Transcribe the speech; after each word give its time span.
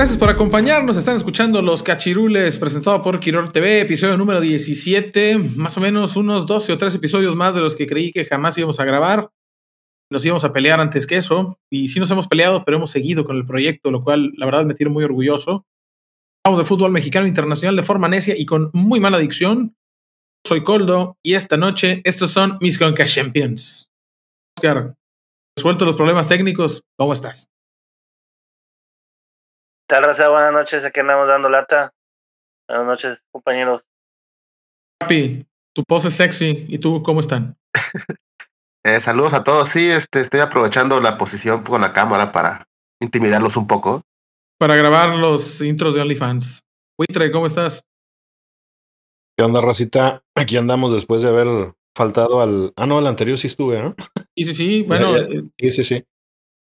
Gracias 0.00 0.18
por 0.18 0.30
acompañarnos. 0.30 0.96
Están 0.96 1.16
escuchando 1.16 1.60
Los 1.60 1.82
Cachirules, 1.82 2.58
presentado 2.58 3.02
por 3.02 3.20
Quiror 3.20 3.52
TV, 3.52 3.82
episodio 3.82 4.16
número 4.16 4.40
17. 4.40 5.36
Más 5.56 5.76
o 5.76 5.80
menos 5.82 6.16
unos 6.16 6.46
12 6.46 6.72
o 6.72 6.78
13 6.78 6.96
episodios 6.96 7.36
más 7.36 7.54
de 7.54 7.60
los 7.60 7.76
que 7.76 7.86
creí 7.86 8.10
que 8.10 8.24
jamás 8.24 8.56
íbamos 8.56 8.80
a 8.80 8.86
grabar. 8.86 9.30
Nos 10.10 10.24
íbamos 10.24 10.42
a 10.46 10.54
pelear 10.54 10.80
antes 10.80 11.06
que 11.06 11.16
eso. 11.16 11.58
Y 11.70 11.88
sí 11.88 12.00
nos 12.00 12.10
hemos 12.10 12.28
peleado, 12.28 12.64
pero 12.64 12.78
hemos 12.78 12.90
seguido 12.90 13.24
con 13.24 13.36
el 13.36 13.44
proyecto, 13.44 13.90
lo 13.90 14.02
cual 14.02 14.32
la 14.38 14.46
verdad 14.46 14.64
me 14.64 14.72
tiene 14.72 14.90
muy 14.90 15.04
orgulloso. 15.04 15.66
Hablamos 16.46 16.64
de 16.64 16.68
fútbol 16.74 16.92
mexicano 16.92 17.26
internacional 17.26 17.76
de 17.76 17.82
forma 17.82 18.08
necia 18.08 18.34
y 18.38 18.46
con 18.46 18.70
muy 18.72 19.00
mala 19.00 19.18
adicción. 19.18 19.76
Soy 20.46 20.62
Coldo 20.62 21.18
y 21.22 21.34
esta 21.34 21.58
noche 21.58 22.00
estos 22.04 22.30
son 22.30 22.56
mis 22.62 22.78
Conca 22.78 23.04
Champions. 23.04 23.90
Oscar, 24.56 24.94
resuelto 25.54 25.84
los 25.84 25.96
problemas 25.96 26.26
técnicos, 26.26 26.84
¿cómo 26.96 27.12
estás? 27.12 27.50
Tal, 29.90 30.04
raza? 30.04 30.28
Buenas 30.28 30.52
noches, 30.52 30.84
aquí 30.84 31.00
andamos 31.00 31.26
dando 31.26 31.48
lata. 31.48 31.92
Buenas 32.68 32.86
noches, 32.86 33.24
compañeros. 33.32 33.82
Papi, 35.00 35.44
tu 35.74 35.82
pose 35.82 36.08
es 36.08 36.14
sexy. 36.14 36.64
¿Y 36.68 36.78
tú 36.78 37.02
cómo 37.02 37.18
están? 37.18 37.58
eh, 38.84 39.00
saludos 39.00 39.34
a 39.34 39.42
todos. 39.42 39.68
Sí, 39.68 39.90
este, 39.90 40.20
estoy 40.20 40.38
aprovechando 40.40 41.00
la 41.00 41.18
posición 41.18 41.64
con 41.64 41.80
la 41.80 41.92
cámara 41.92 42.30
para 42.30 42.68
intimidarlos 43.00 43.56
un 43.56 43.66
poco. 43.66 44.02
Para 44.60 44.76
grabar 44.76 45.16
los 45.16 45.60
intros 45.60 45.94
de 45.94 46.02
OnlyFans. 46.02 46.62
Huitre, 46.96 47.32
¿cómo 47.32 47.46
estás? 47.46 47.82
¿Qué 49.36 49.42
onda, 49.44 49.60
racita? 49.60 50.22
Aquí 50.36 50.56
andamos 50.56 50.92
después 50.92 51.22
de 51.22 51.30
haber 51.30 51.74
faltado 51.96 52.42
al. 52.42 52.72
Ah, 52.76 52.86
no, 52.86 53.00
el 53.00 53.08
anterior 53.08 53.38
sí 53.38 53.48
estuve, 53.48 53.82
¿no? 53.82 53.96
Sí, 54.36 54.44
sí, 54.44 54.54
sí. 54.54 54.82
Bueno, 54.82 55.16
eh, 55.16 55.42
sí, 55.58 55.70
sí, 55.72 55.82
sí. 55.82 56.04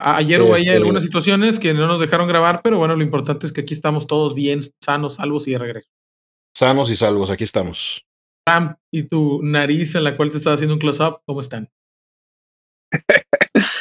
Ayer 0.04 0.42
hubo 0.42 0.54
ahí 0.54 0.62
este 0.62 0.76
algunas 0.76 1.04
situaciones 1.04 1.60
que 1.60 1.74
no 1.74 1.86
nos 1.86 2.00
dejaron 2.00 2.26
grabar, 2.26 2.60
pero 2.62 2.78
bueno, 2.78 2.96
lo 2.96 3.04
importante 3.04 3.46
es 3.46 3.52
que 3.52 3.60
aquí 3.60 3.72
estamos 3.72 4.06
todos 4.06 4.34
bien, 4.34 4.62
sanos, 4.82 5.16
salvos 5.16 5.46
y 5.46 5.52
de 5.52 5.58
regreso. 5.58 5.88
Sanos 6.54 6.90
y 6.90 6.96
salvos, 6.96 7.30
aquí 7.30 7.44
estamos. 7.44 8.04
Ram, 8.46 8.76
y 8.92 9.04
tu 9.04 9.40
nariz 9.42 9.94
en 9.94 10.04
la 10.04 10.16
cual 10.16 10.30
te 10.30 10.38
estaba 10.38 10.54
haciendo 10.54 10.74
un 10.74 10.80
close-up, 10.80 11.20
¿cómo 11.24 11.40
están? 11.40 11.70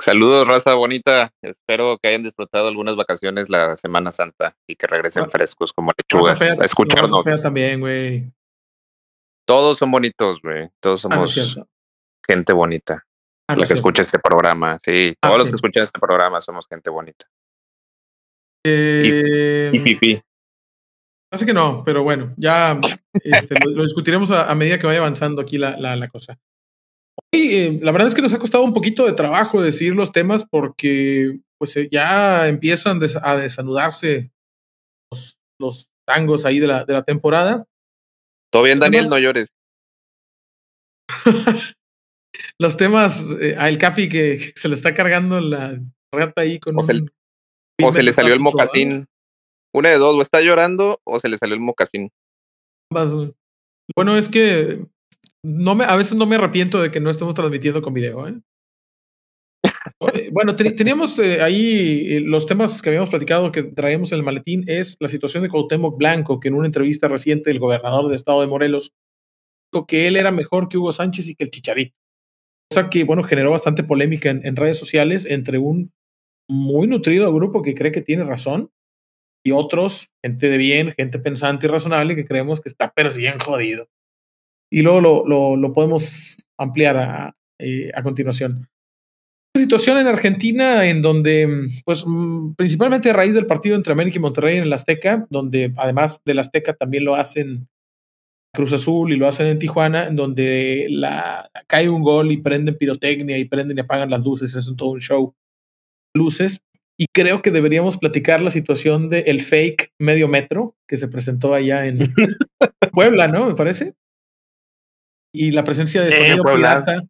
Saludos, 0.00 0.46
raza 0.46 0.74
bonita. 0.74 1.32
Espero 1.42 1.98
que 1.98 2.08
hayan 2.08 2.22
disfrutado 2.22 2.68
algunas 2.68 2.96
vacaciones 2.96 3.48
la 3.48 3.76
Semana 3.76 4.12
Santa 4.12 4.56
y 4.68 4.76
que 4.76 4.86
regresen 4.86 5.30
frescos 5.30 5.72
como 5.72 5.92
lechugas 5.96 6.40
a 6.42 6.64
escucharnos. 6.64 7.24
también, 7.42 7.80
güey. 7.80 8.32
Todos 9.46 9.78
son 9.78 9.90
bonitos, 9.90 10.40
güey. 10.42 10.70
Todos 10.80 11.04
ah, 11.06 11.08
somos 11.08 11.60
gente 12.26 12.52
bonita. 12.52 13.06
Ah, 13.48 13.56
los 13.56 13.68
que 13.68 13.74
escucha 13.74 14.02
este 14.02 14.18
programa, 14.18 14.78
sí. 14.82 15.14
Ah, 15.20 15.28
todos 15.28 15.38
los 15.38 15.48
que 15.50 15.56
escuchan 15.56 15.84
este 15.84 16.00
programa 16.00 16.40
somos 16.40 16.66
gente 16.66 16.90
bonita. 16.90 17.26
Eh, 18.66 19.70
y 19.72 19.78
fifi. 19.80 20.22
Hace 21.30 21.44
que 21.44 21.52
no, 21.52 21.82
pero 21.84 22.02
bueno, 22.02 22.32
ya 22.36 22.80
este, 23.12 23.56
lo, 23.66 23.82
discutiremos 23.82 24.30
a, 24.30 24.54
medida 24.54 24.78
que 24.78 24.86
vaya 24.86 25.00
avanzando 25.00 25.42
aquí 25.42 25.58
la, 25.58 25.76
la, 25.76 26.08
cosa. 26.08 26.38
Y, 27.32 27.54
eh, 27.54 27.78
la 27.82 27.92
verdad 27.92 28.08
es 28.08 28.14
que 28.14 28.22
nos 28.22 28.32
ha 28.32 28.38
costado 28.38 28.64
un 28.64 28.72
poquito 28.72 29.04
de 29.04 29.12
trabajo 29.12 29.60
decir 29.60 29.94
los 29.94 30.12
temas 30.12 30.46
porque 30.48 31.40
pues 31.58 31.76
eh, 31.76 31.88
ya 31.90 32.46
empiezan 32.46 33.00
a 33.22 33.36
desanudarse 33.36 34.30
los, 35.10 35.38
los 35.58 35.90
tangos 36.06 36.44
ahí 36.44 36.60
de 36.60 36.68
la, 36.68 36.84
de 36.84 36.92
la 36.92 37.02
temporada. 37.02 37.66
Todo 38.52 38.62
bien, 38.62 38.78
Daniel, 38.78 39.06
no 39.10 39.18
llores. 39.18 39.52
los 42.60 42.76
temas, 42.76 43.26
eh, 43.40 43.56
al 43.58 43.78
Capi 43.78 44.08
que 44.08 44.52
se 44.54 44.68
le 44.68 44.74
está 44.74 44.94
cargando 44.94 45.40
la 45.40 45.80
rata 46.12 46.42
ahí 46.42 46.58
con 46.58 46.78
o 46.78 46.82
se, 46.82 47.00
o 47.82 47.92
se 47.92 48.02
le 48.02 48.12
salió 48.12 48.34
el 48.34 48.40
mocasín. 48.40 49.06
Una 49.72 49.88
de 49.88 49.98
dos, 49.98 50.14
o 50.14 50.22
está 50.22 50.40
llorando 50.40 51.00
o 51.04 51.18
se 51.18 51.28
le 51.28 51.36
salió 51.36 51.54
el 51.54 51.60
mocasín. 51.60 52.10
Bueno, 53.96 54.16
es 54.16 54.28
que 54.28 54.86
no 55.42 55.74
me, 55.74 55.84
a 55.84 55.96
veces 55.96 56.14
no 56.14 56.26
me 56.26 56.36
arrepiento 56.36 56.80
de 56.80 56.90
que 56.90 57.00
no 57.00 57.10
estemos 57.10 57.34
transmitiendo 57.34 57.82
con 57.82 57.92
video. 57.92 58.28
¿eh? 58.28 58.40
bueno, 60.32 60.54
teníamos 60.54 61.18
eh, 61.18 61.42
ahí 61.42 62.20
los 62.20 62.46
temas 62.46 62.80
que 62.80 62.90
habíamos 62.90 63.10
platicado 63.10 63.50
que 63.50 63.64
traíamos 63.64 64.12
en 64.12 64.18
el 64.18 64.24
maletín 64.24 64.64
es 64.68 64.96
la 65.00 65.08
situación 65.08 65.42
de 65.42 65.48
Cuauhtémoc 65.48 65.98
Blanco, 65.98 66.38
que 66.38 66.48
en 66.48 66.54
una 66.54 66.66
entrevista 66.66 67.08
reciente 67.08 67.50
el 67.50 67.58
gobernador 67.58 68.06
del 68.06 68.16
estado 68.16 68.40
de 68.40 68.46
Morelos 68.46 68.92
dijo 69.72 69.86
que 69.86 70.06
él 70.06 70.16
era 70.16 70.30
mejor 70.30 70.68
que 70.68 70.78
Hugo 70.78 70.92
Sánchez 70.92 71.28
y 71.28 71.34
que 71.34 71.44
el 71.44 71.50
Chicharito 71.50 71.96
que, 72.90 73.04
bueno, 73.04 73.22
generó 73.22 73.50
bastante 73.50 73.84
polémica 73.84 74.30
en, 74.30 74.56
redes 74.56 74.78
sociales 74.78 75.26
entre 75.26 75.58
un 75.58 75.92
muy 76.48 76.86
nutrido 76.86 77.32
grupo 77.32 77.62
que 77.62 77.74
cree 77.74 77.92
que 77.92 78.02
tiene 78.02 78.24
razón 78.24 78.70
y 79.44 79.52
otros, 79.52 80.10
gente 80.22 80.48
de 80.48 80.58
bien, 80.58 80.92
gente 80.92 81.18
pensante 81.18 81.66
y 81.66 81.68
razonable, 81.68 82.16
que 82.16 82.24
creemos 82.24 82.60
que 82.60 82.68
está 82.68 82.92
pero 82.94 83.10
bien 83.14 83.38
jodido. 83.38 83.88
Y 84.70 84.82
luego 84.82 85.00
lo, 85.26 85.56
lo, 85.56 85.72
podemos 85.72 86.36
ampliar 86.58 86.96
a, 86.96 87.36
eh, 87.60 87.90
a 87.94 88.02
continuación. 88.02 88.68
Situación 89.56 89.98
en 89.98 90.08
Argentina 90.08 90.88
en 90.88 91.00
donde, 91.00 91.68
pues, 91.84 92.04
mm, 92.06 92.54
principalmente 92.54 93.10
a 93.10 93.12
raíz 93.12 93.34
del 93.34 93.46
partido 93.46 93.76
entre 93.76 93.92
América 93.92 94.18
y 94.18 94.20
Monterrey 94.20 94.56
en 94.56 94.64
el 94.64 94.72
Azteca, 94.72 95.26
donde 95.30 95.72
además 95.76 96.20
del 96.24 96.40
Azteca 96.40 96.74
también 96.74 97.04
lo 97.04 97.14
hacen 97.14 97.68
Cruz 98.54 98.72
Azul 98.72 99.12
y 99.12 99.16
lo 99.16 99.26
hacen 99.26 99.46
en 99.48 99.58
Tijuana, 99.58 100.06
en 100.06 100.16
donde 100.16 100.86
la, 100.88 101.50
cae 101.66 101.88
un 101.88 102.02
gol 102.02 102.32
y 102.32 102.38
prenden 102.38 102.76
pirotecnia 102.76 103.36
y 103.36 103.44
prenden 103.44 103.76
y 103.76 103.80
apagan 103.80 104.10
las 104.10 104.22
luces, 104.22 104.54
es 104.54 104.72
todo 104.76 104.90
un 104.90 105.00
show. 105.00 105.34
Luces. 106.14 106.60
Y 106.96 107.06
creo 107.12 107.42
que 107.42 107.50
deberíamos 107.50 107.98
platicar 107.98 108.40
la 108.40 108.50
situación 108.50 109.10
del 109.10 109.24
el 109.26 109.42
fake 109.42 109.92
medio 109.98 110.28
metro 110.28 110.76
que 110.88 110.96
se 110.96 111.08
presentó 111.08 111.52
allá 111.52 111.86
en 111.86 111.98
Puebla, 112.92 113.26
¿no? 113.26 113.46
Me 113.46 113.54
parece. 113.54 113.94
Y 115.34 115.50
la 115.50 115.64
presencia 115.64 116.02
de 116.02 116.12
sonido 116.12 116.44
pirata, 116.44 117.02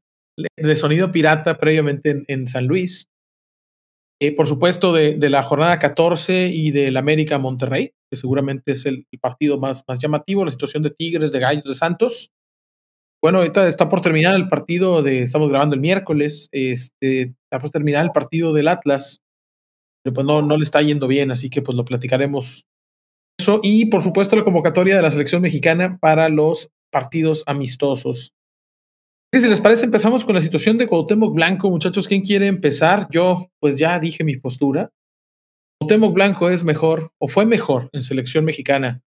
de 0.57 0.77
sonido 0.77 1.13
pirata 1.13 1.59
previamente 1.59 2.25
en 2.27 2.47
San 2.47 2.67
Luis. 2.67 3.11
Eh, 4.23 4.35
por 4.35 4.47
supuesto, 4.47 4.95
de, 4.95 5.17
de, 5.17 5.29
la 5.29 5.43
jornada 5.43 5.79
14 5.79 6.47
y 6.47 6.71
del 6.71 6.97
América 6.97 7.37
Monterrey, 7.37 7.93
seguramente 8.17 8.73
es 8.73 8.87
el, 8.87 9.07
partido 9.21 9.59
más, 9.59 9.85
más 9.89 9.99
llamativo, 9.99 10.45
la 10.45 10.51
situación 10.51 10.83
de 10.83 10.91
Tigres, 10.91 11.33
de 11.33 11.41
Gallos, 11.41 11.65
de 11.65 11.75
Santos. 11.75 12.31
Bueno, 13.23 13.39
ahorita 13.39 13.67
está 13.67 13.89
por 13.89 14.01
terminar 14.01 14.35
el 14.35 14.49
partido 14.49 15.03
de, 15.03 15.23
estamos 15.23 15.49
grabando 15.49 15.75
el 15.75 15.81
miércoles, 15.81 16.49
este, 16.53 17.35
está 17.45 17.59
por 17.59 17.71
terminar 17.71 18.05
el 18.05 18.13
partido 18.13 18.53
del 18.53 18.69
Atlas, 18.69 19.23
pero 20.03 20.15
pues 20.15 20.27
no, 20.27 20.43
no 20.43 20.57
le 20.57 20.65
está 20.65 20.83
yendo 20.83 21.09
bien, 21.09 21.31
así 21.31 21.49
que 21.49 21.63
pues 21.63 21.77
lo 21.77 21.85
platicaremos. 21.85 22.67
Eso, 23.39 23.61
y 23.63 23.87
por 23.87 24.03
supuesto 24.03 24.37
la 24.37 24.45
convocatoria 24.45 24.97
de 24.97 25.03
la 25.03 25.11
selección 25.11 25.41
mexicana 25.43 25.99
para 26.01 26.29
los 26.29 26.71
partidos 26.93 27.43
amistosos. 27.47 28.35
Si 29.33 29.49
les 29.49 29.61
parece, 29.61 29.87
empezamos 29.87 30.25
con 30.25 30.37
la 30.37 30.41
situación 30.41 30.79
de 30.79 30.87
Cuauhtémoc 30.87 31.35
Blanco. 31.35 31.69
Muchachos, 31.69 32.07
¿quién 32.07 32.23
quiere 32.23 32.47
empezar? 32.47 33.09
Yo, 33.11 33.51
pues 33.59 33.77
ya 33.77 33.99
dije 33.99 34.23
mi 34.23 34.37
postura. 34.37 34.93
Cuauhtémoc 35.79 36.15
Blanco 36.15 36.51
es 36.51 36.65
mejor, 36.65 37.13
o 37.19 37.29
fue 37.29 37.47
mejor 37.47 37.91
en 37.93 38.03
selección 38.03 38.45
mexicana. 38.45 39.03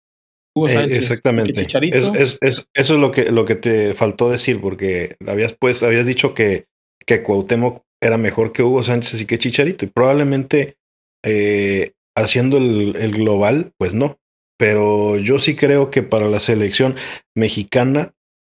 Hugo 0.55 0.67
eh, 0.67 0.73
Sánchez, 0.73 0.97
exactamente. 0.99 1.61
Es, 1.61 2.39
eso 2.41 2.65
es 2.73 2.89
lo 2.89 3.11
que, 3.11 3.31
lo 3.31 3.45
que 3.45 3.55
te 3.55 3.93
faltó 3.93 4.29
decir, 4.29 4.61
porque 4.61 5.15
habías, 5.25 5.55
pues, 5.59 5.81
habías 5.83 6.05
dicho 6.05 6.33
que, 6.33 6.67
que 7.05 7.23
Cuauhtémoc 7.23 7.83
era 8.01 8.17
mejor 8.17 8.51
que 8.51 8.63
Hugo 8.63 8.83
Sánchez 8.83 9.21
y 9.21 9.25
que 9.25 9.39
Chicharito. 9.39 9.85
Y 9.85 9.87
probablemente 9.87 10.77
eh, 11.23 11.93
haciendo 12.15 12.57
el, 12.57 12.95
el 12.97 13.11
global, 13.13 13.71
pues 13.77 13.93
no. 13.93 14.19
Pero 14.57 15.17
yo 15.17 15.39
sí 15.39 15.55
creo 15.55 15.89
que 15.89 16.03
para 16.03 16.27
la 16.27 16.39
selección 16.39 16.95
mexicana 17.35 18.13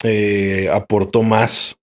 eh, 0.04 0.70
aportó 0.72 1.24
más. 1.24 1.78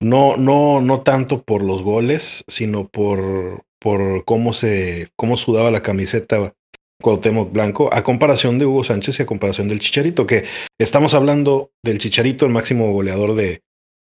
No, 0.00 0.36
no, 0.36 0.80
no 0.80 1.00
tanto 1.00 1.42
por 1.42 1.62
los 1.62 1.82
goles, 1.82 2.44
sino 2.46 2.88
por, 2.88 3.64
por 3.84 4.24
cómo 4.24 4.54
se, 4.54 5.08
cómo 5.14 5.36
sudaba 5.36 5.70
la 5.70 5.82
camiseta 5.82 6.54
Cuauhtémoc 7.02 7.52
Blanco 7.52 7.90
a 7.92 8.02
comparación 8.02 8.58
de 8.58 8.64
Hugo 8.64 8.82
Sánchez 8.82 9.18
y 9.18 9.22
a 9.22 9.26
comparación 9.26 9.68
del 9.68 9.78
Chicharito, 9.78 10.26
que 10.26 10.44
estamos 10.80 11.12
hablando 11.12 11.70
del 11.84 11.98
Chicharito, 11.98 12.46
el 12.46 12.52
máximo 12.52 12.90
goleador 12.92 13.34
de, 13.34 13.60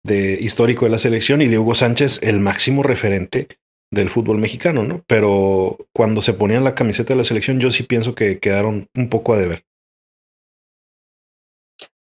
de 0.03 0.39
histórico 0.41 0.85
de 0.85 0.91
la 0.91 0.97
selección, 0.97 1.43
y 1.43 1.47
de 1.47 1.59
Hugo 1.59 1.75
Sánchez, 1.75 2.23
el 2.23 2.39
máximo 2.39 2.81
referente 2.81 3.47
del 3.93 4.09
fútbol 4.09 4.39
mexicano, 4.39 4.85
¿no? 4.85 5.03
Pero 5.05 5.77
cuando 5.93 6.23
se 6.23 6.33
ponían 6.33 6.63
la 6.63 6.73
camiseta 6.73 7.13
de 7.13 7.17
la 7.17 7.23
selección, 7.23 7.59
yo 7.59 7.69
sí 7.69 7.83
pienso 7.83 8.15
que 8.15 8.39
quedaron 8.39 8.87
un 8.95 9.07
poco 9.07 9.35
a 9.35 9.37
deber. 9.37 9.65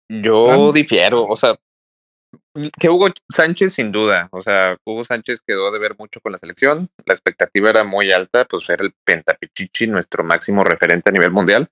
Yo 0.09 0.73
difiero, 0.73 1.25
o 1.25 1.37
sea, 1.37 1.59
que 2.79 2.89
Hugo 2.89 3.09
Sánchez 3.29 3.75
sin 3.75 3.93
duda, 3.93 4.29
o 4.33 4.43
sea, 4.43 4.77
Hugo 4.85 5.05
Sánchez 5.05 5.43
quedó 5.47 5.71
de 5.71 5.79
ver 5.79 5.97
mucho 5.99 6.21
con 6.21 6.33
la 6.33 6.39
selección, 6.39 6.89
la 7.07 7.15
expectativa 7.15 7.71
era 7.71 7.85
muy 7.85 8.11
alta, 8.13 8.45
pues 8.45 8.69
era 8.69 8.85
el 8.85 8.93
Pentapichichi, 9.05 9.87
nuestro 9.87 10.25
máximo 10.25 10.65
referente 10.65 11.11
a 11.11 11.13
nivel 11.13 11.31
mundial, 11.31 11.71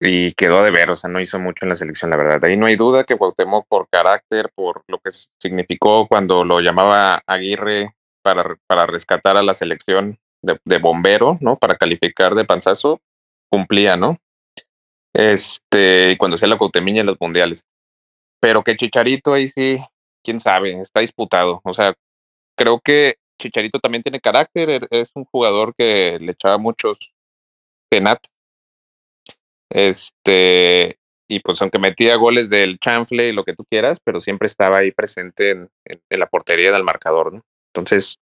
y 0.00 0.32
quedó 0.32 0.62
de 0.62 0.70
ver, 0.70 0.90
o 0.90 0.96
sea, 0.96 1.10
no 1.10 1.20
hizo 1.20 1.38
mucho 1.38 1.64
en 1.64 1.70
la 1.70 1.74
selección, 1.74 2.10
la 2.10 2.16
verdad. 2.16 2.44
Ahí 2.44 2.56
no 2.56 2.66
hay 2.66 2.76
duda 2.76 3.04
que 3.04 3.16
Cuauhtémoc 3.16 3.66
por 3.68 3.88
carácter, 3.88 4.50
por 4.54 4.84
lo 4.86 4.98
que 5.00 5.10
significó 5.40 6.06
cuando 6.06 6.44
lo 6.44 6.60
llamaba 6.60 7.22
Aguirre 7.26 7.94
para, 8.22 8.56
para 8.66 8.86
rescatar 8.86 9.36
a 9.36 9.42
la 9.42 9.54
selección 9.54 10.18
de, 10.42 10.78
bombero, 10.78 11.38
¿no? 11.40 11.56
Para 11.56 11.76
calificar 11.76 12.34
de 12.34 12.44
panzazo, 12.44 13.00
cumplía, 13.50 13.96
¿no? 13.96 14.18
Este, 15.12 16.16
cuando 16.16 16.36
hacía 16.36 16.48
la 16.48 16.58
Cuauhtemiña 16.58 17.00
en 17.00 17.06
los 17.06 17.20
mundiales. 17.20 17.66
Pero 18.40 18.62
que 18.62 18.76
Chicharito 18.76 19.34
ahí 19.34 19.48
sí, 19.48 19.78
quién 20.22 20.40
sabe, 20.40 20.80
está 20.80 21.00
disputado. 21.00 21.60
O 21.64 21.74
sea, 21.74 21.94
creo 22.56 22.80
que 22.80 23.16
Chicharito 23.40 23.78
también 23.78 24.02
tiene 24.02 24.20
carácter, 24.20 24.70
e-, 24.70 24.80
es 24.90 25.10
un 25.14 25.24
jugador 25.24 25.74
que 25.76 26.18
le 26.20 26.32
echaba 26.32 26.58
muchos 26.58 27.14
penats. 27.90 28.34
Este, 29.70 30.98
y 31.28 31.40
pues 31.40 31.60
aunque 31.60 31.78
metía 31.78 32.16
goles 32.16 32.48
del 32.48 32.78
chanfle 32.78 33.28
y 33.28 33.32
lo 33.32 33.44
que 33.44 33.54
tú 33.54 33.64
quieras, 33.64 34.00
pero 34.02 34.20
siempre 34.20 34.46
estaba 34.46 34.78
ahí 34.78 34.92
presente 34.92 35.50
en, 35.50 35.70
la 36.10 36.26
portería 36.26 36.72
del 36.72 36.84
marcador, 36.84 37.34
¿no? 37.34 37.42
Entonces, 37.74 38.18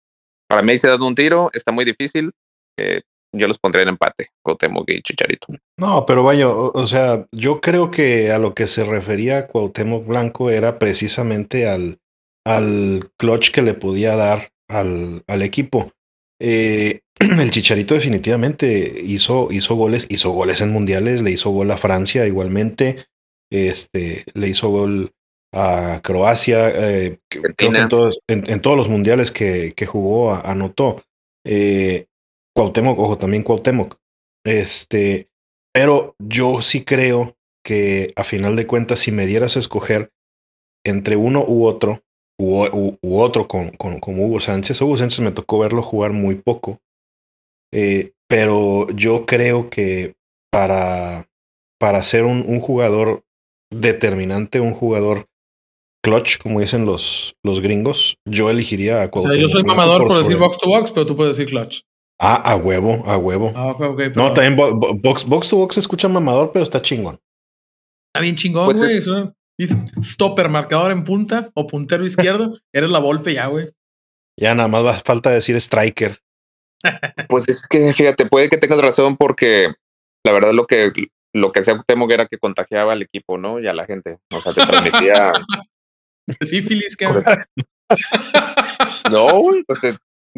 para 0.46 0.62
mí 0.62 0.76
se 0.76 0.86
ha 0.86 0.90
dado 0.90 1.06
un 1.06 1.14
tiro, 1.14 1.50
está 1.52 1.72
muy 1.72 1.84
difícil. 1.84 2.32
Eh, 2.78 3.02
yo 3.32 3.46
los 3.46 3.58
pondré 3.58 3.82
en 3.82 3.90
empate, 3.90 4.30
Cuauhtémoc 4.42 4.88
y 4.90 5.02
Chicharito. 5.02 5.46
No, 5.76 6.04
pero 6.06 6.22
vaya, 6.22 6.48
o, 6.48 6.86
sea, 6.86 7.26
yo 7.32 7.60
creo 7.60 7.90
que 7.90 8.32
a 8.32 8.38
lo 8.38 8.54
que 8.54 8.66
se 8.66 8.84
refería 8.84 9.46
Cuauhtémoc 9.46 10.06
Blanco 10.06 10.50
era 10.50 10.78
precisamente 10.78 11.68
al, 11.68 11.98
al 12.44 13.10
clutch 13.16 13.50
que 13.50 13.62
le 13.62 13.74
podía 13.74 14.16
dar 14.16 14.50
al, 14.68 15.22
al 15.26 15.42
equipo. 15.42 15.92
Eh, 16.40 17.00
el 17.18 17.50
Chicharito 17.50 17.94
definitivamente 17.94 19.02
hizo, 19.04 19.48
hizo 19.50 19.74
goles, 19.74 20.06
hizo 20.08 20.30
goles 20.30 20.60
en 20.60 20.70
mundiales, 20.70 21.22
le 21.22 21.30
hizo 21.30 21.50
gol 21.50 21.70
a 21.70 21.76
Francia 21.76 22.26
igualmente, 22.26 23.06
este, 23.52 24.24
le 24.34 24.48
hizo 24.48 24.70
gol 24.70 25.12
a 25.52 26.00
Croacia, 26.02 26.70
eh, 26.70 27.18
creo 27.28 27.54
que 27.56 27.66
en 27.66 27.88
todos, 27.88 28.20
en, 28.28 28.60
todos 28.60 28.76
los 28.76 28.88
mundiales 28.88 29.30
que, 29.30 29.72
que 29.74 29.86
jugó 29.86 30.32
anotó. 30.32 31.02
Eh, 31.44 32.06
Cuauhtémoc, 32.54 32.98
ojo, 32.98 33.18
también 33.18 33.42
Cuauhtémoc. 33.42 33.96
Este, 34.44 35.28
pero 35.72 36.14
yo 36.18 36.62
sí 36.62 36.84
creo 36.84 37.36
que 37.64 38.12
a 38.16 38.24
final 38.24 38.56
de 38.56 38.66
cuentas, 38.66 39.00
si 39.00 39.12
me 39.12 39.26
dieras 39.26 39.56
a 39.56 39.60
escoger 39.60 40.10
entre 40.84 41.16
uno 41.16 41.44
u 41.46 41.66
otro, 41.66 42.02
u, 42.38 42.96
otro 43.20 43.46
con, 43.46 43.70
con, 43.70 44.00
Hugo 44.02 44.40
Sánchez, 44.40 44.80
Hugo 44.80 44.96
Sánchez 44.96 45.20
me 45.20 45.32
tocó 45.32 45.58
verlo 45.58 45.82
jugar 45.82 46.12
muy 46.12 46.36
poco. 46.36 46.78
Eh, 47.72 48.12
pero 48.28 48.88
yo 48.90 49.26
creo 49.26 49.68
que 49.70 50.14
para, 50.50 51.28
para 51.78 52.02
ser 52.02 52.24
un, 52.24 52.44
un, 52.46 52.60
jugador 52.60 53.22
determinante, 53.70 54.60
un 54.60 54.72
jugador 54.72 55.26
clutch, 56.02 56.38
como 56.38 56.60
dicen 56.60 56.86
los, 56.86 57.34
los 57.44 57.60
gringos, 57.60 58.16
yo 58.26 58.50
elegiría 58.50 59.02
a 59.02 59.10
Cuauhtémoc. 59.10 59.30
O 59.30 59.34
sea, 59.34 59.42
yo 59.42 59.48
soy 59.48 59.62
mamador 59.62 60.06
por, 60.06 60.18
decir 60.18 60.36
box 60.36 60.58
to 60.58 60.68
box, 60.68 60.90
pero 60.90 61.06
tú 61.06 61.14
puedes 61.14 61.36
decir 61.36 61.50
clutch. 61.50 61.82
Ah, 62.22 62.52
a 62.52 62.54
huevo, 62.54 63.02
a 63.06 63.16
huevo. 63.16 63.50
Ah, 63.56 63.74
no, 64.14 64.34
también 64.34 64.54
box, 64.54 65.24
box 65.24 65.48
to 65.48 65.56
box 65.56 65.74
se 65.76 65.80
escucha 65.80 66.06
mamador, 66.06 66.52
pero 66.52 66.62
está 66.62 66.82
chingón. 66.82 67.18
Está 68.08 68.20
bien 68.20 68.36
chingón, 68.36 68.66
pues 68.66 69.06
güey. 69.06 69.32
Stopper, 70.02 70.50
marcador 70.50 70.92
en 70.92 71.02
punta 71.04 71.50
o 71.54 71.66
puntero 71.66 72.04
izquierdo. 72.04 72.58
Eres 72.74 72.90
la 72.90 72.98
golpe 72.98 73.32
ya, 73.32 73.46
güey. 73.46 73.70
Ya 74.38 74.54
nada 74.54 74.68
más 74.68 74.84
va 74.84 74.92
falta 74.94 75.30
decir 75.30 75.56
striker. 75.56 76.18
Pues 77.28 77.48
es 77.48 77.62
que, 77.62 77.92
fíjate, 77.92 78.26
puede 78.26 78.48
que 78.48 78.56
tengas 78.56 78.80
razón 78.80 79.16
porque 79.16 79.72
la 80.24 80.32
verdad 80.32 80.52
lo 80.52 80.66
que 80.66 80.90
lo 81.34 81.52
que 81.52 81.60
hacía 81.60 81.78
temo 81.86 82.10
era 82.10 82.26
que 82.26 82.38
contagiaba 82.38 82.94
al 82.94 83.02
equipo, 83.02 83.38
¿no? 83.38 83.60
Y 83.60 83.66
a 83.66 83.74
la 83.74 83.84
gente. 83.84 84.18
O 84.32 84.40
sea, 84.40 84.52
te 84.54 84.66
transmitía. 84.66 85.32
sí, 86.40 86.62
Filis, 86.62 86.96
que. 86.96 87.06
no, 89.10 89.42
pues 89.66 89.80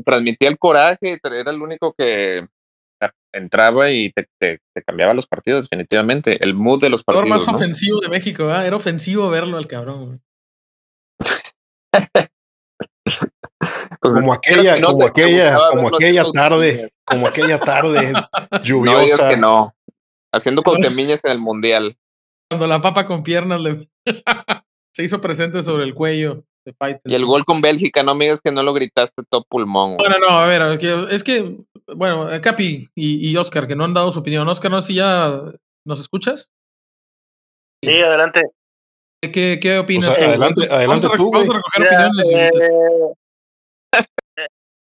transmitía 0.05 0.49
el 0.49 0.59
coraje, 0.59 1.19
era 1.23 1.51
el 1.51 1.63
único 1.63 1.95
que 1.97 2.47
entraba 3.33 3.91
y 3.91 4.11
te, 4.11 4.29
te, 4.39 4.61
cambiaba 4.87 5.15
los 5.15 5.27
partidos, 5.27 5.69
definitivamente. 5.69 6.43
El 6.43 6.55
mood 6.55 6.81
de 6.81 6.91
los 6.91 7.03
partidos. 7.03 7.27
El 7.27 7.31
más 7.31 7.49
ofensivo 7.49 8.01
de 8.01 8.09
México, 8.09 8.51
era 8.51 8.77
ofensivo 8.77 9.31
verlo 9.31 9.57
al 9.59 9.67
cabrón. 9.67 10.23
Pues, 14.01 14.15
como 14.15 14.33
aquella, 14.33 14.81
como 14.81 15.07
aquella, 15.07 15.59
como 15.71 15.89
aquella 15.95 16.25
tarde, 16.33 16.93
como 17.05 17.29
aquella 17.29 17.61
tarde 17.61 18.13
lluviosa. 18.65 19.25
No 19.25 19.31
que 19.31 19.37
no. 19.37 19.77
Haciendo 20.35 20.63
contemillas 20.65 21.25
en 21.25 21.31
el 21.31 21.39
mundial. 21.39 21.97
Cuando 22.51 22.67
la 22.67 22.81
papa 22.81 23.07
con 23.07 23.23
piernas 23.23 23.61
le 23.61 23.89
se 24.93 25.05
hizo 25.05 25.21
presente 25.21 25.63
sobre 25.63 25.85
el 25.85 25.95
cuello. 25.95 26.45
Y 27.05 27.15
el 27.15 27.25
gol 27.25 27.45
con 27.45 27.61
Bélgica, 27.61 28.03
no 28.03 28.15
me 28.15 28.27
digas 28.27 28.41
que 28.41 28.53
no 28.53 28.63
lo 28.63 28.73
gritaste 28.73 29.23
todo 29.29 29.45
pulmón. 29.49 29.97
Bueno, 29.97 30.17
no, 30.21 30.29
a 30.29 30.47
ver, 30.47 30.63
es 31.11 31.25
que, 31.25 31.57
bueno, 31.97 32.29
Capi 32.41 32.89
y, 32.95 33.31
y, 33.31 33.37
Oscar, 33.37 33.67
que 33.67 33.75
no 33.75 33.85
han 33.85 33.95
dado 33.95 34.11
su 34.11 34.21
opinión. 34.21 34.49
Oscar, 34.49 34.71
no 34.71 34.81
sé 34.81 34.89
si 34.89 34.95
ya 34.95 35.43
nos 35.85 36.01
escuchas. 36.01 36.51
Sí, 37.83 37.91
adelante. 37.91 38.43
¿Qué, 39.21 39.59
qué 39.61 39.79
opinas? 39.79 40.11
adelante, 40.11 40.69
adelante 40.71 41.09
tú. 41.17 41.31
Vamos 41.31 41.49
a 41.49 41.53
recoger 41.53 41.83
opiniones. 41.87 43.17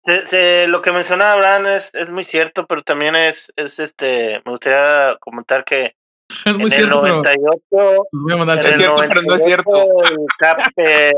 Eh, 0.07 0.65
lo 0.67 0.81
que 0.81 0.91
menciona 0.91 1.34
Abraham 1.34 1.67
es, 1.67 1.93
es 1.93 2.10
muy 2.10 2.24
cierto, 2.24 2.65
pero 2.65 2.81
también 2.81 3.15
es, 3.15 3.53
es 3.55 3.79
este, 3.79 4.41
me 4.45 4.51
gustaría 4.51 5.15
comentar 5.19 5.63
que 5.63 5.95
Es 6.45 6.53
muy 6.53 6.65
en 6.65 6.71
cierto. 6.71 7.05
El 7.05 7.21
98, 7.21 7.59
pero... 7.69 8.07
es 8.53 8.75
cierto, 8.75 8.95
pero 9.07 9.21
no 9.21 9.35
es 9.35 9.43
cierto. 9.43 9.85
El 10.03 10.25
Cape 10.38 11.13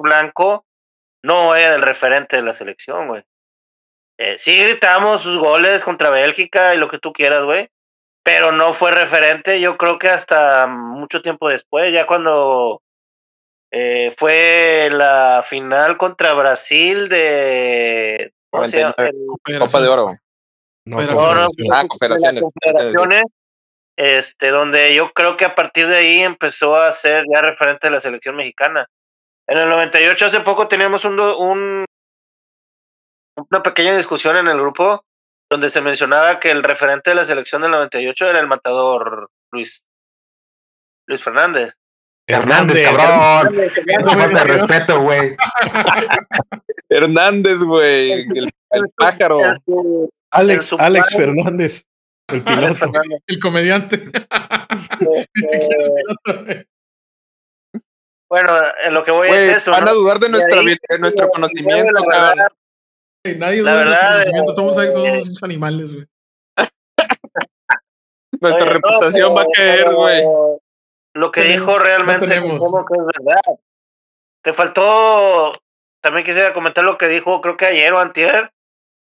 Blanco 0.00 0.64
no 1.22 1.54
era 1.54 1.74
el 1.74 1.82
referente 1.82 2.36
de 2.36 2.42
la 2.42 2.54
selección, 2.54 3.08
güey. 3.08 3.22
Eh, 4.18 4.36
sí 4.36 4.56
gritamos 4.56 5.22
sus 5.22 5.38
goles 5.38 5.84
contra 5.84 6.10
Bélgica 6.10 6.74
y 6.74 6.78
lo 6.78 6.88
que 6.88 6.98
tú 6.98 7.12
quieras, 7.12 7.44
güey. 7.44 7.68
Pero 8.22 8.52
no 8.52 8.74
fue 8.74 8.90
referente, 8.90 9.60
yo 9.60 9.78
creo 9.78 9.98
que 9.98 10.08
hasta 10.08 10.66
mucho 10.66 11.22
tiempo 11.22 11.48
después, 11.48 11.90
ya 11.90 12.06
cuando 12.06 12.82
eh, 13.70 14.12
fue 14.16 14.90
la 14.92 15.42
final 15.44 15.96
contra 15.96 16.34
Brasil 16.34 17.08
de. 17.08 18.32
¿Cómo 18.50 18.66
se 18.66 18.80
llama? 18.80 18.94
Copa 19.60 19.80
de 19.80 19.88
Oro. 19.88 20.16
No, 20.84 21.00
no, 21.02 21.44
ah, 21.72 21.84
este, 24.00 24.48
donde 24.48 24.94
yo 24.94 25.12
creo 25.12 25.36
que 25.36 25.44
a 25.44 25.54
partir 25.54 25.86
de 25.86 25.98
ahí 25.98 26.20
empezó 26.20 26.74
a 26.74 26.90
ser 26.90 27.26
ya 27.30 27.42
referente 27.42 27.86
de 27.86 27.90
la 27.90 28.00
selección 28.00 28.34
mexicana. 28.34 28.86
En 29.46 29.58
el 29.58 29.68
98, 29.68 30.24
hace 30.24 30.40
poco, 30.40 30.68
teníamos 30.68 31.04
un, 31.04 31.20
un, 31.20 31.84
una 33.36 33.62
pequeña 33.62 33.94
discusión 33.94 34.38
en 34.38 34.48
el 34.48 34.56
grupo 34.56 35.04
donde 35.50 35.68
se 35.68 35.82
mencionaba 35.82 36.40
que 36.40 36.50
el 36.50 36.62
referente 36.62 37.10
de 37.10 37.16
la 37.16 37.26
selección 37.26 37.60
del 37.60 37.72
98 37.72 38.30
era 38.30 38.40
el 38.40 38.46
matador 38.46 39.28
Luis, 39.52 39.84
Luis 41.06 41.22
Fernández. 41.22 41.74
Hernández, 42.26 42.80
cabrón. 42.80 43.54
falta 44.08 44.38
de 44.38 44.44
respeto, 44.44 45.00
güey. 45.02 45.36
Hernández, 46.88 47.58
güey. 47.58 48.12
El, 48.12 48.50
pájaro. 48.96 49.40
Alex, 50.30 50.72
Alex 50.78 51.14
Fernández. 51.14 51.84
El 52.32 52.44
piloto. 52.44 52.92
el 53.26 53.40
comediante. 53.40 54.00
bueno, 58.28 58.52
en 58.84 58.94
lo 58.94 59.02
que 59.02 59.10
voy 59.10 59.28
es 59.28 59.56
eso. 59.56 59.70
Van 59.70 59.88
a 59.88 59.92
dudar 59.92 60.18
de, 60.18 60.28
nuestra, 60.28 60.60
nuestro 60.98 61.30
conocimiento, 61.30 62.04
la 62.08 62.50
Nadie 63.36 63.60
duda 63.60 63.78
de 63.78 63.84
nuestro 63.84 64.08
conocimiento. 64.08 64.54
Todos 64.54 64.78
que 64.78 64.90
somos 64.90 65.26
unos 65.26 65.42
animales, 65.42 65.94
güey. 65.94 66.06
nuestra 68.40 68.72
reputación 68.72 69.36
va 69.36 69.42
a 69.42 69.46
caer, 69.52 69.94
güey. 69.94 70.24
Lo 71.14 71.30
que 71.30 71.42
dijo 71.42 71.78
realmente 71.78 72.26
que 72.26 72.34
es 72.34 72.44
verdad. 72.44 73.42
Te 74.42 74.52
faltó. 74.52 75.52
También 76.00 76.24
quisiera 76.24 76.52
comentar 76.54 76.84
lo 76.84 76.96
que 76.96 77.08
dijo, 77.08 77.42
creo 77.42 77.58
que 77.58 77.66
ayer 77.66 77.92
o 77.92 77.98
antier, 77.98 78.54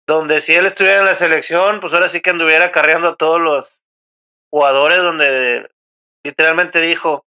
donde 0.10 0.42
si 0.42 0.56
él 0.56 0.66
estuviera 0.66 1.00
en 1.00 1.06
la 1.06 1.16
selección, 1.16 1.80
pues 1.80 1.94
ahora 1.94 2.10
sí 2.10 2.20
que 2.20 2.32
anduviera 2.32 2.72
carreando 2.72 3.10
a 3.10 3.16
todos 3.16 3.40
los 3.40 3.86
jugadores, 4.52 4.98
donde 4.98 5.70
literalmente 6.26 6.82
dijo, 6.82 7.26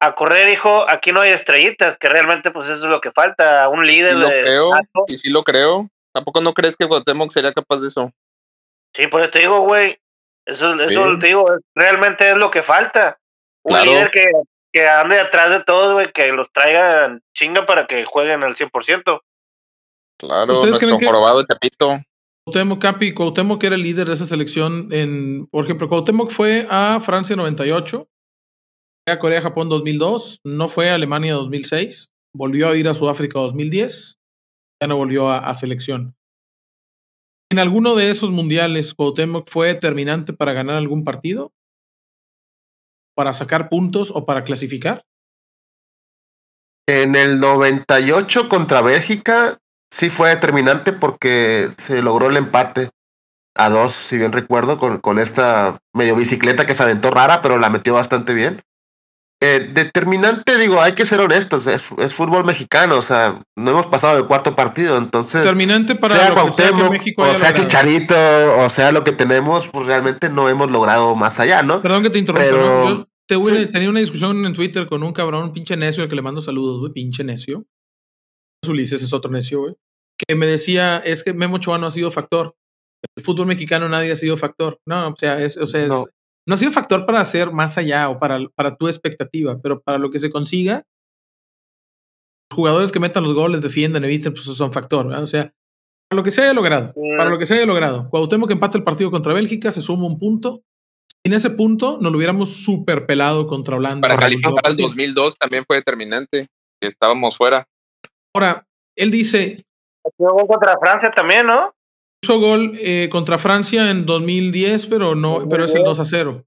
a 0.00 0.14
correr, 0.14 0.48
hijo, 0.48 0.88
aquí 0.88 1.12
no 1.12 1.20
hay 1.20 1.32
estrellitas, 1.32 1.96
que 1.98 2.08
realmente 2.08 2.50
pues 2.50 2.68
eso 2.68 2.84
es 2.84 2.90
lo 2.90 3.00
que 3.00 3.10
falta, 3.10 3.68
un 3.68 3.84
líder. 3.86 4.14
lo 4.14 4.28
creo, 4.28 4.70
y 5.08 5.16
sí 5.16 5.28
lo 5.28 5.42
creo. 5.42 5.90
¿Tampoco 6.12 6.40
no 6.40 6.54
crees 6.54 6.76
que 6.76 6.84
Guatemala 6.84 7.30
sería 7.30 7.52
capaz 7.52 7.80
de 7.80 7.88
eso? 7.88 8.12
Sí, 8.94 9.08
pues 9.08 9.28
te 9.32 9.40
digo, 9.40 9.60
güey, 9.62 9.98
eso, 10.46 10.80
eso 10.80 11.18
te 11.18 11.26
digo, 11.26 11.50
realmente 11.74 12.30
es 12.30 12.36
lo 12.36 12.50
que 12.50 12.62
falta. 12.62 13.18
Un 13.64 13.82
líder 13.82 14.12
que, 14.12 14.24
que 14.72 14.88
ande 14.88 15.18
atrás 15.18 15.50
de 15.50 15.64
todos, 15.64 15.94
güey, 15.94 16.12
que 16.12 16.30
los 16.30 16.52
traiga 16.52 17.18
chinga 17.34 17.66
para 17.66 17.88
que 17.88 18.04
jueguen 18.04 18.44
al 18.44 18.54
100%. 18.54 19.20
Claro, 20.18 20.64
nuestro 20.64 20.98
probado 20.98 21.40
de 21.40 21.46
Tepito. 21.46 22.00
Cuauhtémoc 22.46 22.80
Capi, 22.80 23.14
Cuauhtémoc 23.14 23.60
que 23.60 23.66
era 23.68 23.76
el 23.76 23.82
líder 23.82 24.06
de 24.06 24.14
esa 24.14 24.26
selección 24.26 24.88
en, 24.92 25.46
por 25.46 25.64
ejemplo, 25.64 25.88
Cuauhtémoc 25.88 26.30
fue 26.30 26.66
a 26.70 27.00
Francia 27.00 27.36
98, 27.36 28.06
a 29.08 29.18
Corea, 29.18 29.40
Japón 29.40 29.68
2002, 29.70 30.40
no 30.44 30.68
fue 30.68 30.90
a 30.90 30.94
Alemania 30.94 31.34
2006, 31.34 32.12
volvió 32.34 32.68
a 32.68 32.76
ir 32.76 32.86
a 32.86 32.94
Sudáfrica 32.94 33.40
2010, 33.40 34.18
ya 34.82 34.88
no 34.88 34.96
volvió 34.96 35.30
a, 35.30 35.52
selección. 35.54 36.16
¿En 37.50 37.58
alguno 37.58 37.94
de 37.94 38.10
esos 38.10 38.30
mundiales 38.30 38.92
Cuauhtémoc 38.94 39.48
fue 39.48 39.68
determinante 39.68 40.34
para 40.34 40.52
ganar 40.52 40.76
algún 40.76 41.04
partido? 41.04 41.52
¿Para 43.16 43.32
sacar 43.32 43.68
puntos 43.70 44.10
o 44.14 44.26
para 44.26 44.44
clasificar? 44.44 45.04
En 46.86 47.14
el 47.14 47.40
98 47.40 48.48
contra 48.50 48.82
Bélgica 48.82 49.58
sí 49.94 50.10
fue 50.10 50.30
determinante 50.30 50.92
porque 50.92 51.70
se 51.78 52.02
logró 52.02 52.28
el 52.28 52.36
empate 52.36 52.90
a 53.56 53.70
dos, 53.70 53.92
si 53.92 54.18
bien 54.18 54.32
recuerdo, 54.32 54.76
con, 54.76 54.98
con 54.98 55.20
esta 55.20 55.78
medio 55.94 56.16
bicicleta 56.16 56.66
que 56.66 56.74
se 56.74 56.82
aventó 56.82 57.12
rara, 57.12 57.40
pero 57.42 57.58
la 57.58 57.70
metió 57.70 57.94
bastante 57.94 58.34
bien. 58.34 58.60
Eh, 59.40 59.70
determinante, 59.72 60.58
digo, 60.58 60.80
hay 60.80 60.94
que 60.94 61.06
ser 61.06 61.20
honestos, 61.20 61.68
es, 61.68 61.84
fútbol 62.12 62.44
mexicano, 62.44 62.96
o 62.96 63.02
sea, 63.02 63.40
no 63.56 63.70
hemos 63.70 63.86
pasado 63.86 64.18
el 64.18 64.26
cuarto 64.26 64.56
partido, 64.56 64.96
entonces. 64.96 65.42
Determinante 65.42 65.94
para 65.94 66.14
sea 66.16 66.30
lo 66.30 66.46
que 66.46 66.52
sea 66.52 66.72
que 66.72 66.90
México 66.90 67.22
O 67.22 67.34
sea, 67.34 67.54
Chicharito, 67.54 68.14
o 68.58 68.70
sea, 68.70 68.90
lo 68.90 69.04
que 69.04 69.12
tenemos, 69.12 69.68
pues 69.68 69.86
realmente 69.86 70.28
no 70.28 70.48
hemos 70.48 70.72
logrado 70.72 71.14
más 71.14 71.38
allá, 71.38 71.62
¿no? 71.62 71.82
Perdón 71.82 72.02
que 72.02 72.10
te 72.10 72.18
interrumpa, 72.18 72.48
Yo 72.48 73.06
te, 73.28 73.66
tenía 73.66 73.90
una 73.90 74.00
discusión 74.00 74.44
en 74.44 74.54
Twitter 74.54 74.88
con 74.88 75.04
un 75.04 75.12
cabrón, 75.12 75.44
un 75.44 75.52
pinche 75.52 75.76
necio, 75.76 76.02
al 76.02 76.08
que 76.08 76.16
le 76.16 76.22
mando 76.22 76.40
saludos, 76.40 76.80
güey, 76.80 76.92
pinche 76.92 77.22
necio. 77.22 77.64
Ulises 78.66 79.02
es 79.02 79.12
otro 79.12 79.30
necio, 79.30 79.60
güey 79.60 79.74
que 80.26 80.34
me 80.34 80.46
decía, 80.46 80.98
es 80.98 81.22
que 81.22 81.32
Memo 81.32 81.56
Ochoa 81.56 81.78
no 81.78 81.86
ha 81.86 81.90
sido 81.90 82.10
factor. 82.10 82.54
El 83.16 83.24
fútbol 83.24 83.46
mexicano 83.46 83.88
nadie 83.88 84.12
ha 84.12 84.16
sido 84.16 84.36
factor. 84.36 84.78
No, 84.86 85.08
o 85.08 85.14
sea, 85.16 85.42
es, 85.42 85.56
o 85.56 85.66
sea, 85.66 85.86
no. 85.86 86.06
ha 86.50 86.56
sido 86.56 86.72
factor 86.72 87.06
para 87.06 87.20
hacer 87.20 87.52
más 87.52 87.76
allá 87.78 88.08
o 88.08 88.18
para, 88.18 88.38
para 88.54 88.76
tu 88.76 88.88
expectativa, 88.88 89.58
pero 89.62 89.80
para 89.80 89.98
lo 89.98 90.10
que 90.10 90.18
se 90.18 90.30
consiga, 90.30 90.84
los 92.50 92.56
jugadores 92.56 92.92
que 92.92 93.00
metan 93.00 93.24
los 93.24 93.34
goles, 93.34 93.60
defienden, 93.60 94.04
eviten, 94.04 94.32
pues 94.32 94.44
son 94.44 94.72
factor. 94.72 95.06
O 95.06 95.26
sea, 95.26 95.52
para 96.08 96.20
lo 96.20 96.24
que 96.24 96.30
se 96.30 96.42
haya 96.42 96.54
logrado, 96.54 96.94
para 97.18 97.30
lo 97.30 97.38
que 97.38 97.46
se 97.46 97.54
haya 97.54 97.66
logrado. 97.66 98.08
Cuauhtémoc 98.10 98.48
que 98.48 98.54
empate 98.54 98.78
el 98.78 98.84
partido 98.84 99.10
contra 99.10 99.34
Bélgica, 99.34 99.72
se 99.72 99.80
suma 99.80 100.06
un 100.06 100.18
punto. 100.18 100.62
En 101.26 101.32
ese 101.32 101.50
punto 101.50 101.98
nos 102.00 102.12
lo 102.12 102.18
hubiéramos 102.18 102.50
super 102.50 103.06
pelado 103.06 103.46
contra 103.46 103.76
Holanda. 103.76 104.06
Para 104.06 104.20
calificar 104.20 104.52
al 104.62 104.76
2002 104.76 105.38
también 105.38 105.64
fue 105.64 105.76
determinante. 105.76 106.48
Estábamos 106.82 107.36
fuera. 107.36 107.66
Ahora, 108.34 108.66
él 108.96 109.10
dice, 109.10 109.64
gol 110.18 110.46
contra 110.46 110.78
Francia 110.78 111.10
también, 111.10 111.46
¿no? 111.46 111.74
Hizo 112.22 112.38
gol 112.38 112.72
eh, 112.76 113.08
contra 113.10 113.38
Francia 113.38 113.90
en 113.90 114.06
2010, 114.06 114.86
pero 114.86 115.14
no, 115.14 115.46
pero 115.48 115.64
es 115.64 115.74
el 115.74 115.84
2 115.84 116.00
a 116.00 116.04
0. 116.04 116.44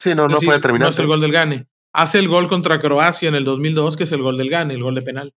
Sí, 0.00 0.14
no, 0.14 0.28
no 0.28 0.40
fue 0.40 0.54
determinante. 0.54 0.84
No 0.84 0.90
es 0.90 0.98
el 0.98 1.06
gol 1.06 1.20
del 1.20 1.32
Gane. 1.32 1.66
Hace 1.94 2.18
el 2.18 2.28
gol 2.28 2.48
contra 2.48 2.78
Croacia 2.78 3.28
en 3.28 3.34
el 3.34 3.44
2002, 3.44 3.96
que 3.96 4.04
es 4.04 4.12
el 4.12 4.22
gol 4.22 4.38
del 4.38 4.50
Gane, 4.50 4.74
el 4.74 4.82
gol 4.82 4.94
de 4.94 5.02
penal. 5.02 5.34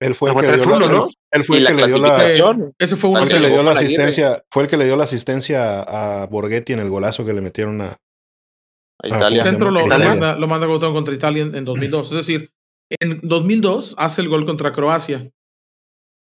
Él 0.00 0.14
fue 0.14 0.30
el 0.30 0.36
que 0.36 0.46
le 0.46 0.56
dio 0.56 0.78
la, 0.78 0.86
¿no? 0.86 1.08
Él 1.30 1.44
fue 1.44 1.58
el 1.58 1.66
que 1.66 1.74
le 1.74 1.86
dio 1.86 1.98
la 1.98 2.72
ese 2.78 2.96
fue 2.96 3.10
uno 3.10 3.26
que 3.26 3.40
le 3.40 3.50
dio 3.50 3.62
la 3.62 3.72
asistencia, 3.72 4.44
fue 4.50 4.62
el 4.62 4.68
que 4.68 4.76
le 4.76 4.84
dio 4.84 4.96
la 4.96 5.04
asistencia 5.04 5.80
a 5.80 6.26
Borghetti 6.26 6.72
en 6.72 6.78
el 6.78 6.88
golazo 6.88 7.26
que 7.26 7.32
le 7.32 7.40
metieron 7.40 7.80
a, 7.80 7.96
a 9.02 9.08
Italia. 9.08 9.42
El 9.42 9.48
centro 9.48 9.70
lo, 9.70 9.86
manda, 9.86 10.36
lo 10.36 10.46
manda 10.46 10.66
contra 10.66 11.14
Italia 11.14 11.42
en, 11.42 11.54
en 11.54 11.64
2002. 11.64 12.12
Es 12.12 12.16
decir, 12.16 12.52
en 13.00 13.20
2002 13.22 13.96
hace 13.98 14.20
el 14.22 14.28
gol 14.28 14.46
contra 14.46 14.72
Croacia 14.72 15.30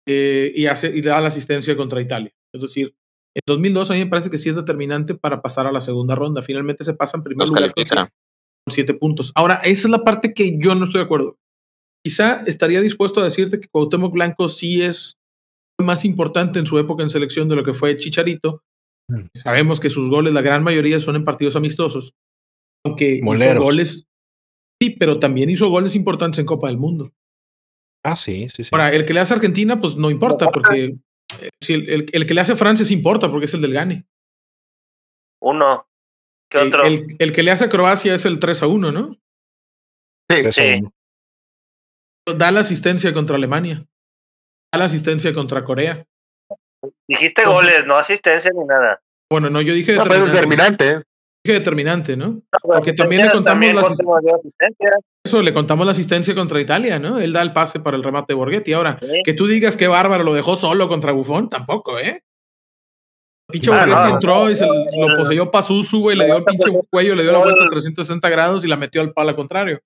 eh, 0.07 0.53
y, 0.55 0.67
hace, 0.67 0.95
y 0.95 1.01
da 1.03 1.21
la 1.21 1.29
asistencia 1.29 1.77
contra 1.77 2.01
Italia. 2.01 2.33
Es 2.53 2.63
decir, 2.63 2.95
en 3.35 3.43
2002 3.47 3.91
a 3.91 3.95
mí 3.95 4.01
me 4.01 4.11
parece 4.11 4.31
que 4.31 4.39
sí 4.39 4.49
es 4.49 4.57
determinante 4.57 5.15
para 5.15 5.41
pasar 5.41 5.67
a 5.67 5.73
la 5.73 5.81
segunda 5.81 6.15
ronda. 6.15 6.43
Finalmente 6.43 6.85
se 6.85 6.95
pasa 6.95 7.17
en 7.17 7.23
primer 7.23 7.49
lugar 7.49 7.73
con 7.75 7.87
siete, 8.69 8.95
puntos. 8.95 9.33
Ahora, 9.35 9.57
esa 9.65 9.89
es 9.89 9.91
la 9.91 10.05
parte 10.05 10.35
que 10.35 10.59
yo 10.59 10.75
no 10.75 10.85
estoy 10.85 11.01
de 11.01 11.05
acuerdo. 11.05 11.37
Quizá 12.05 12.43
estaría 12.47 12.81
dispuesto 12.81 13.21
a 13.21 13.25
decirte 13.25 13.61
que 13.61 13.69
Cuauhtémoc 13.69 14.13
Blanco 14.13 14.49
sí 14.49 14.83
es 14.83 15.19
más 15.81 16.05
importante 16.05 16.59
en 16.59 16.67
su 16.67 16.79
época 16.79 17.03
en 17.03 17.11
selección 17.11 17.49
de 17.49 17.57
lo 17.57 17.65
que 17.65 17.75
fue 17.75 17.97
Chicharito. 17.97 18.63
Mm. 19.09 19.27
Sabemos 19.35 19.81
que 19.81 19.91
sus 19.91 20.09
goles, 20.09 20.33
la 20.33 20.43
gran 20.43 20.63
mayoría 20.63 20.99
son 20.99 21.17
en 21.17 21.25
partidos 21.25 21.57
amistosos. 21.57 22.15
Aunque 22.85 23.21
hizo 23.23 23.61
goles, 23.61 24.07
sí, 24.81 24.97
pero 24.99 25.19
también 25.19 25.51
hizo 25.51 25.69
goles 25.69 25.95
importantes 25.95 26.39
en 26.39 26.47
Copa 26.47 26.69
del 26.69 26.79
Mundo. 26.79 27.13
Ah, 28.03 28.17
sí, 28.17 28.49
sí, 28.49 28.65
sí. 28.65 28.71
Ahora, 28.73 28.93
el 28.93 29.05
que 29.05 29.13
le 29.13 29.21
hace 29.21 29.35
Argentina, 29.35 29.79
pues 29.79 29.97
no 29.97 30.11
importa, 30.11 30.51
porque 30.51 30.97
eh, 31.39 31.51
si 31.61 31.75
el, 31.75 32.07
el, 32.13 32.27
que 32.27 32.35
le 32.35 32.41
hace 32.41 32.57
Francia 32.57 32.85
sí 32.85 32.95
importa, 32.95 33.31
porque 33.31 33.45
es 33.45 33.55
el 33.55 33.61
del 33.61 33.75
Gane. 33.75 34.07
Uno. 35.43 35.87
¿Qué 36.51 36.59
otro? 36.59 36.85
El, 36.85 37.33
que 37.33 37.43
le 37.43 37.51
hace 37.51 37.69
Croacia 37.69 38.15
es 38.15 38.25
el 38.25 38.39
3 38.39 38.63
a 38.63 38.67
1, 38.67 38.93
¿no? 38.93 39.17
Sí, 40.29 40.51
sí. 40.51 40.83
Da 42.37 42.51
la 42.51 42.61
asistencia 42.61 43.13
contra 43.13 43.37
Alemania. 43.37 43.87
Da 44.73 44.79
la 44.79 44.85
asistencia 44.87 45.33
contra 45.33 45.65
Corea. 45.65 46.05
Dijiste 47.07 47.45
goles, 47.45 47.87
no 47.87 47.97
asistencia 47.97 48.51
ni 48.55 48.65
nada. 48.65 49.01
Bueno, 49.31 49.51
no, 49.51 49.61
yo 49.61 49.75
dije 49.75 49.95
no, 49.95 50.05
determinante 50.05 51.03
determinante, 51.45 52.17
¿no? 52.17 52.43
Porque 52.63 52.93
también 52.93 53.27
le 53.27 53.31
contamos 53.33 53.75
la 53.75 53.81
asistencia. 53.81 54.91
Eso, 55.25 55.43
le 55.43 55.53
contamos 55.53 55.87
la 55.87 55.93
asistencia 55.93 56.35
contra 56.35 56.61
Italia, 56.61 56.99
¿no? 56.99 57.19
Él 57.19 57.33
da 57.33 57.43
el 57.43 57.53
pase 57.53 57.81
para 57.81 57.97
el 57.97 58.03
remate 58.03 58.33
de 58.33 58.37
Borghetti. 58.37 58.73
Ahora, 58.73 58.99
que 59.25 59.33
tú 59.33 59.47
digas 59.47 59.77
que 59.77 59.89
bárbaro 59.89 60.25
lo 60.25 60.35
dejó 60.35 60.57
solo 60.57 60.89
contra 60.89 61.13
Bufón, 61.13 61.49
tampoco, 61.49 61.99
¿eh? 61.99 62.23
Pinche 63.51 63.73
ah, 63.73 63.87
Borghetti 63.87 64.13
entró 64.13 64.51
y 64.51 64.55
se 64.55 64.67
lo 64.67 65.17
poseyó 65.17 65.51
Pazuzu, 65.51 66.01
güey, 66.01 66.17
le 66.17 66.27
dio 66.27 66.37
el 66.37 66.45
pinche 66.45 66.71
cuello, 66.91 67.15
le 67.15 67.23
dio 67.23 67.33
la 67.33 67.39
vuelta 67.39 67.65
a 67.65 67.69
360 67.69 68.29
grados 68.29 68.65
y 68.65 68.69
la 68.69 68.77
metió 68.77 69.01
al 69.01 69.13
palo 69.13 69.35
contrario. 69.35 69.81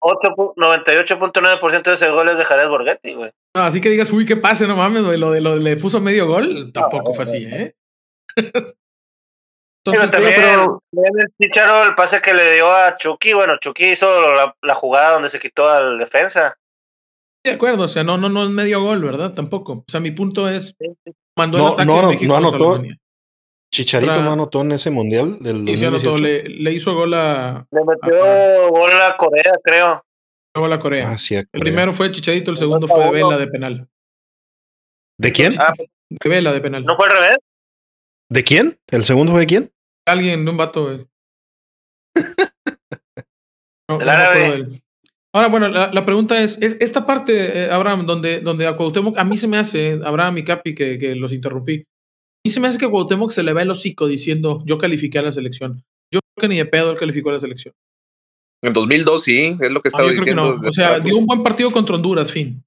98.9% 0.00 1.82
de 1.82 1.92
ese 1.92 2.08
gol 2.10 2.28
es 2.28 2.38
de 2.38 2.44
Jared 2.44 2.68
Borghetti, 2.68 3.14
güey. 3.14 3.32
Así 3.54 3.80
que 3.80 3.90
digas, 3.90 4.12
uy, 4.12 4.24
qué 4.24 4.36
pase, 4.36 4.66
no 4.66 4.76
mames, 4.76 5.02
lo, 5.02 5.32
de, 5.32 5.40
lo, 5.40 5.56
le 5.56 5.76
puso 5.76 6.00
medio 6.00 6.28
gol, 6.28 6.72
tampoco 6.72 7.12
fue 7.14 7.24
así, 7.24 7.44
¿eh? 7.44 7.74
Entonces, 9.84 10.10
pero 10.10 10.82
también 10.92 11.20
el 11.20 11.32
Chicharo, 11.40 11.84
el 11.84 11.94
pase 11.94 12.20
que 12.20 12.34
le 12.34 12.54
dio 12.54 12.70
a 12.70 12.96
Chucky, 12.96 13.32
bueno, 13.32 13.54
Chucky 13.58 13.92
hizo 13.92 14.08
la, 14.62 14.74
jugada 14.74 15.12
donde 15.12 15.30
se 15.30 15.38
quitó 15.38 15.68
al 15.68 15.98
defensa. 15.98 16.56
De 17.44 17.52
acuerdo, 17.52 17.84
o 17.84 17.88
sea, 17.88 18.02
no, 18.02 18.18
no, 18.18 18.28
no 18.28 18.44
es 18.44 18.50
medio 18.50 18.82
gol, 18.82 19.02
¿verdad? 19.02 19.32
Tampoco. 19.32 19.72
O 19.72 19.84
sea, 19.86 20.00
mi 20.00 20.10
punto 20.10 20.48
es, 20.48 20.74
mandó 21.36 21.58
no, 21.58 21.66
el 21.68 21.72
ataque 21.74 21.86
no, 21.86 22.08
México 22.08 22.26
no 22.26 22.36
anotó. 22.36 22.82
Chicharito 23.70 24.22
no 24.22 24.32
anotó 24.32 24.62
en 24.62 24.72
ese 24.72 24.90
mundial 24.90 25.38
del 25.40 25.76
sí, 25.76 25.84
anotó, 25.84 26.16
le, 26.16 26.42
le, 26.44 26.72
hizo 26.72 26.94
gol 26.94 27.12
a. 27.14 27.66
Le 27.70 27.80
metió 27.84 28.70
gol 28.70 28.90
a 29.02 29.16
Corea, 29.16 29.52
creo. 29.62 30.02
Gol 30.54 30.72
a 30.72 30.78
Corea. 30.78 31.10
Ah, 31.12 31.18
sí, 31.18 31.34
el 31.34 31.46
primero 31.46 31.92
fue 31.92 32.10
Chicharito, 32.10 32.50
el 32.50 32.56
segundo 32.56 32.88
fue 32.88 33.04
de 33.04 33.10
Vela 33.10 33.36
de 33.36 33.46
penal. 33.46 33.88
¿De 35.18 35.32
quién? 35.32 35.52
Ah, 35.58 35.72
de 36.08 36.28
Vela 36.28 36.52
de 36.52 36.60
penal. 36.60 36.84
¿No 36.84 36.96
fue 36.96 37.06
al 37.06 37.12
revés? 37.12 37.36
¿De 38.30 38.44
quién? 38.44 38.78
¿El 38.88 39.04
segundo 39.04 39.32
fue 39.32 39.40
de 39.40 39.46
quién? 39.46 39.72
Alguien, 40.06 40.44
de 40.44 40.50
un 40.50 40.56
vato, 40.56 40.84
güey. 40.84 41.06
Ahora, 45.34 45.48
bueno, 45.48 45.68
la, 45.68 46.04
pregunta 46.04 46.42
es, 46.42 46.58
es 46.60 46.76
esta 46.80 47.06
parte, 47.06 47.64
eh, 47.64 47.70
Abraham, 47.70 48.06
donde, 48.06 48.40
donde 48.40 48.66
a 48.66 48.76
Cuauhtémoc, 48.76 49.16
a 49.18 49.24
mí 49.24 49.36
se 49.36 49.46
me 49.46 49.58
hace, 49.58 50.00
Abraham 50.04 50.38
y 50.38 50.44
Capi, 50.44 50.74
que, 50.74 50.98
que 50.98 51.14
los 51.14 51.32
interrumpí, 51.32 51.80
a 51.80 52.40
mí 52.44 52.50
se 52.50 52.60
me 52.60 52.68
hace 52.68 52.78
que 52.78 52.86
a 52.86 52.90
Cuauhtémoc 52.90 53.30
se 53.30 53.42
le 53.42 53.52
va 53.52 53.62
el 53.62 53.70
hocico 53.70 54.06
diciendo, 54.06 54.62
yo 54.64 54.78
califiqué 54.78 55.18
a 55.18 55.22
la 55.22 55.32
selección. 55.32 55.84
Yo 56.12 56.20
creo 56.20 56.42
que 56.42 56.48
ni 56.48 56.56
de 56.56 56.66
pedo 56.66 56.90
él 56.90 56.98
calificó 56.98 57.30
a 57.30 57.34
la 57.34 57.38
selección. 57.38 57.74
En 58.62 58.72
2002 58.72 59.22
sí, 59.22 59.56
es 59.60 59.70
lo 59.70 59.80
que 59.80 59.88
estaba 59.88 60.10
diciendo. 60.10 60.58
O 60.66 60.72
sea, 60.72 60.98
dio 60.98 61.16
un 61.16 61.26
buen 61.26 61.42
partido 61.42 61.70
contra 61.70 61.94
Honduras, 61.94 62.32
fin. 62.32 62.64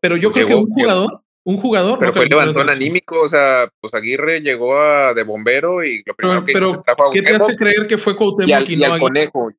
Pero 0.00 0.16
yo 0.16 0.30
creo 0.32 0.46
que 0.46 0.54
un 0.54 0.66
jugador, 0.66 1.22
un 1.48 1.56
jugador. 1.56 1.98
Pero 1.98 2.12
fue 2.12 2.26
levantón 2.26 2.68
anímico, 2.68 3.22
o 3.22 3.28
sea, 3.28 3.72
pues 3.80 3.94
Aguirre 3.94 4.42
llegó 4.42 4.78
a, 4.78 5.14
de 5.14 5.22
bombero 5.22 5.82
y 5.82 6.02
lo 6.04 6.14
primero 6.14 6.44
que 6.44 6.52
hizo 6.52 6.82
trajo 6.82 7.08
a 7.08 7.10
¿Qué 7.10 7.22
te 7.22 7.34
hace 7.34 7.56
creer 7.56 7.86
que 7.86 7.96
fue 7.96 8.14
Cuauhtémoc 8.14 8.68
y, 8.68 8.76
no 8.76 8.98
Conejo? 8.98 9.50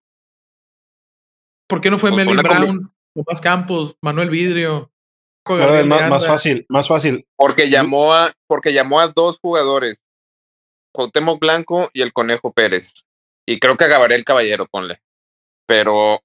¿Por 1.68 1.82
qué 1.82 1.90
no 1.90 1.98
fue 1.98 2.12
pues 2.12 2.28
Melvin 2.28 2.44
Brown, 2.44 2.94
Tomás 3.16 3.42
Campos, 3.42 3.98
Manuel 4.02 4.30
Vidrio, 4.30 4.92
más, 5.48 6.10
más, 6.10 6.28
fácil, 6.28 6.64
más 6.70 6.88
fácil. 6.88 7.26
Porque 7.36 7.72
llamó 7.72 8.14
a, 8.14 8.32
porque 8.46 8.72
llamó 8.72 9.00
a 9.00 9.08
dos 9.08 9.40
jugadores, 9.42 10.04
Cuauhtémoc 10.94 11.40
Blanco 11.40 11.90
y 11.94 12.04
el 12.04 12.14
Conejo 12.14 12.54
Pérez. 12.54 13.04
Y 13.48 13.60
creo 13.60 13.78
que 13.78 13.86
a 13.86 14.06
el 14.06 14.24
Caballero, 14.24 14.68
ponle. 14.68 15.02
Pero 15.68 16.22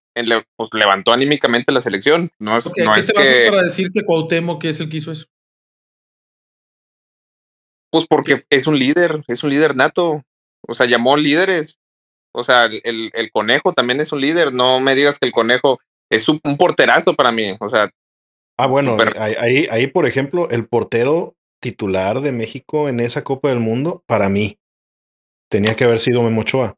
pues, 0.56 0.68
levantó 0.74 1.14
anímicamente 1.14 1.72
la 1.72 1.80
selección. 1.80 2.30
No 2.38 2.58
es, 2.58 2.70
no 2.76 2.94
es 2.94 3.10
que... 3.10 3.46
para 3.48 3.62
decir 3.62 3.90
que 3.94 4.04
Cuauhtémoc 4.04 4.62
es 4.64 4.80
el 4.80 4.90
que 4.90 4.98
hizo 4.98 5.10
eso? 5.10 5.26
Pues 7.94 8.06
porque 8.08 8.40
es 8.50 8.66
un 8.66 8.76
líder, 8.76 9.22
es 9.28 9.44
un 9.44 9.50
líder 9.50 9.76
nato. 9.76 10.24
O 10.66 10.74
sea, 10.74 10.84
llamó 10.88 11.16
líderes. 11.16 11.78
O 12.32 12.42
sea, 12.42 12.64
el, 12.64 13.12
el 13.14 13.30
conejo 13.30 13.72
también 13.72 14.00
es 14.00 14.10
un 14.10 14.20
líder. 14.20 14.52
No 14.52 14.80
me 14.80 14.96
digas 14.96 15.20
que 15.20 15.26
el 15.26 15.32
conejo 15.32 15.78
es 16.10 16.28
un, 16.28 16.40
porterazo 16.58 17.14
para 17.14 17.30
mí. 17.30 17.56
O 17.60 17.68
sea. 17.68 17.88
Ah, 18.58 18.66
bueno, 18.66 18.96
ahí, 19.16 19.68
ahí, 19.70 19.86
por 19.86 20.06
ejemplo, 20.06 20.50
el 20.50 20.66
portero 20.66 21.36
titular 21.60 22.20
de 22.20 22.32
México 22.32 22.88
en 22.88 22.98
esa 22.98 23.22
Copa 23.22 23.50
del 23.50 23.60
Mundo, 23.60 24.02
para 24.08 24.28
mí, 24.28 24.58
tenía 25.48 25.76
que 25.76 25.84
haber 25.84 26.00
sido 26.00 26.20
Memo 26.22 26.40
Ochoa. 26.40 26.74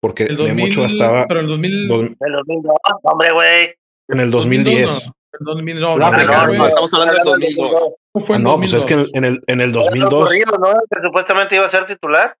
Porque 0.00 0.28
Memo 0.28 0.66
Ochoa 0.66 0.86
estaba. 0.86 1.26
Pero 1.26 1.40
en 1.40 1.46
el 1.46 1.50
2000, 1.50 2.16
el 2.20 2.32
2002, 2.46 2.74
hombre, 3.02 3.32
güey. 3.32 3.74
En 4.06 4.20
el 4.20 4.30
2010. 4.30 5.10
No, 5.40 5.54
no, 5.56 5.62
no, 5.96 6.66
estamos 6.68 6.94
hablando 6.94 7.32
del 7.32 7.40
2002. 7.40 7.90
Ah, 8.12 8.38
no, 8.38 8.56
pues 8.56 8.72
es 8.72 8.84
que 8.84 9.06
en 9.12 9.24
el, 9.24 9.40
en 9.46 9.60
el 9.60 9.72
2002. 9.72 10.10
¿no? 10.58 10.72
Que 10.90 11.00
supuestamente 11.02 11.54
iba 11.54 11.64
a 11.64 11.68
ser 11.68 11.86
titular. 11.86 12.36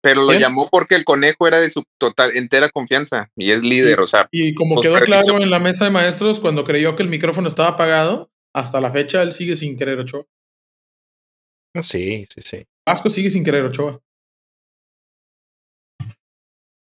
Pero 0.00 0.22
lo 0.22 0.32
llamó 0.32 0.68
porque 0.70 0.94
el 0.94 1.04
conejo 1.04 1.48
era 1.48 1.58
de 1.58 1.70
su 1.70 1.82
total, 1.98 2.36
entera 2.36 2.68
confianza 2.68 3.30
y 3.34 3.50
es 3.50 3.62
líder, 3.62 3.98
o 4.00 4.06
sea. 4.06 4.28
Y 4.30 4.54
como 4.54 4.76
pues, 4.76 4.86
quedó 4.86 5.00
claro 5.00 5.38
en 5.38 5.50
la 5.50 5.58
mesa 5.58 5.84
de 5.84 5.90
maestros, 5.90 6.38
cuando 6.38 6.62
creyó 6.62 6.94
que 6.94 7.02
el 7.02 7.08
micrófono 7.08 7.48
estaba 7.48 7.70
apagado, 7.70 8.30
hasta 8.54 8.80
la 8.80 8.92
fecha 8.92 9.22
él 9.22 9.32
sigue 9.32 9.56
sin 9.56 9.76
querer 9.76 9.98
Ochoa. 9.98 10.24
Ah, 11.74 11.82
sí, 11.82 12.26
sí, 12.32 12.40
sí. 12.42 12.66
Vasco 12.86 13.10
sigue 13.10 13.28
sin 13.28 13.44
querer 13.44 13.64
Ochoa. 13.64 14.00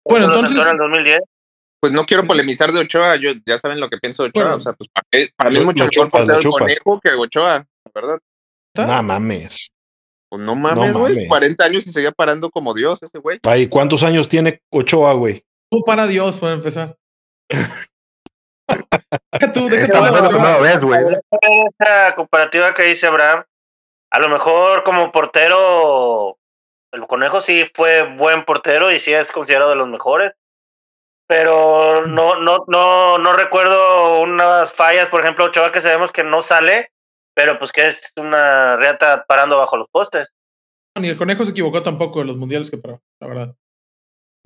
Bueno, 0.03 0.25
entonces. 0.25 0.67
En 0.67 0.77
2010? 0.77 1.19
Pues 1.79 1.93
no 1.93 2.05
quiero 2.07 2.25
polemizar 2.25 2.71
de 2.71 2.79
Ochoa, 2.79 3.17
yo 3.17 3.31
ya 3.45 3.59
saben 3.59 3.79
lo 3.79 3.89
que 3.89 3.99
pienso 3.99 4.23
de 4.23 4.29
Ochoa, 4.29 4.55
o 4.55 4.59
sea, 4.59 4.73
pues 4.73 4.89
para, 4.89 5.49
mí 5.51 5.57
es 5.57 5.63
mucho 5.63 5.85
mejor 5.85 6.09
portero 6.09 6.39
el 6.39 6.49
conejo 6.49 6.99
que 6.99 7.09
Ochoa, 7.11 7.67
¿verdad? 7.93 8.19
No 8.77 9.03
mames. 9.03 9.69
Pues 10.29 10.41
no 10.41 10.55
mames, 10.55 10.93
güey. 10.93 11.27
40 11.27 11.65
años 11.65 11.87
y 11.87 11.91
seguía 11.91 12.11
parando 12.11 12.49
como 12.49 12.73
Dios 12.73 13.01
ese 13.03 13.19
güey. 13.19 13.39
Ay, 13.43 13.67
¿cuántos 13.67 14.03
años 14.03 14.27
tiene 14.27 14.61
Ochoa, 14.69 15.13
güey? 15.13 15.45
Tú 15.71 15.81
para 15.85 16.07
Dios, 16.07 16.39
para 16.39 16.53
empezar. 16.53 16.97
tú, 19.53 19.69
de 19.69 19.83
Esta 19.83 19.99
Esa 21.79 22.15
comparativa 22.15 22.73
que 22.73 22.83
dice 22.83 23.07
Abraham, 23.07 23.43
a 24.11 24.19
lo 24.19 24.29
mejor 24.29 24.83
como 24.83 25.11
portero, 25.11 26.37
el 26.91 27.07
conejo 27.07 27.41
sí 27.41 27.69
fue 27.73 28.15
buen 28.17 28.45
portero 28.45 28.91
y 28.91 28.99
sí 28.99 29.13
es 29.13 29.31
considerado 29.31 29.69
de 29.69 29.75
los 29.75 29.87
mejores. 29.87 30.33
Pero 31.27 32.05
no, 32.05 32.39
no, 32.39 32.65
no, 32.67 33.17
no 33.17 33.33
recuerdo 33.33 34.21
unas 34.21 34.73
fallas, 34.73 35.07
por 35.07 35.21
ejemplo, 35.21 35.45
Ochoa 35.45 35.71
que 35.71 35.81
sabemos 35.81 36.11
que 36.11 36.23
no 36.23 36.43
sale, 36.43 36.91
pero 37.35 37.59
pues 37.59 37.71
que 37.71 37.87
es 37.87 38.13
una 38.17 38.75
reata 38.77 39.25
parando 39.27 39.57
bajo 39.57 39.77
los 39.77 39.89
postes. 39.89 40.33
Ni 40.97 41.09
el 41.09 41.17
conejo 41.17 41.43
se 41.43 41.51
equivocó 41.51 41.83
tampoco 41.83 42.21
en 42.21 42.27
los 42.27 42.37
mundiales 42.37 42.71
que 42.71 42.77
paró, 42.77 43.01
la 43.19 43.27
verdad. 43.27 43.55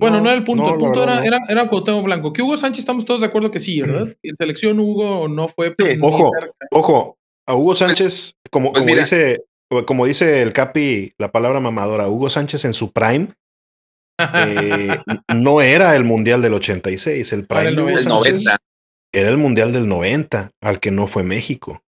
Bueno, 0.00 0.20
no, 0.20 0.28
era 0.30 0.38
el 0.38 0.44
punto. 0.44 0.72
el 0.72 0.78
punto 0.78 1.02
era, 1.02 1.24
era, 1.24 1.38
era 1.48 1.68
Cuauhtémoc 1.68 2.04
Blanco. 2.04 2.32
Que 2.32 2.42
Hugo 2.42 2.56
Sánchez 2.56 2.80
estamos 2.80 3.04
todos 3.04 3.20
de 3.20 3.26
acuerdo 3.26 3.50
que 3.50 3.58
sí, 3.58 3.82
¿verdad? 3.82 4.08
En 4.22 4.36
selección 4.36 4.80
Hugo 4.80 5.28
no 5.28 5.48
fue. 5.48 5.76
ojo, 6.00 6.32
ojo. 6.70 7.18
A 7.46 7.54
Hugo 7.54 7.74
Sánchez, 7.74 8.34
como, 8.50 8.72
pues 8.72 8.82
como 8.82 8.94
dice, 8.94 9.44
como 9.86 10.06
dice 10.06 10.42
el 10.42 10.52
Capi, 10.52 11.14
la 11.18 11.32
palabra 11.32 11.60
mamadora, 11.60 12.08
Hugo 12.08 12.30
Sánchez 12.30 12.64
en 12.64 12.72
su 12.72 12.92
prime 12.92 13.34
eh, 14.34 14.98
no 15.34 15.60
era 15.60 15.96
el 15.96 16.04
mundial 16.04 16.42
del 16.42 16.54
86, 16.54 17.32
el 17.32 17.46
prime 17.46 17.68
el, 17.68 17.74
90. 17.74 18.58
Era 19.12 19.28
el 19.28 19.36
mundial 19.36 19.72
del 19.72 19.88
90, 19.88 20.52
al 20.60 20.80
que 20.80 20.90
no 20.90 21.06
fue 21.06 21.22
México. 21.22 21.82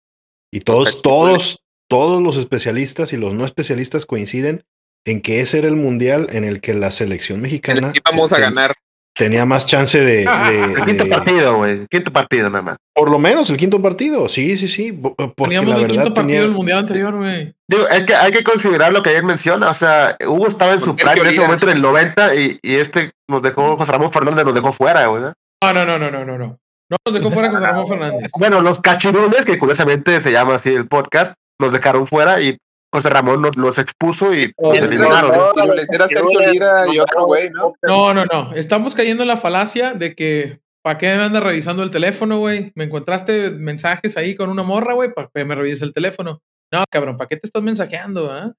Y 0.52 0.62
todos, 0.62 1.02
todos, 1.02 1.64
todos 1.88 2.22
los 2.22 2.38
especialistas 2.38 3.14
y 3.14 3.18
los 3.18 3.34
no 3.34 3.46
especialistas 3.46 4.06
coinciden 4.06 4.64
en 5.06 5.22
que 5.22 5.40
ese 5.40 5.60
era 5.60 5.68
el 5.68 5.76
mundial 5.76 6.28
en 6.32 6.44
el 6.44 6.62
que 6.62 6.74
la 6.74 6.92
selección 6.92 7.42
mexicana. 7.42 7.94
íbamos 7.96 8.34
a 8.34 8.40
ganar. 8.40 8.74
Tenía 9.16 9.46
más 9.46 9.66
chance 9.66 10.00
de. 10.00 10.24
el 10.24 10.86
quinto 10.86 11.06
partido, 11.08 11.58
güey. 11.58 11.86
Quinto 11.88 12.14
partido 12.14 12.50
nada 12.50 12.62
más. 12.62 12.78
Por 12.94 13.12
lo 13.12 13.20
menos 13.20 13.50
el 13.50 13.58
quinto 13.58 13.82
partido. 13.82 14.30
Sí, 14.30 14.56
sí, 14.56 14.68
sí. 14.68 14.98
Teníamos 15.36 15.82
el 15.82 15.88
quinto 15.88 16.14
partido 16.14 16.44
del 16.44 16.52
mundial 16.52 16.80
anterior, 16.80 17.16
güey. 17.16 17.54
Digo, 17.68 17.84
hay 17.90 18.06
que, 18.06 18.16
hay 18.16 18.32
que 18.32 18.44
considerar 18.44 18.94
lo 18.94 19.04
que 19.04 19.10
ayer 19.10 19.24
menciona. 19.24 19.70
O 19.70 19.74
sea, 19.74 20.16
Hugo 20.26 20.48
estaba 20.48 20.74
en 20.74 20.82
su 20.82 20.96
prime 20.96 21.20
en 21.20 21.28
ese 21.28 21.42
momento 21.42 21.70
en 21.70 21.76
el 21.76 21.82
90 21.82 22.36
y, 22.36 22.60
y 22.62 22.76
este 22.76 23.12
nos 23.28 23.42
dejó, 23.42 23.76
José 23.76 23.92
Ramón 23.92 24.12
Fernández 24.12 24.46
nos 24.46 24.56
dejó 24.56 24.72
fuera, 24.72 25.08
güey. 25.08 25.24
No, 25.24 25.74
no, 25.74 25.86
no, 25.86 26.00
no, 26.00 26.26
no, 26.26 26.38
no. 26.38 26.60
No 26.90 26.98
nos 27.06 27.14
dejó 27.14 27.32
fuera 27.32 27.52
José 27.52 27.66
Ramón 27.66 27.88
Fernández. 27.88 28.32
Bueno, 28.38 28.62
los 28.62 28.80
cachirules, 28.80 29.46
que 29.46 29.58
curiosamente 29.58 30.20
se 30.22 30.32
llama 30.32 30.56
así 30.56 30.74
el 30.74 30.88
podcast, 30.88 31.36
nos 31.60 31.74
dejaron 31.74 32.08
fuera 32.08 32.42
y 32.42 32.58
José 32.92 33.10
Ramón 33.10 33.42
nos 33.42 33.56
los 33.58 33.78
expuso 33.78 34.34
y 34.34 34.52
se 34.72 34.78
eliminaron. 34.78 35.32
No, 37.84 38.14
no, 38.14 38.26
no. 38.26 38.54
Estamos 38.54 38.96
cayendo 38.96 39.24
en 39.24 39.28
la 39.28 39.38
falacia 39.38 39.94
de 39.94 40.16
que 40.16 40.60
¿para 40.84 40.98
qué 40.98 41.16
me 41.16 41.24
andas 41.24 41.44
revisando 41.44 41.84
el 41.84 41.92
teléfono, 41.92 42.40
güey? 42.40 42.72
Me 42.76 42.86
encontraste 42.86 43.52
mensajes 43.52 44.18
ahí 44.18 44.36
con 44.36 44.50
una 44.50 44.64
morra, 44.64 44.94
güey, 44.94 45.14
para 45.14 45.30
que 45.34 45.46
me 45.46 45.56
revises 45.56 45.84
el 45.84 45.94
teléfono. 45.94 46.42
No, 46.72 46.84
cabrón, 46.90 47.18
¿para 47.18 47.28
qué 47.28 47.38
te 47.38 47.48
estás 47.48 47.64
mensajeando? 47.64 48.32
Ah? 48.32 48.54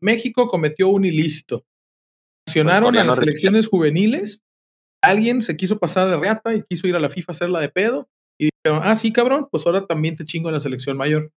México 0.00 0.48
cometió 0.48 0.88
un 0.88 1.04
ilícito. 1.04 1.64
Sancionaron 2.46 2.96
a 2.96 3.04
las 3.04 3.18
elecciones 3.18 3.68
juveniles 3.68 4.43
alguien 5.04 5.42
se 5.42 5.56
quiso 5.56 5.78
pasar 5.78 6.08
de 6.08 6.16
reata 6.16 6.54
y 6.54 6.62
quiso 6.62 6.86
ir 6.86 6.96
a 6.96 7.00
la 7.00 7.10
FIFA 7.10 7.32
a 7.32 7.34
hacerla 7.34 7.60
de 7.60 7.68
pedo. 7.68 8.08
Y 8.38 8.48
dijeron, 8.64 8.82
ah, 8.84 8.96
sí, 8.96 9.12
cabrón, 9.12 9.48
pues 9.50 9.64
ahora 9.66 9.86
también 9.86 10.16
te 10.16 10.24
chingo 10.24 10.48
en 10.48 10.54
la 10.54 10.60
selección 10.60 10.96
mayor. 10.96 11.30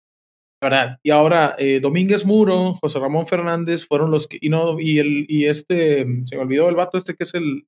¿Verdad? 0.62 0.98
Y 1.04 1.12
ahora 1.12 1.56
eh, 1.60 1.80
Domínguez 1.82 2.26
Muro, 2.26 2.74
José 2.76 3.00
Ramón 3.00 3.28
Fernández 3.28 3.86
fueron 3.86 4.10
los 4.10 4.28
que. 4.28 4.38
Y, 4.40 4.50
no, 4.50 4.80
y, 4.80 5.00
el, 5.00 5.26
y 5.28 5.46
este, 5.46 6.06
se 6.26 6.36
me 6.36 6.42
olvidó 6.42 6.70
el 6.70 6.76
vato 6.76 6.98
este 6.98 7.14
que 7.14 7.24
es 7.24 7.34
el. 7.34 7.68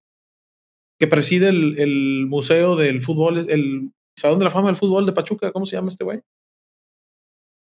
que 0.99 1.07
preside 1.07 1.49
el, 1.49 2.25
museo 2.27 2.75
del 2.75 3.01
fútbol, 3.01 3.37
el 3.49 3.91
Salón 4.17 4.39
de 4.39 4.45
la 4.45 4.51
Fama 4.51 4.67
del 4.67 4.77
Fútbol 4.77 5.05
de 5.05 5.11
Pachuca, 5.11 5.51
¿cómo 5.51 5.65
se 5.65 5.75
llama 5.75 5.89
este 5.89 6.05
güey? 6.05 6.21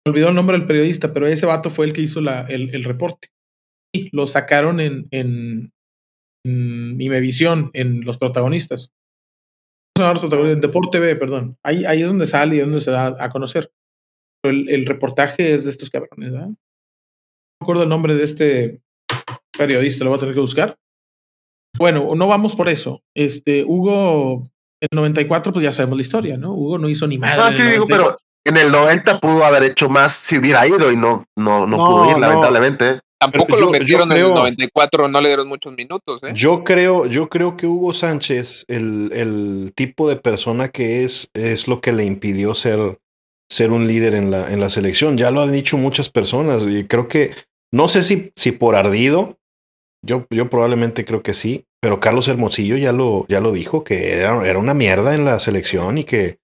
Me 0.05 0.11
olvidó 0.11 0.29
el 0.29 0.35
nombre 0.35 0.57
del 0.57 0.67
periodista, 0.67 1.13
pero 1.13 1.27
ese 1.27 1.45
vato 1.45 1.69
fue 1.69 1.85
el 1.85 1.93
que 1.93 2.01
hizo 2.01 2.19
la, 2.19 2.41
el, 2.41 2.73
el 2.73 2.83
reporte. 2.83 3.29
Y 3.93 4.13
lo 4.15 4.25
sacaron 4.25 4.79
en, 4.79 5.07
en 5.11 5.71
Imevisión, 6.43 7.69
en 7.73 8.01
los 8.01 8.17
protagonistas. 8.17 8.91
En 9.97 10.61
Deporte 10.61 10.97
TV, 10.97 11.15
perdón. 11.15 11.57
Ahí, 11.63 11.85
ahí 11.85 12.01
es 12.01 12.07
donde 12.07 12.25
sale 12.25 12.55
y 12.55 12.59
es 12.59 12.65
donde 12.65 12.81
se 12.81 12.91
da 12.91 13.15
a 13.19 13.29
conocer. 13.29 13.71
Pero 14.41 14.55
el, 14.55 14.69
el 14.69 14.85
reportaje 14.85 15.53
es 15.53 15.65
de 15.65 15.69
estos 15.69 15.89
cabrones, 15.89 16.31
¿verdad? 16.31 16.47
No 16.47 16.55
me 17.59 17.65
acuerdo 17.65 17.83
el 17.83 17.89
nombre 17.89 18.15
de 18.15 18.23
este 18.23 18.81
periodista, 19.55 20.03
lo 20.03 20.09
voy 20.09 20.17
a 20.17 20.19
tener 20.21 20.33
que 20.33 20.41
buscar. 20.41 20.75
Bueno, 21.77 22.07
no 22.15 22.27
vamos 22.27 22.55
por 22.55 22.69
eso. 22.69 23.03
Este, 23.15 23.63
Hugo, 23.63 24.41
en 24.81 24.87
el 24.91 24.95
94, 24.95 25.53
pues 25.53 25.63
ya 25.63 25.71
sabemos 25.71 25.97
la 25.97 26.01
historia, 26.01 26.37
¿no? 26.37 26.53
Hugo 26.53 26.77
no 26.77 26.89
hizo 26.89 27.07
ni 27.07 27.17
más. 27.17 27.37
Ah, 27.37 27.53
sí, 27.55 27.61
digo, 27.63 27.85
pero 27.87 28.15
en 28.45 28.57
el 28.57 28.71
90 28.71 29.19
pudo 29.19 29.45
haber 29.45 29.63
hecho 29.63 29.89
más 29.89 30.13
si 30.13 30.37
hubiera 30.37 30.67
ido 30.67 30.91
y 30.91 30.95
no, 30.95 31.23
no, 31.37 31.67
no, 31.67 31.77
pudo 31.77 32.11
ir, 32.11 32.17
lamentablemente. 32.17 32.99
Tampoco 33.21 33.55
lo 33.55 33.69
metieron 33.69 34.11
en 34.11 34.17
el 34.17 34.33
94, 34.33 35.07
no 35.07 35.21
le 35.21 35.27
dieron 35.29 35.47
muchos 35.47 35.75
minutos. 35.77 36.19
¿eh? 36.23 36.31
Yo 36.33 36.63
creo, 36.63 37.05
yo 37.05 37.29
creo 37.29 37.55
que 37.55 37.67
Hugo 37.67 37.93
Sánchez, 37.93 38.65
el, 38.67 39.11
el, 39.13 39.73
tipo 39.75 40.09
de 40.09 40.15
persona 40.15 40.69
que 40.69 41.03
es, 41.03 41.29
es 41.35 41.67
lo 41.67 41.81
que 41.81 41.91
le 41.91 42.03
impidió 42.03 42.55
ser, 42.55 42.97
ser 43.47 43.69
un 43.69 43.85
líder 43.87 44.15
en 44.15 44.31
la, 44.31 44.51
en 44.51 44.59
la 44.59 44.69
selección. 44.69 45.19
Ya 45.19 45.29
lo 45.29 45.43
han 45.43 45.51
dicho 45.51 45.77
muchas 45.77 46.09
personas 46.09 46.63
y 46.67 46.85
creo 46.85 47.07
que, 47.07 47.35
no 47.71 47.87
sé 47.87 48.01
si, 48.01 48.31
si 48.35 48.53
por 48.53 48.75
ardido, 48.75 49.37
yo, 50.03 50.25
yo 50.31 50.49
probablemente 50.49 51.05
creo 51.05 51.21
que 51.21 51.35
sí, 51.35 51.65
pero 51.79 51.99
Carlos 51.99 52.27
Hermosillo 52.27 52.75
ya 52.77 52.91
lo, 52.91 53.27
ya 53.29 53.39
lo 53.39 53.51
dijo, 53.51 53.83
que 53.83 54.13
era, 54.13 54.47
era 54.49 54.57
una 54.57 54.73
mierda 54.73 55.13
en 55.13 55.25
la 55.25 55.39
selección 55.39 55.99
y 55.99 56.05
que 56.05 56.39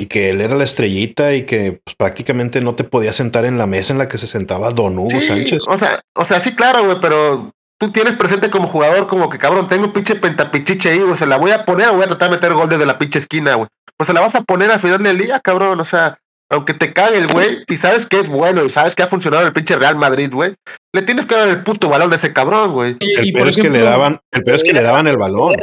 y 0.00 0.06
que 0.06 0.30
él 0.30 0.40
era 0.40 0.54
la 0.54 0.64
estrellita 0.64 1.34
y 1.34 1.44
que 1.44 1.78
pues, 1.84 1.94
prácticamente 1.94 2.62
no 2.62 2.74
te 2.74 2.84
podía 2.84 3.12
sentar 3.12 3.44
en 3.44 3.58
la 3.58 3.66
mesa 3.66 3.92
en 3.92 3.98
la 3.98 4.08
que 4.08 4.16
se 4.16 4.26
sentaba 4.26 4.70
Don 4.70 4.98
Hugo 4.98 5.20
Sánchez. 5.20 5.68
O 5.68 5.76
sea, 5.76 6.00
o 6.14 6.24
sea, 6.24 6.40
sí, 6.40 6.54
claro, 6.54 6.84
güey, 6.84 6.96
pero 7.02 7.52
tú 7.78 7.92
tienes 7.92 8.16
presente 8.16 8.48
como 8.48 8.66
jugador 8.66 9.06
como 9.08 9.28
que 9.28 9.36
cabrón, 9.36 9.68
tengo 9.68 9.92
pinche 9.92 10.14
pentapichiche 10.14 10.88
ahí, 10.88 11.00
güey, 11.00 11.16
se 11.16 11.26
la 11.26 11.36
voy 11.36 11.50
a 11.50 11.66
poner 11.66 11.90
o 11.90 11.96
voy 11.96 12.04
a 12.04 12.08
tratar 12.08 12.30
de 12.30 12.36
meter 12.36 12.54
gol 12.54 12.70
desde 12.70 12.86
la 12.86 12.96
pinche 12.96 13.18
esquina, 13.18 13.56
güey. 13.56 13.68
Pues 13.98 14.06
se 14.06 14.14
la 14.14 14.22
vas 14.22 14.34
a 14.34 14.40
poner 14.40 14.70
al 14.70 14.80
final 14.80 15.02
del 15.02 15.18
día, 15.18 15.38
cabrón, 15.40 15.78
o 15.78 15.84
sea, 15.84 16.16
aunque 16.50 16.72
te 16.72 16.94
cague 16.94 17.18
el 17.18 17.26
güey 17.26 17.58
y 17.68 17.76
sabes 17.76 18.06
que 18.06 18.20
es 18.20 18.28
bueno 18.30 18.64
y 18.64 18.70
sabes 18.70 18.94
que 18.94 19.02
ha 19.02 19.06
funcionado 19.06 19.46
el 19.46 19.52
pinche 19.52 19.76
Real 19.76 19.96
Madrid, 19.96 20.30
güey, 20.32 20.54
le 20.94 21.02
tienes 21.02 21.26
que 21.26 21.34
dar 21.34 21.50
el 21.50 21.62
puto 21.62 21.90
balón 21.90 22.10
a 22.10 22.16
ese 22.16 22.32
cabrón, 22.32 22.72
güey. 22.72 22.96
El 23.00 23.32
peor 23.34 23.48
es 23.48 23.56
que 23.56 23.68
le 23.68 23.82
daban, 23.82 24.18
el 24.32 24.42
peor 24.44 24.56
es 24.56 24.64
que 24.64 24.72
le 24.72 24.82
daban 24.82 25.06
el 25.06 25.18
balón. 25.18 25.56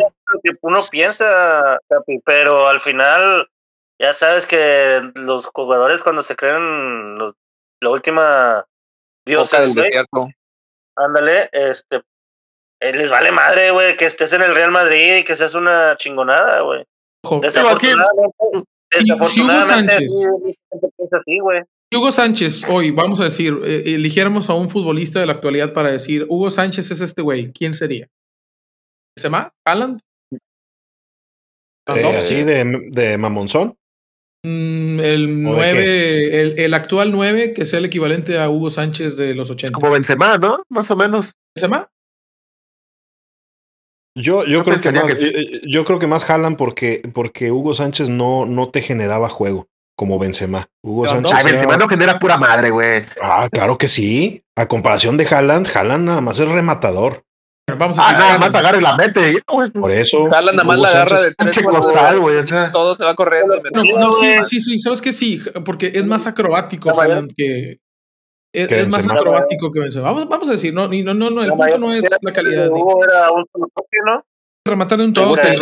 Uno 0.62 0.80
piensa, 0.92 1.80
pero 2.24 2.68
al 2.68 2.80
final 2.80 3.48
Ya 4.00 4.14
sabes 4.14 4.46
que 4.46 5.12
los 5.16 5.48
jugadores 5.48 6.04
cuando 6.04 6.22
se 6.22 6.36
creen 6.36 7.18
la 7.82 7.90
última 7.90 8.66
diosa 9.26 9.62
del 9.62 9.74
desierto. 9.74 10.30
Ándale, 10.96 11.50
este 11.52 12.02
eh, 12.80 12.94
les 12.94 13.10
vale 13.10 13.32
madre, 13.32 13.72
güey, 13.72 13.98
que 13.98 14.06
estés 14.06 14.34
en 14.34 14.44
el 14.44 14.54
Real 14.54 14.72
Madrid 14.72 15.18
y 15.18 15.24
que 15.24 15.36
seas 15.36 15.56
una 15.56 15.96
chingonada, 15.98 16.62
güey. 16.62 16.84
Desafortunadamente, 17.42 18.36
desafortunadamente 18.92 19.96
así, 19.96 21.40
güey. 21.40 21.64
Hugo 21.94 22.12
Sánchez, 22.12 22.66
hoy, 22.70 22.92
vamos 22.92 23.22
a 23.22 23.26
decir, 23.26 23.58
eh, 23.64 23.84
eligiéramos 23.86 24.50
a 24.50 24.54
un 24.54 24.70
futbolista 24.70 25.20
de 25.20 25.26
la 25.26 25.34
actualidad 25.34 25.74
para 25.74 25.90
decir, 25.90 26.26
Hugo 26.30 26.50
Sánchez 26.50 26.92
es 26.92 27.02
este 27.02 27.22
güey, 27.22 27.52
¿quién 27.54 27.74
sería? 27.74 28.08
¿Se 29.18 29.24
llama? 29.24 29.54
¿Haaland? 29.66 30.02
Eh, 31.88 32.22
¿Sí? 32.26 32.44
de, 32.44 32.90
de 32.90 33.18
Mamonzón. 33.18 33.78
Mm, 34.48 35.00
el 35.02 35.44
9, 35.44 36.42
el, 36.42 36.60
el, 36.60 36.74
actual 36.74 37.12
9, 37.12 37.54
que 37.54 37.66
sea 37.66 37.80
el 37.80 37.86
equivalente 37.86 38.40
a 38.40 38.50
Hugo 38.50 38.70
Sánchez 38.70 39.18
de 39.18 39.36
los 39.36 39.50
80. 39.50 39.74
Como 39.74 39.92
Benzema, 39.92 40.38
¿no? 40.38 40.64
Más 40.70 40.90
o 40.90 40.96
menos. 40.96 41.34
¿Benzema? 41.54 41.90
Yo, 44.16 44.46
yo, 44.46 44.64
creo 44.64 44.78
que 44.80 44.92
más, 44.92 45.22
eh, 45.22 45.62
yo 45.68 45.86
creo 45.86 46.00
que 46.00 46.08
más 46.08 46.28
Haaland 46.28 46.58
porque, 46.58 47.02
porque 47.14 47.52
Hugo 47.52 47.76
Sánchez 47.76 48.10
no, 48.10 48.46
no 48.46 48.70
te 48.70 48.82
generaba 48.82 49.30
juego 49.30 49.68
como 49.96 50.18
Benzema. 50.18 50.70
Hugo 50.82 51.08
Sánchez. 51.08 51.34
No, 51.34 51.44
Benzema 51.44 51.78
no 51.78 51.88
genera 51.90 52.18
pura 52.18 52.38
madre, 52.38 52.70
güey. 52.70 53.04
Ah, 53.22 53.50
claro 53.52 53.78
que 53.78 53.88
sí. 53.88 54.44
A 54.56 54.68
comparación 54.68 55.18
de 55.18 55.28
Haaland, 55.28 55.68
Haaland 55.76 56.06
nada 56.06 56.22
más 56.22 56.40
es 56.40 56.48
rematador. 56.48 57.26
Vamos 57.76 58.00
a 58.00 58.10
ah, 58.10 58.14
nada 58.14 58.38
más 58.38 58.56
agarra 58.56 58.78
y 58.78 58.82
la 58.82 58.96
mete. 58.96 59.42
Por 59.46 59.92
eso. 59.92 60.34
Haaland 60.34 60.56
nada 60.58 60.64
más 60.64 60.80
la 60.80 60.88
agarra 60.88 61.22
de 61.22 61.36
tres 61.36 61.60
costal, 61.60 62.20
güey. 62.20 62.38
Todo 62.72 62.96
se 62.96 63.04
va 63.04 63.14
corriendo. 63.14 63.62
No, 63.74 64.14
sí, 64.14 64.28
sí, 64.44 64.60
sí, 64.62 64.78
sabes 64.80 65.02
que 65.02 65.12
sí, 65.12 65.42
porque 65.66 65.92
es 65.94 66.06
más 66.06 66.28
acrobático 66.28 66.98
Haaland 66.98 67.34
que. 67.36 67.80
Es, 68.54 68.72
es 68.72 68.88
más 68.88 69.08
acrobático 69.10 69.70
que 69.72 69.82
Benzema. 69.82 70.12
Vamos, 70.12 70.30
vamos 70.30 70.48
a 70.48 70.54
decir, 70.54 70.74
no, 70.74 70.88
no, 70.88 71.14
no, 71.14 71.30
no 71.30 71.44
el 71.44 71.52
punto 71.52 71.78
no 71.78 71.94
es 71.94 72.06
la 72.22 72.34
calidad. 72.34 72.70
Hugo 72.70 73.04
era 73.04 73.30
un 73.32 73.44
¿no? 74.06 74.24
Rematar 74.66 75.00
de 75.00 75.06
un 75.06 75.14
todo. 75.14 75.36
De, 75.36 75.44
de, 75.44 75.58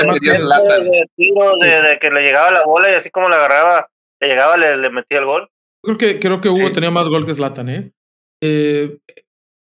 que 1.99 2.11
le 2.11 2.21
llegaba 2.21 2.51
la 2.51 2.63
bola 2.63 2.91
y 2.91 2.93
así 2.93 3.09
como 3.09 3.29
la 3.29 3.37
agarraba 3.37 3.89
le 4.21 4.27
llegaba, 4.27 4.57
le, 4.57 4.77
le 4.77 4.89
metía 4.89 5.19
el 5.19 5.25
gol. 5.25 5.49
Creo 5.83 5.97
que, 5.97 6.19
creo 6.19 6.41
que 6.41 6.49
Hugo 6.49 6.71
tenía 6.71 6.91
más 6.91 7.09
gol 7.09 7.25
que 7.25 7.33
Zlatan, 7.33 7.69
¿eh? 7.69 7.91
eh 8.41 8.97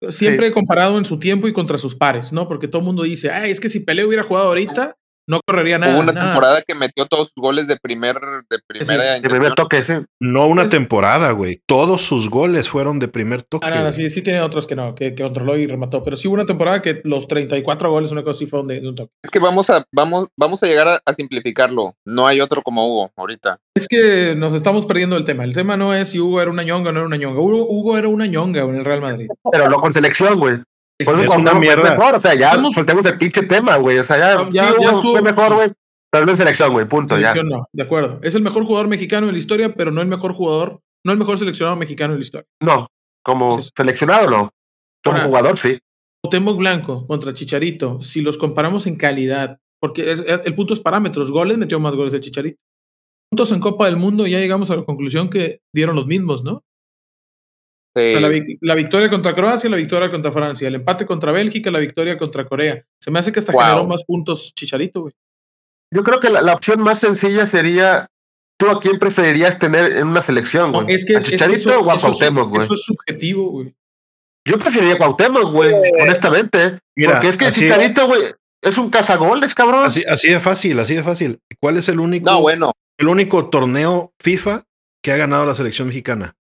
siempre 0.09 0.51
comparado 0.51 0.97
en 0.97 1.05
su 1.05 1.19
tiempo 1.19 1.47
y 1.47 1.53
contra 1.53 1.77
sus 1.77 1.95
pares, 1.95 2.33
¿no? 2.33 2.47
Porque 2.47 2.67
todo 2.67 2.79
el 2.79 2.85
mundo 2.85 3.03
dice, 3.03 3.31
Ay, 3.31 3.51
es 3.51 3.59
que 3.59 3.69
si 3.69 3.81
Pelé 3.81 4.05
hubiera 4.05 4.23
jugado 4.23 4.47
ahorita, 4.47 4.97
no 5.32 5.39
correría 5.48 5.78
nada. 5.78 5.94
Hubo 5.94 6.02
una 6.02 6.13
temporada 6.13 6.62
que 6.62 6.76
metió 6.76 7.06
todos 7.06 7.32
sus 7.34 7.41
goles 7.41 7.65
de 7.65 7.78
primer 7.78 8.15
de 8.50 8.60
primera 8.67 9.13
de 9.13 9.30
primer 9.30 9.54
toque, 9.54 9.78
ese. 9.78 10.06
No 10.20 10.46
una 10.48 10.67
temporada, 10.67 11.32
güey. 11.32 11.62
Todos 11.65 12.02
sus 12.02 12.30
goles 12.30 12.70
fueron 12.70 13.00
de 13.00 13.08
primer 13.08 13.41
toque. 13.41 13.65
Ah, 13.65 13.94
sí, 13.94 14.10
sí 14.10 14.22
tiene 14.22 14.41
otros 14.41 14.67
que 14.67 14.76
no, 14.76 14.94
que, 14.94 15.15
controló 15.15 15.56
y 15.56 15.67
remató. 15.67 16.04
Pero 16.04 16.17
sí 16.17 16.28
hubo 16.28 16.34
una 16.36 16.46
temporada 16.46 16.82
que 16.82 17.00
los 17.06 17.30
34 17.30 17.89
goles, 17.89 18.12
una 18.12 18.24
cosa 18.24 18.39
sí 18.39 18.46
fueron 18.46 18.67
de, 18.67 18.86
un 18.86 18.94
toque. 18.94 19.13
Es 19.24 19.32
que 19.32 19.39
vamos 19.39 19.70
a, 19.70 19.86
vamos, 19.94 20.28
vamos 20.38 20.62
a 20.63 20.67
llegar 20.67 21.02
a, 21.06 21.13
simplificarlo. 21.13 21.96
No 22.06 22.28
hay 22.28 22.41
otro 22.41 22.62
como 22.62 22.86
Hugo 22.86 23.12
ahorita. 23.15 23.58
Es 23.74 23.88
que 23.88 24.36
nos 24.36 24.54
estamos 24.54 24.86
perdiendo 24.86 25.15
el 25.15 25.24
tema. 25.24 25.46
El 25.46 25.54
tema 25.54 25.78
no 25.78 25.94
es 25.94 26.10
si 26.10 26.20
Hugo 26.20 26.41
era 26.41 26.52
una 26.52 26.63
ñonga 26.63 26.89
o 26.89 26.94
no 26.94 27.00
era 27.00 27.08
una 27.08 27.17
ñonga. 27.17 27.39
Hugo, 27.39 27.67
Hugo 27.70 27.98
era 27.98 28.10
una 28.10 28.28
ñonga 28.28 28.63
en 28.63 28.76
el 28.76 28.84
Real 28.86 29.00
Madrid. 29.00 29.30
Pero 29.50 29.70
no 29.70 29.78
con 29.78 29.94
selección, 29.94 30.38
güey. 30.38 30.58
Es 31.01 31.35
una 31.35 31.53
mierda. 31.53 31.91
Mejor, 31.91 32.15
o 32.15 32.19
sea, 32.19 32.35
ya 32.35 32.61
soltemos 32.71 33.05
el 33.05 33.17
pinche 33.17 33.43
tema, 33.43 33.77
güey. 33.77 33.99
O 33.99 34.03
sea, 34.03 34.17
ya, 34.17 34.49
ya, 34.49 34.73
fue 35.01 35.21
mejor, 35.21 35.55
güey. 35.55 35.71
Pero 36.11 36.25
no 36.25 36.31
en 36.31 36.37
selección, 36.37 36.73
güey, 36.73 36.85
punto, 36.85 37.15
selección 37.15 37.49
ya. 37.49 37.57
no, 37.57 37.67
de 37.71 37.83
acuerdo. 37.83 38.19
Es 38.21 38.35
el 38.35 38.41
mejor 38.41 38.65
jugador 38.65 38.89
mexicano 38.89 39.27
en 39.27 39.33
la 39.33 39.37
historia, 39.37 39.73
pero 39.73 39.91
no 39.91 40.01
el 40.01 40.07
mejor 40.07 40.33
jugador, 40.33 40.81
no 41.05 41.13
el 41.13 41.17
mejor 41.17 41.37
seleccionado 41.37 41.77
mexicano 41.77 42.13
en 42.13 42.19
la 42.19 42.23
historia. 42.23 42.47
No, 42.61 42.87
como 43.23 43.61
seleccionado 43.61 44.29
no. 44.29 44.49
Como 45.03 45.19
jugador, 45.19 45.57
sí. 45.57 45.79
Cuauhtémoc 46.21 46.57
Blanco 46.57 47.07
contra 47.07 47.33
Chicharito, 47.33 48.01
si 48.01 48.21
los 48.21 48.37
comparamos 48.37 48.87
en 48.87 48.97
calidad, 48.97 49.59
porque 49.79 50.11
es, 50.11 50.23
el 50.27 50.53
punto 50.53 50.73
es 50.73 50.79
parámetros, 50.81 51.31
goles 51.31 51.57
metió 51.57 51.79
más 51.79 51.95
goles 51.95 52.13
el 52.13 52.21
Chicharito. 52.21 52.59
Puntos 53.31 53.51
en 53.53 53.61
Copa 53.61 53.85
del 53.85 53.95
Mundo, 53.95 54.27
ya 54.27 54.39
llegamos 54.39 54.69
a 54.69 54.75
la 54.75 54.83
conclusión 54.83 55.29
que 55.29 55.61
dieron 55.73 55.95
los 55.95 56.05
mismos, 56.05 56.43
¿no? 56.43 56.61
Sí. 57.93 58.15
la, 58.62 58.73
victoria 58.75 59.10
contra 59.10 59.34
Croacia, 59.34 59.69
la 59.69 59.75
victoria 59.75 60.10
contra 60.10 60.32
Francia, 60.32 60.67
el 60.67 60.75
empate 60.75 61.06
contra 61.06 61.34
Bélgica, 61.34 61.69
la 61.71 61.80
victoria 61.80 62.17
contra 62.17 62.45
Corea. 62.45 62.86
Se 63.01 63.12
me 63.12 63.19
hace 63.19 63.34
que 63.34 63.39
hasta 63.39 63.51
generó 63.51 63.86
más 63.86 64.06
puntos 64.06 64.54
Chicharito, 64.56 65.01
güey. 65.01 65.13
Yo 65.93 66.04
creo 66.04 66.21
que 66.21 66.30
la, 66.30 66.54
opción 66.54 66.82
más 66.82 66.99
sencilla 66.99 67.45
sería 67.45 68.08
¿Tú 68.62 68.69
a 68.69 68.80
quién 68.80 68.99
preferirías 68.99 69.58
tener 69.58 69.93
en 69.93 70.08
una 70.08 70.21
selección, 70.21 70.71
güey? 70.71 70.93
es 70.93 71.04
que, 71.04 71.17
¿A 71.17 71.21
Chicharito 71.23 71.80
o 71.80 71.91
a 71.91 71.99
Cuauhtémoc, 71.99 72.49
güey? 72.49 72.62
Eso 72.62 72.75
es 72.75 72.84
subjetivo, 72.84 73.49
güey. 73.49 73.73
Yo 74.47 74.60
preferiría 74.60 74.99
Cuauhtémoc, 74.99 75.51
güey, 75.51 75.73
honestamente. 75.99 76.77
porque 77.04 77.30
es 77.30 77.38
que 77.38 77.51
Chicharito, 77.51 78.06
güey, 78.06 78.21
es 78.62 78.77
un 78.77 78.91
cazagoles, 78.91 79.56
cabrón. 79.56 79.86
Así, 79.86 80.04
así 80.08 80.30
de 80.30 80.39
fácil, 80.39 80.80
así 80.80 80.93
de 80.93 81.01
fácil. 81.01 81.39
¿Cuál 81.60 81.77
es 81.77 81.89
el 81.89 81.99
único, 81.99 82.30
no, 82.30 82.39
bueno. 82.39 82.71
el 82.99 83.08
único 83.08 83.49
torneo 83.49 84.13
FIFA 84.19 84.63
que 85.04 85.12
ha 85.12 85.17
ganado 85.17 85.47
la 85.47 85.56
selección 85.56 85.88
mexicana? 85.88 86.36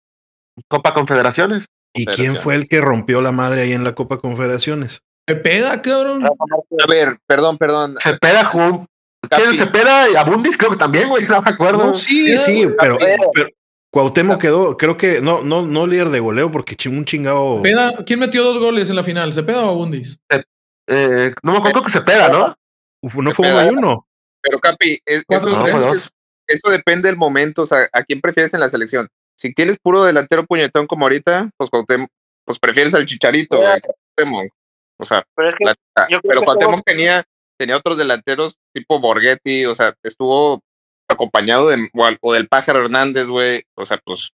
Copa 0.67 0.93
Confederaciones. 0.93 1.65
¿Y 1.93 2.05
quién 2.05 2.35
fue 2.35 2.55
el 2.55 2.67
que 2.69 2.81
rompió 2.81 3.21
la 3.21 3.31
madre 3.31 3.61
ahí 3.61 3.73
en 3.73 3.83
la 3.83 3.95
Copa 3.95 4.17
Confederaciones? 4.17 5.01
Cepeda, 5.27 5.81
cabrón. 5.81 6.25
A 6.25 6.87
ver, 6.87 7.17
perdón, 7.27 7.57
perdón. 7.57 7.95
Cepeda 7.99 8.43
jugó 8.43 8.87
¿Quién 9.27 9.53
Cepeda 9.53 10.09
y 10.09 10.15
Abundis? 10.15 10.57
Creo 10.57 10.71
que 10.71 10.77
también, 10.77 11.09
güey, 11.09 11.25
no 11.29 11.41
me 11.41 11.49
acuerdo. 11.49 11.93
sí, 11.93 12.37
sí, 12.37 12.67
pero, 12.79 12.97
pero 13.33 13.49
Cuauhtémoc 13.91 14.39
quedó, 14.39 14.77
creo 14.77 14.97
que 14.97 15.19
no, 15.19 15.41
no, 15.41 15.63
no 15.63 15.87
líder 15.87 16.09
de 16.09 16.19
goleo 16.19 16.51
porque 16.51 16.75
un 16.89 17.05
chingado. 17.05 17.61
¿Quién 18.05 18.19
metió 18.19 18.43
dos 18.43 18.59
goles 18.59 18.89
en 18.89 18.95
la 18.95 19.03
final? 19.03 19.33
¿Cepeda 19.33 19.65
o 19.65 19.71
Abundis? 19.71 20.19
Eh, 20.87 21.33
no 21.43 21.51
me 21.51 21.57
acuerdo, 21.57 21.73
creo 21.73 21.85
que 21.85 21.91
Cepeda, 21.91 22.29
¿no? 22.29 22.55
no 23.01 23.33
fue 23.33 23.51
uno 23.51 23.65
y 23.65 23.69
uno. 23.69 24.05
Pero 24.41 24.59
Capi, 24.59 25.01
eso, 25.05 26.69
depende 26.69 27.09
del 27.09 27.17
momento. 27.17 27.63
O 27.63 27.65
sea, 27.65 27.89
¿a 27.91 28.03
quién 28.03 28.21
prefieres 28.21 28.53
en 28.53 28.59
la 28.61 28.69
selección? 28.69 29.07
Si 29.39 29.54
tienes 29.54 29.78
puro 29.82 30.04
delantero 30.04 30.45
puñetón 30.45 30.86
como 30.88 31.06
ahorita, 31.06 31.49
pues 31.58 31.69
Cuauhtémoc, 31.69 32.10
pues 32.45 32.60
prefieres 32.60 32.93
al 32.93 33.06
Chicharito, 33.06 33.60
O 33.60 35.06
sea, 35.06 35.25
pero, 35.36 35.54
pero 36.23 36.41
Cuauhtémoc 36.41 36.84
tenía 36.84 37.25
tenía 37.60 37.78
otros 37.78 37.97
delanteros 37.97 38.58
tipo 38.73 38.99
Borghetti, 38.99 39.65
o 39.65 39.75
sea, 39.75 39.93
estuvo 40.04 40.62
acompañado 41.10 41.69
de, 41.69 41.89
o, 42.21 42.34
del 42.34 42.47
pájaro 42.47 42.84
Hernández, 42.86 43.28
güey. 43.28 43.63
O 43.75 43.86
sea, 43.86 43.99
pues. 44.04 44.30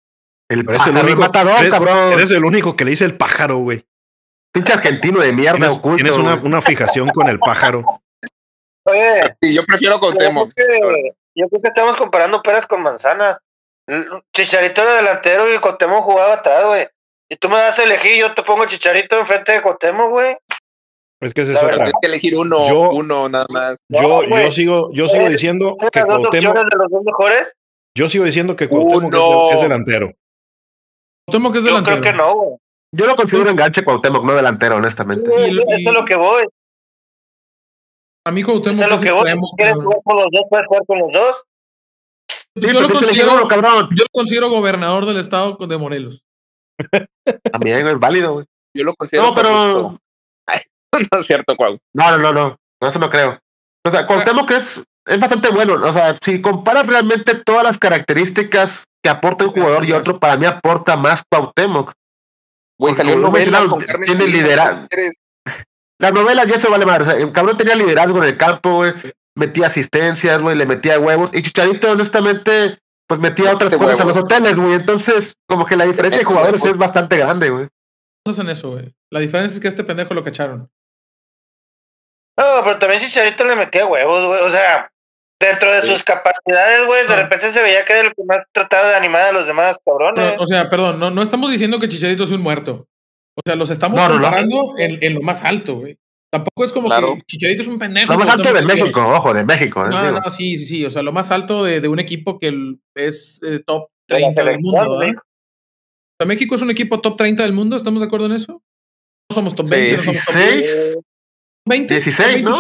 El 0.50 0.64
pájaro, 0.64 1.00
el 1.00 1.06
único, 1.06 1.22
matador, 1.22 1.60
eres, 1.60 1.74
cabrón. 1.74 2.14
Eres 2.14 2.32
el 2.32 2.46
único 2.46 2.76
que 2.76 2.86
le 2.86 2.92
dice 2.92 3.06
el 3.06 3.18
pájaro, 3.18 3.58
güey. 3.58 3.84
Pinche 4.54 4.74
argentino 4.74 5.20
de 5.20 5.34
mierda 5.34 5.58
tienes, 5.58 5.78
oculto. 5.78 5.96
Tienes 5.98 6.18
una, 6.18 6.36
una, 6.36 6.62
fijación 6.62 7.10
con 7.10 7.28
el 7.28 7.40
pájaro. 7.40 8.02
Oye, 8.84 9.36
sí, 9.42 9.54
yo 9.54 9.66
prefiero 9.66 10.00
con 10.00 10.16
Temo. 10.16 10.50
Yo, 11.38 11.50
creo 11.50 11.62
que 11.62 11.68
estamos 11.68 11.98
comparando 11.98 12.42
peras 12.42 12.68
con 12.68 12.82
manzanas. 12.84 13.40
Chicharito 14.34 14.82
era 14.82 14.96
delantero 14.96 15.54
y 15.54 15.60
Cotemo 15.60 16.02
jugaba 16.02 16.36
atrás, 16.36 16.66
güey. 16.66 16.88
Si 17.30 17.38
tú 17.38 17.50
me 17.50 17.58
das 17.58 17.78
a 17.80 17.84
elegir, 17.84 18.20
yo 18.20 18.34
te 18.34 18.44
pongo 18.44 18.66
Chicharito 18.66 19.18
enfrente 19.18 19.52
de 19.52 19.62
Cotemo, 19.62 20.10
güey. 20.10 20.38
Es 21.22 21.34
que 21.34 21.42
es 21.42 21.50
otra. 21.50 21.76
Tienes 21.76 21.94
que 22.02 22.08
elegir 22.08 22.38
uno, 22.38 22.68
yo, 22.68 22.90
uno 22.92 23.30
nada 23.30 23.46
más. 23.50 23.78
Yo, 23.90 24.24
yo 24.24 24.52
sigo, 24.52 24.92
yo 24.92 25.08
sigo 25.08 25.28
diciendo 25.30 25.78
que 25.92 26.02
Cuauhtémoc. 26.02 26.56
de 26.56 26.78
los 26.78 26.92
dos 26.92 27.04
mejores? 27.04 27.56
Yo 27.98 28.10
sigo 28.10 28.26
diciendo 28.26 28.56
que 28.56 28.68
Cuauhtémoc 28.68 29.54
es, 29.54 29.62
delantero. 29.62 30.14
Cuauhtémoc 31.26 31.56
es 31.56 31.64
delantero. 31.64 31.96
Yo 31.96 32.02
creo 32.02 32.14
que 32.14 32.18
no, 32.18 32.34
güey. 32.34 32.58
Yo 32.92 33.06
lo 33.06 33.16
considero 33.16 33.50
enganche 33.50 33.84
Cuauhtémoc, 33.84 34.24
no 34.24 34.36
delantero, 34.36 34.76
honestamente. 34.76 35.32
eso 35.34 35.62
es 35.76 35.84
lo 35.84 36.06
que 36.06 36.16
voy. 36.16 36.44
A 38.26 38.32
mí 38.32 38.44
Cuauhtémoc 38.44 38.82
es 38.82 38.90
lo 38.90 39.00
que 39.00 39.12
voy. 39.12 39.26
¿Quieres 39.58 39.76
jugar 39.76 40.00
con 40.04 40.18
los 40.18 40.28
dos? 40.32 40.42
¿Puedes 40.50 40.68
jugar 40.68 40.86
con 40.86 41.00
los 41.00 41.12
dos? 41.12 41.44
Yo, 42.56 42.82
lo 42.82 42.90
considero, 42.90 43.48
cabrón. 43.48 43.90
yo 43.92 44.04
lo 44.04 44.10
considero 44.12 44.50
gobernador 44.50 45.06
del 45.06 45.18
estado 45.18 45.58
de 45.58 45.78
Morelos. 45.78 46.24
También 47.52 47.88
es 47.88 48.00
válido, 48.00 48.34
güey. 48.34 48.46
Yo 48.74 48.84
lo 48.84 48.96
considero. 48.96 49.28
No, 49.28 49.36
pero 49.36 50.00
no 51.12 51.20
es 51.20 51.28
cierto, 51.28 51.56
Cuau. 51.56 51.78
No, 51.94 52.18
no, 52.18 52.18
no, 52.18 52.34
no, 52.34 52.88
eso 52.88 53.00
no 53.00 53.10
creo. 53.10 53.40
O 53.86 53.92
sea, 53.92 54.08
Cuauhtémoc 54.08 54.50
es, 54.52 54.84
es 55.06 55.20
bastante 55.20 55.50
bueno. 55.50 55.74
O 55.74 55.94
sea, 55.94 56.16
si 56.22 56.42
comparas 56.42 56.88
realmente 56.88 57.36
todas 57.36 57.64
las 57.64 57.78
características 57.78 58.86
que 59.04 59.10
aporta 59.10 59.46
un 59.46 59.52
jugador 59.52 59.86
y 59.86 59.92
otro, 59.92 60.20
para 60.20 60.38
mí 60.38 60.46
aporta 60.46 60.96
más 60.96 61.24
Cuauhtémoc. 61.30 61.92
Güey, 62.80 62.96
salió 62.96 63.16
novela 63.16 63.66
con 63.68 63.80
Tiene 63.80 64.28
liderazgo. 64.28 64.88
Las 66.00 66.14
novelas 66.14 66.48
ya 66.48 66.60
se 66.60 66.70
vale 66.70 66.86
más. 66.86 67.02
O 67.02 67.06
sea, 67.06 67.16
el 67.16 67.32
cabrón 67.32 67.58
tenía 67.58 67.76
liderazgo 67.76 68.18
en 68.18 68.24
el 68.26 68.38
campo, 68.38 68.76
güey. 68.76 68.94
Metía 69.36 69.68
asistencias, 69.68 70.42
güey, 70.42 70.56
le 70.56 70.66
metía 70.66 71.00
huevos. 71.00 71.32
Y 71.34 71.42
Chicharito, 71.42 71.92
honestamente, 71.92 72.80
pues 73.08 73.20
metía 73.20 73.54
otras 73.54 73.76
cosas 73.76 74.00
a 74.02 74.06
los 74.06 74.18
hoteles, 74.18 74.56
güey. 74.56 74.74
Entonces, 74.74 75.36
como 75.48 75.66
que 75.66 75.76
la 75.76 75.86
diferencia 75.86 76.20
de 76.20 76.26
jugadores 76.26 76.66
es 76.66 76.78
bastante 76.78 77.18
grande, 77.18 77.50
güey. 77.50 77.68
en 78.26 78.50
eso, 78.50 78.72
güey. 78.72 78.94
La 79.12 79.20
diferencia 79.20 79.56
es 79.56 79.62
que 79.62 79.68
a 79.68 79.70
este 79.70 79.84
pendejo 79.84 80.14
lo 80.14 80.24
cacharon. 80.24 80.70
No, 82.38 82.62
pero 82.64 82.80
también 82.80 83.02
Chicharito 83.02 83.44
le 83.46 83.56
metía 83.56 83.86
huevos, 83.86 84.26
güey. 84.26 84.42
O 84.42 84.50
sea, 84.50 84.90
Dentro 85.40 85.70
de 85.70 85.82
sus 85.82 86.02
capacidades, 86.02 86.88
güey, 86.88 87.06
de 87.08 87.14
ah. 87.14 87.24
repente 87.24 87.50
se 87.50 87.62
veía 87.62 87.84
que 87.84 87.92
era 87.92 88.08
el 88.08 88.16
que 88.16 88.24
más 88.24 88.46
trataba 88.54 88.90
de 88.90 88.96
animar 88.96 89.22
a 89.24 89.32
los 89.34 89.46
demás 89.46 89.78
cabrones. 89.86 90.38
o 90.40 90.48
sea, 90.48 90.70
perdón, 90.70 90.98
no, 90.98 91.12
no 91.12 91.22
estamos 91.22 91.52
diciendo 91.52 91.78
que 91.78 91.90
Chicharito 91.90 92.24
es 92.24 92.32
un 92.32 92.42
muerto. 92.42 92.88
O 93.36 93.42
sea, 93.46 93.56
los 93.56 93.70
estamos 93.70 94.00
comparando 94.00 94.76
en, 94.78 94.98
en, 95.04 95.16
lo 95.16 95.22
más 95.22 95.44
alto, 95.44 95.76
güey. 95.76 95.98
Tampoco 96.36 96.66
es 96.66 96.74
como 96.74 96.90
que 96.90 97.22
Chicharito 97.28 97.62
es 97.62 97.68
un 97.70 97.80
pendejo. 97.80 98.12
Lo 98.12 98.20
más 98.20 98.28
alto 98.28 98.54
de 98.54 98.62
México, 98.62 99.08
ojo, 99.08 99.34
de 99.34 99.46
México. 99.46 99.88
No, 99.88 100.12
no, 100.12 100.32
sí, 100.32 100.58
sí, 100.58 100.66
sí. 100.66 100.86
O 100.86 100.92
sea, 100.92 101.02
lo 101.02 101.14
más 101.14 101.32
alto 101.32 101.64
de, 101.64 101.80
de 101.80 101.88
un 101.88 102.00
equipo 102.00 102.38
que 102.40 102.76
es 102.94 103.40
eh, 103.44 103.62
top 103.66 103.88
30 104.08 104.44
del 104.44 104.60
mundo. 104.60 104.98
O 104.98 105.00
sea, 105.00 106.28
México 106.28 106.56
es 106.56 106.62
un 106.62 106.72
equipo 106.72 107.00
top 107.00 107.16
30 107.16 107.44
del 107.44 107.54
mundo, 107.54 107.78
¿estamos 107.78 108.02
de 108.02 108.08
acuerdo 108.08 108.26
en 108.26 108.34
eso? 108.34 108.62
No 109.30 109.34
somos 109.34 109.56
top 109.56 109.70
20, 109.70 109.92
16, 109.92 111.00
20. 111.68 111.94
16, 111.94 112.44
¿no? 112.44 112.58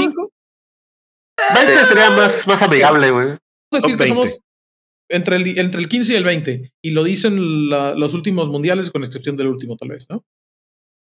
20 1.54 1.76
sería 1.88 2.10
más, 2.12 2.48
más 2.48 2.62
amigable, 2.62 3.12
güey. 3.12 3.26
Vamos 3.26 3.40
a 3.74 3.78
decir 3.78 3.98
que 3.98 4.08
somos 4.08 4.40
entre 5.10 5.36
el, 5.36 5.60
entre 5.60 5.82
el 5.82 5.90
15 5.90 6.14
y 6.14 6.16
el 6.16 6.24
20. 6.24 6.72
Y 6.82 6.92
lo 6.92 7.04
dicen 7.04 7.70
los 7.70 8.14
últimos 8.14 8.50
mundiales, 8.50 8.90
con 8.90 9.04
excepción 9.04 9.36
del 9.36 9.48
último, 9.48 9.76
tal 9.76 9.90
vez, 9.90 10.08
¿no? 10.10 10.24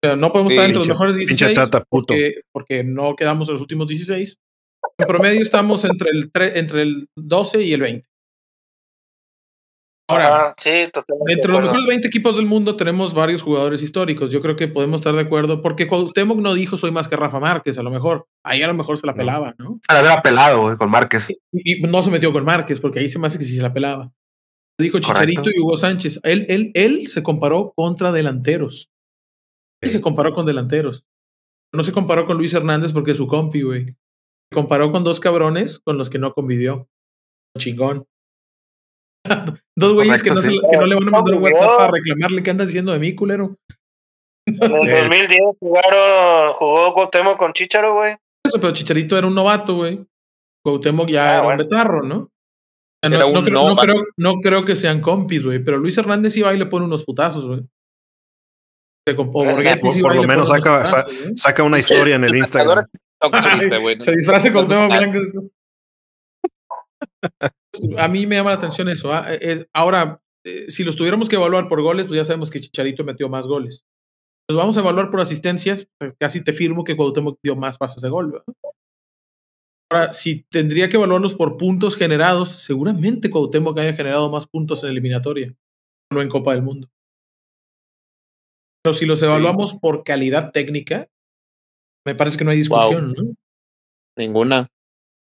Sea, 0.02 0.16
no 0.16 0.32
podemos 0.32 0.52
estar 0.52 0.66
entre 0.66 0.78
los 0.78 0.88
mejores 0.88 1.16
16 1.16 1.58
porque, 1.88 2.40
porque, 2.52 2.84
no 2.84 3.14
quedamos 3.16 3.48
en 3.48 3.54
los 3.54 3.60
últimos 3.60 3.86
16. 3.88 4.38
En 4.98 5.06
promedio 5.06 5.42
estamos 5.42 5.84
entre 5.84 6.10
el, 6.10 6.30
entre 6.54 6.82
el 6.82 7.06
12 7.16 7.62
y 7.62 7.72
el 7.74 7.80
20. 7.82 8.10
Ahora, 10.10 10.54
entre 10.64 11.52
los 11.52 11.62
mejores 11.62 11.86
20 11.86 12.08
equipos 12.08 12.36
del 12.36 12.46
mundo 12.46 12.74
tenemos 12.74 13.14
varios 13.14 13.42
jugadores 13.42 13.80
históricos. 13.82 14.32
Yo 14.32 14.40
creo 14.40 14.56
que 14.56 14.66
podemos 14.66 15.00
estar 15.00 15.14
de 15.14 15.20
acuerdo, 15.20 15.60
porque 15.60 15.86
Cuauhtémoc 15.86 16.38
no 16.40 16.54
dijo 16.54 16.76
soy 16.76 16.90
más 16.90 17.06
que 17.06 17.14
Rafa 17.14 17.38
Márquez, 17.38 17.78
a 17.78 17.82
lo 17.82 17.90
mejor. 17.90 18.26
Ahí 18.44 18.60
a 18.62 18.66
lo 18.66 18.74
mejor 18.74 18.98
se 18.98 19.06
la 19.06 19.14
pelaba, 19.14 19.54
¿no? 19.58 19.78
Se 19.86 19.92
la 19.92 20.00
había 20.00 20.20
pelado 20.20 20.76
con 20.76 20.90
Márquez. 20.90 21.28
Y, 21.52 21.82
no 21.82 22.02
se 22.02 22.10
metió 22.10 22.32
con 22.32 22.44
Márquez, 22.44 22.80
porque 22.80 22.98
ahí 22.98 23.08
se 23.08 23.20
me 23.20 23.28
hace 23.28 23.38
que 23.38 23.44
sí 23.44 23.54
se 23.54 23.62
la 23.62 23.72
pelaba. 23.72 24.10
Dijo 24.80 24.98
Chicharito 24.98 25.50
y 25.54 25.60
Hugo 25.60 25.76
Sánchez. 25.76 26.18
Él, 26.24 26.44
él, 26.48 26.72
él 26.74 27.06
se 27.06 27.22
comparó 27.22 27.72
contra 27.76 28.10
delanteros. 28.10 28.90
Él 29.82 29.90
se 29.90 30.00
comparó 30.00 30.32
con 30.32 30.46
delanteros. 30.46 31.06
No 31.74 31.82
se 31.84 31.92
comparó 31.92 32.26
con 32.26 32.36
Luis 32.36 32.52
Hernández 32.54 32.92
porque 32.92 33.12
es 33.12 33.16
su 33.16 33.26
compi, 33.26 33.62
güey. 33.62 33.86
Se 33.86 34.54
comparó 34.54 34.90
con 34.90 35.04
dos 35.04 35.20
cabrones 35.20 35.78
con 35.78 35.96
los 35.98 36.10
que 36.10 36.18
no 36.18 36.32
convivió. 36.32 36.88
Chingón. 37.58 38.06
Dos 39.76 39.94
güeyes 39.94 40.22
que, 40.22 40.30
no 40.30 40.40
que 40.40 40.76
no 40.76 40.86
le 40.86 40.94
van 40.94 41.08
a 41.08 41.10
mandar 41.10 41.34
un 41.34 41.42
WhatsApp 41.42 41.76
para 41.76 41.92
reclamarle 41.92 42.42
qué 42.42 42.50
andan 42.50 42.66
diciendo 42.66 42.92
de 42.92 42.98
mí, 42.98 43.14
culero. 43.14 43.56
En 44.46 44.62
el 44.62 45.08
2010 45.08 45.40
jugaron, 45.58 46.52
jugó 46.54 46.94
Cuauhtémoc 46.94 47.36
con 47.36 47.52
Chicharo, 47.52 47.94
güey. 47.94 48.16
Eso, 48.44 48.60
pero 48.60 48.72
Chicharito 48.72 49.16
era 49.16 49.26
un 49.26 49.34
novato, 49.34 49.76
güey. 49.76 50.04
Cuauhtémoc 50.64 51.08
ya 51.08 51.30
ah, 51.30 51.38
era 51.38 51.48
un 51.48 51.56
betarro, 51.56 52.02
¿no? 52.02 52.30
No, 53.02 53.42
creo, 53.76 54.04
no, 54.18 54.40
creo, 54.40 54.64
que 54.64 54.76
sean 54.76 55.00
compis, 55.00 55.44
güey. 55.44 55.64
Pero 55.64 55.78
Luis 55.78 55.96
Hernández 55.96 56.36
iba 56.36 56.52
y 56.52 56.58
le 56.58 56.66
pone 56.66 56.84
unos 56.84 57.04
putazos, 57.04 57.46
güey. 57.46 57.60
O 59.16 59.30
por, 59.30 59.46
lo 60.14 60.22
menos 60.24 60.48
saca, 60.48 60.86
saca, 61.36 61.62
una 61.62 61.78
historia 61.78 62.16
en 62.16 62.24
el 62.24 62.36
Instagram. 62.36 62.84
se 63.98 64.12
disfrace 64.12 64.52
con 64.52 64.66
Temo 64.66 64.88
Blanco 64.88 65.18
a 67.98 68.08
mí 68.08 68.26
me 68.26 68.36
llama 68.36 68.50
la 68.50 68.56
atención 68.56 68.88
eso. 68.88 69.12
¿ah? 69.12 69.32
Es, 69.34 69.66
ahora, 69.72 70.22
eh, 70.44 70.70
si 70.70 70.84
los 70.84 70.96
tuviéramos 70.96 71.28
que 71.28 71.36
evaluar 71.36 71.68
por 71.68 71.82
goles, 71.82 72.06
pues 72.06 72.16
ya 72.16 72.24
sabemos 72.24 72.50
que 72.50 72.60
Chicharito 72.60 73.04
metió 73.04 73.28
más 73.28 73.46
goles. 73.46 73.84
Los 74.48 74.56
vamos 74.56 74.76
a 74.76 74.80
evaluar 74.80 75.10
por 75.10 75.20
asistencias, 75.20 75.88
casi 76.18 76.42
te 76.42 76.52
firmo 76.52 76.82
que 76.82 76.96
Cuauhtémoc 76.96 77.38
dio 77.42 77.54
más 77.54 77.78
pases 77.78 78.02
de 78.02 78.08
gol. 78.08 78.42
Ahora, 79.92 80.12
si 80.12 80.44
tendría 80.50 80.88
que 80.88 80.96
evaluarlos 80.96 81.34
por 81.34 81.56
puntos 81.56 81.96
generados, 81.96 82.48
seguramente 82.48 83.30
Cuauhtémoc 83.30 83.78
haya 83.78 83.92
generado 83.92 84.30
más 84.30 84.46
puntos 84.46 84.82
en 84.82 84.90
eliminatoria, 84.90 85.54
no 86.12 86.20
en 86.20 86.28
Copa 86.28 86.52
del 86.52 86.62
Mundo. 86.62 86.88
Pero 88.82 88.94
si 88.94 89.06
los 89.06 89.22
evaluamos 89.22 89.74
por 89.74 90.04
calidad 90.04 90.52
técnica, 90.52 91.08
me 92.06 92.14
parece 92.14 92.38
que 92.38 92.44
no 92.44 92.50
hay 92.50 92.56
discusión, 92.56 93.12
¿no? 93.12 93.34
Ninguna. 94.16 94.68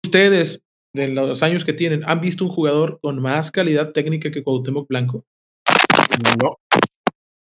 Ustedes, 0.06 0.62
de 0.94 1.08
los 1.10 1.42
años 1.44 1.66
que 1.66 1.74
tienen, 1.74 2.04
¿han 2.06 2.22
visto 2.22 2.46
un 2.46 2.52
jugador 2.52 3.00
con 3.02 3.22
más 3.22 3.52
calidad 3.52 3.92
técnica 3.92 4.32
que 4.32 4.44
Cuauhtémoc 4.44 4.88
Blanco? 4.88 5.26
No. 6.42 6.58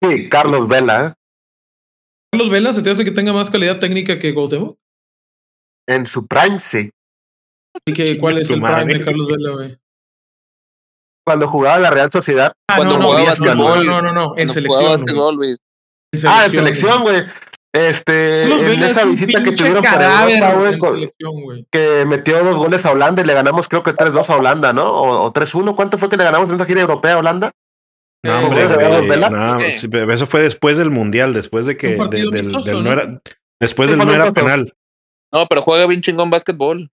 Sí, 0.02 0.28
Carlos 0.28 0.68
Vela. 0.68 1.06
¿eh? 1.06 1.12
¿Carlos 2.32 2.50
Vela 2.50 2.72
se 2.72 2.82
te 2.82 2.90
hace 2.90 3.04
que 3.04 3.10
tenga 3.10 3.32
más 3.32 3.50
calidad 3.50 3.78
técnica 3.78 4.18
que 4.18 4.34
Cuauhtémoc? 4.34 4.78
En 5.86 6.06
su 6.06 6.26
prime, 6.26 6.58
sí. 6.58 6.90
¿Y 7.86 7.92
que, 7.92 8.18
cuál 8.18 8.38
es 8.38 8.50
el 8.50 8.60
prime 8.60 8.86
de 8.86 9.04
Carlos 9.04 9.28
Vela, 9.28 9.50
güey? 9.52 9.78
Cuando 11.26 11.48
jugaba 11.48 11.76
en 11.76 11.82
la 11.82 11.90
Real 11.90 12.10
Sociedad. 12.10 12.52
Ah, 12.70 12.76
cuando 12.76 12.98
no, 12.98 13.12
no, 13.18 13.84
no, 13.84 14.02
no, 14.02 14.12
no, 14.12 14.34
en 14.36 14.48
selección. 14.48 15.04
Ah, 16.24 16.46
en 16.46 16.52
selección, 16.52 17.02
güey. 17.02 17.24
Este, 17.76 18.44
en 18.44 18.82
esa 18.82 19.04
visita 19.04 19.44
que 19.44 19.52
tuvieron 19.52 19.82
para 19.82 20.30
Europa, 20.50 20.88
güey, 21.30 21.66
que 21.70 22.06
metió 22.06 22.42
dos 22.42 22.56
goles 22.56 22.86
a 22.86 22.92
Holanda 22.92 23.20
y 23.20 23.26
le 23.26 23.34
ganamos 23.34 23.68
creo 23.68 23.82
que 23.82 23.92
3-2 23.92 24.30
a 24.30 24.36
Holanda, 24.36 24.72
¿no? 24.72 24.90
O, 24.94 25.30
3-1, 25.30 25.76
¿cuánto 25.76 25.98
fue 25.98 26.08
que 26.08 26.16
le 26.16 26.24
ganamos 26.24 26.48
en 26.48 26.54
esa 26.54 26.64
gira 26.64 26.80
europea 26.80 27.14
a 27.14 27.18
Holanda? 27.18 27.52
No, 28.24 28.46
hombre, 28.46 28.64
eso 30.14 30.26
fue 30.26 30.40
después 30.40 30.78
del 30.78 30.90
mundial, 30.90 31.34
después 31.34 31.66
de 31.66 31.76
que 31.76 31.98
del, 32.10 32.30
del, 32.30 32.50
no 32.82 32.92
era, 32.92 33.20
después 33.60 33.90
del 33.90 33.98
no 33.98 34.12
era 34.12 34.32
penal. 34.32 34.72
No, 35.30 35.46
pero 35.46 35.60
juega 35.60 35.86
bien 35.86 36.00
chingón 36.00 36.30
básquetbol. 36.30 36.90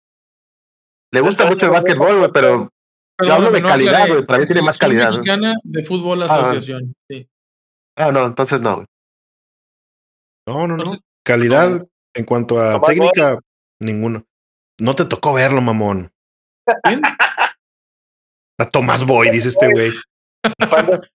Le 1.11 1.20
gusta 1.20 1.46
mucho 1.46 1.66
el 1.66 1.72
básquetbol, 1.72 2.18
güey, 2.18 2.31
pero, 2.33 2.70
yo 3.26 3.35
hablo 3.35 3.50
de 3.50 3.62
calidad, 3.62 4.07
güey, 4.07 4.24
para 4.24 4.38
mí 4.38 4.46
tiene 4.46 4.62
más 4.62 4.78
calidad. 4.78 5.11
Mexicana 5.11 5.54
de 5.64 5.83
Fútbol 5.83 6.22
ah. 6.22 6.26
Asociación, 6.26 6.94
sí. 7.11 7.28
Ah, 7.96 8.12
no, 8.12 8.26
entonces 8.26 8.61
no, 8.61 8.85
No, 10.48 10.66
no, 10.66 10.76
no. 10.78 10.84
Calidad 11.22 11.87
en 12.14 12.24
cuanto 12.24 12.58
a 12.58 12.80
técnica, 12.80 13.38
ninguno. 13.80 14.24
No 14.80 14.94
te 14.94 15.04
tocó 15.04 15.34
verlo, 15.34 15.61
mamón. 15.61 16.11
¿Quién? 16.84 17.02
A 18.58 18.70
Tomás 18.70 19.04
Boy, 19.04 19.30
dice 19.30 19.50
este 19.50 19.70
güey. 19.70 19.92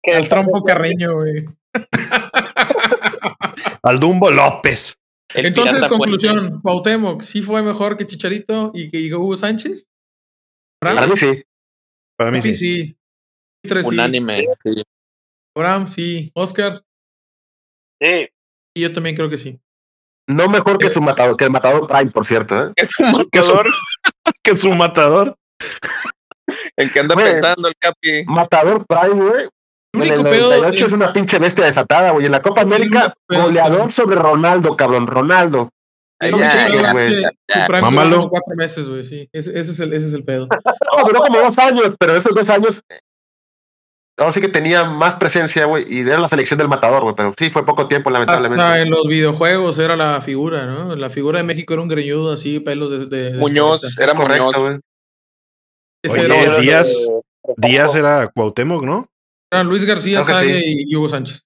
El 0.03 0.29
trompo 0.29 0.63
carreño, 0.63 1.15
güey. 1.15 1.45
Al 3.83 3.99
Dumbo 3.99 4.29
López. 4.29 4.99
Entonces, 5.33 5.87
conclusión, 5.87 6.61
Cuauhtémoc, 6.61 7.21
¿sí 7.21 7.41
fue 7.41 7.63
mejor 7.63 7.97
que 7.97 8.05
Chicharito 8.05 8.71
y 8.75 8.89
que 8.89 9.13
Hugo 9.15 9.35
Sánchez? 9.35 9.87
Para 10.79 11.07
mí 11.07 11.15
sí. 11.15 11.43
Para 12.15 12.31
mí 12.31 12.41
sí. 12.41 12.53
sí. 12.53 12.95
Unánime, 13.83 14.45
sí. 14.63 14.83
Abraham, 15.55 15.89
sí. 15.89 16.31
Oscar. 16.35 16.83
Sí. 17.99 18.29
Y 18.75 18.81
yo 18.81 18.91
también 18.91 19.15
creo 19.15 19.29
que 19.29 19.37
sí. 19.37 19.59
No 20.27 20.47
mejor 20.47 20.77
que 20.77 20.89
su 20.89 21.01
matador, 21.01 21.35
que 21.35 21.45
el 21.45 21.51
matador 21.51 21.87
Prime, 21.87 22.11
por 22.11 22.25
cierto. 22.25 22.67
¿eh? 22.67 22.73
¿Es 22.75 22.91
un 22.99 23.07
matador? 23.07 23.67
que 24.43 24.57
su 24.57 24.71
matador. 24.71 25.35
¿En 26.77 26.89
qué 26.89 26.99
anda 26.99 27.15
pensando 27.15 27.67
el 27.67 27.75
Capi? 27.77 28.23
Matador 28.25 28.85
Prime, 28.85 29.29
güey. 29.29 29.49
En 29.95 30.01
el 30.01 30.23
98 30.23 30.85
es 30.87 30.93
una 30.93 31.13
pinche 31.13 31.37
bestia 31.37 31.65
desatada, 31.65 32.11
güey. 32.11 32.25
En 32.25 32.31
la 32.31 32.41
Copa 32.41 32.61
América, 32.61 33.13
goleador 33.29 33.91
sobre 33.91 34.15
Ronaldo, 34.15 34.75
cabrón. 34.75 35.05
Ronaldo. 35.05 35.69
Ay, 36.19 36.31
ya, 36.31 36.69
ya, 37.47 37.81
Mámalo. 37.81 38.29
cuatro 38.29 38.55
meses, 38.55 38.89
güey, 38.89 39.03
sí. 39.03 39.29
Ese, 39.31 39.59
es 39.59 39.79
el, 39.79 39.93
ese 39.93 40.07
es 40.07 40.13
el 40.13 40.23
pedo. 40.23 40.47
no, 40.47 41.05
duró 41.05 41.21
como 41.21 41.39
dos 41.39 41.59
años, 41.59 41.95
pero 41.99 42.15
esos 42.15 42.33
dos 42.33 42.49
años 42.49 42.81
ahora 44.17 44.33
sí 44.33 44.41
que 44.41 44.49
tenía 44.49 44.85
más 44.85 45.15
presencia, 45.15 45.65
güey, 45.65 45.85
y 45.87 46.01
era 46.01 46.19
la 46.19 46.27
selección 46.27 46.57
del 46.57 46.67
matador, 46.67 47.03
güey, 47.03 47.15
pero 47.15 47.33
sí 47.37 47.49
fue 47.49 47.65
poco 47.65 47.87
tiempo, 47.87 48.09
lamentablemente. 48.09 48.63
Hasta 48.63 48.81
en 48.81 48.89
los 48.89 49.07
videojuegos 49.07 49.79
era 49.79 49.95
la 49.95 50.21
figura, 50.21 50.65
¿no? 50.65 50.95
La 50.95 51.09
figura 51.09 51.39
de 51.39 51.43
México 51.43 51.73
era 51.73 51.81
un 51.81 51.87
greñudo 51.87 52.31
así, 52.31 52.59
pelos 52.59 52.91
de. 52.91 53.31
de, 53.31 53.37
Muñoz, 53.37 53.83
era 53.99 54.13
correcto, 54.13 54.61
güey. 54.61 54.79
Oye, 56.09 56.61
Díaz, 56.61 57.07
Díaz 57.57 57.95
era 57.95 58.27
Cuauhtémoc, 58.27 58.83
¿no? 58.83 59.07
Eran 59.51 59.67
Luis 59.67 59.85
García, 59.85 60.23
Sague 60.23 60.61
y 60.65 60.95
Hugo 60.95 61.09
Sánchez. 61.09 61.45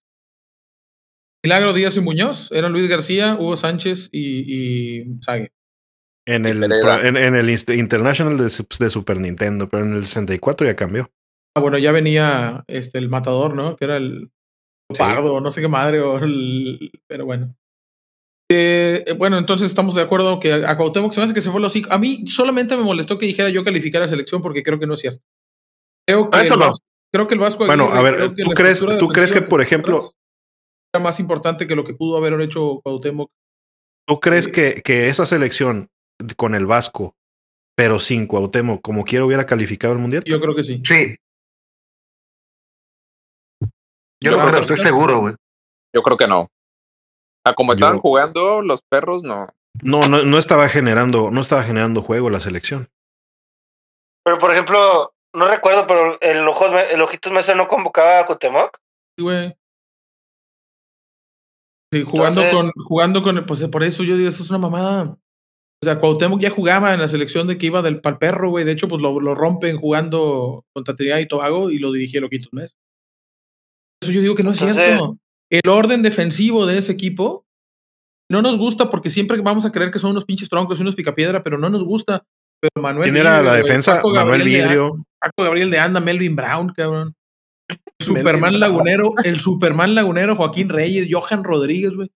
Milagro 1.44 1.74
Díaz 1.74 1.96
y 1.96 2.02
Muñoz 2.02 2.52
eran 2.52 2.74
Luis 2.74 2.90
García, 2.90 3.36
Hugo 3.40 3.56
Sánchez 3.56 4.10
y, 4.12 5.02
y 5.02 5.22
Sague. 5.22 5.52
En 6.26 6.46
el, 6.46 6.62
en, 6.64 7.16
en, 7.16 7.36
el 7.36 7.50
International 7.50 8.38
de, 8.38 8.44
de 8.80 8.90
Super 8.90 9.18
Nintendo, 9.18 9.70
pero 9.70 9.86
en 9.86 9.94
el 9.94 10.04
64 10.04 10.68
ya 10.68 10.76
cambió. 10.76 11.10
Ah, 11.58 11.60
bueno, 11.60 11.80
ya 11.80 11.92
venía 11.92 12.64
este, 12.68 13.00
el 13.00 13.10
matador, 13.10 13.56
¿no? 13.56 13.76
Que 13.76 13.86
era 13.86 13.98
el 13.98 14.30
pardo, 14.96 15.42
no 15.42 15.50
sé 15.50 15.60
qué 15.60 15.68
madre, 15.68 16.00
o 16.02 16.20
pero 17.08 17.26
bueno. 17.26 17.56
Eh, 18.52 19.16
bueno, 19.18 19.40
entonces 19.40 19.66
estamos 19.66 19.96
de 19.96 20.04
acuerdo 20.04 20.40
que 20.40 20.54
a 20.54 20.78
Cuauhtémoc 20.78 21.12
se 21.12 21.20
me 21.20 21.24
hace 21.24 21.34
que 21.34 21.42
se 21.42 21.50
fue 21.50 21.60
los 21.60 21.74
cinco. 21.74 21.92
A 21.92 21.98
mí 21.98 22.28
solamente 22.28 22.78
me 22.78 22.84
molestó 22.84 23.18
que 23.18 23.26
dijera 23.26 23.50
yo 23.50 23.64
calificar 23.64 24.04
a 24.04 24.08
selección 24.08 24.40
porque 24.40 24.62
creo 24.62 24.78
que 24.78 24.86
no 24.86 24.94
es 24.94 25.00
cierto. 25.00 25.24
Creo 26.08 26.30
que, 26.30 26.42
el, 26.42 26.58
Vasco, 26.58 26.86
creo 27.12 27.26
que 27.26 27.34
el 27.34 27.40
Vasco. 27.40 27.66
Bueno, 27.66 27.92
a 27.92 28.04
ver, 28.04 28.36
¿tú, 28.36 28.52
crees, 28.52 28.86
¿tú 29.00 29.08
crees 29.08 29.34
que, 29.34 29.42
por 29.42 29.62
ejemplo. 29.62 30.02
Era 30.94 31.04
más 31.04 31.20
importante 31.20 31.66
que 31.66 31.76
lo 31.76 31.84
que 31.84 31.96
pudo 31.96 32.18
haber 32.18 32.40
hecho 32.40 32.82
Cuauhtémoc. 32.84 33.32
¿Tú 34.08 34.20
crees 34.20 34.48
que, 34.48 34.84
que 34.86 35.10
esa 35.10 35.26
selección 35.26 35.90
con 36.38 36.54
el 36.54 36.68
Vasco 36.68 37.18
pero 37.78 38.00
sin 38.00 38.26
Cuauhtémoc, 38.26 38.82
como 38.82 39.06
quiera 39.06 39.24
hubiera 39.24 39.46
calificado 39.46 39.94
el 39.94 40.00
mundial. 40.00 40.24
Yo 40.26 40.42
creo 40.42 40.56
que 40.56 40.64
sí. 40.64 40.82
Sí. 40.84 41.16
Yo, 44.22 44.32
no 44.32 44.46
creo, 44.46 44.60
estoy 44.60 44.78
seguro, 44.78 45.20
güey. 45.20 45.36
Yo 45.94 46.02
creo 46.02 46.18
que 46.18 46.28
no. 46.28 46.50
A 47.46 47.54
como 47.54 47.74
estaban 47.74 48.00
jugando 48.00 48.62
los 48.62 48.82
perros, 48.82 49.24
no. 49.24 49.48
No, 49.84 50.02
no, 50.02 50.24
no 50.24 50.38
estaba 50.38 50.70
generando, 50.70 51.30
no 51.32 51.42
estaba 51.42 51.64
generando 51.64 52.02
juego 52.02 52.30
la 52.30 52.40
selección. 52.40 52.90
Pero 54.24 54.40
por 54.40 54.52
ejemplo, 54.52 55.14
no 55.34 55.48
recuerdo, 55.48 55.86
pero 55.88 56.20
el 56.20 56.48
Ojos, 56.48 56.72
el 56.92 57.02
Ojitos 57.02 57.32
Mesa 57.32 57.56
no 57.56 57.68
convocaba 57.68 58.20
a 58.20 58.26
Cuauhtémoc. 58.26 58.78
Sí, 59.18 59.24
güey. 59.24 59.56
Sí, 61.94 62.04
jugando 62.04 62.44
con, 62.52 62.72
jugando 62.72 63.22
con, 63.22 63.46
pues 63.46 63.64
por 63.68 63.84
eso 63.84 64.04
yo 64.04 64.18
digo, 64.18 64.28
eso 64.28 64.44
es 64.44 64.50
una 64.50 64.60
mamada. 64.60 65.18
O 65.82 65.86
sea, 65.86 66.00
Cuauhtémoc 66.00 66.42
ya 66.42 66.50
jugaba 66.50 66.94
en 66.94 67.00
la 67.00 67.08
selección 67.08 67.48
de 67.48 67.58
que 67.58 67.68
iba 67.68 67.82
del 67.82 68.02
pal 68.02 68.18
perro, 68.18 68.50
güey. 68.50 68.66
De 68.66 68.72
hecho, 68.72 68.88
pues 68.88 69.02
lo, 69.02 69.20
lo 69.22 69.36
rompen 69.36 69.78
jugando 69.78 70.66
contra 70.74 70.96
Trinidad 70.96 71.20
y 71.20 71.28
Tobago 71.28 71.70
y 71.70 71.78
lo 71.78 71.92
dirigía 71.92 72.20
Loquitos 72.20 72.52
Mes. 72.52 72.76
Eso 74.02 74.12
yo 74.12 74.22
digo 74.22 74.36
que 74.36 74.44
no 74.44 74.52
es 74.52 74.60
cierto. 74.60 75.18
El 75.50 75.70
orden 75.70 76.02
defensivo 76.04 76.66
de 76.66 76.78
ese 76.78 76.92
equipo 76.92 77.46
no 78.30 78.42
nos 78.42 78.58
gusta 78.58 78.90
porque 78.90 79.10
siempre 79.10 79.40
vamos 79.42 79.66
a 79.66 79.72
creer 79.72 79.92
que 79.92 80.00
son 80.00 80.12
unos 80.12 80.26
pinches 80.26 80.50
troncos 80.50 80.80
y 80.80 80.82
unos 80.82 80.96
picapiedra, 80.96 81.44
pero 81.44 81.58
no 81.58 81.70
nos 81.70 81.84
gusta. 81.84 82.24
Pero 82.60 82.82
Manuel. 82.82 83.12
¿Quién 83.12 83.22
era 83.22 83.42
la 83.42 83.56
defensa? 83.56 84.02
Manuel 84.04 84.44
Vidrio. 84.44 85.06
Paco 85.20 85.44
Gabriel 85.44 85.72
de 85.72 85.80
Anda, 85.80 86.00
Melvin 86.00 86.36
Brown, 86.36 86.70
cabrón. 86.70 87.14
Superman 88.00 88.60
Lagunero, 88.60 89.14
el 89.24 89.40
Superman 89.40 89.96
Lagunero, 89.96 90.36
Joaquín 90.36 90.70
Reyes, 90.70 91.08
Johan 91.12 91.44
Rodríguez, 91.44 91.96
güey. 91.96 92.10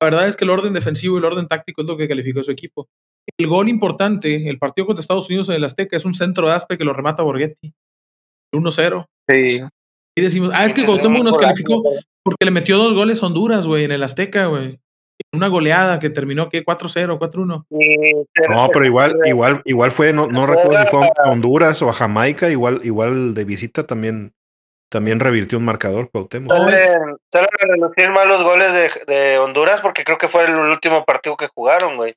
La 0.00 0.06
verdad 0.06 0.28
es 0.28 0.36
que 0.36 0.44
el 0.44 0.50
orden 0.50 0.72
defensivo 0.72 1.16
y 1.16 1.18
el 1.18 1.24
orden 1.24 1.48
táctico 1.48 1.82
es 1.82 1.88
lo 1.88 1.96
que 1.96 2.08
calificó 2.08 2.42
su 2.42 2.50
equipo. 2.50 2.88
El 3.38 3.48
gol 3.48 3.68
importante, 3.68 4.48
el 4.48 4.58
partido 4.58 4.86
contra 4.86 5.00
Estados 5.00 5.28
Unidos 5.28 5.48
en 5.48 5.56
el 5.56 5.64
Azteca, 5.64 5.96
es 5.96 6.04
un 6.04 6.14
centro 6.14 6.48
de 6.48 6.54
aspe 6.54 6.78
que 6.78 6.84
lo 6.84 6.92
remata 6.92 7.22
Borghetti. 7.22 7.72
1-0. 8.54 9.06
Sí. 9.28 9.60
Y 10.20 10.24
decimos, 10.24 10.50
ah, 10.54 10.66
es 10.66 10.74
que 10.74 10.84
Cuauhtémoc 10.84 11.24
nos 11.24 11.38
calificó 11.38 11.82
porque 12.22 12.44
le 12.44 12.50
metió 12.50 12.76
dos 12.76 12.92
goles 12.92 13.22
a 13.22 13.26
Honduras, 13.26 13.66
güey, 13.66 13.84
en 13.84 13.92
el 13.92 14.02
Azteca, 14.02 14.46
güey. 14.46 14.78
Una 15.32 15.48
goleada 15.48 15.98
que 15.98 16.10
terminó, 16.10 16.48
¿qué? 16.48 16.64
4-0, 16.64 17.18
4-1. 17.18 17.64
No, 18.48 18.68
pero 18.72 18.84
igual, 18.84 19.16
igual, 19.24 19.62
igual 19.64 19.92
fue, 19.92 20.12
no, 20.12 20.26
no 20.26 20.46
recuerdo 20.46 20.84
si 20.84 20.90
fue 20.90 21.06
a 21.06 21.30
Honduras 21.30 21.80
o 21.82 21.88
a 21.88 21.92
Jamaica, 21.94 22.50
igual, 22.50 22.80
igual 22.84 23.34
de 23.34 23.44
visita 23.44 23.86
también 23.86 24.32
también 24.90 25.20
revirtió 25.20 25.56
un 25.56 25.64
marcador 25.64 26.10
Cuauhtémoc. 26.10 26.50
Salen, 26.52 27.16
a 27.32 27.66
relucir 27.66 28.10
más 28.10 28.26
los 28.26 28.42
goles 28.42 28.74
de, 28.74 29.14
de, 29.14 29.38
Honduras 29.38 29.80
porque 29.80 30.04
creo 30.04 30.18
que 30.18 30.28
fue 30.28 30.44
el 30.44 30.56
último 30.56 31.04
partido 31.04 31.36
que 31.36 31.46
jugaron, 31.46 31.96
güey. 31.96 32.14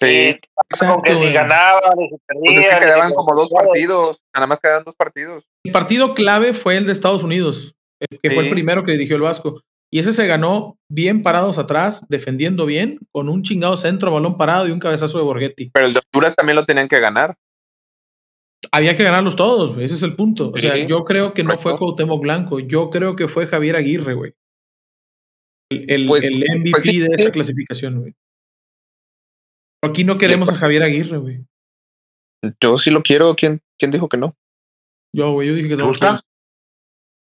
Sí, 0.00 0.38
Exacto, 0.70 1.02
que 1.02 1.16
si 1.16 1.32
ganaban 1.32 1.92
si 1.96 2.16
perdían. 2.26 2.44
Pues 2.44 2.56
es 2.56 2.68
que 2.68 2.80
quedaban 2.80 3.12
como 3.12 3.36
dos 3.36 3.50
partidos, 3.50 4.22
nada 4.34 4.46
más 4.46 4.58
quedaban 4.60 4.84
dos 4.84 4.94
partidos. 4.94 5.44
El 5.64 5.72
partido 5.72 6.14
clave 6.14 6.52
fue 6.52 6.76
el 6.76 6.86
de 6.86 6.92
Estados 6.92 7.22
Unidos, 7.22 7.74
que 8.00 8.30
fue 8.30 8.44
el 8.44 8.50
primero 8.50 8.84
que 8.84 8.92
dirigió 8.92 9.16
el 9.16 9.22
Vasco. 9.22 9.60
Y 9.94 9.98
ese 9.98 10.14
se 10.14 10.26
ganó 10.26 10.78
bien 10.90 11.22
parados 11.22 11.58
atrás, 11.58 12.00
defendiendo 12.08 12.64
bien, 12.64 12.98
con 13.12 13.28
un 13.28 13.42
chingado 13.42 13.76
centro, 13.76 14.10
balón 14.10 14.38
parado 14.38 14.66
y 14.66 14.70
un 14.70 14.80
cabezazo 14.80 15.18
de 15.18 15.24
Borghetti. 15.24 15.70
Pero 15.74 15.86
el 15.86 15.92
de 15.92 16.00
Honduras 16.12 16.34
también 16.34 16.56
lo 16.56 16.64
tenían 16.64 16.88
que 16.88 16.98
ganar 16.98 17.36
había 18.70 18.96
que 18.96 19.02
ganarlos 19.02 19.36
todos, 19.36 19.76
ese 19.78 19.94
es 19.94 20.02
el 20.02 20.14
punto. 20.14 20.52
O 20.54 20.58
sea, 20.58 20.76
yo 20.76 21.04
creo 21.04 21.34
que 21.34 21.42
no 21.42 21.58
fue 21.58 21.76
Cuauhtémoc 21.76 22.22
Blanco, 22.22 22.60
yo 22.60 22.90
creo 22.90 23.16
que 23.16 23.26
fue 23.26 23.46
Javier 23.46 23.76
Aguirre, 23.76 24.14
güey. 24.14 24.34
El, 25.70 26.06
pues, 26.06 26.24
el, 26.24 26.38
MVP 26.38 26.70
pues 26.70 26.84
de 26.84 27.08
esa 27.14 27.30
clasificación, 27.30 28.00
güey. 28.00 28.14
Aquí 29.82 30.04
no 30.04 30.18
queremos 30.18 30.48
a 30.50 30.56
Javier 30.56 30.82
Aguirre, 30.82 31.18
güey. 31.18 31.44
Yo 32.60 32.76
sí 32.76 32.90
lo 32.90 33.02
quiero. 33.02 33.34
¿Quién, 33.34 33.60
quién 33.78 33.90
dijo 33.90 34.08
que 34.08 34.16
no? 34.16 34.36
Yo, 35.14 35.32
güey, 35.32 35.48
yo 35.48 35.54
dije 35.54 35.68
que 35.68 35.76
no. 35.76 35.88
gusta? 35.88 36.20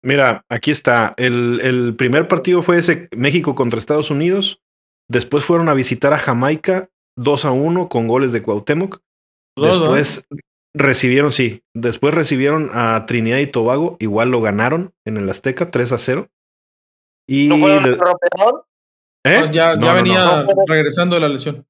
Mira, 0.04 0.44
aquí 0.48 0.70
está. 0.70 1.14
El, 1.16 1.60
el 1.62 1.94
primer 1.94 2.28
partido 2.28 2.62
fue 2.62 2.78
ese 2.78 3.08
México 3.16 3.54
contra 3.54 3.78
Estados 3.78 4.10
Unidos. 4.10 4.60
Después 5.08 5.44
fueron 5.44 5.68
a 5.68 5.74
visitar 5.74 6.12
a 6.12 6.18
Jamaica 6.18 6.90
2 7.16 7.44
a 7.44 7.52
1 7.52 7.88
con 7.88 8.08
goles 8.08 8.32
de 8.32 8.42
Cuauhtémoc. 8.42 9.00
Después, 9.56 10.26
Recibieron, 10.74 11.32
sí. 11.32 11.62
Después 11.74 12.14
recibieron 12.14 12.70
a 12.72 13.04
Trinidad 13.06 13.38
y 13.38 13.46
Tobago. 13.46 13.96
Igual 14.00 14.30
lo 14.30 14.40
ganaron 14.40 14.94
en 15.04 15.18
el 15.18 15.28
Azteca, 15.28 15.70
3 15.70 15.92
a 15.92 15.98
0. 15.98 16.28
Y 17.28 17.48
¿No 17.48 17.58
fue 17.58 17.80
de... 17.80 17.98
¿Eh? 19.24 19.50
ya, 19.52 19.78
ya 19.78 19.92
venía 19.92 20.46
regresando 20.66 21.14
de 21.14 21.20
la 21.20 21.28
lesión. 21.28 21.66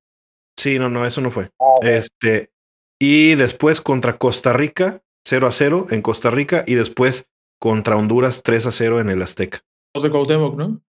Sí, 0.62 0.78
no, 0.78 0.88
no, 0.88 1.04
eso 1.04 1.20
no 1.20 1.32
fue. 1.32 1.50
Ah, 1.58 1.74
este. 1.82 2.52
Y 3.00 3.34
después 3.34 3.80
contra 3.80 4.16
Costa 4.16 4.52
Rica, 4.52 5.02
0 5.26 5.48
a 5.48 5.50
0 5.50 5.86
en 5.90 6.02
Costa 6.02 6.30
Rica. 6.30 6.62
Y 6.68 6.76
después 6.76 7.28
contra 7.60 7.96
Honduras, 7.96 8.44
3 8.44 8.66
a 8.66 8.70
0 8.70 9.00
en 9.00 9.10
el 9.10 9.22
Azteca. 9.22 9.64
Los 9.92 10.04
de 10.04 10.10
Cuauhtémoc, 10.10 10.54
¿no? 10.54 10.80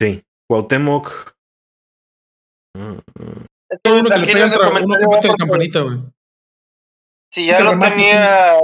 Sí. 0.00 0.24
Cuauhtémoc. 0.48 1.36
Uh, 2.78 2.96
uno 3.90 4.10
que 4.10 4.18
le 4.20 4.26
pega 4.32 4.46
uno 4.46 4.98
que 4.98 5.06
mete 5.06 5.28
la 5.28 5.36
campanita, 5.36 5.80
güey. 5.80 5.98
Si 7.30 7.44
ya 7.44 7.60
lo 7.60 7.78
tenía, 7.78 8.56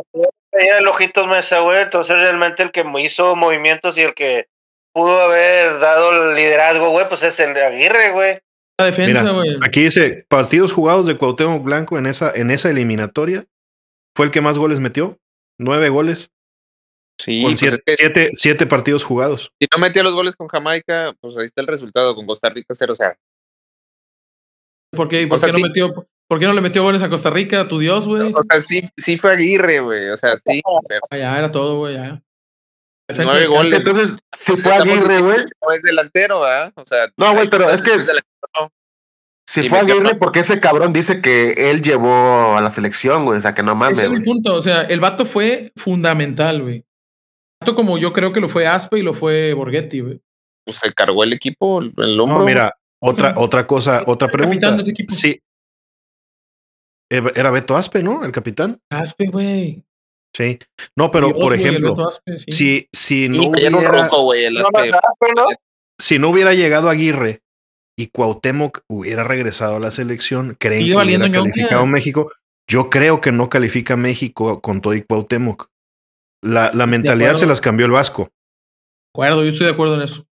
tenía 0.51 0.79
el 0.79 0.89
ojitos 0.89 1.27
mesa, 1.27 1.61
güey, 1.61 1.83
entonces 1.83 2.17
realmente 2.17 2.63
el 2.63 2.73
que 2.73 2.83
hizo 3.01 3.37
movimientos 3.37 3.99
y 3.99 4.03
el 4.03 4.15
que 4.15 4.49
pudo 4.95 5.21
haber 5.21 5.79
dado 5.81 6.31
el 6.31 6.35
liderazgo, 6.35 6.89
güey, 6.89 7.07
pues 7.11 7.25
es 7.25 7.39
el 7.41 7.53
de 7.53 7.63
Aguirre, 7.63 8.13
güey. 8.13 8.41
La 8.79 8.87
defensa, 8.87 9.31
güey. 9.31 9.57
Aquí 9.63 9.83
dice, 9.83 10.27
partidos 10.29 10.73
jugados 10.73 11.07
de 11.07 11.17
Cuauhtémoc 11.17 11.63
Blanco 11.63 11.99
en 11.99 12.07
esa, 12.07 12.33
en 12.35 12.51
esa 12.51 12.71
eliminatoria. 12.71 13.47
Fue 14.17 14.27
el 14.27 14.33
que 14.33 14.41
más 14.41 14.59
goles 14.59 14.81
metió. 14.81 15.19
Nueve 15.59 15.89
goles. 15.89 16.31
Sí, 17.19 17.43
con 17.43 17.53
pues 17.53 17.81
siete, 17.97 18.31
siete, 18.33 18.67
partidos 18.67 19.05
jugados. 19.05 19.53
Si 19.61 19.69
no 19.73 19.79
metía 19.79 20.03
los 20.03 20.15
goles 20.15 20.35
con 20.35 20.49
Jamaica, 20.49 21.15
pues 21.21 21.37
ahí 21.37 21.45
está 21.45 21.61
el 21.61 21.69
resultado, 21.69 22.15
con 22.15 22.27
Costa 22.27 22.49
Rica 22.49 22.75
0 22.75 22.93
o 22.93 22.97
sea. 22.97 23.17
¿Por 24.91 25.09
qué, 25.09 25.27
¿Por 25.27 25.41
qué 25.41 25.53
no 25.53 25.59
metió? 25.61 26.09
¿Por 26.29 26.39
qué 26.39 26.47
no 26.47 26.53
le 26.55 26.61
metió 26.63 26.83
goles 26.83 27.03
a 27.03 27.11
Costa 27.11 27.31
Rica, 27.31 27.69
tu 27.69 27.79
Dios, 27.79 28.09
güey? 28.09 28.33
O 28.35 28.43
sea, 28.43 28.61
sí, 28.61 28.89
sí 28.97 29.19
fue 29.19 29.33
Aguirre, 29.33 29.81
güey. 29.81 30.09
O 30.09 30.17
sea, 30.17 30.37
sí. 30.45 30.63
Ah, 31.11 31.17
ya, 31.17 31.39
era 31.39 31.53
todo, 31.53 31.79
güey, 31.79 31.95
ya. 31.95 32.23
Nueve 33.17 33.47
goles. 33.47 33.75
Entonces, 33.75 34.17
si 34.35 34.57
fue 34.57 34.73
Aguirre, 34.73 35.21
güey. 35.21 35.39
No 35.39 35.73
es 35.73 35.83
delantero, 35.83 36.41
¿verdad? 36.41 36.73
O 36.75 36.85
sea. 36.85 37.09
No, 37.17 37.35
güey, 37.35 37.49
pero 37.51 37.69
es 37.71 37.83
que. 37.83 37.93
Si 39.47 39.69
fue 39.69 39.81
Aguirre, 39.81 40.15
porque 40.15 40.41
ese 40.41 40.61
cabrón 40.61 40.93
dice 40.93 41.21
que 41.21 41.71
él 41.71 41.83
llevó 41.83 42.57
a 42.57 42.61
la 42.61 42.71
selección, 42.71 43.25
güey. 43.25 43.39
O 43.39 43.41
sea, 43.41 43.55
que 43.55 43.63
no 43.63 43.75
mames. 43.75 43.99
Ese 43.99 44.07
es 44.07 44.13
el 44.13 44.23
punto. 44.23 44.55
O 44.55 44.63
sea, 44.63 44.83
el 44.83 45.01
vato 45.01 45.25
fue 45.25 45.73
fundamental, 45.77 46.63
güey. 46.63 46.85
Vato 47.61 47.75
como 47.75 47.99
yo 47.99 48.13
creo 48.13 48.33
que 48.33 48.41
lo 48.41 48.49
fue 48.49 48.67
Aspe 48.67 48.99
y 48.99 49.03
lo 49.03 49.13
fue 49.13 49.53
Borghetti, 49.55 50.01
güey. 50.01 50.21
Pues 50.65 50.79
se 50.79 50.93
cargó 50.93 51.25
el 51.25 51.33
equipo, 51.33 51.81
el 51.81 52.21
hombro. 52.21 52.39
No, 52.39 52.45
mira, 52.45 52.77
otra, 53.01 53.35
otra 53.37 53.67
cosa, 53.67 54.03
otra 54.07 54.29
pregunta. 54.29 54.71
De 54.71 54.81
ese 54.81 54.93
equipo. 54.93 55.13
Sí, 55.13 55.41
era 57.35 57.51
Beto 57.51 57.77
Aspe, 57.77 58.03
¿no? 58.03 58.25
El 58.25 58.33
capitán. 58.33 58.81
Aspe, 58.89 59.27
güey. 59.27 59.85
Sí. 60.35 60.59
No, 60.97 61.11
pero 61.11 61.31
por 61.31 61.55
ejemplo, 61.55 61.95
si, 62.49 62.89
si 62.91 63.29
no 63.29 63.49
hubiera, 63.49 64.09
si 65.99 66.19
no 66.19 66.31
hubiera 66.31 66.55
llegado 66.55 66.89
Aguirre 66.89 67.43
y 68.03 68.09
Cuauhtémoc 68.09 68.81
hubiera 68.89 69.25
regresado 69.25 69.77
a 69.77 69.81
la 69.81 69.91
selección, 69.91 70.57
creen 70.59 70.87
que 70.87 70.97
hubiera 70.97 71.31
calificado 71.31 71.87
México. 71.87 72.33
Yo 72.69 72.91
creo 72.91 73.21
que 73.21 73.33
no 73.33 73.49
califica 73.49 73.97
México 73.97 74.61
con 74.61 74.81
todo 74.81 74.95
y 74.95 75.03
Cuauhtémoc. 75.03 75.69
La, 76.43 76.71
la 76.75 76.87
mentalidad 76.87 77.37
se 77.37 77.47
las 77.47 77.61
cambió 77.61 77.87
el 77.87 77.93
Vasco. 77.93 78.25
De 78.25 79.11
acuerdo, 79.15 79.45
yo 79.45 79.51
estoy 79.51 79.67
de 79.67 79.73
acuerdo 79.73 79.95
en 79.95 80.03
eso 80.03 80.27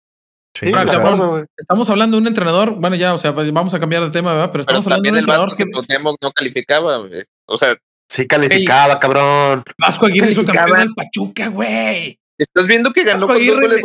estamos 1.58 1.90
hablando 1.90 2.16
de 2.16 2.22
un 2.22 2.26
entrenador, 2.26 2.72
bueno, 2.72 2.96
ya, 2.96 3.14
o 3.14 3.18
sea, 3.18 3.34
pues, 3.34 3.52
vamos 3.52 3.74
a 3.74 3.80
cambiar 3.80 4.02
de 4.04 4.10
tema, 4.10 4.32
¿verdad? 4.32 4.50
Pero 4.52 4.62
estamos 4.62 4.86
hablando 4.86 5.04
de 5.04 5.10
un 5.10 5.18
entrenador 5.18 5.56
que 5.56 5.64
no 5.64 6.32
calificaba, 6.32 7.08
O 7.46 7.56
sea, 7.56 7.76
sí 8.08 8.26
calificaba, 8.26 8.98
cabrón. 8.98 9.62
Vasco 9.78 10.06
Aguirre 10.06 10.32
hizo 10.32 10.44
campeón 10.44 10.78
del 10.78 10.94
Pachuca, 10.94 11.48
güey. 11.48 12.18
Estás 12.40 12.66
viendo 12.66 12.90
que 12.90 13.04
ganó 13.04 13.26
con 13.26 13.36
dos 13.44 13.60
goles 13.60 13.82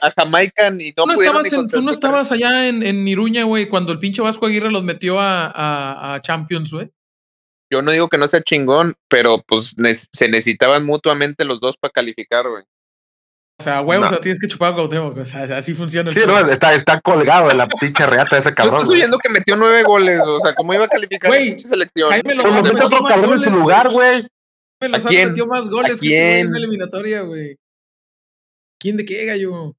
a, 0.00 0.12
Jamaica 0.16 0.68
y 0.78 0.94
no, 0.96 1.02
¿Tú 1.02 1.06
no 1.06 1.12
estabas, 1.14 1.50
¿tú 1.50 1.82
no 1.82 1.90
estabas 1.90 2.30
allá 2.30 2.68
en, 2.68 2.84
en 2.84 3.08
Iruña, 3.08 3.42
güey, 3.42 3.68
cuando 3.68 3.90
el 3.92 3.98
pinche 3.98 4.22
Vasco 4.22 4.46
Aguirre 4.46 4.70
los 4.70 4.84
metió 4.84 5.18
a, 5.18 6.14
a, 6.14 6.22
Champions, 6.22 6.70
güey. 6.70 6.88
Yo 7.68 7.82
no 7.82 7.90
digo 7.90 8.08
que 8.08 8.16
no 8.16 8.28
sea 8.28 8.42
chingón, 8.42 8.94
pero 9.08 9.42
pues 9.44 9.74
se 10.12 10.28
necesitaban 10.28 10.86
mutuamente 10.86 11.44
los 11.44 11.58
dos 11.58 11.76
para 11.76 11.90
calificar, 11.90 12.48
güey. 12.48 12.62
O 13.58 13.62
sea, 13.62 13.80
huevos, 13.80 14.06
o 14.06 14.10
sea, 14.10 14.20
tienes 14.20 14.38
que 14.38 14.46
chupar 14.46 14.74
Cuauhtémoc. 14.74 15.18
O 15.18 15.26
sea, 15.26 15.42
así 15.58 15.74
funciona. 15.74 16.10
El 16.10 16.14
sí, 16.14 16.20
no, 16.26 16.38
está, 16.38 16.72
está 16.74 17.00
colgado 17.00 17.50
en 17.50 17.58
la 17.58 17.66
pinche 17.66 18.06
reata 18.06 18.36
de 18.36 18.40
ese 18.40 18.54
cabrón. 18.54 18.78
Yo 18.78 18.82
estoy 18.84 18.96
viendo 18.98 19.18
que 19.18 19.28
metió 19.30 19.56
nueve 19.56 19.82
goles. 19.82 20.20
O 20.24 20.38
sea, 20.38 20.54
¿cómo 20.54 20.72
iba 20.74 20.84
a 20.84 20.88
calificar 20.88 21.28
güey, 21.28 21.52
la 21.52 21.58
selección? 21.58 22.10
Jaime 22.10 22.36
Lozano 22.36 22.62
metió 22.62 22.86
otro 22.86 23.04
cabrón 23.04 23.32
en 23.34 23.42
su 23.42 23.50
lugar, 23.50 23.90
güey. 23.90 24.26
Jaime 24.80 24.96
Lozano 24.96 25.28
metió 25.28 25.46
más 25.46 25.68
goles 25.68 25.98
¿A 25.98 26.00
quién? 26.00 26.46
en 26.46 26.52
la 26.52 26.58
eliminatoria, 26.58 27.20
güey. 27.22 27.56
¿Quién 28.80 28.96
de 28.96 29.04
qué, 29.04 29.26
gallo? 29.26 29.76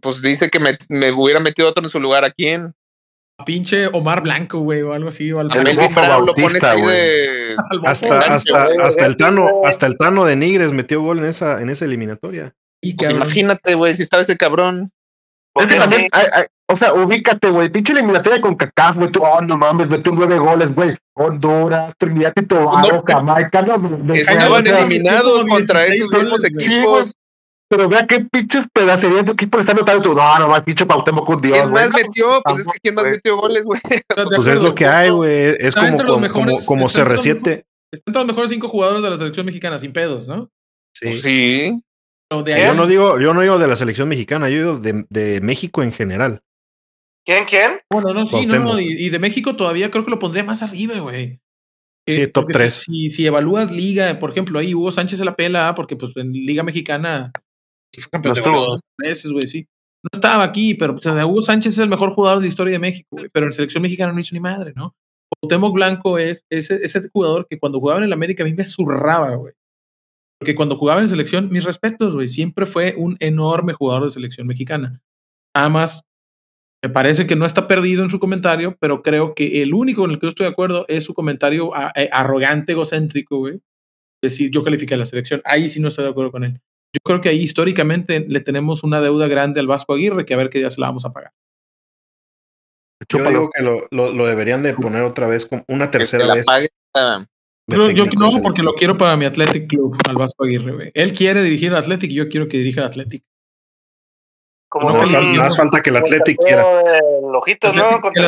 Pues 0.00 0.22
dice 0.22 0.50
que 0.50 0.60
me, 0.60 0.76
me, 0.88 1.10
hubiera 1.10 1.40
metido 1.40 1.68
otro 1.68 1.82
en 1.82 1.90
su 1.90 1.98
lugar. 1.98 2.24
¿A 2.24 2.30
quién? 2.30 2.74
pinche 3.44 3.86
Omar 3.86 4.22
Blanco, 4.22 4.58
güey, 4.60 4.82
o 4.82 4.92
algo 4.92 5.08
así. 5.08 5.32
O 5.32 5.40
algo 5.40 5.52
a 5.52 6.34
pones 6.34 6.62
ahí 6.62 6.82
de... 6.82 7.56
Hasta, 7.84 8.18
hasta, 8.18 8.68
hasta, 8.82 9.06
el 9.06 9.16
Tano, 9.16 9.46
hasta 9.64 9.86
el 9.86 9.98
Tano 9.98 10.24
de 10.24 10.36
Nigres 10.36 10.72
metió 10.72 11.02
gol 11.02 11.18
en 11.18 11.24
esa, 11.24 11.60
en 11.60 11.68
esa 11.68 11.84
eliminatoria. 11.84 12.52
Y 12.82 12.94
pues 12.94 13.10
imagínate, 13.10 13.74
güey, 13.74 13.94
si 13.94 14.02
estaba 14.02 14.22
ese 14.22 14.36
cabrón. 14.36 14.90
Porque 15.52 15.74
también, 15.74 16.06
o 16.68 16.76
sea, 16.76 16.94
ubícate, 16.94 17.50
güey, 17.50 17.68
pinche 17.70 17.92
eliminatoria 17.92 18.40
con 18.40 18.54
cacas, 18.54 18.96
güey, 18.96 19.10
tú, 19.10 19.22
oh, 19.22 19.40
no 19.40 19.58
mames, 19.58 19.88
metió 19.88 20.12
nueve 20.14 20.38
goles, 20.38 20.74
güey. 20.74 20.96
Honduras, 21.14 21.92
Trinidad 21.98 22.32
y 22.36 22.46
Tobago, 22.46 23.04
Jamaica, 23.06 23.62
no, 23.62 24.14
Estaban 24.14 24.66
eliminados 24.66 25.44
contra 25.46 25.84
esos 25.86 26.10
mismos 26.10 26.44
equipos. 26.44 27.12
Pero 27.70 27.88
vea 27.88 28.04
qué 28.04 28.26
pinches 28.28 28.66
pedacerías 28.72 29.24
tu 29.24 29.32
equipo 29.32 29.56
le 29.56 29.60
están 29.60 29.76
notando 29.76 30.02
tú. 30.02 30.12
No, 30.12 30.38
no 30.40 30.48
más 30.48 30.62
pinche 30.62 30.86
Pautemo 30.86 31.24
con 31.24 31.40
Dios. 31.40 31.56
¿Quién 31.56 31.72
más 31.72 31.90
metió? 31.90 32.42
Pues 32.42 32.58
es 32.58 32.66
que 32.66 32.78
¿quién 32.82 32.94
más 32.96 33.04
metió 33.04 33.36
goles, 33.36 33.64
güey? 33.64 33.80
Pues 34.34 34.46
es 34.48 34.60
lo 34.60 34.74
que 34.74 34.86
hay, 34.86 35.10
güey. 35.10 35.54
Es 35.56 35.76
como, 35.76 35.96
como, 36.32 36.64
como, 36.64 36.88
CR7. 36.88 37.64
Están 37.92 38.02
entre 38.06 38.20
los 38.20 38.26
mejores 38.26 38.50
cinco 38.50 38.68
jugadores 38.68 39.04
de 39.04 39.10
la 39.10 39.16
selección 39.16 39.46
mexicana, 39.46 39.78
sin 39.78 39.92
pedos, 39.92 40.26
¿no? 40.26 40.50
Sí. 40.96 41.06
Pues 41.06 41.22
sí. 41.22 41.72
yo 42.28 42.74
no 42.74 42.88
digo, 42.88 43.20
yo 43.20 43.34
no 43.34 43.40
digo 43.40 43.58
de 43.60 43.68
la 43.68 43.76
selección 43.76 44.08
mexicana, 44.08 44.48
yo 44.48 44.58
digo 44.58 44.78
de, 44.78 45.06
de 45.08 45.40
México 45.40 45.84
en 45.84 45.92
general. 45.92 46.42
¿Quién, 47.24 47.44
quién? 47.44 47.80
Bueno, 47.88 48.12
no, 48.12 48.26
sí, 48.26 48.46
no, 48.46 48.80
y, 48.80 49.10
de 49.10 49.18
México 49.20 49.54
todavía 49.54 49.92
creo 49.92 50.04
que 50.04 50.10
lo 50.10 50.18
pondría 50.18 50.42
más 50.42 50.64
arriba, 50.64 50.98
güey. 50.98 51.40
Sí, 52.08 52.26
top 52.26 52.48
3. 52.50 52.74
Si, 52.74 53.10
si, 53.10 53.26
evalúas 53.26 53.70
liga, 53.70 54.18
por 54.18 54.30
ejemplo, 54.30 54.58
ahí 54.58 54.74
Hugo 54.74 54.90
Sánchez 54.90 55.20
se 55.20 55.24
la 55.24 55.36
pela, 55.36 55.76
porque 55.76 55.94
pues 55.94 56.16
en 56.16 56.32
Liga 56.32 56.64
Mexicana 56.64 57.30
fue 57.98 58.10
campeón 58.10 58.34
no 58.44 58.66
dos 58.66 58.80
veces, 58.98 59.32
güey, 59.32 59.46
sí. 59.46 59.66
No 60.02 60.08
estaba 60.12 60.44
aquí, 60.44 60.74
pero 60.74 60.94
pues, 60.94 61.06
Hugo 61.06 61.42
Sánchez 61.42 61.74
es 61.74 61.78
el 61.78 61.88
mejor 61.88 62.14
jugador 62.14 62.38
de 62.38 62.44
la 62.44 62.48
historia 62.48 62.72
de 62.72 62.78
México, 62.78 63.08
güey, 63.10 63.28
pero 63.32 63.46
en 63.46 63.52
selección 63.52 63.82
mexicana 63.82 64.12
no 64.12 64.20
hizo 64.20 64.34
ni 64.34 64.40
madre, 64.40 64.72
¿no? 64.74 64.94
Cuauhtémoc 65.28 65.74
Blanco 65.74 66.18
es 66.18 66.44
ese, 66.50 66.76
ese 66.82 67.08
jugador 67.10 67.46
que 67.48 67.58
cuando 67.58 67.80
jugaba 67.80 67.98
en 67.98 68.04
el 68.04 68.12
América 68.12 68.42
a 68.42 68.46
mí 68.46 68.54
me 68.54 68.64
zurraba, 68.64 69.34
güey. 69.34 69.54
Porque 70.38 70.54
cuando 70.54 70.76
jugaba 70.76 71.00
en 71.02 71.08
selección, 71.08 71.50
mis 71.50 71.64
respetos, 71.64 72.14
güey, 72.14 72.28
siempre 72.28 72.64
fue 72.64 72.94
un 72.96 73.16
enorme 73.20 73.74
jugador 73.74 74.04
de 74.04 74.10
selección 74.10 74.46
mexicana. 74.46 75.02
Nada 75.54 75.68
más, 75.68 76.02
me 76.82 76.90
parece 76.90 77.26
que 77.26 77.36
no 77.36 77.44
está 77.44 77.68
perdido 77.68 78.02
en 78.02 78.08
su 78.08 78.18
comentario, 78.18 78.76
pero 78.80 79.02
creo 79.02 79.34
que 79.34 79.60
el 79.60 79.74
único 79.74 80.04
en 80.04 80.12
el 80.12 80.18
que 80.18 80.26
yo 80.26 80.30
estoy 80.30 80.46
de 80.46 80.52
acuerdo 80.52 80.86
es 80.88 81.04
su 81.04 81.12
comentario 81.12 81.72
eh, 81.94 82.08
arrogante, 82.10 82.72
egocéntrico, 82.72 83.38
güey. 83.38 83.60
Decir, 84.22 84.50
yo 84.50 84.64
califiqué 84.64 84.96
la 84.96 85.04
selección. 85.04 85.42
Ahí 85.44 85.68
sí 85.68 85.78
no 85.78 85.88
estoy 85.88 86.04
de 86.04 86.10
acuerdo 86.10 86.32
con 86.32 86.44
él 86.44 86.60
yo 86.92 87.00
creo 87.04 87.20
que 87.20 87.28
ahí 87.28 87.40
históricamente 87.40 88.24
le 88.26 88.40
tenemos 88.40 88.82
una 88.82 89.00
deuda 89.00 89.28
grande 89.28 89.60
al 89.60 89.66
Vasco 89.66 89.94
Aguirre 89.94 90.24
que 90.24 90.34
a 90.34 90.36
ver 90.36 90.50
qué 90.50 90.58
día 90.58 90.70
se 90.70 90.80
la 90.80 90.88
vamos 90.88 91.04
a 91.04 91.12
pagar. 91.12 91.32
Yo 93.08 93.18
digo 93.24 93.50
que 93.50 93.62
lo, 93.62 93.88
lo, 93.90 94.26
deberían 94.26 94.62
de 94.62 94.74
poner 94.74 95.02
otra 95.02 95.26
vez, 95.26 95.48
una 95.68 95.90
tercera 95.90 96.34
vez. 96.34 96.46
yo 97.66 98.06
no, 98.18 98.42
porque 98.42 98.62
lo 98.62 98.74
quiero 98.74 98.98
para 98.98 99.16
mi 99.16 99.24
Athletic 99.24 99.68
Club, 99.68 99.96
al 100.08 100.16
Vasco 100.16 100.44
Aguirre. 100.44 100.90
Él 100.94 101.12
quiere 101.12 101.42
dirigir 101.42 101.72
al 101.72 101.78
Athletic 101.78 102.10
y 102.10 102.14
yo 102.14 102.28
quiero 102.28 102.48
que 102.48 102.58
dirija 102.58 102.82
al 102.82 102.88
Athletic. 102.88 103.24
Como 104.68 104.90
no, 104.90 105.04
más 105.34 105.56
falta 105.56 105.80
que 105.82 105.90
el 105.90 105.96
Athletic 105.96 106.36
quiera. 106.38 106.64
Ojitos, 107.34 107.74
¿no? 107.74 108.00
el, 108.14 108.24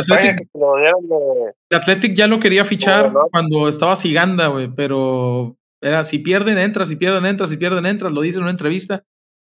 Athletic, 1.70 2.14
ya 2.14 2.26
lo 2.26 2.40
quería 2.40 2.64
fichar 2.64 3.12
cuando 3.30 3.68
estaba 3.68 3.94
Siganda, 3.94 4.48
güey, 4.48 4.68
pero 4.74 5.56
era 5.83 6.05
si 6.05 6.18
pierden, 6.18 6.59
entras, 6.59 6.89
si 6.89 6.97
pierden, 6.97 7.26
entras, 7.26 7.51
si 7.51 7.57
pierden, 7.57 7.87
entras, 7.87 8.12
lo 8.12 8.20
dice 8.20 8.39
en 8.39 8.45
una 8.45 8.53
entrevista. 8.53 9.05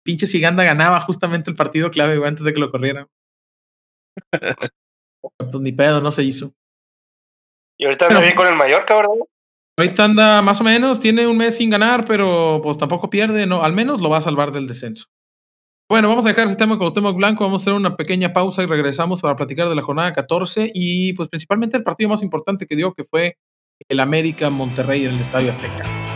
Pinche 0.04 0.28
Siganda 0.28 0.64
ganaba 0.64 1.02
justamente 1.02 1.50
el 1.50 1.58
partido 1.58 1.92
clave 1.92 2.26
antes 2.26 2.46
de 2.46 2.54
que 2.54 2.60
lo 2.60 2.72
corrieran. 2.72 3.08
pues 5.22 5.62
ni 5.62 5.72
pedo, 5.72 6.02
no 6.02 6.12
se 6.12 6.24
hizo. 6.24 6.54
Y 7.78 7.86
ahorita 7.86 8.08
anda 8.08 8.22
bien 8.22 8.36
con 8.36 8.48
el 8.48 8.56
Mallorca, 8.56 8.96
¿verdad? 8.96 9.14
Ahorita 9.78 10.04
anda 10.04 10.42
más 10.42 10.60
o 10.60 10.64
menos, 10.64 11.00
tiene 11.00 11.26
un 11.26 11.38
mes 11.38 11.58
sin 11.58 11.70
ganar, 11.70 12.06
pero 12.06 12.60
pues 12.62 12.78
tampoco 12.78 13.10
pierde, 13.10 13.46
no, 13.46 13.64
al 13.64 13.72
menos 13.74 14.02
lo 14.02 14.10
va 14.10 14.18
a 14.18 14.22
salvar 14.22 14.52
del 14.52 14.68
descenso. 14.68 15.06
Bueno, 15.90 16.10
vamos 16.10 16.26
a 16.26 16.30
dejar 16.30 16.46
ese 16.46 16.58
tema 16.58 16.78
con 16.78 16.94
tema 16.94 17.12
Blanco, 17.12 17.46
vamos 17.46 17.62
a 17.62 17.64
hacer 17.64 17.74
una 17.74 17.96
pequeña 17.96 18.34
pausa 18.34 18.62
y 18.62 18.68
regresamos 18.68 19.22
para 19.22 19.36
platicar 19.36 19.70
de 19.70 19.76
la 19.76 19.82
jornada 19.82 20.14
14 20.14 20.70
y 20.74 21.14
pues 21.14 21.30
principalmente 21.30 21.78
el 21.78 21.84
partido 21.84 22.10
más 22.10 22.22
importante 22.22 22.68
que 22.68 22.76
dio, 22.76 22.94
que 22.94 23.06
fue 23.06 23.38
el 23.88 24.00
América 24.02 24.50
Monterrey 24.50 25.06
en 25.06 25.16
el 25.16 25.22
Estadio 25.22 25.50
Azteca. 25.50 26.09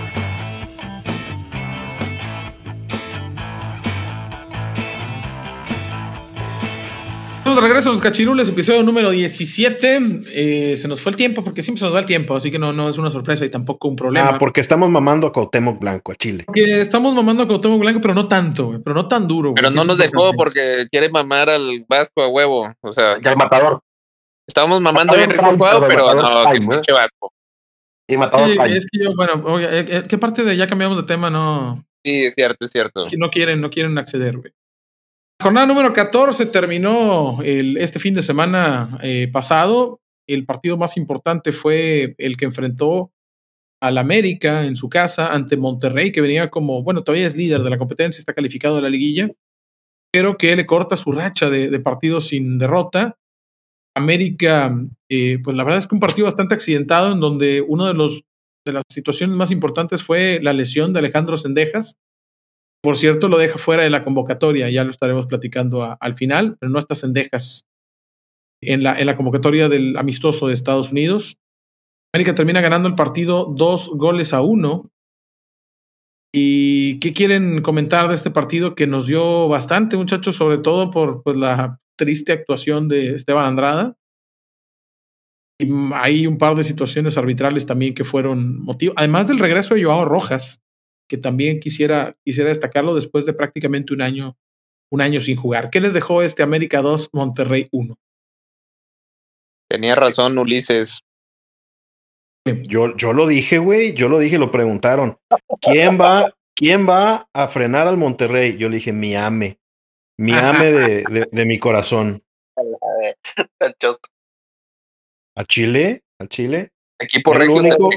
Estamos 7.43 7.61
de 7.61 7.67
regreso 7.67 7.89
a 7.89 7.91
los 7.91 8.01
cachirules, 8.01 8.47
episodio 8.47 8.83
número 8.83 9.11
17. 9.11 9.99
Eh, 10.33 10.77
se 10.77 10.87
nos 10.87 11.01
fue 11.01 11.09
el 11.09 11.17
tiempo 11.17 11.43
porque 11.43 11.61
siempre 11.61 11.79
se 11.79 11.85
nos 11.85 11.93
va 11.93 11.99
el 11.99 12.05
tiempo, 12.05 12.37
así 12.37 12.49
que 12.49 12.57
no, 12.57 12.71
no 12.71 12.87
es 12.87 12.97
una 12.97 13.09
sorpresa 13.09 13.43
y 13.43 13.49
tampoco 13.49 13.89
un 13.89 13.97
problema. 13.97 14.29
Ah, 14.29 14.37
porque 14.39 14.61
estamos 14.61 14.89
mamando 14.89 15.27
a 15.27 15.33
Cuauhtémoc 15.33 15.77
Blanco, 15.77 16.13
a 16.13 16.15
Chile. 16.15 16.45
Que 16.53 16.79
estamos 16.79 17.13
mamando 17.13 17.43
a 17.43 17.47
Cuauhtémoc 17.47 17.81
Blanco, 17.81 17.99
pero 17.99 18.13
no 18.13 18.29
tanto, 18.29 18.79
pero 18.81 18.95
no 18.95 19.09
tan 19.09 19.27
duro. 19.27 19.53
Pero 19.55 19.71
no 19.71 19.83
nos 19.83 19.97
dejó 19.97 20.31
porque 20.37 20.87
quiere 20.89 21.09
mamar 21.09 21.49
al 21.49 21.83
Vasco 21.85 22.23
a 22.23 22.29
huevo. 22.29 22.73
O 22.79 22.93
sea, 22.93 23.19
ya 23.19 23.31
el 23.31 23.37
matador. 23.37 23.81
Estábamos 24.47 24.79
mamando 24.79 25.13
bien 25.17 25.29
rico 25.29 25.57
juego, 25.57 25.85
pero 25.85 26.15
no, 26.15 26.49
que 26.49 26.59
pinche 26.61 26.93
Vasco. 26.93 27.33
Y 28.07 28.15
matador. 28.15 28.51
Sí, 28.51 28.57
es 28.73 28.87
que 28.89 29.03
yo, 29.03 29.13
bueno, 29.17 29.59
eh, 29.59 29.85
eh, 29.89 30.03
¿qué 30.07 30.17
parte 30.17 30.45
de 30.45 30.55
ya 30.55 30.67
cambiamos 30.67 30.95
de 30.95 31.03
tema? 31.03 31.29
No. 31.29 31.83
Sí, 32.05 32.23
es 32.23 32.35
cierto, 32.35 32.63
es 32.63 32.71
cierto. 32.71 33.05
No 33.17 33.29
quieren, 33.29 33.59
no 33.59 33.69
quieren 33.69 33.97
acceder, 33.97 34.37
güey. 34.37 34.53
Jornada 35.43 35.67
número 35.67 35.91
14 35.91 36.45
terminó 36.45 37.39
este 37.43 37.99
fin 37.99 38.13
de 38.13 38.21
semana 38.21 38.97
eh, 39.03 39.29
pasado. 39.29 39.99
El 40.25 40.45
partido 40.45 40.77
más 40.77 40.95
importante 40.95 41.51
fue 41.51 42.15
el 42.17 42.37
que 42.37 42.45
enfrentó 42.45 43.11
al 43.81 43.97
América 43.97 44.63
en 44.63 44.77
su 44.77 44.87
casa 44.87 45.33
ante 45.33 45.57
Monterrey, 45.57 46.13
que 46.13 46.21
venía 46.21 46.49
como, 46.49 46.81
bueno, 46.81 47.03
todavía 47.03 47.27
es 47.27 47.35
líder 47.35 47.61
de 47.61 47.69
la 47.69 47.77
competencia, 47.77 48.21
está 48.21 48.33
calificado 48.33 48.77
de 48.77 48.83
la 48.83 48.89
liguilla, 48.89 49.31
pero 50.13 50.37
que 50.37 50.55
le 50.55 50.65
corta 50.65 50.95
su 50.95 51.11
racha 51.11 51.49
de, 51.49 51.77
partidos 51.81 52.29
sin 52.29 52.57
derrota. 52.57 53.17
América, 53.97 54.73
eh, 55.09 55.39
pues 55.43 55.57
la 55.57 55.65
verdad 55.65 55.79
es 55.79 55.87
que 55.87 55.95
un 55.95 55.99
partido 55.99 56.23
bastante 56.23 56.55
accidentado 56.55 57.11
en 57.11 57.19
donde 57.19 57.59
uno 57.59 57.85
de 57.85 57.93
los 57.93 58.23
de 58.65 58.71
las 58.71 58.83
situaciones 58.89 59.35
más 59.35 59.51
importantes 59.51 60.01
fue 60.03 60.39
la 60.41 60.53
lesión 60.53 60.93
de 60.93 60.99
Alejandro 60.99 61.35
Sendejas, 61.35 61.97
por 62.83 62.97
cierto, 62.97 63.29
lo 63.29 63.37
deja 63.37 63.57
fuera 63.57 63.83
de 63.83 63.89
la 63.89 64.03
convocatoria, 64.03 64.69
ya 64.69 64.83
lo 64.83 64.91
estaremos 64.91 65.25
platicando 65.25 65.97
al 65.97 66.15
final, 66.15 66.57
pero 66.59 66.69
no 66.69 66.79
está 66.79 66.95
Sendejas 66.95 67.65
en 68.61 68.83
la, 68.83 68.99
en 68.99 69.05
la 69.05 69.15
convocatoria 69.15 69.69
del 69.69 69.95
amistoso 69.95 70.47
de 70.47 70.53
Estados 70.53 70.91
Unidos. 70.91 71.37
América 72.13 72.35
termina 72.35 72.59
ganando 72.59 72.89
el 72.89 72.95
partido 72.95 73.45
dos 73.45 73.89
goles 73.93 74.33
a 74.33 74.41
uno. 74.41 74.91
¿Y 76.35 76.99
qué 76.99 77.13
quieren 77.13 77.61
comentar 77.61 78.09
de 78.09 78.15
este 78.15 78.31
partido 78.31 78.75
que 78.75 78.85
nos 78.85 79.07
dio 79.07 79.47
bastante, 79.47 79.95
muchachos, 79.95 80.35
sobre 80.35 80.57
todo 80.57 80.91
por 80.91 81.23
pues, 81.23 81.37
la 81.37 81.79
triste 81.97 82.33
actuación 82.33 82.89
de 82.89 83.15
Esteban 83.15 83.45
Andrada? 83.45 83.95
Y 85.57 85.71
hay 85.93 86.27
un 86.27 86.37
par 86.37 86.55
de 86.55 86.65
situaciones 86.65 87.17
arbitrales 87.17 87.65
también 87.65 87.93
que 87.93 88.03
fueron 88.03 88.61
motivo, 88.61 88.93
además 88.97 89.29
del 89.29 89.39
regreso 89.39 89.75
de 89.75 89.85
Joao 89.85 90.03
Rojas, 90.03 90.63
que 91.07 91.17
también 91.17 91.59
quisiera, 91.59 92.15
quisiera 92.23 92.49
destacarlo 92.49 92.95
después 92.95 93.25
de 93.25 93.33
prácticamente 93.33 93.93
un 93.93 94.01
año, 94.01 94.37
un 94.91 95.01
año 95.01 95.21
sin 95.21 95.35
jugar. 95.35 95.69
¿Qué 95.69 95.81
les 95.81 95.93
dejó 95.93 96.21
este 96.21 96.43
América 96.43 96.81
2, 96.81 97.09
Monterrey 97.13 97.67
1? 97.71 97.95
Tenía 99.69 99.95
razón 99.95 100.37
Ulises. 100.37 101.01
Yo, 102.45 102.95
yo 102.97 103.13
lo 103.13 103.25
dije, 103.25 103.57
güey, 103.57 103.93
yo 103.93 104.09
lo 104.09 104.19
dije, 104.19 104.37
lo 104.37 104.51
preguntaron. 104.51 105.17
¿Quién 105.61 105.99
va, 105.99 106.35
quién 106.55 106.87
va 106.87 107.29
a 107.33 107.47
frenar 107.47 107.87
al 107.87 107.97
Monterrey? 107.97 108.57
Yo 108.57 108.67
le 108.69 108.75
dije, 108.75 108.91
mi 108.91 109.15
ame, 109.15 109.59
mi 110.17 110.33
ame 110.33 110.71
de, 110.71 111.27
de, 111.31 111.45
mi 111.45 111.57
corazón. 111.57 112.21
¿A 115.35 115.43
Chile? 115.45 116.03
¿A 116.19 116.27
Chile? 116.27 116.71
Equipo 116.99 117.33
el 117.33 117.49
único, 117.49 117.89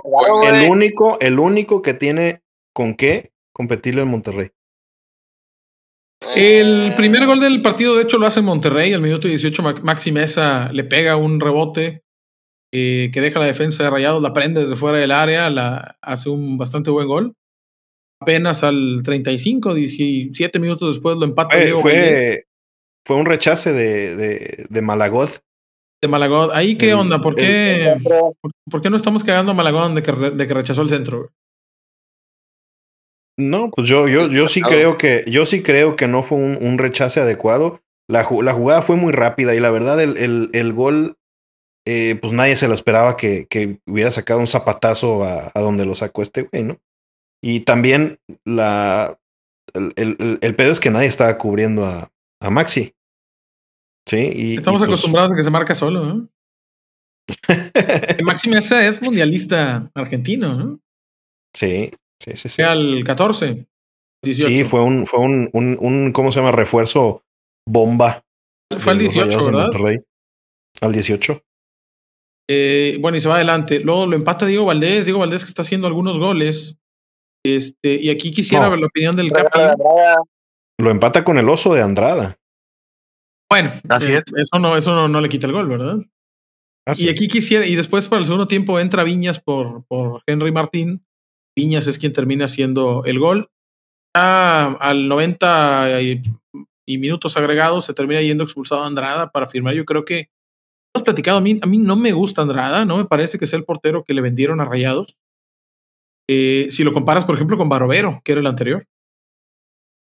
el 0.45 0.71
único, 0.71 1.21
el 1.21 1.39
único 1.39 1.83
que 1.83 1.93
tiene 1.95 2.43
con 2.77 2.95
qué 2.95 3.33
competirle 3.55 4.03
en 4.03 4.09
Monterrey. 4.09 4.51
El 6.37 6.93
primer 6.95 7.25
gol 7.25 7.41
del 7.41 7.63
partido, 7.63 7.97
de 7.97 8.03
hecho, 8.03 8.19
lo 8.19 8.27
hace 8.27 8.43
Monterrey. 8.43 8.93
Al 8.93 9.01
minuto 9.01 9.29
18, 9.29 9.63
Maxi 9.83 10.13
Mesa 10.13 10.71
le 10.73 10.85
pega 10.85 11.17
un 11.17 11.41
rebote 11.41 12.03
eh, 12.75 13.11
que 13.15 13.23
deja 13.23 13.41
la 13.41 13.47
defensa 13.47 13.83
de 13.83 13.89
Rayados, 13.89 14.23
la 14.23 14.35
prende 14.35 14.61
desde 14.61 14.77
fuera 14.77 14.99
del 14.99 15.13
área, 15.13 15.49
la, 15.49 15.97
hace 16.03 16.29
un 16.29 16.59
bastante 16.59 16.91
buen 16.91 17.09
gol. 17.09 17.33
Apenas 18.21 18.63
al 18.63 19.01
35, 19.03 19.73
17 19.73 20.59
minutos 20.59 20.97
después 20.97 21.17
lo 21.17 21.25
empata. 21.25 21.57
fue, 21.81 22.45
fue 23.07 23.17
un 23.17 23.25
rechace 23.25 23.73
de, 23.73 24.17
de, 24.17 24.67
de 24.69 24.83
Malagod. 24.83 25.31
De 26.03 26.09
Malagod. 26.09 26.51
¿Ahí 26.53 26.77
qué 26.77 26.93
onda? 26.93 27.23
¿Por 27.23 27.37
qué, 27.37 27.95
¿por, 28.71 28.83
qué 28.83 28.91
no 28.91 28.97
estamos 28.97 29.25
cagando 29.25 29.53
a 29.53 29.55
Malagón 29.55 29.95
de 29.95 30.03
que, 30.03 30.13
de 30.13 30.47
que 30.47 30.55
rechazó 30.55 30.83
el 30.83 30.91
centro? 30.91 31.31
No, 33.39 33.71
pues 33.71 33.89
yo, 33.89 34.09
yo, 34.09 34.29
yo 34.29 34.49
sí 34.49 34.63
creo 34.63 34.97
que, 34.97 35.25
yo 35.27 35.45
sí 35.45 35.63
creo 35.63 35.95
que 35.95 36.09
no 36.09 36.23
fue 36.23 36.39
un, 36.39 36.79
rechace 36.79 37.21
adecuado. 37.21 37.83
La, 38.09 38.27
la, 38.43 38.53
jugada 38.53 38.83
fue 38.83 38.97
muy 38.97 39.13
rápida 39.13 39.55
y 39.55 39.61
la 39.61 39.71
verdad 39.71 40.01
el, 40.01 40.17
el, 40.17 40.51
el, 40.53 40.73
gol 40.73 41.19
eh, 41.87 42.17
pues 42.21 42.33
nadie 42.33 42.57
se 42.57 42.69
lo 42.69 42.75
esperaba 42.75 43.17
que, 43.17 43.47
que 43.47 43.81
hubiera 43.87 44.11
sacado 44.11 44.41
un 44.41 44.47
zapatazo 44.47 45.25
a, 45.25 45.51
a, 45.53 45.61
donde 45.61 45.85
lo 45.85 45.95
sacó 45.95 46.23
este 46.23 46.43
güey, 46.43 46.63
¿no? 46.63 46.79
Y 47.43 47.61
también 47.61 48.19
la, 48.45 49.19
el, 49.75 49.93
el, 49.97 50.39
el, 50.41 50.57
pedo 50.57 50.73
es 50.73 50.81
que 50.81 50.91
nadie 50.91 51.09
estaba 51.09 51.37
cubriendo 51.37 51.85
a, 51.85 52.11
a 52.41 52.51
Maxi. 52.51 52.95
Sí, 54.09 54.33
y, 54.35 54.57
Estamos 54.57 54.81
y 54.81 54.85
pues, 54.85 54.89
acostumbrados 54.89 55.33
a 55.33 55.37
que 55.37 55.43
se 55.43 55.51
marca 55.51 55.75
solo, 55.75 56.05
¿no? 56.05 56.29
Maxi 58.25 58.49
Mesa 58.49 58.87
es 58.87 59.03
mundialista 59.03 59.91
argentino, 59.95 60.55
¿no? 60.55 60.81
Sí, 61.55 61.91
sí, 62.21 62.37
sí. 62.37 62.49
sí. 62.49 62.63
Al 62.63 63.05
14. 63.05 63.67
18. 64.25 64.49
Sí, 64.49 64.65
fue 64.65 64.83
un, 64.83 65.07
fue 65.07 65.21
un, 65.21 65.51
un, 65.53 65.77
un, 65.81 66.13
¿cómo 66.13 66.33
se 66.33 66.41
llama? 66.41 66.53
Refuerzo 66.53 67.23
bomba. 67.69 68.25
Fue 68.79 68.93
al 68.93 68.99
18, 68.99 69.45
¿verdad? 69.45 69.71
Al 70.81 70.93
18. 70.93 71.43
Eh, 72.49 72.99
bueno, 73.01 73.17
y 73.17 73.21
se 73.21 73.29
va 73.29 73.37
adelante. 73.37 73.81
Luego 73.81 74.07
lo 74.07 74.17
empata 74.17 74.47
Diego 74.47 74.65
Valdés. 74.65 75.05
Diego 75.05 75.21
Valdés 75.21 75.45
que 75.45 75.49
está 75.49 75.63
haciendo 75.63 75.87
algunos 75.87 76.19
goles. 76.19 76.79
Este, 77.45 77.95
y 77.95 78.11
aquí 78.11 78.33
quisiera 78.33 78.65
no. 78.65 78.71
ver 78.73 78.81
la 78.81 78.87
opinión 78.87 79.17
del 79.17 79.33
Capi. 79.33 79.59
Lo 80.79 80.91
empata 80.91 81.25
con 81.25 81.39
el 81.39 81.49
oso 81.49 81.75
de 81.75 81.83
Andrada. 81.83 82.37
Bueno, 83.49 83.73
así 83.89 84.13
eh, 84.13 84.19
es. 84.19 84.25
Eso 84.37 84.59
no, 84.59 84.77
eso 84.77 84.95
no, 84.95 85.09
no, 85.09 85.21
le 85.21 85.29
quita 85.29 85.47
el 85.47 85.53
gol, 85.53 85.69
¿verdad? 85.69 85.99
Así 86.87 87.07
y 87.07 87.09
aquí 87.09 87.29
quisiera, 87.29 87.67
y 87.67 87.75
después 87.75 88.07
para 88.09 88.21
el 88.21 88.27
segundo 88.27 88.47
tiempo 88.47 88.79
entra 88.79 89.05
Viñas 89.05 89.41
por, 89.41 89.85
por 89.87 90.23
Henry 90.27 90.53
Martín. 90.53 91.06
Viñas 91.57 91.87
es 91.87 91.99
quien 91.99 92.13
termina 92.13 92.45
haciendo 92.45 93.05
el 93.05 93.19
gol. 93.19 93.49
Ya 94.15 94.73
al 94.73 95.09
90 95.09 96.03
y, 96.03 96.23
y 96.87 96.99
minutos 96.99 97.37
agregados 97.37 97.85
se 97.85 97.95
termina 97.95 98.23
yendo 98.23 98.45
expulsado 98.45 98.85
Andrada 98.85 99.31
para 99.31 99.47
firmar. 99.47 99.75
Yo 99.75 99.85
creo 99.85 100.05
que 100.05 100.29
hemos 100.95 101.05
platicado, 101.05 101.39
a 101.39 101.41
mí, 101.41 101.59
a 101.61 101.67
mí 101.67 101.79
no 101.79 101.97
me 101.97 102.13
gusta 102.13 102.43
Andrada, 102.43 102.85
no 102.85 102.97
me 102.97 103.05
parece 103.05 103.39
que 103.39 103.47
sea 103.47 103.59
el 103.59 103.65
portero 103.65 104.05
que 104.05 104.15
le 104.15 104.21
vendieron 104.21 104.61
a 104.61 104.65
Rayados. 104.65 105.19
Eh, 106.29 106.69
si 106.71 106.85
lo 106.85 106.93
comparas, 106.93 107.25
por 107.25 107.35
ejemplo, 107.35 107.57
con 107.57 107.69
Barovero, 107.69 108.21
que 108.25 108.33
era 108.33 108.41
el 108.41 108.47
anterior. 108.47 108.85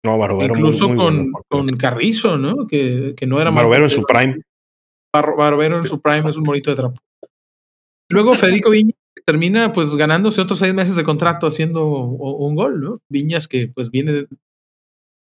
No, 0.04 0.18
Barovero. 0.18 0.56
Incluso 0.56 0.88
muy, 0.88 0.98
muy 0.98 1.06
con, 1.06 1.16
bueno, 1.32 1.46
con, 1.48 1.78
Carrizo, 1.78 2.38
¿no? 2.38 2.68
Que, 2.68 3.14
que 3.16 3.28
no 3.28 3.40
era 3.40 3.52
Barovero 3.52 3.84
en 3.84 3.90
su 3.90 4.04
prime. 4.04 4.42
Bar, 5.14 5.36
Barovero 5.38 5.78
en 5.78 5.86
su 5.86 6.02
prime 6.02 6.30
es 6.30 6.38
un 6.38 6.44
bonito 6.44 6.70
de 6.70 6.76
trapo. 6.76 7.00
Luego 8.10 8.36
Federico 8.36 8.70
Viñas 8.70 9.01
termina 9.32 9.72
pues 9.72 9.96
ganándose 9.96 10.42
otros 10.42 10.60
seis 10.60 10.74
meses 10.74 10.98
de 10.98 11.06
contrato 11.06 11.48
haciendo 11.48 11.86
un 11.88 12.54
gol, 12.54 12.82
¿no? 12.82 12.98
Viñas 13.08 13.48
que 13.48 13.70
pues 13.74 13.90
viene 13.90 14.26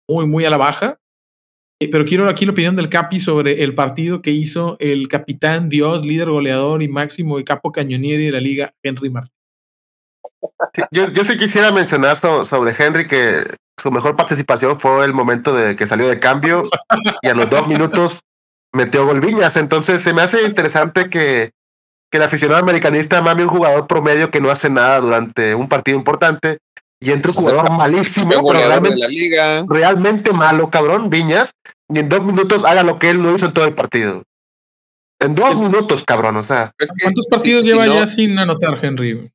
muy, 0.06 0.26
muy 0.26 0.44
a 0.44 0.50
la 0.50 0.58
baja. 0.58 0.98
Pero 1.78 2.04
quiero 2.04 2.28
aquí 2.28 2.44
la 2.44 2.52
opinión 2.52 2.76
del 2.76 2.90
Capi 2.90 3.18
sobre 3.18 3.64
el 3.64 3.74
partido 3.74 4.20
que 4.20 4.30
hizo 4.30 4.76
el 4.78 5.08
capitán, 5.08 5.70
Dios, 5.70 6.04
líder 6.04 6.28
goleador 6.28 6.82
y 6.82 6.88
máximo 6.88 7.38
y 7.38 7.44
capo 7.44 7.72
cañonieri 7.72 8.26
de 8.26 8.32
la 8.32 8.40
liga, 8.40 8.74
Henry 8.82 9.08
Martín. 9.08 9.32
Yo, 10.90 11.10
yo 11.10 11.24
sí 11.24 11.38
quisiera 11.38 11.72
mencionar 11.72 12.18
so, 12.18 12.44
sobre 12.44 12.74
Henry 12.78 13.06
que 13.06 13.44
su 13.80 13.90
mejor 13.90 14.16
participación 14.16 14.78
fue 14.78 15.06
el 15.06 15.14
momento 15.14 15.54
de 15.56 15.76
que 15.76 15.86
salió 15.86 16.08
de 16.08 16.20
cambio 16.20 16.62
y 17.22 17.28
a 17.28 17.34
los 17.34 17.48
dos 17.48 17.66
minutos 17.68 18.20
metió 18.74 19.06
gol 19.06 19.20
Viñas. 19.20 19.56
Entonces 19.56 20.02
se 20.02 20.12
me 20.12 20.20
hace 20.20 20.46
interesante 20.46 21.08
que, 21.08 21.52
que 22.10 22.18
el 22.18 22.24
aficionado 22.24 22.60
americanista 22.60 23.20
mame 23.22 23.42
un 23.42 23.48
jugador 23.48 23.86
promedio 23.86 24.30
que 24.30 24.40
no 24.40 24.50
hace 24.50 24.70
nada 24.70 25.00
durante 25.00 25.54
un 25.54 25.68
partido 25.68 25.96
importante 25.98 26.58
y 27.00 27.10
entre 27.10 27.30
un 27.30 27.36
jugador 27.36 27.70
malísimo, 27.70 28.30
pero 28.30 28.52
realmente, 28.52 28.98
la 28.98 29.08
liga. 29.08 29.64
realmente 29.68 30.32
malo, 30.32 30.70
cabrón, 30.70 31.10
Viñas, 31.10 31.50
y 31.88 31.98
en 31.98 32.08
dos 32.08 32.24
minutos 32.24 32.64
haga 32.64 32.82
lo 32.82 32.98
que 32.98 33.10
él 33.10 33.22
no 33.22 33.34
hizo 33.34 33.46
en 33.46 33.52
todo 33.52 33.66
el 33.66 33.74
partido. 33.74 34.22
En 35.20 35.34
dos 35.34 35.56
minutos, 35.56 36.02
cabrón, 36.04 36.36
o 36.36 36.42
sea. 36.42 36.72
Es 36.78 36.88
que, 36.88 37.02
¿Cuántos 37.02 37.26
partidos 37.26 37.64
si, 37.64 37.70
lleva 37.70 37.84
si 37.84 37.88
no, 37.88 37.94
ya 37.94 38.06
sin 38.06 38.38
anotar 38.38 38.78
Henry? 38.82 39.30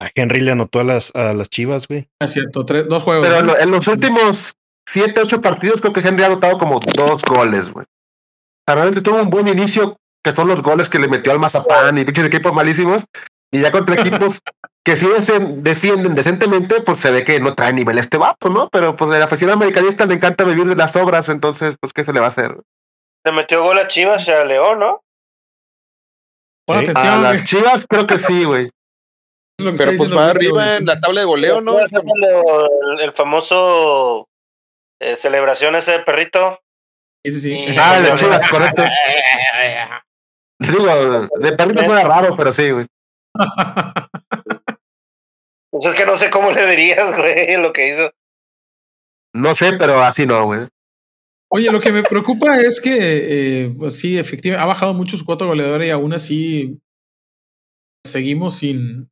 A 0.00 0.10
Henry 0.14 0.40
le 0.40 0.52
anotó 0.52 0.80
a 0.80 0.84
las, 0.84 1.14
a 1.14 1.32
las 1.32 1.48
chivas, 1.48 1.86
güey. 1.88 2.08
Es 2.20 2.32
cierto, 2.32 2.64
tres, 2.64 2.88
dos 2.88 3.02
juegos. 3.02 3.26
Pero 3.26 3.42
¿no? 3.42 3.56
en 3.56 3.70
los 3.70 3.86
últimos 3.86 4.54
siete, 4.86 5.20
ocho 5.20 5.40
partidos 5.40 5.80
creo 5.80 5.92
que 5.92 6.00
Henry 6.00 6.24
ha 6.24 6.26
anotado 6.26 6.58
como 6.58 6.80
dos 6.80 7.22
goles, 7.22 7.72
güey. 7.72 7.84
O 7.84 8.64
sea, 8.66 8.74
realmente 8.74 9.02
tuvo 9.02 9.22
un 9.22 9.30
buen 9.30 9.48
inicio, 9.48 9.96
que 10.24 10.34
son 10.34 10.48
los 10.48 10.62
goles 10.62 10.88
que 10.88 10.98
le 10.98 11.08
metió 11.08 11.32
al 11.32 11.38
Mazapán 11.38 11.98
y 11.98 12.04
pinches 12.04 12.24
equipos 12.24 12.54
malísimos. 12.54 13.04
Y 13.52 13.60
ya 13.60 13.70
contra 13.70 13.94
equipos 13.94 14.40
que 14.84 14.96
sí 14.96 15.06
defienden 15.58 16.14
decentemente, 16.14 16.80
pues 16.80 16.98
se 16.98 17.10
ve 17.10 17.24
que 17.24 17.38
no 17.38 17.54
trae 17.54 17.72
nivel 17.72 17.98
este 17.98 18.16
vato, 18.16 18.48
¿no? 18.48 18.68
Pero 18.70 18.96
pues 18.96 19.14
el 19.14 19.22
aficionado 19.22 19.58
americanista 19.58 20.06
le 20.06 20.14
encanta 20.14 20.44
vivir 20.44 20.64
de 20.64 20.74
las 20.74 20.96
obras, 20.96 21.28
entonces, 21.28 21.76
pues, 21.80 21.92
¿qué 21.92 22.04
se 22.04 22.12
le 22.12 22.18
va 22.18 22.26
a 22.26 22.28
hacer? 22.30 22.56
Le 23.24 23.32
metió 23.32 23.62
gol 23.62 23.78
a 23.78 23.86
Chivas 23.86 24.26
y 24.26 24.32
a 24.32 24.44
León, 24.44 24.80
¿no? 24.80 25.02
Sí. 26.68 26.74
Atención, 26.74 27.06
a 27.06 27.18
las 27.18 27.44
Chivas 27.44 27.86
creo 27.88 28.06
que 28.06 28.18
sí, 28.18 28.44
güey. 28.44 28.70
Pero 29.56 29.92
pues 29.96 30.14
va 30.14 30.30
arriba 30.30 30.78
en 30.78 30.86
la 30.86 30.98
tabla 30.98 31.20
de 31.20 31.26
goleo, 31.26 31.60
¿no? 31.60 31.78
El, 31.78 31.88
el 33.00 33.12
famoso 33.12 34.26
eh, 35.00 35.16
celebración 35.16 35.76
ese 35.76 35.92
de 35.92 36.00
perrito. 36.00 36.60
Sí, 37.24 37.32
sí, 37.32 37.40
sí. 37.40 37.72
Y 37.72 37.76
ah, 37.78 38.00
de 38.00 38.14
Chivas, 38.14 38.46
correcto. 38.48 38.82
Digo, 40.58 41.28
de 41.40 41.52
perrito 41.52 41.84
fuera 41.84 42.04
raro, 42.04 42.36
pero 42.36 42.52
sí, 42.52 42.70
güey. 42.70 42.86
Pues 45.70 45.86
es 45.86 45.94
que 45.96 46.06
no 46.06 46.16
sé 46.16 46.30
cómo 46.30 46.52
le 46.52 46.66
dirías, 46.70 47.16
güey, 47.16 47.60
lo 47.60 47.72
que 47.72 47.88
hizo. 47.88 48.10
No 49.34 49.56
sé, 49.56 49.72
pero 49.72 50.02
así 50.02 50.24
no, 50.24 50.44
güey. 50.46 50.68
Oye, 51.50 51.70
lo 51.70 51.80
que 51.80 51.92
me 51.92 52.02
preocupa 52.02 52.60
es 52.60 52.80
que, 52.80 52.96
eh, 53.64 53.74
pues 53.76 53.98
sí, 53.98 54.18
efectivamente, 54.18 54.62
ha 54.62 54.66
bajado 54.66 54.94
mucho 54.94 55.16
su 55.16 55.24
cuota 55.24 55.44
goleadora 55.44 55.84
y 55.84 55.90
aún 55.90 56.12
así 56.12 56.80
seguimos 58.06 58.56
sin 58.58 59.10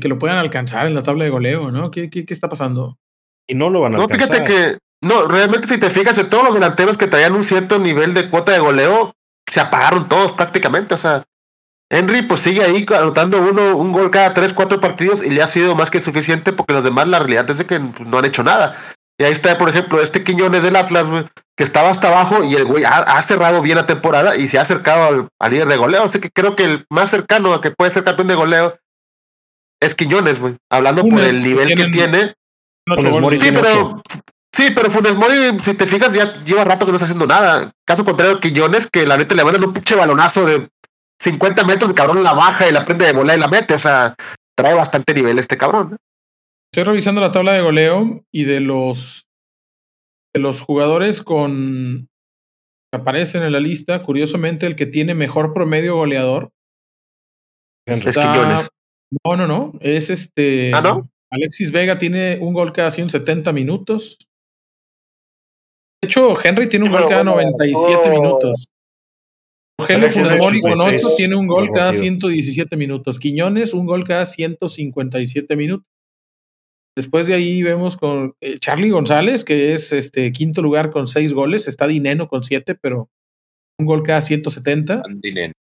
que 0.00 0.08
lo 0.08 0.18
puedan 0.18 0.38
alcanzar 0.38 0.86
en 0.86 0.94
la 0.94 1.02
tabla 1.02 1.24
de 1.24 1.30
goleo, 1.30 1.70
¿no? 1.70 1.90
¿Qué, 1.90 2.10
qué, 2.10 2.24
qué 2.24 2.34
está 2.34 2.48
pasando? 2.48 2.98
Y 3.46 3.54
no 3.54 3.70
lo 3.70 3.80
van 3.80 3.94
a 3.94 3.96
no, 3.98 4.02
alcanzar. 4.04 4.28
fíjate 4.28 4.44
que, 4.44 4.78
no, 5.06 5.26
realmente 5.26 5.68
si 5.68 5.78
te 5.78 5.90
fijas, 5.90 6.18
en 6.18 6.30
todos 6.30 6.44
los 6.44 6.54
delanteros 6.54 6.96
que 6.96 7.06
traían 7.06 7.34
un 7.34 7.44
cierto 7.44 7.78
nivel 7.78 8.14
de 8.14 8.30
cuota 8.30 8.52
de 8.52 8.58
goleo, 8.58 9.14
se 9.50 9.60
apagaron 9.60 10.08
todos 10.08 10.32
prácticamente, 10.32 10.94
o 10.94 10.98
sea, 10.98 11.24
Henry 11.90 12.22
pues 12.22 12.40
sigue 12.40 12.62
ahí 12.62 12.86
anotando 12.88 13.38
uno, 13.38 13.76
un 13.76 13.92
gol 13.92 14.10
cada 14.10 14.32
tres, 14.32 14.52
cuatro 14.52 14.80
partidos 14.80 15.24
y 15.24 15.30
le 15.30 15.42
ha 15.42 15.48
sido 15.48 15.74
más 15.74 15.90
que 15.90 16.02
suficiente 16.02 16.52
porque 16.52 16.72
los 16.72 16.84
demás 16.84 17.08
la 17.08 17.18
realidad 17.18 17.50
es 17.50 17.58
de 17.58 17.66
que 17.66 17.80
no 17.80 18.18
han 18.18 18.24
hecho 18.24 18.44
nada. 18.44 18.76
Y 19.18 19.24
ahí 19.24 19.32
está, 19.32 19.58
por 19.58 19.68
ejemplo, 19.68 20.00
este 20.00 20.24
Quiñones 20.24 20.62
del 20.62 20.76
Atlas, 20.76 21.10
güey, 21.10 21.26
que 21.56 21.64
estaba 21.64 21.90
hasta 21.90 22.08
abajo 22.08 22.42
y 22.44 22.54
el 22.54 22.64
güey 22.64 22.84
ha, 22.84 23.00
ha, 23.00 23.20
cerrado 23.20 23.60
bien 23.60 23.76
la 23.76 23.86
temporada 23.86 24.36
y 24.36 24.48
se 24.48 24.56
ha 24.56 24.62
acercado 24.62 25.04
al, 25.04 25.28
al, 25.38 25.50
líder 25.50 25.68
de 25.68 25.76
goleo. 25.76 26.04
Así 26.04 26.20
que 26.20 26.30
creo 26.30 26.56
que 26.56 26.64
el 26.64 26.86
más 26.88 27.10
cercano 27.10 27.52
a 27.52 27.60
que 27.60 27.70
puede 27.70 27.92
ser 27.92 28.04
campeón 28.04 28.28
de 28.28 28.34
goleo 28.36 28.78
es 29.80 29.94
Quiñones, 29.94 30.40
güey. 30.40 30.56
Hablando 30.70 31.02
por 31.02 31.20
el 31.20 31.42
nivel 31.42 31.74
que 31.74 31.86
tiene. 31.86 32.34
Mori 32.86 33.40
sí, 33.40 33.52
pero, 33.52 34.02
sí, 34.52 34.70
pero 34.74 34.90
Funes 34.90 35.16
Mori, 35.16 35.58
si 35.62 35.74
te 35.74 35.86
fijas, 35.86 36.14
ya 36.14 36.42
lleva 36.44 36.64
rato 36.64 36.86
que 36.86 36.92
no 36.92 36.96
está 36.96 37.06
haciendo 37.06 37.26
nada. 37.26 37.72
Caso 37.84 38.04
contrario, 38.04 38.40
Quiñones, 38.40 38.86
que 38.86 39.06
la 39.06 39.16
neta 39.16 39.34
le 39.34 39.44
mandan 39.44 39.64
un 39.64 39.72
pinche 39.72 39.94
balonazo 39.94 40.44
de 40.44 40.68
50 41.20 41.64
metros, 41.64 41.90
el 41.90 41.94
cabrón 41.94 42.22
la 42.22 42.32
baja 42.32 42.68
y 42.68 42.72
la 42.72 42.84
prende 42.84 43.06
de 43.06 43.12
bola 43.12 43.36
y 43.36 43.40
la 43.40 43.48
mete. 43.48 43.74
O 43.74 43.78
sea, 43.78 44.14
trae 44.56 44.74
bastante 44.74 45.14
nivel 45.14 45.38
este 45.38 45.58
cabrón. 45.58 45.94
¿eh? 45.94 45.96
Estoy 46.72 46.84
revisando 46.84 47.20
la 47.20 47.30
tabla 47.30 47.52
de 47.52 47.62
goleo 47.62 48.24
y 48.32 48.44
de 48.44 48.60
los 48.60 49.26
de 50.34 50.40
los 50.40 50.60
jugadores 50.60 51.22
con 51.22 52.08
que 52.92 53.00
aparecen 53.00 53.42
en 53.42 53.52
la 53.52 53.60
lista, 53.60 54.02
curiosamente, 54.02 54.66
el 54.66 54.76
que 54.76 54.86
tiene 54.86 55.14
mejor 55.14 55.52
promedio 55.52 55.96
goleador. 55.96 56.50
Está, 57.86 58.10
es 58.10 58.16
Quiñones. 58.16 58.68
No, 59.24 59.36
no, 59.36 59.46
no. 59.46 59.72
Es 59.80 60.10
este. 60.10 60.72
¿Ah, 60.74 60.80
no? 60.80 61.10
Alexis 61.30 61.72
Vega 61.72 61.98
tiene 61.98 62.38
un 62.40 62.54
gol 62.54 62.72
cada 62.72 62.90
170 62.90 63.52
minutos. 63.52 64.18
De 66.02 66.06
hecho, 66.06 66.34
Henry 66.42 66.68
tiene 66.68 66.86
un 66.86 66.90
sí, 66.90 66.96
gol 66.96 67.08
cada 67.08 67.22
bueno, 67.22 67.42
97 67.42 68.08
oh. 68.08 68.10
minutos. 68.10 68.66
Rogelio 69.78 70.10
Funemori 70.10 70.60
con 70.60 70.80
8 70.80 71.08
tiene 71.16 71.36
un 71.36 71.46
gol 71.46 71.70
cada 71.72 71.92
117 71.94 72.76
minutos. 72.76 73.18
Quiñones, 73.18 73.74
un 73.74 73.86
gol 73.86 74.04
cada 74.04 74.24
157 74.24 75.56
minutos. 75.56 75.86
Después 76.96 77.26
de 77.26 77.34
ahí 77.34 77.62
vemos 77.62 77.96
con 77.96 78.34
eh, 78.40 78.58
Charlie 78.58 78.90
González, 78.90 79.44
que 79.44 79.72
es 79.72 79.92
este 79.92 80.32
quinto 80.32 80.60
lugar 80.60 80.90
con 80.90 81.06
6 81.06 81.32
goles. 81.32 81.68
Está 81.68 81.86
Dineno 81.86 82.28
con 82.28 82.42
7, 82.42 82.74
pero 82.74 83.08
un 83.78 83.86
gol 83.86 84.02
cada 84.02 84.20
170. 84.20 85.02
Dineno. 85.22 85.52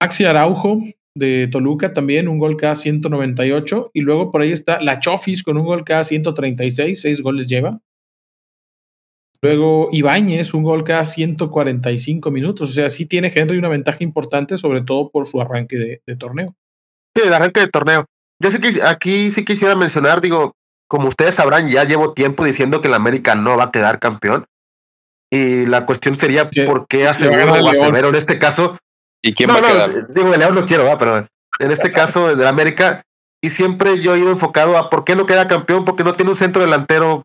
Maxi 0.00 0.24
Araujo 0.24 0.78
de 1.16 1.48
Toluca 1.48 1.92
también, 1.92 2.28
un 2.28 2.38
gol 2.38 2.56
cada 2.56 2.74
198. 2.74 3.90
Y 3.92 4.00
luego 4.00 4.30
por 4.30 4.42
ahí 4.42 4.52
está 4.52 4.80
La 4.80 4.98
Chofis 4.98 5.42
con 5.42 5.56
un 5.56 5.64
gol 5.64 5.84
cada 5.84 6.04
136, 6.04 7.00
6 7.00 7.22
goles 7.22 7.48
lleva. 7.48 7.80
Luego 9.42 9.88
Ibáñez, 9.92 10.54
un 10.54 10.62
gol 10.62 10.84
cada 10.84 11.04
145 11.04 12.30
minutos. 12.30 12.70
O 12.70 12.72
sea, 12.72 12.88
sí 12.88 13.06
tiene 13.06 13.32
Henry 13.34 13.58
una 13.58 13.68
ventaja 13.68 13.98
importante, 14.00 14.56
sobre 14.58 14.82
todo 14.82 15.10
por 15.10 15.26
su 15.26 15.40
arranque 15.40 15.76
de, 15.76 16.02
de 16.06 16.16
torneo. 16.16 16.54
Sí, 17.14 17.22
el 17.26 17.34
arranque 17.34 17.60
de 17.60 17.68
torneo. 17.68 18.06
Yo 18.42 18.50
sé 18.50 18.60
que 18.60 18.82
aquí 18.82 19.30
sí 19.30 19.44
quisiera 19.44 19.76
mencionar, 19.76 20.20
digo, 20.20 20.52
como 20.88 21.08
ustedes 21.08 21.34
sabrán, 21.34 21.68
ya 21.68 21.84
llevo 21.84 22.14
tiempo 22.14 22.44
diciendo 22.44 22.80
que 22.80 22.88
el 22.88 22.94
América 22.94 23.34
no 23.34 23.56
va 23.56 23.64
a 23.64 23.70
quedar 23.70 23.98
campeón. 23.98 24.46
Y 25.30 25.66
la 25.66 25.86
cuestión 25.86 26.16
sería, 26.16 26.48
¿Qué? 26.50 26.64
¿por 26.64 26.86
qué 26.86 27.08
Acevero 27.08 27.52
o 27.52 27.68
Acevero 27.68 28.08
en 28.08 28.14
este 28.14 28.38
caso 28.38 28.78
¿Y 29.24 29.32
quién 29.32 29.48
va 29.48 29.58
a 29.58 29.62
quedar? 29.62 30.12
Digo, 30.12 30.30
de 30.30 30.38
León 30.38 30.54
no 30.54 30.66
quiero, 30.66 30.84
¿va? 30.84 30.98
pero 30.98 31.26
en 31.58 31.70
este 31.70 31.90
caso 31.92 32.36
de 32.36 32.46
América, 32.46 33.02
y 33.42 33.50
siempre 33.50 34.00
yo 34.00 34.14
he 34.14 34.18
ido 34.18 34.30
enfocado 34.30 34.76
a 34.76 34.90
por 34.90 35.04
qué 35.04 35.16
no 35.16 35.24
queda 35.24 35.48
campeón, 35.48 35.84
porque 35.86 36.04
no 36.04 36.12
tiene 36.12 36.30
un 36.30 36.36
centro 36.36 36.62
delantero 36.62 37.24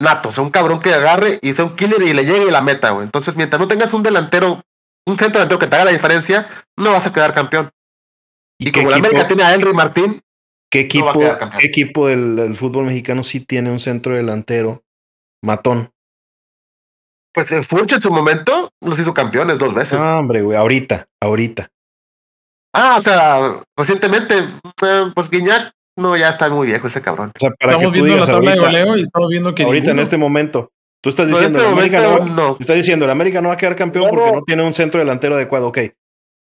nato, 0.00 0.30
o 0.30 0.32
sea, 0.32 0.42
un 0.42 0.50
cabrón 0.50 0.80
que 0.80 0.92
agarre 0.92 1.38
y 1.42 1.52
sea 1.52 1.66
un 1.66 1.76
killer 1.76 2.02
y 2.02 2.12
le 2.12 2.24
llegue 2.24 2.46
y 2.46 2.50
la 2.50 2.62
meta, 2.62 2.90
güey. 2.90 3.04
Entonces, 3.04 3.36
mientras 3.36 3.60
no 3.60 3.68
tengas 3.68 3.92
un 3.94 4.02
delantero, 4.02 4.62
un 5.06 5.18
centro 5.18 5.38
delantero 5.38 5.58
que 5.58 5.66
te 5.66 5.76
haga 5.76 5.84
la 5.84 5.90
diferencia, 5.92 6.48
no 6.76 6.92
vas 6.92 7.06
a 7.06 7.12
quedar 7.12 7.34
campeón. 7.34 7.70
Y, 8.58 8.72
como 8.72 8.90
la 8.90 8.96
América 8.96 9.26
tiene 9.26 9.42
a 9.42 9.54
Henry 9.54 9.72
Martín, 9.72 10.20
¿qué 10.70 10.80
equipo, 10.80 11.12
¿qué 11.58 11.66
equipo 11.66 12.08
del, 12.08 12.54
fútbol 12.56 12.86
mexicano 12.86 13.24
sí 13.24 13.40
tiene 13.40 13.70
un 13.70 13.80
centro 13.80 14.16
delantero 14.16 14.82
matón? 15.42 15.90
Pues 17.32 17.52
el 17.52 17.64
Furch 17.64 17.92
en 17.92 18.00
su 18.00 18.10
momento 18.10 18.70
los 18.80 18.98
hizo 18.98 19.14
campeones 19.14 19.58
dos 19.58 19.72
veces. 19.72 19.98
No, 19.98 20.18
hombre, 20.18 20.42
güey, 20.42 20.58
ahorita, 20.58 21.06
ahorita. 21.22 21.70
Ah, 22.74 22.96
o 22.98 23.00
sea, 23.00 23.62
recientemente, 23.76 24.38
eh, 24.38 25.12
pues 25.14 25.30
Guiñac, 25.30 25.72
no, 26.00 26.16
ya 26.16 26.30
está 26.30 26.48
muy 26.48 26.66
viejo 26.66 26.86
ese 26.86 27.00
cabrón. 27.00 27.32
O 27.34 27.38
sea, 27.38 27.50
para 27.50 27.72
estamos 27.72 27.92
que 27.92 28.02
viendo 28.02 28.20
la 28.20 28.26
tabla 28.26 28.50
de 28.52 28.58
goleo 28.58 28.96
y 28.96 29.02
estamos 29.02 29.28
viendo 29.28 29.54
que. 29.54 29.62
Ahorita 29.62 29.90
en 29.92 29.98
este 29.98 30.16
momento. 30.16 30.72
Tú 31.02 31.08
estás 31.08 31.28
diciendo, 31.28 31.58
este 31.58 31.70
América 31.70 32.02
no, 32.02 32.24
no. 32.26 32.56
Estás 32.60 32.76
diciendo, 32.76 33.06
el 33.06 33.10
América 33.10 33.40
no 33.40 33.48
va 33.48 33.54
a 33.54 33.56
quedar 33.56 33.74
campeón 33.74 34.10
porque 34.10 34.32
no 34.32 34.42
tiene 34.42 34.62
un 34.62 34.74
centro 34.74 35.00
delantero 35.00 35.34
adecuado. 35.34 35.68
Ok. 35.68 35.78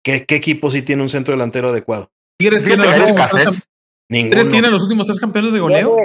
¿Qué, 0.04 0.26
¿Qué, 0.26 0.36
equipo 0.36 0.72
sí 0.72 0.82
tiene 0.82 1.04
un 1.04 1.10
centro 1.10 1.34
delantero 1.34 1.70
adecuado? 1.70 2.10
Tigres 2.40 2.64
tiene, 2.64 2.86
los 2.86 3.68
Tigres 4.10 4.50
tiene 4.50 4.70
los 4.70 4.84
últimos 4.84 5.06
tres 5.06 5.20
campeones 5.20 5.54
de 5.54 5.60
goleo. 5.60 5.98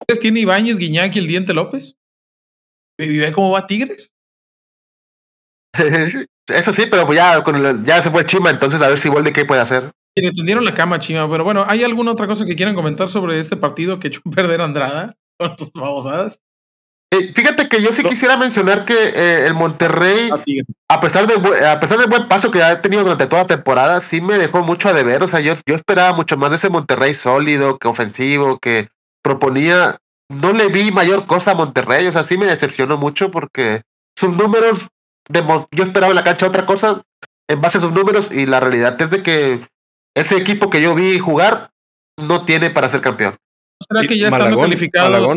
Tigres 0.00 0.20
tiene 0.20 0.40
Ibáñez, 0.40 0.78
Guiñac 0.78 1.16
y 1.16 1.18
el 1.18 1.26
Diente 1.26 1.54
López. 1.54 1.96
¿Y 2.98 3.18
ve 3.18 3.32
cómo 3.32 3.50
va 3.50 3.66
Tigres? 3.66 4.12
Eso 6.48 6.72
sí, 6.72 6.82
pero 6.90 7.06
pues 7.06 7.16
ya, 7.16 7.42
con 7.42 7.84
ya 7.84 8.02
se 8.02 8.10
fue 8.10 8.26
Chima, 8.26 8.50
entonces 8.50 8.82
a 8.82 8.88
ver 8.88 8.98
si 8.98 9.08
vuelve 9.08 9.32
qué 9.32 9.44
puede 9.44 9.60
hacer. 9.60 9.92
Le 10.16 10.32
tendieron 10.32 10.64
la 10.64 10.74
cama, 10.74 10.98
Chima. 10.98 11.30
Pero 11.30 11.44
bueno, 11.44 11.64
¿hay 11.68 11.84
alguna 11.84 12.12
otra 12.12 12.26
cosa 12.26 12.44
que 12.44 12.56
quieran 12.56 12.74
comentar 12.74 13.08
sobre 13.08 13.38
este 13.38 13.56
partido 13.56 13.98
que 13.98 14.08
echó 14.08 14.20
a 14.26 14.30
perder 14.30 14.60
Andrada 14.60 15.16
con 15.38 15.56
tus 15.56 15.72
babosadas? 15.72 16.40
Eh, 17.12 17.32
fíjate 17.32 17.68
que 17.68 17.82
yo 17.82 17.92
sí 17.92 18.04
quisiera 18.04 18.36
mencionar 18.36 18.84
que 18.84 18.94
eh, 18.94 19.46
el 19.46 19.54
Monterrey, 19.54 20.30
ah, 20.32 20.94
a 20.94 21.00
pesar, 21.00 21.26
de, 21.26 21.66
a 21.66 21.80
pesar 21.80 21.98
del 21.98 22.08
buen 22.08 22.28
paso 22.28 22.52
que 22.52 22.62
ha 22.62 22.80
tenido 22.80 23.02
durante 23.02 23.26
toda 23.26 23.42
la 23.42 23.48
temporada, 23.48 24.00
sí 24.00 24.20
me 24.20 24.38
dejó 24.38 24.62
mucho 24.62 24.88
a 24.88 24.92
deber. 24.92 25.22
O 25.24 25.28
sea, 25.28 25.40
yo, 25.40 25.54
yo 25.66 25.74
esperaba 25.74 26.12
mucho 26.12 26.36
más 26.36 26.50
de 26.50 26.56
ese 26.56 26.70
Monterrey 26.70 27.14
sólido, 27.14 27.78
que 27.78 27.88
ofensivo, 27.88 28.58
que 28.58 28.88
proponía. 29.22 29.98
No 30.28 30.52
le 30.52 30.68
vi 30.68 30.92
mayor 30.92 31.26
cosa 31.26 31.52
a 31.52 31.54
Monterrey. 31.54 32.06
O 32.06 32.12
sea, 32.12 32.22
sí 32.22 32.38
me 32.38 32.46
decepcionó 32.46 32.96
mucho 32.96 33.32
porque 33.32 33.82
sus 34.16 34.36
números 34.36 34.86
yo 35.72 35.82
esperaba 35.82 36.10
en 36.10 36.16
la 36.16 36.24
cancha 36.24 36.46
otra 36.46 36.66
cosa 36.66 37.02
en 37.48 37.60
base 37.60 37.78
a 37.78 37.80
sus 37.80 37.92
números 37.92 38.30
y 38.30 38.46
la 38.46 38.60
realidad 38.60 39.00
es 39.00 39.10
de 39.10 39.22
que 39.22 39.60
ese 40.20 40.36
equipo 40.36 40.70
que 40.70 40.82
yo 40.82 40.94
vi 40.94 41.18
jugar 41.18 41.70
no 42.16 42.44
tiene 42.44 42.70
para 42.70 42.88
ser 42.88 43.00
campeón. 43.00 43.36
¿Será 43.80 44.06
que 44.06 44.18
ya 44.18 44.28
estando 44.28 44.60
calificados 44.60 45.36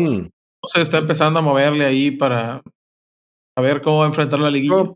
se 0.66 0.80
está 0.80 0.98
empezando 0.98 1.38
a 1.38 1.42
moverle 1.42 1.84
ahí 1.84 2.10
para 2.10 2.62
a 3.56 3.60
ver 3.60 3.82
cómo 3.82 3.98
va 3.98 4.04
a 4.04 4.08
enfrentar 4.08 4.40
la 4.40 4.50
liguilla? 4.50 4.92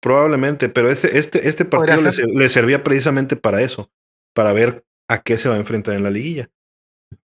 probablemente, 0.00 0.68
pero 0.68 0.90
este, 0.90 1.18
este, 1.18 1.48
este 1.48 1.64
partido 1.64 2.10
le, 2.34 2.48
servía 2.48 2.82
precisamente 2.82 3.36
para 3.36 3.62
eso, 3.62 3.90
para 4.34 4.52
ver 4.52 4.84
a 5.08 5.22
qué 5.22 5.36
se 5.36 5.48
va 5.48 5.56
a 5.56 5.58
enfrentar 5.58 5.94
en 5.94 6.02
la 6.02 6.10
liguilla. 6.10 6.50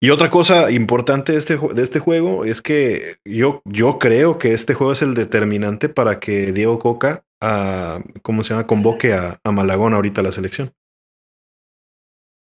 Y 0.02 0.10
otra 0.10 0.30
cosa 0.30 0.70
importante 0.70 1.32
de 1.32 1.38
este, 1.38 1.58
de 1.58 1.82
este 1.82 1.98
juego 1.98 2.44
es 2.44 2.62
que 2.62 3.16
yo, 3.24 3.60
yo 3.64 3.98
creo 3.98 4.38
que 4.38 4.54
este 4.54 4.74
juego 4.74 4.92
es 4.92 5.02
el 5.02 5.14
determinante 5.14 5.88
para 5.88 6.20
que 6.20 6.52
Diego 6.52 6.78
Coca, 6.78 7.24
a, 7.42 7.96
ah, 7.96 8.02
¿cómo 8.22 8.42
se 8.42 8.50
llama? 8.50 8.66
Convoque 8.66 9.12
a, 9.12 9.40
a 9.44 9.52
Malagón 9.52 9.92
ahorita 9.92 10.20
a 10.20 10.24
la 10.24 10.32
selección. 10.32 10.72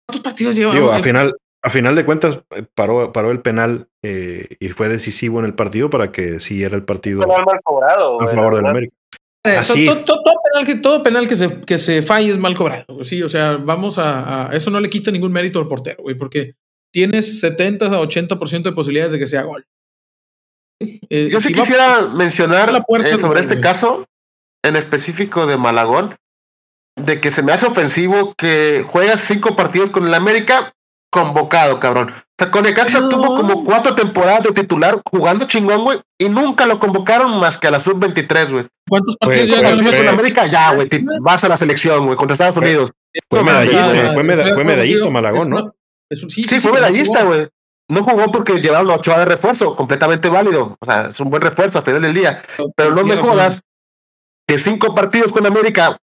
¿Cuántos 0.08 0.22
partidos 0.22 0.56
lleva? 0.56 0.96
a 0.96 1.02
final, 1.02 1.30
a 1.62 1.70
final 1.70 1.94
de 1.94 2.04
cuentas 2.04 2.40
eh, 2.56 2.64
paró, 2.74 3.12
paró 3.12 3.30
el 3.30 3.42
penal 3.42 3.88
eh, 4.02 4.56
y 4.58 4.68
fue 4.70 4.88
decisivo 4.88 5.38
en 5.38 5.44
el 5.44 5.54
partido 5.54 5.90
para 5.90 6.10
que 6.10 6.40
siguiera 6.40 6.74
el 6.76 6.84
partido 6.84 7.26
mal 7.26 7.60
cobrado, 7.62 8.20
a 8.20 8.28
favor 8.28 8.56
del 8.56 8.66
América. 8.66 8.94
Eh, 9.44 9.56
Así. 9.56 9.86
Todo, 9.86 10.22
penal, 10.52 10.66
que, 10.66 10.76
todo 10.76 11.02
penal 11.02 11.28
que 11.28 11.36
se, 11.36 11.60
que 11.60 11.78
se 11.78 12.02
falle 12.02 12.30
es 12.30 12.38
mal 12.38 12.56
cobrado. 12.56 13.04
Sí, 13.04 13.22
o 13.22 13.28
sea, 13.28 13.56
vamos 13.56 13.98
a, 13.98 14.48
a, 14.48 14.56
Eso 14.56 14.70
no 14.70 14.80
le 14.80 14.90
quita 14.90 15.10
ningún 15.10 15.32
mérito 15.32 15.58
al 15.58 15.68
portero, 15.68 16.02
güey, 16.02 16.16
porque 16.16 16.54
tienes 16.92 17.40
70 17.40 17.86
a 17.86 17.90
80% 17.90 18.62
de 18.62 18.72
posibilidades 18.72 19.12
de 19.12 19.18
que 19.18 19.26
sea 19.26 19.42
gol. 19.42 19.66
Eh, 20.80 21.28
Yo 21.30 21.40
sí 21.40 21.52
quisiera 21.52 22.08
mencionar 22.14 22.84
eh, 23.04 23.18
sobre 23.18 23.40
este 23.40 23.60
caso, 23.60 24.06
en 24.62 24.76
específico 24.76 25.46
de 25.46 25.56
Malagón, 25.56 26.16
de 26.98 27.20
que 27.20 27.30
se 27.30 27.42
me 27.42 27.52
hace 27.52 27.66
ofensivo 27.66 28.34
que 28.36 28.84
juegas 28.86 29.20
cinco 29.20 29.56
partidos 29.56 29.90
con 29.90 30.06
el 30.06 30.14
América 30.14 30.72
convocado, 31.10 31.80
cabrón. 31.80 32.10
O 32.10 32.34
sea, 32.38 32.50
con 32.50 32.66
Ecaxa 32.66 33.08
tuvo 33.08 33.34
como 33.34 33.64
cuatro 33.64 33.94
temporadas 33.94 34.44
de 34.44 34.52
titular 34.52 35.00
jugando 35.10 35.46
chingón, 35.46 35.82
güey, 35.82 36.00
y 36.18 36.28
nunca 36.28 36.66
lo 36.66 36.78
convocaron 36.78 37.40
más 37.40 37.56
que 37.58 37.66
a 37.66 37.70
la 37.70 37.80
sub-23, 37.80 38.50
güey. 38.50 38.66
¿Cuántos 38.88 39.16
partidos 39.16 39.60
ya 39.60 39.76
con 39.76 39.86
el 39.86 40.08
América? 40.08 40.46
Ya, 40.46 40.72
güey, 40.72 40.88
vas 41.20 41.42
a 41.44 41.48
la 41.48 41.56
selección, 41.56 42.06
güey, 42.06 42.16
contra 42.16 42.34
Estados 42.34 42.56
Unidos. 42.56 42.90
Fue 43.28 43.42
medallista, 43.42 44.12
fue 44.12 44.64
medallista 44.64 45.10
Malagón, 45.10 45.50
¿no? 45.50 45.74
sí, 46.10 46.60
fue 46.60 46.72
medallista, 46.72 47.24
güey. 47.24 47.48
No 47.90 48.02
jugó 48.02 48.30
porque 48.30 48.60
llevaron 48.60 48.90
a 48.90 48.96
Ochoa 48.96 49.20
de 49.20 49.24
refuerzo, 49.24 49.72
completamente 49.72 50.28
válido. 50.28 50.76
O 50.78 50.84
sea, 50.84 51.08
es 51.08 51.18
un 51.20 51.30
buen 51.30 51.40
refuerzo 51.40 51.78
a 51.78 51.82
final 51.82 52.02
del 52.02 52.12
día. 52.12 52.40
Pero 52.76 52.94
no 52.94 53.02
me 53.02 53.16
jodas 53.16 53.62
que 54.46 54.58
cinco 54.58 54.94
partidos 54.94 55.32
con 55.32 55.46
América, 55.46 55.96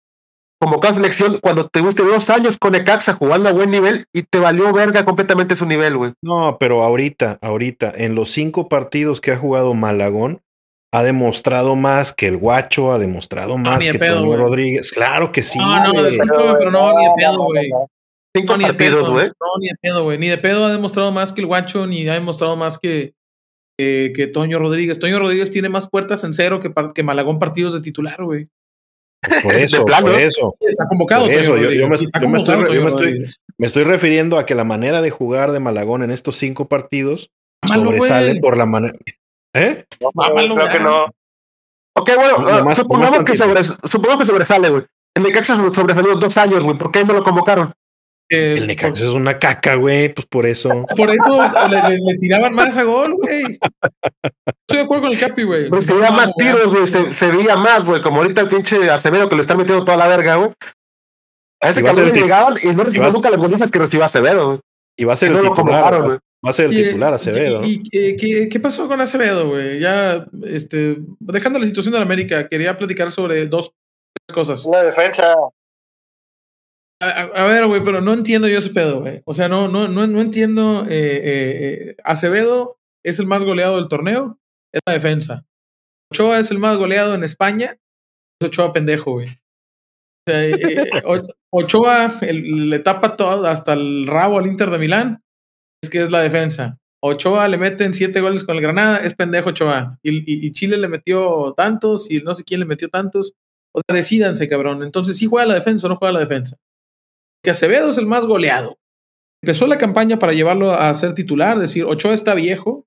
como 0.61 0.81
cada 0.81 0.95
selección, 0.95 1.39
cuando 1.41 1.69
te 1.69 1.81
guste 1.81 2.03
dos 2.03 2.31
años 2.31 2.57
con 2.59 2.75
Ecaxa 2.75 3.15
jugando 3.15 3.49
a 3.49 3.53
buen 3.53 3.71
nivel 3.71 4.07
y 4.13 4.23
te 4.23 4.39
valió 4.39 4.73
verga 4.73 5.05
completamente 5.05 5.57
su 5.57 5.67
nivel, 5.67 5.97
güey. 5.97 6.13
No, 6.23 6.57
pero 6.59 6.83
ahorita, 6.83 7.39
ahorita, 7.43 7.93
en 7.95 8.15
los 8.15 8.31
cinco 8.31 8.69
partidos 8.69 9.21
que 9.21 9.33
ha 9.33 9.37
jugado 9.37 9.75
Malagón, 9.75 10.41
ha 10.95 11.03
demostrado 11.03 11.75
más 11.75 12.13
que 12.13 12.29
el 12.29 12.37
Guacho, 12.37 12.93
ha 12.93 12.99
demostrado 12.99 13.59
más 13.59 13.85
que 13.85 13.99
pedo, 13.99 14.37
Rodríguez. 14.37 14.93
Claro 14.93 15.33
que 15.33 15.43
sí. 15.43 15.59
No, 15.59 15.93
no, 15.93 15.93
pero 16.57 16.71
no, 16.71 16.97
ni 16.97 17.05
de 17.05 17.11
pedo, 17.17 17.45
güey. 17.45 17.71
Cinco 18.37 18.57
no, 18.57 18.67
partidos, 18.67 19.11
güey. 19.11 19.27
No, 19.27 19.47
ni 19.61 19.69
de 19.69 19.75
pedo, 19.81 20.05
güey. 20.05 20.19
Ni 20.19 20.29
de 20.29 20.39
pedo 20.39 20.65
ha 20.65 20.71
demostrado 20.71 21.11
más 21.11 21.33
que 21.33 21.41
el 21.41 21.49
guacho, 21.49 21.87
ni 21.87 22.09
ha 22.09 22.15
demostrado 22.15 22.55
más 22.57 22.79
que, 22.79 23.13
que, 23.77 24.31
Toño 24.33 24.61
Rodríguez. 24.61 25.01
Toño 25.01 25.19
Rodríguez 25.19 25.51
tiene 25.51 25.69
más 25.69 25.89
puertas 25.89 26.23
en 26.23 26.33
cero 26.33 26.61
que, 26.61 26.73
que 26.95 27.03
Malagón 27.03 27.41
partidos 27.41 27.75
de 27.75 27.81
titular, 27.81 28.23
güey. 28.23 28.49
Por 29.43 29.55
eso, 29.55 29.85
por 29.85 30.11
eso. 30.21 30.57
Está 30.61 30.87
convocado. 30.87 31.27
eso, 31.27 31.57
yo, 31.57 31.89
me, 31.89 31.97
estoy, 31.97 33.27
me, 33.59 33.67
estoy, 33.67 33.85
refiriendo 33.85 34.39
a 34.39 34.47
que 34.47 34.55
la 34.55 34.65
manera 34.65 35.03
de 35.03 35.11
jugar 35.11 35.53
de 35.53 35.61
Malagón 35.61 36.03
en 36.03 36.11
estos 36.11 36.37
cinco 36.37 36.69
partidos 36.69 37.31
sobresale 37.67 38.41
por 38.41 38.57
la 38.57 38.67
manera. 38.67 38.95
¿Eh? 39.55 39.85
No, 40.01 40.11
creo 40.13 40.69
que 40.69 40.81
no. 40.81 41.07
Ok, 41.97 42.11
bueno, 42.17 42.75
supongamos, 42.75 43.25
que 43.25 43.37
supongamos 43.37 44.19
que 44.19 44.25
sobresale, 44.27 44.69
güey. 44.69 44.83
En 45.17 45.23
el 45.25 45.29
Necaxa 45.29 45.57
sobresalió 45.73 46.17
dos 46.17 46.37
años, 46.39 46.63
güey. 46.63 46.77
¿Por 46.77 46.91
qué 46.91 47.05
no 47.05 47.13
lo 47.13 47.23
convocaron? 47.23 47.73
El 48.35 48.67
Necaxa 48.67 49.05
es 49.05 49.11
una 49.11 49.39
caca, 49.39 49.75
güey, 49.75 50.13
pues 50.13 50.27
por 50.27 50.47
eso. 50.47 50.87
Por 50.97 51.11
eso 51.11 51.41
le, 51.69 52.15
tiraban 52.19 52.55
más 52.55 52.77
a 52.77 52.85
gol, 52.85 53.15
güey. 53.15 53.43
Estoy 53.43 54.77
de 54.77 54.81
acuerdo 54.81 55.05
con 55.05 55.13
el 55.13 55.19
Capi, 55.19 55.43
güey. 55.43 55.69
Pues 55.69 55.87
se 55.87 55.95
veía 55.95 56.11
más 56.11 56.33
tiros, 56.37 56.73
güey, 56.73 56.87
se, 56.87 57.31
veía 57.31 57.57
más, 57.57 57.85
güey, 57.85 58.01
como 58.03 58.23
ahorita 58.23 58.43
el 58.43 58.49
pinche 58.49 58.91
Acevedo 58.91 59.29
que 59.29 59.35
le 59.37 59.41
están 59.41 59.59
metiendo 59.59 59.85
toda 59.85 59.97
la 59.97 60.09
verga, 60.09 60.37
güey. 60.37 60.51
A 61.61 61.71
ese 61.71 61.83
cabrón 61.83 62.13
le 62.13 62.21
llegaban 62.21 62.55
y 62.63 62.69
no 62.69 62.85
recibió 62.85 63.11
nunca 63.11 63.31
las 63.31 63.41
golizas 63.41 63.71
que 63.71 63.79
recibió 63.79 64.05
Acevedo, 64.05 64.47
güey. 64.47 64.61
Y 64.97 65.05
va 65.05 65.15
a 65.15 65.17
ser 65.17 65.33
el 65.33 65.41
titular, 65.41 66.03
va 66.03 66.51
a 66.51 66.53
ser 66.53 66.67
el 66.67 66.73
titular 66.73 67.15
Acevedo. 67.15 67.63
¿Y, 67.65 67.83
qué, 68.17 68.49
qué, 68.49 68.61
pasó 68.61 68.87
con 68.87 69.01
Acevedo, 69.01 69.49
güey? 69.49 69.81
Ya, 69.81 70.27
este, 70.45 70.99
dejando 71.21 71.59
la 71.59 71.67
situación 71.67 71.93
de 71.93 71.99
la 71.99 72.05
América, 72.05 72.49
quería 72.49 72.77
platicar 72.77 73.11
sobre 73.11 73.47
dos 73.47 73.73
cosas. 74.33 74.65
Una 74.65 74.83
defensa 74.83 75.35
a, 77.09 77.45
ver, 77.45 77.67
güey, 77.67 77.83
pero 77.85 78.01
no 78.01 78.13
entiendo 78.13 78.49
yo 78.49 78.59
ese 78.59 78.71
pedo, 78.71 79.01
güey. 79.01 79.23
O 79.25 79.35
sea, 79.35 79.49
no, 79.49 79.69
no, 79.69 79.89
no, 79.89 80.07
no 80.07 80.21
entiendo. 80.21 80.85
Eh, 80.85 80.89
eh, 80.91 81.23
eh, 81.25 81.97
Acevedo 82.05 82.79
es 83.05 83.19
el 83.19 83.27
más 83.27 83.45
goleado 83.45 83.77
del 83.77 83.89
torneo, 83.89 84.39
es 84.73 84.81
la 84.87 84.93
defensa. 84.93 85.47
Ochoa 86.13 86.39
es 86.39 86.51
el 86.51 86.59
más 86.59 86.77
goleado 86.77 87.15
en 87.15 87.25
España, 87.25 87.79
es 88.41 88.49
Ochoa 88.49 88.73
pendejo, 88.73 89.13
güey. 89.13 89.29
O 90.27 90.31
sea, 90.31 91.23
Ochoa 91.51 92.15
le 92.23 92.79
tapa 92.79 93.17
todo, 93.17 93.47
hasta 93.47 93.75
el 93.75 94.07
rabo 94.07 94.39
al 94.39 94.47
Inter 94.47 94.71
de 94.71 94.79
Milán, 94.79 95.23
es 95.83 95.91
que 95.91 96.03
es 96.03 96.11
la 96.11 96.23
defensa. 96.23 96.79
Ochoa 97.03 97.49
le 97.49 97.59
meten 97.59 97.93
siete 97.93 98.23
goles 98.23 98.45
con 98.45 98.57
el 98.57 98.63
Granada, 98.63 98.99
es 98.99 99.15
pendejo 99.15 99.51
Ochoa. 99.51 99.99
Y, 100.03 100.53
Chile 100.53 100.79
le 100.79 100.89
metió 100.89 101.53
tantos 101.55 102.11
y 102.11 102.21
no 102.23 102.33
sé 102.33 102.45
quién 102.45 102.61
le 102.61 102.67
metió 102.67 102.89
tantos. 102.89 103.35
O 103.75 103.81
sea, 103.87 103.95
decídanse, 103.95 104.49
cabrón. 104.49 104.83
Entonces, 104.83 105.19
¿sí 105.19 105.27
juega 105.27 105.47
la 105.47 105.55
defensa 105.55 105.87
o 105.87 105.91
no 105.91 105.97
juega 105.97 106.13
la 106.13 106.21
defensa? 106.21 106.57
que 107.45 107.51
Acevedo 107.51 107.91
es 107.91 107.99
el 107.99 108.07
más 108.07 108.27
goleado. 108.27 108.79
Empezó 109.43 109.67
la 109.67 109.77
campaña 109.79 110.19
para 110.19 110.33
llevarlo 110.33 110.73
a 110.73 110.93
ser 110.95 111.15
titular, 111.15 111.59
decir, 111.59 111.85
Ochoa 111.85 112.15
está 112.15 112.35
viejo, 112.35 112.87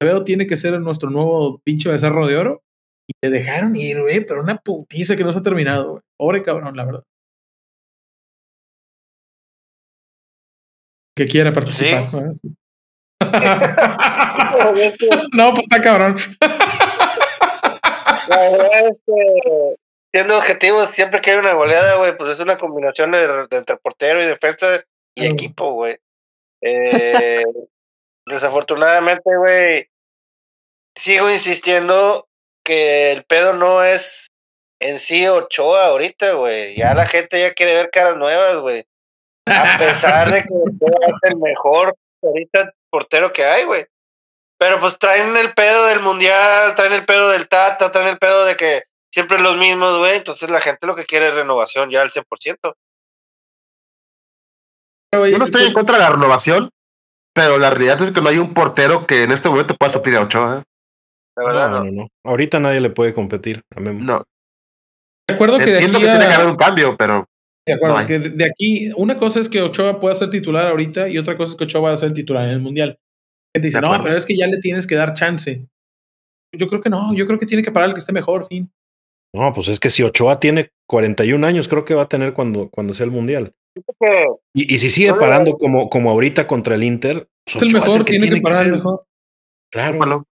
Acevedo 0.00 0.24
tiene 0.24 0.46
que 0.46 0.56
ser 0.56 0.80
nuestro 0.80 1.10
nuevo 1.10 1.60
pinche 1.62 1.90
becerro 1.90 2.26
de 2.26 2.38
oro. 2.38 2.62
Y 3.08 3.12
le 3.22 3.30
dejaron 3.30 3.76
ir, 3.76 4.00
güey, 4.00 4.24
pero 4.24 4.42
una 4.42 4.56
putiza 4.56 5.16
que 5.16 5.22
no 5.22 5.30
se 5.30 5.38
ha 5.38 5.42
terminado, 5.42 5.90
güey. 5.90 6.02
Pobre 6.18 6.42
cabrón, 6.42 6.76
la 6.76 6.86
verdad. 6.86 7.04
Que 11.14 11.26
quiera 11.26 11.52
participar. 11.52 12.12
¿no? 12.12 12.32
no, 15.34 15.50
pues 15.50 15.60
está 15.60 15.80
cabrón. 15.80 16.16
La 18.28 18.40
verdad 18.40 18.88
es 18.88 18.98
que 19.06 19.76
siendo 20.16 20.38
objetivos, 20.38 20.88
siempre 20.88 21.20
que 21.20 21.32
hay 21.32 21.36
una 21.36 21.52
goleada, 21.52 21.96
güey, 21.96 22.16
pues 22.16 22.30
es 22.30 22.40
una 22.40 22.56
combinación 22.56 23.12
de, 23.12 23.46
entre 23.50 23.76
portero 23.76 24.22
y 24.22 24.24
defensa 24.24 24.82
y 25.14 25.26
equipo, 25.26 25.72
güey. 25.72 25.98
Eh, 26.62 27.42
desafortunadamente, 28.26 29.36
güey, 29.36 29.90
sigo 30.94 31.30
insistiendo 31.30 32.28
que 32.64 33.12
el 33.12 33.24
pedo 33.24 33.52
no 33.52 33.84
es 33.84 34.32
en 34.80 34.98
sí 34.98 35.28
Ochoa 35.28 35.88
ahorita, 35.88 36.32
güey. 36.32 36.74
Ya 36.76 36.94
la 36.94 37.06
gente 37.06 37.38
ya 37.38 37.52
quiere 37.52 37.74
ver 37.74 37.90
caras 37.90 38.16
nuevas, 38.16 38.56
güey. 38.56 38.86
A 39.44 39.76
pesar 39.76 40.30
de 40.30 40.44
que 40.44 40.48
es 41.08 41.14
el 41.24 41.36
mejor 41.36 41.94
ahorita 42.22 42.72
portero 42.88 43.34
que 43.34 43.44
hay, 43.44 43.64
güey. 43.64 43.84
Pero 44.58 44.80
pues 44.80 44.98
traen 44.98 45.36
el 45.36 45.52
pedo 45.52 45.84
del 45.88 46.00
mundial, 46.00 46.74
traen 46.74 46.94
el 46.94 47.04
pedo 47.04 47.28
del 47.28 47.48
Tata, 47.48 47.92
traen 47.92 48.08
el 48.08 48.18
pedo 48.18 48.46
de 48.46 48.56
que 48.56 48.84
siempre 49.16 49.40
los 49.40 49.56
mismos, 49.56 49.98
güey. 49.98 50.18
Entonces 50.18 50.50
la 50.50 50.60
gente 50.60 50.86
lo 50.86 50.94
que 50.94 51.06
quiere 51.06 51.28
es 51.28 51.34
renovación 51.34 51.88
ya 51.88 52.02
al 52.02 52.10
100%. 52.10 52.74
Yo 55.10 55.38
no 55.38 55.44
estoy 55.46 55.64
en 55.64 55.72
contra 55.72 55.96
de 55.96 56.02
la 56.02 56.10
renovación, 56.10 56.68
pero 57.34 57.56
la 57.56 57.70
realidad 57.70 58.02
es 58.02 58.10
que 58.10 58.20
no 58.20 58.28
hay 58.28 58.36
un 58.36 58.52
portero 58.52 59.06
que 59.06 59.22
en 59.22 59.32
este 59.32 59.48
momento 59.48 59.74
pueda 59.74 59.90
suplir 59.90 60.16
a 60.16 60.24
Ochoa. 60.24 60.58
¿eh? 60.58 60.62
La 61.34 61.44
verdad, 61.46 61.70
no, 61.70 61.84
no, 61.84 61.92
no. 61.92 62.08
Ahorita 62.26 62.60
nadie 62.60 62.80
le 62.80 62.90
puede 62.90 63.14
competir 63.14 63.62
a 63.74 63.80
Memo. 63.80 64.00
No. 64.02 64.22
De 65.26 65.34
acuerdo 65.34 65.56
que 65.58 65.64
de 65.64 65.76
aquí 65.78 65.86
que 65.86 65.96
tiene 65.96 66.18
que 66.18 66.34
haber 66.34 66.48
un 66.48 66.56
cambio, 66.56 66.94
pero. 66.98 67.24
De 67.66 67.72
acuerdo, 67.72 68.06
que 68.06 68.18
de 68.18 68.44
aquí, 68.44 68.92
una 68.96 69.16
cosa 69.16 69.40
es 69.40 69.48
que 69.48 69.62
Ochoa 69.62 69.98
pueda 69.98 70.14
ser 70.14 70.28
titular 70.28 70.66
ahorita 70.66 71.08
y 71.08 71.16
otra 71.16 71.38
cosa 71.38 71.52
es 71.52 71.56
que 71.56 71.64
Ochoa 71.64 71.80
va 71.80 71.92
a 71.92 71.96
ser 71.96 72.12
titular 72.12 72.44
en 72.44 72.50
el 72.50 72.60
Mundial. 72.60 72.98
Gente 73.54 73.68
dice, 73.68 73.80
no, 73.80 73.98
pero 74.02 74.14
es 74.14 74.26
que 74.26 74.36
ya 74.36 74.46
le 74.46 74.58
tienes 74.58 74.86
que 74.86 74.94
dar 74.94 75.14
chance. 75.14 75.66
Yo 76.54 76.68
creo 76.68 76.82
que 76.82 76.90
no, 76.90 77.14
yo 77.14 77.26
creo 77.26 77.38
que 77.38 77.46
tiene 77.46 77.62
que 77.62 77.72
parar 77.72 77.88
el 77.88 77.94
que 77.94 78.00
esté 78.00 78.12
mejor, 78.12 78.46
fin. 78.46 78.70
No, 79.36 79.52
pues 79.52 79.68
es 79.68 79.80
que 79.80 79.90
si 79.90 80.02
Ochoa 80.02 80.40
tiene 80.40 80.72
41 80.86 81.46
años, 81.46 81.68
creo 81.68 81.84
que 81.84 81.94
va 81.94 82.02
a 82.02 82.08
tener 82.08 82.32
cuando, 82.32 82.70
cuando 82.70 82.94
sea 82.94 83.04
el 83.04 83.10
Mundial. 83.10 83.54
Y, 84.54 84.74
y 84.74 84.78
si 84.78 84.88
sigue 84.88 85.12
parando 85.12 85.58
como, 85.58 85.90
como 85.90 86.10
ahorita 86.10 86.46
contra 86.46 86.74
el 86.74 86.82
Inter, 86.82 87.28
pues 87.44 87.56
es 87.56 87.62
el 87.62 87.72
mejor, 87.72 88.04
tiene, 88.04 88.30
que 88.30 88.40
parar 88.40 88.64
el 88.64 88.72
mejor. 88.72 89.04
Claro. 89.70 90.24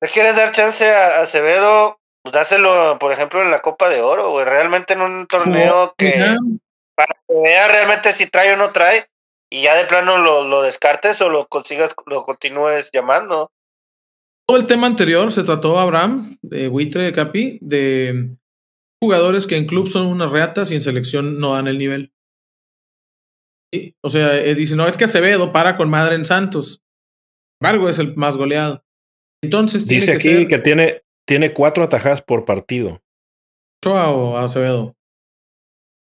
¿Le 0.00 0.08
quieres 0.08 0.34
dar 0.34 0.52
chance 0.52 0.88
a 0.88 1.20
Acevedo? 1.20 2.00
Pues 2.22 2.32
dáselo, 2.32 2.96
por 2.98 3.12
ejemplo, 3.12 3.42
en 3.42 3.50
la 3.50 3.60
Copa 3.60 3.90
de 3.90 4.00
Oro, 4.00 4.30
güey. 4.30 4.46
Realmente 4.46 4.94
en 4.94 5.02
un 5.02 5.26
torneo 5.26 5.94
que. 5.98 6.14
Para 6.94 7.14
que 7.28 7.34
vea 7.44 7.68
realmente 7.68 8.12
si 8.12 8.28
trae 8.28 8.54
o 8.54 8.56
no 8.56 8.72
trae. 8.72 9.10
Y 9.50 9.62
ya 9.62 9.74
de 9.74 9.84
plano 9.84 10.16
lo, 10.16 10.44
lo 10.44 10.62
descartes 10.62 11.20
o 11.20 11.28
lo 11.28 11.48
consigas, 11.48 11.94
lo 12.06 12.22
continúes 12.22 12.90
llamando. 12.92 13.50
Todo 14.46 14.56
el 14.56 14.66
tema 14.66 14.86
anterior 14.86 15.30
se 15.30 15.42
trató, 15.42 15.78
Abraham, 15.78 16.38
de 16.40 16.68
Buitre, 16.68 17.02
de 17.02 17.12
Capi, 17.12 17.58
de 17.60 18.37
jugadores 19.02 19.46
que 19.46 19.56
en 19.56 19.66
club 19.66 19.86
son 19.86 20.06
unas 20.06 20.30
reatas 20.30 20.70
y 20.70 20.74
en 20.74 20.80
selección 20.80 21.38
no 21.38 21.54
dan 21.54 21.68
el 21.68 21.78
nivel. 21.78 22.12
O 24.02 24.10
sea, 24.10 24.38
él 24.38 24.56
dice, 24.56 24.76
no, 24.76 24.86
es 24.86 24.96
que 24.96 25.04
Acevedo 25.04 25.52
para 25.52 25.76
con 25.76 25.90
madre 25.90 26.14
en 26.14 26.24
Santos. 26.24 26.82
Sin 27.60 27.66
embargo, 27.66 27.88
es 27.88 27.98
el 27.98 28.16
más 28.16 28.36
goleado. 28.36 28.84
Entonces 29.42 29.86
Dice 29.86 30.12
aquí 30.12 30.48
que 30.48 30.58
tiene, 30.58 31.02
tiene 31.26 31.52
cuatro 31.52 31.84
atajadas 31.84 32.22
por 32.22 32.44
partido. 32.44 33.02
¿Ochoa 33.80 34.10
o 34.10 34.36
Acevedo? 34.36 34.96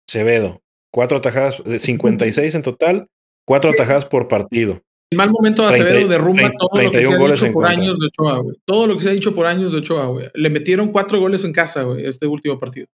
Acevedo. 0.07 0.61
Cuatro 0.91 1.19
atajadas, 1.19 1.61
56 1.79 2.55
en 2.55 2.61
total, 2.63 3.07
cuatro 3.47 3.71
atajadas 3.71 4.05
por 4.05 4.27
partido. 4.27 4.81
El 5.11 5.17
mal 5.17 5.29
momento 5.29 5.61
de 5.61 5.67
Acevedo 5.67 6.07
derrumba 6.07 6.51
todo 6.57 6.81
lo 6.81 6.91
que 6.91 7.01
se 7.03 7.13
ha 7.13 7.17
dicho 7.17 7.51
por 7.51 7.65
años 7.65 7.99
de 7.99 8.07
Ochoa, 8.07 8.37
güey. 8.39 8.55
Todo 8.65 8.87
lo 8.87 8.95
que 8.95 9.01
se 9.01 9.09
ha 9.09 9.11
dicho 9.11 9.35
por 9.35 9.45
años 9.45 9.73
de 9.73 9.79
Ochoa, 9.79 10.05
güey. 10.05 10.29
Le 10.33 10.49
metieron 10.49 10.91
cuatro 10.91 11.19
goles 11.19 11.43
en 11.43 11.51
casa, 11.51 11.83
güey, 11.83 12.05
este 12.05 12.27
último 12.27 12.57
partido. 12.57 12.87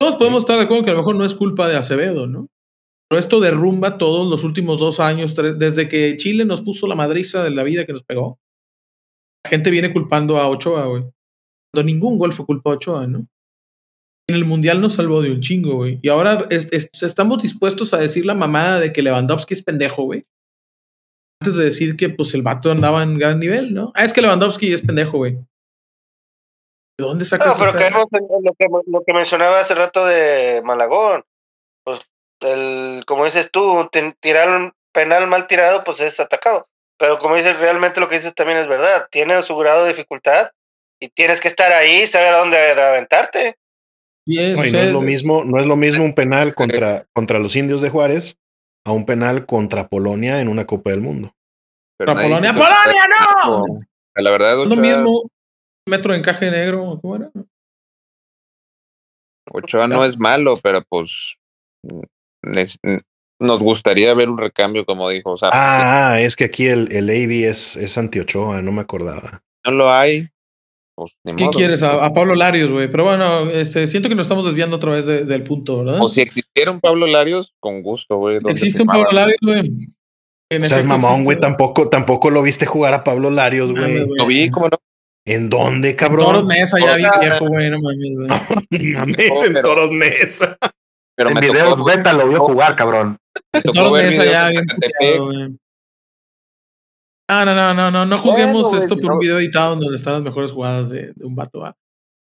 Todos 0.00 0.16
podemos 0.16 0.44
estar 0.44 0.56
de 0.56 0.62
acuerdo 0.62 0.84
que 0.84 0.90
a 0.90 0.94
lo 0.94 1.00
mejor 1.00 1.16
no 1.16 1.24
es 1.24 1.34
culpa 1.34 1.68
de 1.68 1.76
Acevedo, 1.76 2.28
¿no? 2.28 2.48
Pero 3.08 3.18
esto 3.18 3.40
derrumba 3.40 3.98
todos 3.98 4.30
los 4.30 4.44
últimos 4.44 4.78
dos 4.78 5.00
años, 5.00 5.34
desde 5.34 5.88
que 5.88 6.16
Chile 6.16 6.44
nos 6.44 6.60
puso 6.60 6.86
la 6.86 6.94
madriza 6.94 7.42
de 7.42 7.50
la 7.50 7.64
vida 7.64 7.84
que 7.84 7.92
nos 7.92 8.04
pegó. 8.04 8.38
La 9.44 9.50
gente 9.50 9.70
viene 9.70 9.92
culpando 9.92 10.38
a 10.38 10.48
Ochoa, 10.48 10.86
güey. 10.86 11.02
Cuando 11.74 11.92
ningún 11.92 12.16
gol 12.16 12.32
fue 12.32 12.46
culpa 12.46 12.70
de 12.70 12.76
Ochoa, 12.76 13.06
¿no? 13.08 13.26
En 14.28 14.36
el 14.36 14.44
Mundial 14.44 14.80
nos 14.80 14.94
salvó 14.94 15.20
de 15.20 15.32
un 15.32 15.40
chingo, 15.40 15.74
güey. 15.74 15.98
Y 16.00 16.08
ahora 16.08 16.46
estamos 16.48 17.42
dispuestos 17.42 17.92
a 17.92 17.98
decir 17.98 18.24
la 18.24 18.34
mamada 18.34 18.78
de 18.78 18.92
que 18.92 19.02
Lewandowski 19.02 19.54
es 19.54 19.62
pendejo, 19.62 20.04
güey. 20.04 20.24
Antes 21.42 21.56
de 21.56 21.64
decir 21.64 21.96
que 21.96 22.08
pues 22.08 22.34
el 22.34 22.42
vato 22.42 22.70
andaba 22.70 23.02
en 23.02 23.18
gran 23.18 23.40
nivel, 23.40 23.74
¿no? 23.74 23.90
Ah, 23.96 24.04
es 24.04 24.12
que 24.12 24.22
Lewandowski 24.22 24.72
es 24.72 24.80
pendejo, 24.80 25.18
güey. 25.18 25.32
¿De 26.96 27.04
dónde 27.04 27.24
sacas 27.24 27.58
No, 27.58 27.64
pero 27.64 27.76
caemos 27.76 28.04
en 28.12 28.44
lo 28.44 28.52
que, 28.52 28.66
lo 28.86 29.02
que 29.04 29.12
mencionaba 29.12 29.58
hace 29.58 29.74
rato 29.74 30.06
de 30.06 30.62
Malagón. 30.64 31.24
Pues 31.84 32.00
el, 32.42 33.02
como 33.08 33.24
dices 33.24 33.50
tú, 33.50 33.90
tirar 34.20 34.56
un 34.56 34.72
penal 34.92 35.26
mal 35.26 35.48
tirado, 35.48 35.82
pues 35.82 35.98
es 35.98 36.20
atacado. 36.20 36.68
Pero 36.96 37.18
como 37.18 37.34
dices, 37.34 37.58
realmente 37.58 37.98
lo 37.98 38.08
que 38.08 38.14
dices 38.14 38.36
también 38.36 38.58
es 38.58 38.68
verdad. 38.68 39.08
Tiene 39.10 39.42
su 39.42 39.56
grado 39.56 39.82
de 39.82 39.88
dificultad 39.88 40.50
y 41.00 41.08
tienes 41.08 41.40
que 41.40 41.48
estar 41.48 41.72
ahí 41.72 42.02
y 42.02 42.06
saber 42.06 42.34
a 42.34 42.38
dónde 42.38 42.56
aventarte. 42.56 43.56
no, 44.28 44.62
es 44.62 44.92
lo 44.92 45.00
mismo, 45.00 45.42
no 45.42 45.58
es 45.58 45.66
lo 45.66 45.74
mismo 45.74 46.04
un 46.04 46.14
penal 46.14 46.54
contra, 46.54 47.04
contra 47.12 47.40
los 47.40 47.56
indios 47.56 47.82
de 47.82 47.90
Juárez 47.90 48.36
a 48.84 48.92
un 48.92 49.06
penal 49.06 49.46
contra 49.46 49.88
Polonia 49.88 50.40
en 50.40 50.48
una 50.48 50.66
Copa 50.66 50.90
del 50.90 51.00
Mundo. 51.00 51.34
contra 51.98 52.14
Polonia, 52.14 52.52
¡Polonia, 52.52 53.02
no! 53.44 53.80
La 54.14 54.30
verdad, 54.30 54.62
es 54.62 54.68
lo 54.68 54.76
mismo. 54.76 55.22
Metro 55.88 56.12
de 56.12 56.18
encaje 56.18 56.50
negro, 56.50 56.98
¿cómo 57.00 57.16
era? 57.16 57.30
Ochoa 59.50 59.88
no 59.88 60.04
es 60.04 60.18
malo, 60.18 60.58
pero 60.62 60.82
pues 60.88 61.36
nos 63.40 63.60
gustaría 63.60 64.14
ver 64.14 64.28
un 64.28 64.38
recambio, 64.38 64.84
como 64.84 65.08
dijo. 65.10 65.34
Pues, 65.36 65.50
ah, 65.52 66.16
es 66.20 66.36
que 66.36 66.44
aquí 66.44 66.66
el, 66.66 66.92
el 66.92 67.10
AB 67.10 67.48
es, 67.48 67.76
es 67.76 67.98
anti-Ochoa, 67.98 68.62
no 68.62 68.72
me 68.72 68.80
acordaba. 68.80 69.42
No 69.64 69.72
lo 69.72 69.92
hay. 69.92 70.28
Pues, 70.94 71.12
¿Qué 71.36 71.48
quieres? 71.48 71.82
A, 71.82 72.12
Pablo 72.12 72.34
Larios, 72.34 72.70
güey. 72.70 72.90
Pero 72.90 73.04
bueno, 73.04 73.50
este, 73.50 73.86
siento 73.86 74.08
que 74.08 74.14
nos 74.14 74.24
estamos 74.24 74.44
desviando 74.44 74.76
otra 74.76 74.92
vez 74.92 75.06
del 75.06 75.42
punto, 75.42 75.84
¿verdad? 75.84 76.00
O 76.02 76.08
si 76.08 76.20
existiera 76.20 76.70
un 76.70 76.80
Pablo 76.80 77.06
Larios, 77.06 77.54
con 77.60 77.82
gusto, 77.82 78.16
güey. 78.16 78.38
Existe 78.48 78.82
un 78.82 78.88
Pablo 78.88 79.10
Larios, 79.10 79.38
güey. 79.40 79.70
O 80.60 80.66
sea, 80.66 80.82
mamón, 80.82 81.24
güey, 81.24 81.40
tampoco, 81.40 81.88
tampoco 81.88 82.28
lo 82.28 82.42
viste 82.42 82.66
jugar 82.66 82.92
a 82.92 83.04
Pablo 83.04 83.30
Larios, 83.30 83.72
güey. 83.72 84.06
Lo 84.18 84.26
vi, 84.26 84.50
¿cómo 84.50 84.68
no? 84.68 84.78
¿En 85.24 85.48
dónde, 85.48 85.94
cabrón? 85.96 86.26
En 86.26 86.32
Toros 86.32 86.46
Mesa, 86.46 86.78
ya 86.80 86.96
vi 86.96 87.04
viejo, 87.20 87.48
güey, 87.48 87.70
no 87.70 87.78
mames, 87.80 88.12
güey. 88.14 88.92
mames, 88.94 89.44
en 89.44 89.62
Toros 89.62 89.90
Mesa. 89.92 90.58
Pero 91.14 91.30
en 91.30 91.40
videos 91.40 91.84
beta 91.84 92.12
lo 92.12 92.28
vio 92.28 92.40
jugar, 92.40 92.76
cabrón. 92.76 93.16
Toros 93.62 93.92
Mesa 93.92 94.24
ya 94.24 94.50
Ah, 97.28 97.44
no, 97.44 97.54
no, 97.54 97.72
no, 97.72 97.90
no, 97.90 98.04
no 98.04 98.18
juzguemos 98.18 98.74
esto 98.74 98.96
por 98.96 99.12
un 99.12 99.18
video 99.18 99.38
editado 99.38 99.76
donde 99.76 99.96
están 99.96 100.14
las 100.14 100.22
mejores 100.22 100.52
jugadas 100.52 100.90
de, 100.90 101.12
un 101.20 101.34
vato. 101.34 101.62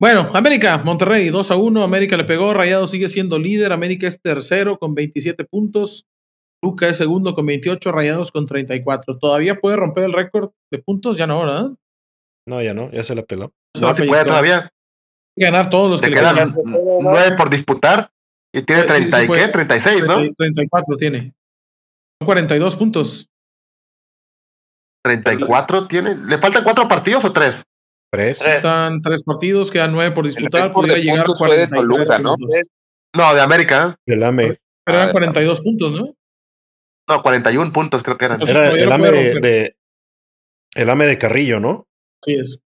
Bueno, 0.00 0.28
América, 0.34 0.78
Monterrey, 0.78 1.28
2 1.28 1.50
a 1.50 1.56
1. 1.56 1.82
América 1.82 2.16
le 2.16 2.24
pegó. 2.24 2.54
Rayado 2.54 2.86
sigue 2.86 3.08
siendo 3.08 3.38
líder. 3.38 3.72
América 3.72 4.06
es 4.06 4.20
tercero 4.20 4.78
con 4.78 4.94
27 4.94 5.44
puntos. 5.44 6.06
Luca 6.62 6.88
es 6.88 6.96
segundo 6.96 7.34
con 7.34 7.46
28. 7.46 7.92
Rayados 7.92 8.32
con 8.32 8.46
34. 8.46 9.18
¿Todavía 9.18 9.60
puede 9.60 9.76
romper 9.76 10.04
el 10.04 10.12
récord 10.12 10.50
de 10.70 10.78
puntos? 10.78 11.16
Ya 11.16 11.26
no, 11.26 11.40
¿verdad? 11.40 11.70
No, 12.46 12.62
ya 12.62 12.72
no. 12.72 12.90
Ya 12.90 13.04
se 13.04 13.14
la 13.14 13.22
peló. 13.22 13.52
No, 13.80 13.94
se 13.94 14.04
puede 14.04 14.24
todavía. 14.24 14.72
Ganar 15.38 15.70
todos 15.70 15.90
los 15.90 16.00
que 16.00 16.10
quedan 16.10 16.34
le 16.34 16.42
quedan. 16.42 16.54
9 17.00 17.36
por 17.36 17.50
disputar. 17.50 18.10
Y 18.54 18.62
tiene 18.62 18.82
30 18.82 19.24
y 19.24 19.28
qué? 19.28 19.48
36, 19.48 20.04
¿no? 20.06 20.34
34 20.34 20.96
tiene. 20.96 21.34
42 22.24 22.76
puntos. 22.76 23.30
34 25.02 25.86
tiene. 25.86 26.16
¿Le 26.16 26.38
faltan 26.38 26.64
cuatro 26.64 26.86
partidos 26.88 27.24
o 27.24 27.32
tres? 27.32 27.64
Tres. 28.12 28.40
Están 28.42 29.02
tres 29.02 29.22
partidos, 29.22 29.70
quedan 29.70 29.92
nueve 29.92 30.14
por 30.14 30.26
disputar. 30.26 30.72
Podría 30.72 30.96
llegar 30.96 31.20
a 31.20 31.32
43 31.32 32.08
de 32.08 32.18
¿no? 32.18 32.36
No, 33.16 33.34
de 33.34 33.40
América. 33.40 33.96
Del 34.06 34.22
AME. 34.22 34.58
Pero 34.84 34.98
eran 34.98 35.12
42 35.12 35.60
puntos, 35.60 35.92
¿no? 35.92 36.14
No, 37.08 37.22
41 37.22 37.72
puntos 37.72 38.02
creo 38.02 38.18
que 38.18 38.24
eran. 38.24 38.40
Era 38.48 38.70
el 38.70 38.90
AME 38.90 39.10
de, 39.10 39.76
el 40.74 40.90
AME 40.90 41.06
de 41.06 41.18
Carrillo, 41.18 41.60
¿no? 41.60 41.86
Sí 42.24 42.34
es. 42.34 42.60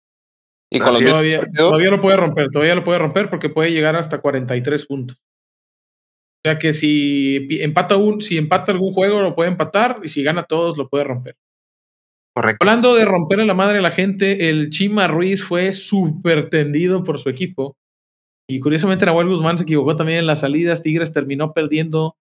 Y 0.70 0.78
con 0.78 0.94
los 0.94 1.04
todavía, 1.04 1.44
todavía 1.54 1.90
lo 1.90 2.00
puede 2.00 2.16
romper, 2.16 2.48
todavía 2.50 2.74
lo 2.74 2.82
puede 2.82 2.98
romper 2.98 3.28
porque 3.28 3.50
puede 3.50 3.72
llegar 3.72 3.94
hasta 3.94 4.20
43 4.20 4.86
puntos. 4.86 5.18
O 5.18 6.48
sea 6.48 6.58
que 6.58 6.72
si 6.72 7.46
empata 7.60 7.96
un, 7.96 8.20
si 8.20 8.38
empata 8.38 8.72
algún 8.72 8.92
juego 8.92 9.20
lo 9.20 9.34
puede 9.34 9.50
empatar 9.50 10.00
y 10.02 10.08
si 10.08 10.22
gana 10.22 10.44
todos 10.44 10.78
lo 10.78 10.88
puede 10.88 11.04
romper. 11.04 11.36
Hablando 12.34 12.94
de 12.94 13.04
romper 13.04 13.40
a 13.40 13.44
la 13.44 13.54
madre 13.54 13.78
a 13.78 13.82
la 13.82 13.90
gente, 13.90 14.48
el 14.48 14.70
Chima 14.70 15.06
Ruiz 15.06 15.42
fue 15.42 15.72
súper 15.72 16.48
tendido 16.48 17.02
por 17.04 17.18
su 17.18 17.28
equipo. 17.28 17.76
Y 18.48 18.60
curiosamente 18.60 19.06
Nahuel 19.06 19.28
Guzmán 19.28 19.58
se 19.58 19.64
equivocó 19.64 19.96
también 19.96 20.20
en 20.20 20.26
las 20.26 20.40
salidas. 20.40 20.82
Tigres 20.82 21.12
terminó 21.12 21.52
perdiendo 21.52 22.16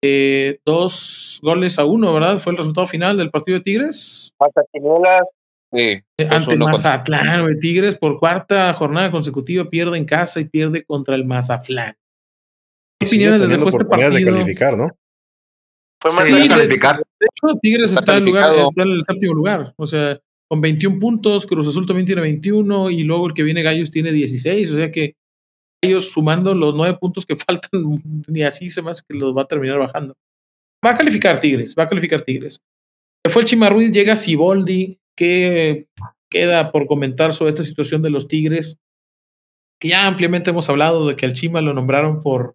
Eh, 0.00 0.60
dos 0.64 1.40
goles 1.42 1.76
a 1.78 1.84
uno, 1.84 2.14
¿verdad? 2.14 2.38
Fue 2.38 2.52
el 2.52 2.58
resultado 2.58 2.86
final 2.86 3.16
del 3.16 3.30
partido 3.30 3.58
de 3.58 3.64
Tigres. 3.64 4.32
Sí, 5.72 5.80
eh, 5.80 6.28
ante 6.30 6.56
Mazatlán, 6.56 7.58
Tigres 7.58 7.98
por 7.98 8.18
cuarta 8.20 8.72
jornada 8.74 9.10
consecutiva 9.10 9.68
pierde 9.68 9.98
en 9.98 10.04
casa 10.04 10.38
y 10.40 10.48
pierde 10.48 10.84
contra 10.84 11.16
el 11.16 11.24
Mazatlán. 11.24 11.96
¿Qué 13.00 13.08
opiniones 13.08 13.40
desde 13.40 13.54
después 13.54 13.74
de 13.74 13.78
este 13.78 13.90
partido? 13.90 14.10
de 14.12 14.24
calificar, 14.24 14.76
¿no? 14.76 14.90
Fue 16.00 16.12
más 16.12 16.26
de 16.26 16.48
calificar. 16.48 16.96
De, 16.96 17.26
hecho, 17.26 17.58
Tigres 17.60 17.92
está, 17.92 18.16
en, 18.16 18.26
lugar, 18.26 18.56
está 18.56 18.82
en 18.82 18.90
el 18.90 19.04
séptimo 19.04 19.34
lugar. 19.34 19.74
O 19.76 19.86
sea, 19.86 20.18
con 20.48 20.60
21 20.60 20.98
puntos, 20.98 21.46
Cruz 21.46 21.66
Azul 21.66 21.86
también 21.86 22.06
tiene 22.06 22.22
21 22.22 22.90
y 22.90 23.02
luego 23.02 23.26
el 23.26 23.34
que 23.34 23.42
viene 23.42 23.62
Gallos 23.62 23.90
tiene 23.90 24.12
16. 24.12 24.70
O 24.72 24.76
sea 24.76 24.90
que 24.90 25.14
ellos 25.82 26.10
sumando 26.10 26.54
los 26.54 26.74
nueve 26.74 26.96
puntos 27.00 27.26
que 27.26 27.36
faltan, 27.48 28.02
ni 28.26 28.42
así 28.42 28.70
se 28.70 28.82
más 28.82 29.02
que 29.02 29.16
los 29.16 29.36
va 29.36 29.42
a 29.42 29.46
terminar 29.46 29.78
bajando. 29.78 30.14
Va 30.84 30.90
a 30.90 30.96
calificar 30.96 31.40
Tigres, 31.40 31.74
va 31.76 31.84
a 31.84 31.88
calificar 31.88 32.22
Tigres. 32.22 32.60
Fue 33.28 33.42
el 33.42 33.48
Chimarruiz, 33.48 33.90
llega 33.90 34.14
Siboldi, 34.14 34.98
¿Qué 35.18 35.88
queda 36.30 36.70
por 36.70 36.86
comentar 36.86 37.34
sobre 37.34 37.48
esta 37.48 37.64
situación 37.64 38.02
de 38.02 38.10
los 38.10 38.28
Tigres? 38.28 38.78
Que 39.80 39.88
ya 39.88 40.06
ampliamente 40.06 40.50
hemos 40.50 40.68
hablado 40.68 41.08
de 41.08 41.16
que 41.16 41.26
al 41.26 41.32
Chima 41.32 41.60
lo 41.60 41.74
nombraron 41.74 42.22
por, 42.22 42.54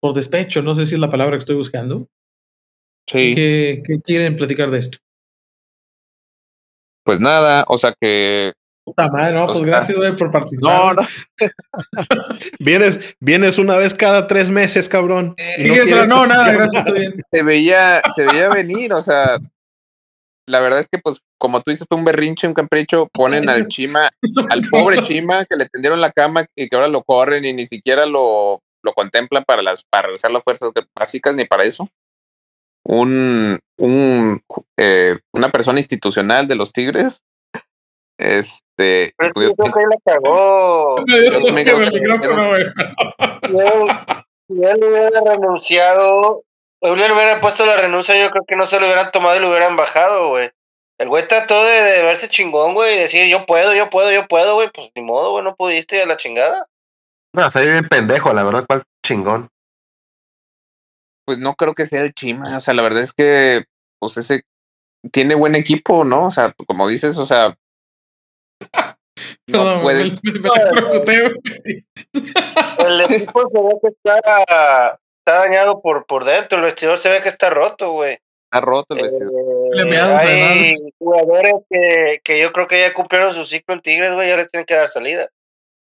por 0.00 0.14
despecho, 0.14 0.62
no 0.62 0.74
sé 0.74 0.86
si 0.86 0.94
es 0.94 1.00
la 1.00 1.10
palabra 1.10 1.36
que 1.36 1.40
estoy 1.40 1.56
buscando. 1.56 2.08
Sí. 3.08 3.34
¿Qué, 3.34 3.82
quieren 4.02 4.36
platicar 4.36 4.70
de 4.70 4.78
esto? 4.78 4.98
Pues 7.04 7.20
nada, 7.20 7.64
o 7.68 7.78
sea 7.78 7.94
que 8.00 8.52
Puta 8.84 9.08
madre, 9.08 9.34
no, 9.34 9.46
pues 9.48 9.64
gracias 9.64 9.98
por 10.16 10.30
participar. 10.30 10.94
No, 10.94 11.02
no. 11.02 11.08
vienes, 12.60 13.16
vienes 13.18 13.58
una 13.58 13.76
vez 13.78 13.94
cada 13.94 14.28
tres 14.28 14.52
meses, 14.52 14.88
cabrón. 14.88 15.34
no, 15.58 16.06
no, 16.06 16.26
nada, 16.26 16.52
gracias, 16.52 16.86
estoy 16.86 17.00
bien. 17.00 17.22
Se 17.32 17.42
veía, 17.42 18.00
se 18.14 18.24
veía 18.24 18.48
venir, 18.48 18.92
o 18.92 19.02
sea, 19.02 19.40
la 20.48 20.60
verdad 20.60 20.78
es 20.78 20.88
que, 20.88 20.98
pues, 20.98 21.20
como 21.38 21.60
tú 21.60 21.72
dices, 21.72 21.86
fue 21.88 21.98
un 21.98 22.04
berrinche, 22.04 22.46
un 22.46 22.54
capricho. 22.54 23.08
Ponen 23.12 23.48
al 23.48 23.66
Chima, 23.68 24.08
al 24.48 24.60
pobre 24.70 25.02
Chima, 25.02 25.44
que 25.44 25.56
le 25.56 25.68
tendieron 25.68 26.00
la 26.00 26.12
cama 26.12 26.46
y 26.54 26.68
que 26.68 26.76
ahora 26.76 26.88
lo 26.88 27.02
corren 27.02 27.44
y 27.44 27.52
ni 27.52 27.66
siquiera 27.66 28.06
lo, 28.06 28.62
lo 28.86 28.94
contemplan 28.94 29.44
para 29.44 29.62
las 29.62 29.84
para 29.84 30.04
realizar 30.04 30.30
las 30.30 30.42
fuerzas 30.42 30.70
básicas 30.94 31.34
ni 31.34 31.44
para 31.44 31.64
eso. 31.64 31.88
Un, 32.84 33.58
un 33.78 34.40
eh, 34.78 35.18
una 35.34 35.50
persona 35.50 35.80
institucional 35.80 36.46
de 36.46 36.54
los 36.54 36.72
Tigres. 36.72 37.22
Este. 38.18 39.12
Pero 39.18 39.32
yo 39.42 39.54
creo 39.54 39.72
que 39.72 39.80
él 39.80 39.88
la 39.90 40.14
cagó. 40.14 40.96
Yo 41.06 41.40
también 41.40 41.66
creo 41.66 41.80
que. 41.80 41.90
Si 44.48 44.62
él 44.62 44.84
hubiera 44.84 45.20
renunciado, 45.20 46.44
Euler 46.80 47.10
hubiera 47.10 47.40
puesto 47.40 47.66
la 47.66 47.76
renuncia, 47.76 48.14
yo 48.16 48.30
creo 48.30 48.44
que 48.46 48.54
no 48.54 48.64
se 48.64 48.78
lo 48.78 48.86
hubieran 48.86 49.10
tomado 49.10 49.36
y 49.36 49.40
lo 49.40 49.50
hubieran 49.50 49.76
bajado, 49.76 50.28
güey. 50.28 50.50
El 50.98 51.08
güey 51.08 51.26
trató 51.26 51.64
de, 51.64 51.82
de, 51.82 52.02
verse 52.02 52.28
chingón, 52.28 52.72
güey, 52.72 52.94
y 52.94 53.00
decir, 53.00 53.28
yo 53.28 53.44
puedo, 53.44 53.74
yo 53.74 53.90
puedo, 53.90 54.12
yo 54.12 54.28
puedo, 54.28 54.54
güey. 54.54 54.70
Pues 54.72 54.92
ni 54.94 55.02
modo, 55.02 55.32
güey, 55.32 55.44
no 55.44 55.56
pudiste 55.56 56.00
a 56.00 56.06
la 56.06 56.16
chingada. 56.16 56.68
No, 57.36 57.50
se 57.50 57.66
bien 57.66 57.86
pendejo, 57.86 58.32
la 58.32 58.44
verdad, 58.44 58.64
cuál 58.66 58.82
chingón. 59.04 59.50
Pues 61.26 61.38
no 61.38 61.54
creo 61.54 61.74
que 61.74 61.84
sea 61.84 62.00
el 62.00 62.14
Chima, 62.14 62.56
o 62.56 62.60
sea, 62.60 62.72
la 62.72 62.82
verdad 62.82 63.02
es 63.02 63.12
que, 63.12 63.64
pues 64.00 64.16
ese 64.16 64.44
tiene 65.12 65.34
buen 65.34 65.54
equipo, 65.54 66.02
¿no? 66.04 66.28
O 66.28 66.30
sea, 66.30 66.54
como 66.66 66.88
dices, 66.88 67.18
o 67.18 67.26
sea, 67.26 67.54
no 69.48 69.82
puede. 69.82 70.02
el 70.02 70.20
equipo 73.02 73.50
se 73.50 73.60
ve 73.60 73.78
que 73.82 73.88
está 73.88 74.98
está 75.26 75.44
dañado 75.44 75.82
por, 75.82 76.06
por 76.06 76.24
dentro, 76.24 76.56
el 76.56 76.64
vestidor 76.64 76.96
se 76.96 77.10
ve 77.10 77.20
que 77.20 77.28
está 77.28 77.50
roto, 77.50 77.92
güey. 77.92 78.18
Está 78.44 78.60
roto 78.64 78.94
el 78.94 79.02
vestidor. 79.02 79.32
Eh, 79.74 80.00
hay 80.00 80.76
jugadores 80.98 81.54
que, 81.68 82.20
que 82.24 82.40
yo 82.40 82.52
creo 82.52 82.66
que 82.66 82.80
ya 82.80 82.94
cumplieron 82.94 83.34
su 83.34 83.44
ciclo 83.44 83.74
en 83.74 83.82
Tigres, 83.82 84.14
güey, 84.14 84.28
y 84.28 84.30
ahora 84.30 84.46
tienen 84.46 84.64
que 84.64 84.74
dar 84.74 84.88
salida. 84.88 85.28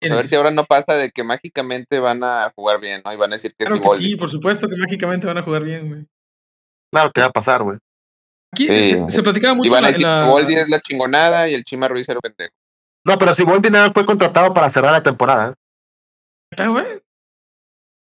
Pues 0.08 0.12
a 0.12 0.16
ver 0.16 0.26
si 0.26 0.36
ahora 0.36 0.52
no 0.52 0.66
pasa 0.66 0.94
de 0.94 1.12
que 1.12 1.24
mágicamente 1.24 2.00
van 2.00 2.24
a 2.24 2.52
jugar 2.56 2.80
bien, 2.80 3.02
¿no? 3.04 3.14
Y 3.14 3.18
van 3.18 3.32
a 3.32 3.36
decir 3.36 3.54
que, 3.58 3.66
sí, 3.98 4.16
por 4.16 4.30
supuesto 4.30 4.68
que 4.68 4.76
mágicamente 4.76 5.28
van 5.28 5.38
a 5.38 5.42
jugar 5.42 5.64
bien, 5.64 5.90
güey. 5.90 6.06
Claro, 6.92 7.12
¿qué 7.14 7.22
va 7.22 7.28
a 7.28 7.32
pasar, 7.32 7.64
güey? 7.64 7.78
Aquí 8.54 8.68
se, 8.68 9.24
platicaba 9.24 9.54
mucho. 9.54 9.68
Y 9.68 9.72
van 9.72 9.86
a 9.86 9.88
decir 9.90 10.04
la... 10.04 10.34
que 10.48 10.54
es 10.54 10.70
la 10.70 10.80
chingonada 10.80 11.50
y 11.50 11.54
el 11.54 11.64
Chima 11.64 11.88
Ruiz 11.88 12.08
era 12.08 12.20
pendejo. 12.20 12.54
No, 13.06 13.18
pero 13.18 13.34
si 13.34 13.44
Boldi 13.44 13.70
nada 13.70 13.92
fue 13.92 14.06
contratado 14.06 14.54
para 14.54 14.70
cerrar 14.70 14.92
la 14.92 15.04
temporada. 15.04 15.54
¿Está, 16.52 16.68
güey? 16.68 17.02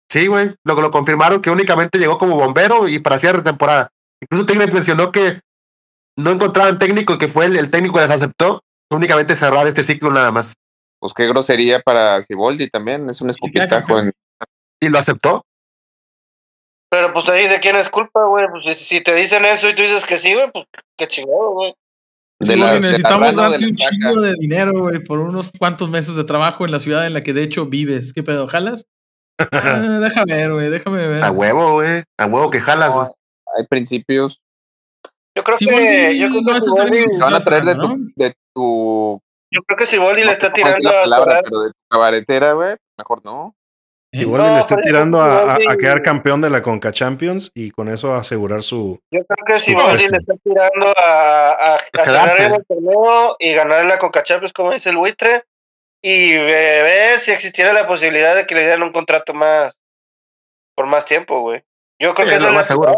Sí, 0.10 0.28
güey, 0.28 0.56
lo, 0.64 0.82
lo 0.82 0.92
confirmaron 0.92 1.42
que 1.42 1.50
únicamente 1.50 2.00
llegó 2.00 2.18
como 2.18 2.38
bombero 2.38 2.88
y 2.88 3.00
para 3.00 3.20
cierre 3.20 3.40
de 3.40 3.44
temporada. 3.44 3.90
Incluso 4.22 4.46
Tigres 4.46 4.74
mencionó 4.74 5.12
que 5.12 5.42
no 6.18 6.32
encontraban 6.32 6.80
técnico 6.80 7.14
y 7.14 7.18
que 7.18 7.28
fue 7.28 7.46
el, 7.46 7.70
técnico 7.70 7.96
que 7.96 8.02
les 8.02 8.12
aceptó 8.12 8.62
únicamente 8.90 9.36
cerrar 9.36 9.68
este 9.68 9.84
ciclo 9.84 10.12
nada 10.12 10.32
más. 10.32 10.54
Pues 11.06 11.14
qué 11.14 11.28
grosería 11.28 11.82
para 11.82 12.20
Ciboldi 12.24 12.68
también, 12.68 13.08
es 13.12 13.22
un 13.22 13.30
escupitajo. 13.30 13.96
¿Y 14.82 14.90
lo 14.90 14.98
aceptó? 14.98 15.46
Pero 16.90 17.14
pues 17.14 17.30
ahí 17.30 17.48
de 17.48 17.60
quién 17.60 17.76
es 17.76 17.90
culpa, 17.90 18.26
güey. 18.26 18.48
Pues 18.50 18.76
si 18.80 19.02
te 19.02 19.14
dicen 19.14 19.46
eso 19.46 19.70
y 19.70 19.76
tú 19.76 19.84
dices 19.84 20.04
que 20.04 20.18
sí, 20.18 20.34
güey, 20.34 20.50
pues 20.52 20.66
qué 20.98 21.08
chingado, 21.08 21.52
güey. 21.52 21.76
necesitamos 22.40 23.36
darte 23.36 23.66
un 23.66 23.76
chingo 23.76 24.20
de 24.20 24.34
dinero, 24.34 24.72
güey, 24.80 24.98
por 24.98 25.20
unos 25.20 25.52
cuantos 25.60 25.92
meses 25.92 26.16
de 26.16 26.24
trabajo 26.24 26.66
en 26.66 26.72
la 26.72 26.80
ciudad 26.80 27.06
en 27.06 27.14
la 27.14 27.22
que 27.22 27.34
de 27.34 27.44
hecho 27.44 27.68
vives. 27.68 28.12
¿Qué 28.12 28.24
pedo? 28.24 28.48
¿Jalas? 28.48 28.88
Ah, 29.52 30.00
déjame 30.02 30.34
ver, 30.34 30.54
güey, 30.54 30.70
déjame 30.72 31.08
ver. 31.08 31.24
A 31.24 31.30
huevo, 31.30 31.74
güey. 31.74 32.02
A 32.18 32.26
huevo 32.26 32.50
que 32.50 32.62
jalas, 32.62 32.96
Hay 33.56 33.68
principios. 33.70 34.42
Yo 35.38 35.44
creo 35.44 35.56
que. 35.60 36.18
Yo 36.18 36.30
creo 36.30 36.44
que 36.90 37.20
van 37.20 37.36
a 37.36 37.42
traer 37.42 37.64
de, 37.64 37.76
tu, 37.76 38.12
de 38.16 38.34
tu. 38.56 39.22
Yo 39.56 39.62
creo 39.64 39.78
que 39.78 39.86
si 39.86 39.98
Boli 39.98 40.24
le 40.26 40.34
está 40.34 40.52
tirando 40.52 40.90
a. 40.90 41.04
Palabra, 41.04 41.40
pero 41.42 41.62
de 41.62 41.70
tu 41.70 41.80
cabaretera, 41.90 42.52
güey, 42.52 42.76
mejor 42.98 43.24
no. 43.24 43.56
Si 44.14 44.26
Boli 44.26 44.44
le 44.44 44.60
está 44.60 44.76
tirando 44.82 45.22
a, 45.22 45.56
a, 45.56 45.78
quedar 45.78 46.02
campeón 46.02 46.42
de 46.42 46.50
la 46.50 46.62
Conca 46.62 46.92
Champions 46.92 47.52
y 47.54 47.72
con 47.72 47.88
eso 47.88 48.14
asegurar 48.14 48.64
su. 48.64 49.00
Yo 49.12 49.24
creo 49.24 49.46
que 49.48 49.60
si 49.62 49.74
Boli 49.74 50.08
le 50.10 50.18
está 50.18 50.34
tirando 50.44 50.94
a, 50.98 51.52
a, 51.52 51.76
a 51.76 52.46
el 52.48 52.66
torneo 52.66 53.38
y 53.40 53.54
ganar 53.54 53.86
la 53.86 53.98
Conca 53.98 54.24
Champions, 54.24 54.52
como 54.52 54.74
dice 54.74 54.90
el 54.90 54.98
buitre, 54.98 55.46
y 56.04 56.34
ver 56.34 57.20
si 57.20 57.32
existiera 57.32 57.72
la 57.72 57.88
posibilidad 57.88 58.36
de 58.36 58.46
que 58.46 58.56
le 58.56 58.62
dieran 58.62 58.84
un 58.84 58.92
contrato 58.92 59.34
más 59.34 59.80
por 60.76 60.88
más 60.88 61.06
tiempo, 61.06 61.40
güey. 61.40 61.62
Yo 61.98 62.14
creo 62.14 62.28
que 62.28 62.36
es 62.36 62.42
lo 62.42 62.52
más 62.52 62.68
seguro. 62.68 62.94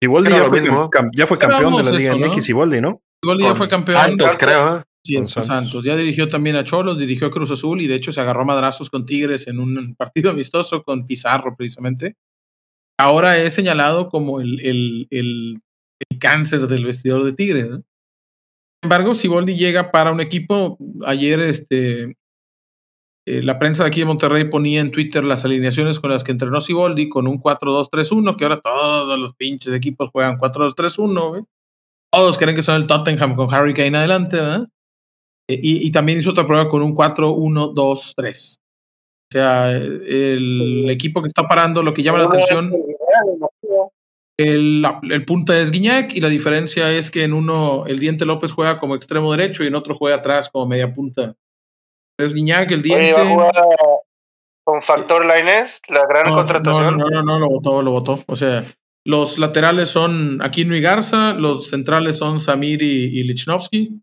Iboldi 0.00 0.30
ya 0.30 0.46
fue, 0.46 0.62
ya 1.12 1.26
fue 1.26 1.38
campeón 1.38 1.76
de 1.76 1.82
la 1.82 1.90
Liga 1.90 2.14
MX, 2.14 2.36
¿no? 2.36 2.50
Iboldi, 2.50 2.80
¿no? 2.80 3.02
Iboldi 3.22 3.44
ya 3.44 3.54
fue 3.54 3.68
campeón. 3.68 3.98
Santos, 4.00 4.36
creo. 4.38 4.78
¿eh? 4.78 4.82
Sí, 5.04 5.14
con 5.14 5.26
Santos. 5.26 5.46
Santos. 5.46 5.84
Ya 5.84 5.96
dirigió 5.96 6.28
también 6.28 6.56
a 6.56 6.64
Cholos, 6.64 6.98
dirigió 6.98 7.28
a 7.28 7.30
Cruz 7.30 7.50
Azul 7.50 7.80
y 7.80 7.86
de 7.86 7.94
hecho 7.94 8.12
se 8.12 8.20
agarró 8.20 8.44
madrazos 8.44 8.90
con 8.90 9.06
Tigres 9.06 9.46
en 9.46 9.58
un 9.58 9.94
partido 9.98 10.30
amistoso 10.30 10.82
con 10.82 11.06
Pizarro, 11.06 11.56
precisamente. 11.56 12.16
Ahora 13.00 13.38
es 13.38 13.54
señalado 13.54 14.08
como 14.08 14.40
el, 14.40 14.60
el, 14.60 15.06
el, 15.10 15.60
el 16.10 16.18
cáncer 16.18 16.66
del 16.66 16.84
vestidor 16.84 17.24
de 17.24 17.32
Tigres. 17.32 17.70
¿no? 17.70 17.76
Sin 17.76 17.84
embargo, 18.84 19.14
Siboldi 19.14 19.56
llega 19.56 19.90
para 19.90 20.12
un 20.12 20.20
equipo. 20.20 20.78
Ayer, 21.04 21.40
este, 21.40 22.16
eh, 23.26 23.42
la 23.42 23.58
prensa 23.58 23.82
de 23.82 23.88
aquí 23.88 24.00
de 24.00 24.06
Monterrey 24.06 24.44
ponía 24.48 24.80
en 24.80 24.90
Twitter 24.90 25.24
las 25.24 25.44
alineaciones 25.44 26.00
con 26.00 26.10
las 26.10 26.24
que 26.24 26.32
entrenó 26.32 26.60
Siboldi 26.60 27.08
con 27.08 27.26
un 27.28 27.40
4-2-3-1, 27.40 28.36
que 28.36 28.44
ahora 28.44 28.60
todos 28.60 29.18
los 29.18 29.34
pinches 29.34 29.74
equipos 29.74 30.10
juegan 30.10 30.38
4-2-3-1. 30.38 31.46
Todos 32.12 32.38
creen 32.38 32.56
que 32.56 32.62
son 32.62 32.76
el 32.76 32.86
Tottenham 32.86 33.36
con 33.36 33.52
Harry 33.52 33.74
Kane 33.74 33.98
adelante. 33.98 34.38
Eh, 35.48 35.58
y, 35.62 35.90
también 35.92 36.18
hizo 36.18 36.30
otra 36.30 36.46
prueba 36.46 36.68
con 36.68 36.82
un 36.82 36.94
4-1-2-3. 36.94 38.56
O 38.58 39.32
sea, 39.32 39.72
el 39.72 40.88
equipo 40.88 41.20
que 41.20 41.26
está 41.26 41.46
parando, 41.46 41.82
lo 41.82 41.92
que 41.92 42.02
llama 42.02 42.18
la 42.18 42.26
atención 42.26 42.72
el, 44.38 44.84
el, 45.10 45.24
punta 45.24 45.58
es 45.58 45.72
Guiñac 45.72 46.14
y 46.14 46.20
la 46.20 46.28
diferencia 46.28 46.92
es 46.92 47.10
que 47.10 47.24
en 47.24 47.32
uno 47.32 47.84
el 47.86 47.98
Diente 47.98 48.24
López 48.24 48.52
juega 48.52 48.78
como 48.78 48.94
extremo 48.94 49.32
derecho 49.32 49.64
y 49.64 49.66
en 49.66 49.74
otro 49.74 49.96
juega 49.96 50.16
atrás 50.16 50.48
como 50.48 50.66
media 50.66 50.94
punta. 50.94 51.34
Es 52.16 52.32
Guiñac, 52.32 52.70
el 52.70 52.82
Diente. 52.82 53.14
con 54.62 54.80
Factor 54.80 55.22
Lines, 55.26 55.82
la 55.88 56.06
gran 56.06 56.32
contratación. 56.32 56.98
No, 56.98 57.08
no, 57.08 57.22
no, 57.22 57.38
lo 57.40 57.48
votó, 57.48 57.82
lo 57.82 57.90
votó. 57.90 58.22
O 58.26 58.36
sea, 58.36 58.64
los 59.08 59.38
laterales 59.38 59.88
son 59.88 60.42
Aquino 60.42 60.76
y 60.76 60.82
Garza, 60.82 61.32
los 61.32 61.70
centrales 61.70 62.18
son 62.18 62.38
Samir 62.38 62.82
y, 62.82 63.18
y 63.18 63.24
Lichnowsky. 63.24 64.02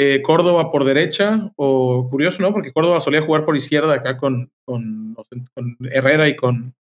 Eh, 0.00 0.22
Córdoba 0.22 0.70
por 0.70 0.84
derecha, 0.84 1.50
o 1.56 2.08
curioso, 2.08 2.40
¿no? 2.40 2.52
Porque 2.52 2.72
Córdoba 2.72 3.00
solía 3.00 3.20
jugar 3.20 3.44
por 3.44 3.56
izquierda 3.56 3.92
acá 3.94 4.16
con, 4.16 4.52
con, 4.64 5.16
con 5.52 5.76
Herrera 5.90 6.28
y 6.28 6.36
con, 6.36 6.76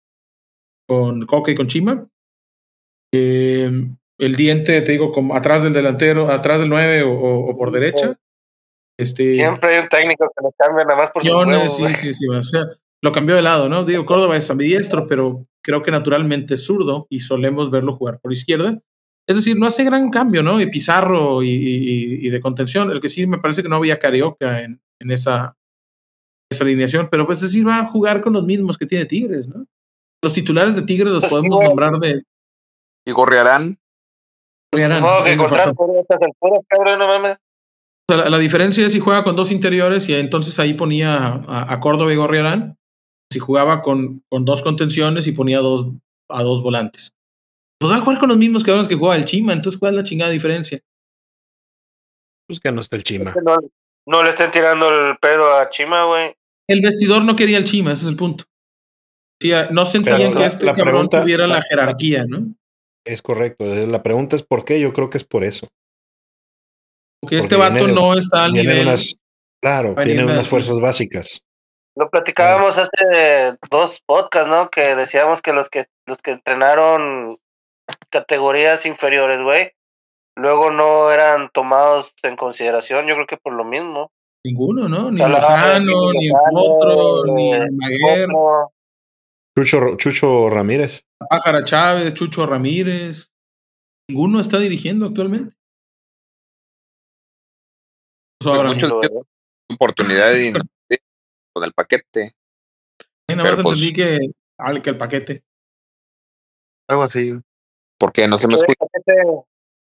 con 0.89 1.27
Coque 1.27 1.53
y 1.53 1.55
con 1.55 1.67
Chima. 1.67 2.09
Eh, 3.13 3.71
el 4.19 4.35
diente, 4.35 4.81
te 4.81 4.93
digo, 4.93 5.13
como 5.13 5.37
atrás 5.37 5.65
del 5.65 5.75
delantero, 5.75 6.31
atrás 6.31 6.61
del 6.61 6.71
9 6.71 7.03
o, 7.05 7.55
por 7.59 7.73
derecha. 7.73 8.17
Este, 8.99 9.35
Siempre 9.35 9.75
hay 9.75 9.83
un 9.83 9.89
técnico 9.89 10.31
que 10.35 10.43
lo 10.43 10.53
cambia 10.57 10.85
nada 10.87 10.97
más 10.97 11.11
por 11.11 11.23
su 11.23 11.87
sí, 11.87 12.15
sí, 12.15 12.15
sí, 12.15 12.27
lo 13.03 13.13
cambió 13.13 13.35
de 13.35 13.43
lado, 13.43 13.69
¿no? 13.69 13.85
Digo, 13.85 14.07
Córdoba 14.07 14.37
es 14.37 14.51
ambidiestro, 14.51 15.07
pero 15.07 15.47
creo 15.63 15.83
que 15.83 15.91
naturalmente 15.91 16.55
es 16.55 16.65
zurdo 16.65 17.07
y 17.11 17.21
solemos 17.21 17.71
verlo 17.71 17.95
jugar 17.95 18.21
por 18.21 18.33
izquierda. 18.33 18.81
Es 19.27 19.37
decir, 19.37 19.57
no 19.59 19.67
hace 19.67 19.85
gran 19.85 20.11
cambio, 20.11 20.43
¿no? 20.43 20.61
Y 20.61 20.71
Pizarro 20.71 21.43
y, 21.43 22.29
de 22.29 22.41
contención. 22.41 22.91
El 22.91 23.01
que 23.01 23.09
sí 23.09 23.27
me 23.27 23.39
parece 23.39 23.63
que 23.63 23.69
no 23.69 23.77
había 23.77 23.99
Carioca 23.99 24.63
en, 24.63 24.81
en 25.01 25.11
esa, 25.11 25.57
esa 26.51 26.65
alineación, 26.65 27.09
pero 27.11 27.27
pues 27.27 27.39
es 27.39 27.51
decir, 27.51 27.67
va 27.67 27.81
a 27.81 27.87
jugar 27.87 28.21
con 28.21 28.33
los 28.33 28.45
mismos 28.45 28.79
que 28.79 28.87
tiene 28.87 29.05
Tigres, 29.07 29.49
¿no? 29.49 29.67
Los 30.23 30.33
titulares 30.33 30.77
de 30.77 30.83
Tigres 30.83 31.13
los 31.13 31.21
pues 31.21 31.33
podemos 31.33 31.65
nombrar 31.65 31.99
de. 31.99 32.23
¿Y 33.05 33.11
Gorriarán? 33.11 33.79
Gorriarán. 34.73 35.03
No, 35.03 35.25
que 35.25 35.37
cabrón, 36.69 36.99
no 36.99 37.09
mames. 37.09 37.39
la, 38.09 38.39
diferencia 38.39 38.87
es 38.87 38.93
si 38.93 39.01
juega 39.01 39.25
con 39.25 39.35
dos 39.35 39.51
interiores 39.51 40.09
y 40.09 40.15
entonces 40.15 40.59
ahí 40.61 40.75
ponía 40.75 41.43
a, 41.49 41.81
Córdoba 41.81 42.13
y 42.13 42.17
Gorriarán. 42.17 42.79
Si 43.33 43.39
jugaba 43.39 43.83
con, 43.83 44.23
con 44.29 44.45
dos 44.45 44.63
contenciones 44.63 45.27
y 45.27 45.33
ponía 45.33 45.59
dos, 45.59 45.87
a 46.29 46.43
dos 46.43 46.63
volantes. 46.63 47.13
Pues 47.79 47.93
va 47.93 47.97
a 47.97 48.01
jugar 48.01 48.21
con 48.21 48.29
los 48.29 48.39
mismos 48.39 48.63
cabrones 48.63 48.89
que 48.89 48.95
juega 48.95 49.17
el 49.17 49.25
Chima, 49.25 49.53
entonces 49.53 49.79
¿cuál 49.79 49.95
es 49.95 49.97
la 49.99 50.05
chingada 50.05 50.31
diferencia? 50.31 50.81
Pues 52.47 52.61
que 52.61 52.71
no 52.71 52.81
está 52.81 52.97
el 52.97 53.05
Chima. 53.05 53.35
No, 53.43 53.59
no 54.07 54.23
le 54.23 54.31
estén 54.31 54.51
tirando 54.51 54.89
el 54.89 55.17
pedo 55.19 55.53
a 55.55 55.69
Chima, 55.69 56.05
güey. 56.05 56.33
El 56.69 56.81
vestidor 56.81 57.25
no 57.25 57.35
quería 57.35 57.59
el 57.59 57.65
Chima, 57.65 57.93
ese 57.93 58.03
es 58.03 58.09
el 58.09 58.17
punto. 58.17 58.45
no 59.71 59.85
sentían 59.85 60.33
que 60.33 60.45
este 60.45 60.73
cabrón 60.73 61.09
tuviera 61.09 61.47
la, 61.47 61.61
jerarquía, 61.63 62.25
¿no? 62.27 62.55
Es 63.05 63.21
correcto. 63.21 63.65
Eh, 63.65 63.87
la 63.87 64.03
pregunta 64.03 64.37
es 64.37 64.45
por 64.45 64.65
qué. 64.65 64.81
Yo 64.81 64.93
creo 64.93 65.11
que 65.11 65.19
es 65.19 65.25
por 65.25 65.43
eso. 65.43 65.69
Porque, 67.21 67.39
este 67.39 67.57
vato 67.57 67.89
no 67.89 68.15
está 68.15 68.45
al 68.45 68.53
nivel. 68.53 68.89
claro, 69.61 69.95
tiene 70.05 70.25
unas 70.25 70.47
fuerzas 70.47 70.79
básicas. 70.81 71.43
Lo 71.95 72.09
platicábamos 72.09 72.79
hace 72.79 73.57
dos 73.71 74.01
podcasts, 74.07 74.49
¿no? 74.49 74.71
Que 74.71 74.97
decíamos 74.97 75.43
que 75.43 75.53
los 75.53 75.69
que 75.69 75.85
los 76.07 76.19
que 76.19 76.33
entrenaron 76.33 77.37
categorías 78.11 78.87
inferiores, 78.87 79.43
güey, 79.43 79.73
luego 80.37 80.71
no 80.71 81.11
eran 81.11 81.51
tomados 81.51 82.15
en 82.23 82.37
consideración, 82.37 83.07
yo 83.07 83.15
creo 83.15 83.27
que 83.27 83.37
por 83.37 83.53
lo 83.53 83.65
mismo. 83.65 84.11
Ninguno, 84.45 84.89
¿no? 84.89 85.11
Ni 85.11 85.21
Lozano, 85.21 86.13
ni 86.13 86.29
el 86.29 86.35
otro, 86.55 87.25
ni 87.27 87.53
el 87.53 87.71
Maguer. 87.73 88.29
Chucho, 89.57 89.97
Chucho 89.97 90.49
Ramírez. 90.49 91.05
Pájara 91.29 91.63
Chávez, 91.63 92.15
Chucho 92.15 92.47
Ramírez. 92.47 93.31
Ninguno 94.09 94.41
está 94.41 94.59
dirigiendo 94.59 95.07
actualmente. 95.07 95.55
Mucho 98.43 99.01
oportunidad 99.71 100.35
y 100.35 100.53
con 101.53 101.65
el 101.65 101.73
paquete. 101.73 102.35
Sí, 103.29 103.37
nada 103.37 103.51
más 103.51 103.59
entendí 103.59 103.93
pues 103.93 103.95
que, 103.95 104.19
al 104.59 104.83
que 104.83 104.91
el 104.91 104.97
paquete. 104.97 105.43
Algo 106.89 107.03
así. 107.03 107.39
Porque 107.99 108.27
no 108.27 108.39
se 108.39 108.49
me 108.49 108.55
escucha. 108.55 108.85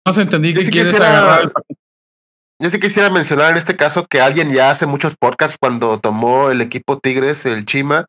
No 0.05 0.13
se 0.13 0.21
entendí 0.21 0.53
que 0.53 0.63
quieres 0.69 0.93
agarrar 0.93 1.43
el 1.43 1.51
paquete. 1.51 1.79
Yo 2.61 2.69
sí 2.69 2.79
quisiera 2.79 3.09
mencionar 3.09 3.51
en 3.51 3.57
este 3.57 3.75
caso 3.75 4.07
que 4.07 4.21
alguien 4.21 4.51
ya 4.51 4.71
hace 4.71 4.85
muchos 4.85 5.15
podcasts 5.17 5.57
cuando 5.59 5.99
tomó 5.99 6.51
el 6.51 6.61
equipo 6.61 6.99
Tigres, 6.99 7.45
el 7.45 7.65
Chima, 7.65 8.05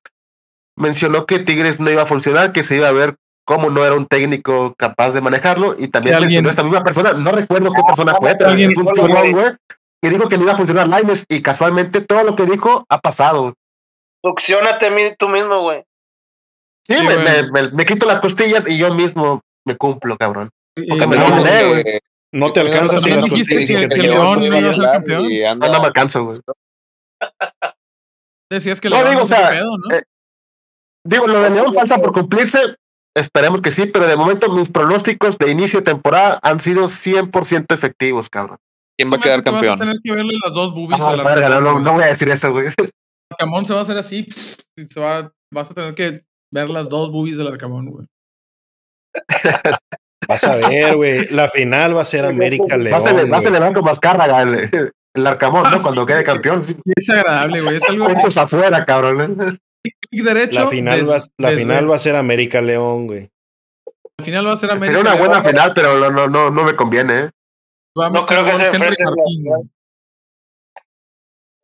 mencionó 0.77 1.27
que 1.27 1.41
Tigres 1.41 1.81
no 1.81 1.91
iba 1.91 2.03
a 2.03 2.07
funcionar, 2.07 2.53
que 2.53 2.63
se 2.63 2.77
iba 2.77 2.87
a 2.87 2.93
ver 2.93 3.17
cómo 3.45 3.71
no 3.71 3.85
era 3.85 3.97
un 3.97 4.07
técnico 4.07 4.75
capaz 4.77 5.13
de 5.13 5.21
manejarlo 5.21 5.75
y 5.79 5.89
también 5.89 6.21
mencionó 6.21 6.51
esta 6.51 6.63
misma 6.63 6.85
persona, 6.85 7.13
no 7.13 7.33
recuerdo 7.33 7.73
qué 7.73 7.83
persona 7.87 8.15
fue, 8.15 8.37
pero 8.37 8.51
alguien 8.51 8.73
un 8.77 8.93
chulón, 8.93 9.33
güey, 9.33 9.53
que 10.07 10.11
dijo 10.11 10.29
que 10.29 10.37
no 10.37 10.45
iba 10.45 10.53
a 10.53 10.57
funcionar 10.57 10.87
Limes 10.89 11.25
y 11.29 11.43
casualmente 11.43 12.01
todo 12.01 12.23
lo 12.23 12.37
que 12.37 12.45
dijo 12.45 12.87
ha 12.89 13.01
pasado. 13.01 13.55
Succionate 14.25 15.17
tú 15.19 15.29
mismo, 15.29 15.63
güey. 15.63 15.85
Sí, 16.85 16.95
me, 17.03 17.71
me, 17.73 17.85
quito 17.85 18.07
las 18.07 18.21
costillas 18.21 18.69
y 18.69 18.79
yo 18.79 18.95
mismo 18.95 19.41
me 19.65 19.77
cumplo, 19.77 20.17
cabrón. 20.17 20.51
Porque 20.89 21.07
me 21.07 21.17
lo 21.17 21.29
güey. 21.29 21.85
No 22.33 22.53
te 22.53 22.61
alcanzas 22.61 23.03
si 23.03 23.11
las 23.11 23.27
costillas 23.27 23.81
que, 23.81 23.89
te 23.89 23.97
León 23.99 24.43
iba 24.43 24.59
a 24.59 24.73
ser 24.73 24.85
campeón. 24.85 25.59
No, 25.59 25.73
no 25.73 25.81
me 25.81 25.87
alcanzo, 25.87 26.25
güey. 26.25 26.41
Decías 28.51 28.81
que 28.81 28.89
no, 28.89 29.05
digo, 29.09 29.23
o 29.23 29.27
sea, 29.27 29.49
pedo, 29.49 29.77
¿no? 29.77 29.97
Eh, 29.97 30.03
digo, 31.05 31.27
lo 31.27 31.43
de 31.43 31.51
León 31.51 31.75
falta 31.75 31.99
por 31.99 32.13
cumplirse. 32.13 32.77
Esperemos 33.17 33.61
que 33.61 33.73
sí, 33.73 33.87
pero 33.87 34.07
de 34.07 34.15
momento 34.15 34.49
mis 34.53 34.69
pronósticos 34.69 35.37
de 35.39 35.51
inicio 35.51 35.81
de 35.81 35.87
temporada 35.87 36.39
han 36.43 36.61
sido 36.61 36.85
100% 36.85 37.75
efectivos, 37.75 38.31
cabrón. 38.31 38.59
¿Quién 38.99 39.13
va 39.13 39.17
a 39.17 39.21
quedar 39.21 39.43
campeón? 39.43 39.75
Vas 39.75 39.83
a 39.83 39.85
tener 39.85 39.97
que 40.03 40.13
verle 40.13 40.35
las 40.43 40.55
dos 40.55 40.75
boobies 40.75 41.01
a 41.01 41.17
la 41.17 41.61
no, 41.61 41.81
no, 41.81 41.93
voy 41.93 42.05
a 42.05 42.07
decir 42.07 42.31
eso, 42.31 42.51
güey. 42.53 42.69
Arcamón 43.31 43.67
se 43.67 43.75
va 43.75 43.81
a 43.81 43.83
hacer 43.83 43.99
así. 43.99 44.27
Se 44.89 45.01
va, 45.01 45.33
vas 45.53 45.71
a 45.71 45.75
tener 45.75 45.95
que 45.95 46.25
ver 46.53 46.71
las 46.71 46.89
dos 46.89 47.11
boobies 47.11 47.37
del 47.37 47.49
Arcamón, 47.49 47.91
güey. 47.91 48.07
Vas 50.29 50.45
a 50.45 50.57
ver, 50.57 50.97
güey. 50.97 51.29
La 51.29 51.49
final 51.49 51.97
va 51.97 52.01
a 52.01 52.05
ser 52.05 52.25
América 52.25 52.77
León. 52.77 52.95
Va 52.95 53.39
a 53.39 53.41
celebrar 53.41 53.73
con 53.73 53.85
más 53.85 54.01
carga 54.01 54.43
el, 54.43 54.71
el 55.15 55.27
Arcamón, 55.27 55.63
¿no? 55.65 55.77
Ah, 55.77 55.81
Cuando 55.81 56.05
quede 56.05 56.25
campeón. 56.25 56.63
Es 56.85 57.11
agradable, 57.11 57.61
güey. 57.61 57.77
Es 57.77 57.89
algo. 57.89 58.09
Hechos 58.11 58.37
afuera, 58.37 58.85
cabrón. 58.85 59.41
¿eh? 59.41 59.59
Derecho, 60.11 60.65
la 60.65 60.67
final, 60.69 61.09
va, 61.09 61.19
la 61.39 61.51
final 61.51 61.91
va 61.91 61.97
a 61.97 61.99
ser 62.01 62.17
América 62.17 62.61
León, 62.61 63.07
güey. 63.07 63.31
La 64.19 64.25
final 64.25 64.47
va 64.49 64.53
a 64.53 64.57
ser 64.57 64.71
América 64.71 64.99
Sería 64.99 65.01
una 65.01 65.15
buena 65.15 65.43
final, 65.43 65.73
pero 65.75 65.99
no, 65.99 66.11
no, 66.11 66.29
no, 66.29 66.51
no 66.51 66.65
me 66.65 66.75
conviene, 66.75 67.19
¿eh? 67.21 67.31
No 67.97 68.27
creo 68.27 68.45
que 68.45 68.53
se 68.53 68.69
enfrente. 68.69 69.03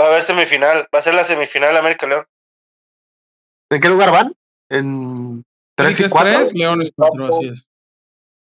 Va 0.01 0.07
a 0.07 0.09
haber 0.09 0.23
semifinal. 0.23 0.89
Va 0.95 0.99
a 0.99 1.03
ser 1.03 1.15
la 1.15 1.25
semifinal 1.25 1.77
América 1.77 2.07
León. 2.07 2.27
¿En 3.71 3.81
qué 3.81 3.89
lugar 3.89 4.11
van? 4.11 4.35
En 4.71 5.45
3 5.77 6.01
y 6.01 6.09
4. 6.09 6.41
León 6.55 6.83
es 6.83 6.93
4, 6.95 7.27
así 7.27 7.49
es. 7.49 7.65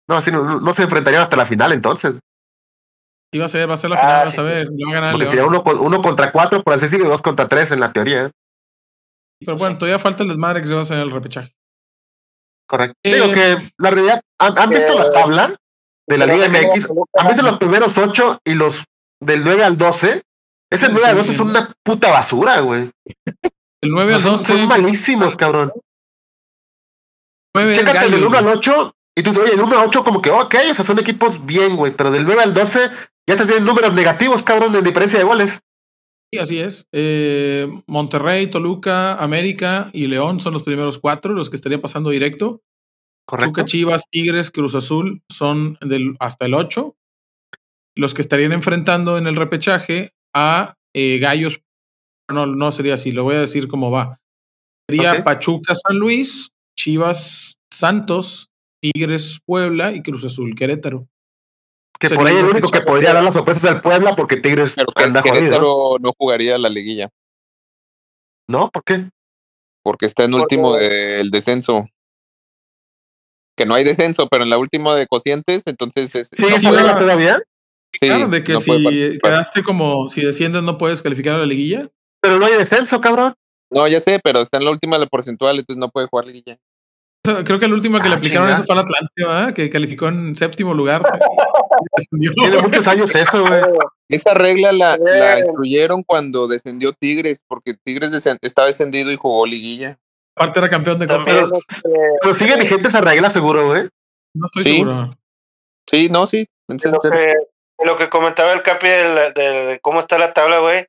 No, 0.08 0.16
así 0.16 0.30
no, 0.30 0.60
no, 0.60 0.74
se 0.74 0.82
enfrentarían 0.82 1.22
hasta 1.22 1.36
la 1.36 1.46
final 1.46 1.72
entonces. 1.72 2.18
Sí, 3.32 3.38
va 3.38 3.46
a 3.46 3.48
ser, 3.48 3.68
va 3.68 3.74
a 3.74 3.76
ser 3.76 3.90
la 3.90 3.96
final, 3.96 4.14
ah, 4.14 4.24
vas 4.24 4.38
a 4.38 4.42
ver. 4.42 4.68
va 4.68 4.90
a 4.90 4.94
ganar 4.94 5.12
Porque 5.12 5.28
sería 5.28 5.46
uno, 5.46 5.62
uno, 5.64 6.02
contra 6.02 6.32
cuatro, 6.32 6.62
por 6.62 6.74
así 6.74 6.86
decirlo, 6.86 7.06
y 7.06 7.08
dos 7.08 7.22
contra 7.22 7.48
tres 7.48 7.70
en 7.70 7.80
la 7.80 7.92
teoría. 7.92 8.26
¿eh? 8.26 8.30
Pero 9.40 9.56
bueno, 9.56 9.78
todavía 9.78 9.98
falta 9.98 10.22
el 10.22 10.28
desmadre 10.28 10.60
que 10.60 10.66
se 10.66 10.74
va 10.74 10.80
a 10.80 10.82
hacer 10.82 10.98
en 10.98 11.04
el 11.04 11.10
repechaje. 11.10 11.52
Correcto. 12.68 12.98
Digo 13.02 13.26
eh, 13.26 13.34
que 13.34 13.56
la 13.78 13.90
realidad, 13.90 14.20
¿han, 14.38 14.70
visto 14.70 14.98
la 14.98 15.10
tabla 15.12 15.56
de 16.08 16.18
la 16.18 16.26
Liga 16.26 16.48
MX? 16.48 16.88
¿Han 17.18 17.28
visto 17.28 17.42
los 17.42 17.58
primeros 17.58 17.96
ocho 17.98 18.38
y 18.44 18.54
los 18.54 18.84
del 19.20 19.44
9 19.44 19.64
al 19.64 19.76
12? 19.76 20.22
Ese 20.70 20.88
9 20.88 21.06
al 21.06 21.16
12 21.16 21.32
es 21.32 21.40
una 21.40 21.72
puta 21.82 22.10
basura, 22.10 22.60
güey. 22.60 22.90
El 23.82 23.90
9 23.90 24.14
al 24.14 24.22
12. 24.22 24.44
Son, 24.44 24.68
malísimos, 24.68 25.36
cabrón. 25.36 25.72
Chécate 27.54 28.10
del 28.10 28.24
1 28.24 28.38
al 28.38 28.48
8 28.48 28.94
y 29.16 29.22
tú 29.22 29.30
dices, 29.30 29.44
oye, 29.44 29.54
el 29.54 29.60
1 29.60 29.76
a 29.76 29.84
8 29.84 30.04
como 30.04 30.22
que, 30.22 30.30
ok, 30.30 30.54
o 30.70 30.74
sea, 30.74 30.84
son 30.84 30.98
equipos 30.98 31.44
bien, 31.44 31.76
güey, 31.76 31.94
pero 31.94 32.10
del 32.10 32.24
9 32.24 32.42
al 32.42 32.54
12 32.54 32.90
ya 33.28 33.36
te 33.36 33.44
tienen 33.44 33.64
números 33.64 33.94
negativos, 33.94 34.42
cabrón, 34.42 34.74
en 34.74 34.84
diferencia 34.84 35.18
de 35.18 35.24
goles. 35.24 35.60
Sí, 36.32 36.40
así 36.40 36.58
es. 36.58 36.86
Eh, 36.92 37.68
Monterrey, 37.86 38.46
Toluca, 38.46 39.16
América 39.16 39.90
y 39.92 40.06
León 40.06 40.40
son 40.40 40.54
los 40.54 40.62
primeros 40.62 40.98
cuatro, 40.98 41.34
los 41.34 41.50
que 41.50 41.56
estarían 41.56 41.82
pasando 41.82 42.08
directo. 42.08 42.62
Correcto. 43.26 43.52
Toluca, 43.52 43.64
Chivas, 43.64 44.04
Tigres, 44.10 44.50
Cruz 44.50 44.74
Azul 44.74 45.22
son 45.28 45.78
del, 45.80 46.16
hasta 46.18 46.46
el 46.46 46.54
8. 46.54 46.94
Los 47.94 48.14
que 48.14 48.22
estarían 48.22 48.52
enfrentando 48.52 49.18
en 49.18 49.26
el 49.26 49.36
repechaje 49.36 50.12
a 50.34 50.74
eh, 50.94 51.18
Gallos. 51.18 51.62
No, 52.30 52.46
no 52.46 52.72
sería 52.72 52.94
así, 52.94 53.12
lo 53.12 53.24
voy 53.24 53.36
a 53.36 53.40
decir 53.40 53.68
cómo 53.68 53.90
va. 53.90 54.20
Sería 54.88 55.22
Pachuca, 55.22 55.74
San 55.74 55.98
Luis, 55.98 56.50
Chivas, 56.76 57.58
Santos, 57.72 58.50
Tigres, 58.80 59.40
Puebla 59.44 59.92
y 59.92 60.02
Cruz 60.02 60.24
Azul, 60.24 60.54
Querétaro. 60.54 61.08
Que 61.98 62.08
por 62.10 62.26
ahí 62.26 62.36
el 62.36 62.46
único 62.46 62.68
que 62.68 62.80
podría 62.80 63.12
dar 63.14 63.22
las 63.22 63.34
sorpresas 63.34 63.64
es 63.64 63.70
el 63.70 63.80
Puebla 63.80 64.16
porque 64.16 64.36
Tigres 64.36 64.74
pero 64.74 65.22
Querétaro 65.22 65.98
¿no? 66.00 66.12
jugaría 66.18 66.58
la 66.58 66.68
liguilla. 66.68 67.08
¿No? 68.48 68.70
¿Por 68.70 68.82
qué? 68.82 69.08
Porque 69.84 70.06
está 70.06 70.24
en 70.24 70.34
último 70.34 70.74
del 70.74 71.30
descenso. 71.30 71.86
Que 73.56 73.66
no 73.66 73.74
hay 73.74 73.84
descenso, 73.84 74.28
pero 74.28 74.44
en 74.44 74.50
la 74.50 74.58
última 74.58 74.94
de 74.94 75.06
cocientes, 75.06 75.62
entonces 75.66 76.14
es, 76.14 76.30
¿Sí, 76.32 76.46
todavía? 76.62 77.40
Sí, 77.92 78.08
claro, 78.08 78.28
de 78.28 78.42
que 78.42 78.58
si 78.58 79.18
quedaste 79.22 79.62
como, 79.62 80.08
si 80.08 80.22
desciendes 80.22 80.62
no 80.62 80.78
puedes 80.78 81.02
calificar 81.02 81.34
a 81.34 81.38
la 81.38 81.46
liguilla. 81.46 81.88
Pero 82.22 82.38
no 82.38 82.46
hay 82.46 82.56
descenso, 82.56 83.00
cabrón. 83.00 83.34
No, 83.70 83.86
ya 83.88 84.00
sé, 84.00 84.20
pero 84.22 84.40
está 84.40 84.58
en 84.58 84.64
la 84.64 84.70
última 84.70 84.96
de 84.96 85.04
la 85.04 85.08
porcentual, 85.08 85.58
entonces 85.58 85.78
no 85.78 85.90
puede 85.90 86.06
jugar 86.06 86.26
liguilla. 86.26 86.58
Creo 87.22 87.58
que 87.58 87.66
el 87.66 87.72
último 87.72 88.00
que 88.00 88.08
le 88.08 88.16
ah, 88.16 88.18
aplicaron 88.18 88.48
eso 88.48 88.64
fue 88.64 88.74
al 88.74 88.80
Atlante, 88.80 89.24
¿verdad? 89.24 89.54
Que 89.54 89.70
calificó 89.70 90.08
en 90.08 90.34
séptimo 90.34 90.74
lugar. 90.74 91.02
Tiene 92.10 92.60
muchos 92.60 92.88
años 92.88 93.14
eso, 93.14 93.46
güey. 93.46 93.60
Esa 94.08 94.34
regla 94.34 94.72
la, 94.72 94.96
la 94.96 95.36
destruyeron 95.36 96.02
cuando 96.02 96.48
descendió 96.48 96.92
Tigres, 96.92 97.44
porque 97.46 97.74
Tigres 97.74 98.12
estaba 98.42 98.66
descendido 98.66 99.12
y 99.12 99.16
jugó 99.16 99.46
liguilla. 99.46 100.00
Aparte 100.36 100.58
era 100.58 100.68
campeón 100.68 100.98
de 100.98 101.06
Copa. 101.06 101.24
Pero, 101.24 101.50
pero 102.20 102.34
sigue 102.34 102.56
vigente 102.56 102.88
esa 102.88 103.00
regla, 103.00 103.30
seguro, 103.30 103.66
güey. 103.66 103.88
No 104.34 104.46
estoy 104.46 104.64
seguro. 104.64 105.10
Sí, 105.88 106.08
no, 106.08 106.26
sí. 106.26 106.48
lo, 106.68 107.00
que, 107.00 107.34
lo 107.84 107.96
que 107.96 108.08
comentaba 108.08 108.52
el 108.52 108.62
Capi 108.62 108.88
de, 108.88 109.32
de, 109.32 109.78
cómo 109.82 110.00
está 110.00 110.18
la 110.18 110.32
tabla, 110.32 110.58
güey. 110.58 110.86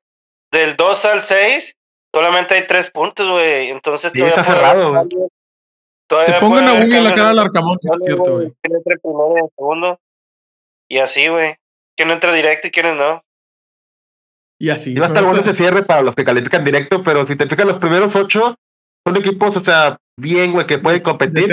Del 0.51 0.75
2 0.75 1.05
al 1.05 1.21
6 1.21 1.75
Solamente 2.15 2.53
hay 2.53 2.67
tres 2.67 2.91
puntos, 2.91 3.27
güey. 3.27 3.69
Entonces 3.69 4.11
y 4.13 4.21
está 4.21 4.43
cerrado, 4.43 4.91
güey. 4.91 5.09
Te 6.07 6.33
pongan 6.39 6.67
a 6.67 6.73
Google 6.73 6.97
en 6.97 7.03
la 7.05 7.13
cara 7.13 7.29
al 7.29 7.39
Arcamón, 7.39 7.77
es 7.81 8.03
cierto, 8.05 8.33
güey. 8.33 8.53
¿Quién 8.61 8.77
entra 8.77 8.95
primero 9.01 9.35
y 9.37 9.49
segundo? 9.55 9.99
Y 10.87 10.97
así, 10.99 11.27
güey. 11.27 11.55
¿Quién 11.97 12.11
entra 12.11 12.31
directo 12.33 12.67
y 12.67 12.71
quiénes 12.71 12.95
no? 12.95 13.23
Y 14.59 14.69
así. 14.69 14.91
Y 14.91 14.95
va 14.95 15.05
a 15.05 15.07
estar 15.07 15.23
bueno 15.23 15.39
ese 15.39 15.53
cierre 15.53 15.83
para 15.83 16.03
los 16.03 16.15
que 16.15 16.23
califican 16.23 16.63
directo, 16.63 17.01
pero 17.01 17.25
si 17.25 17.35
te 17.35 17.47
fijas, 17.47 17.65
los 17.65 17.79
primeros 17.79 18.15
ocho 18.15 18.55
son 19.05 19.17
equipos, 19.17 19.57
o 19.57 19.59
sea, 19.59 19.97
bien, 20.17 20.51
güey, 20.53 20.65
que 20.65 20.77
pueden 20.77 21.01
competir. 21.01 21.45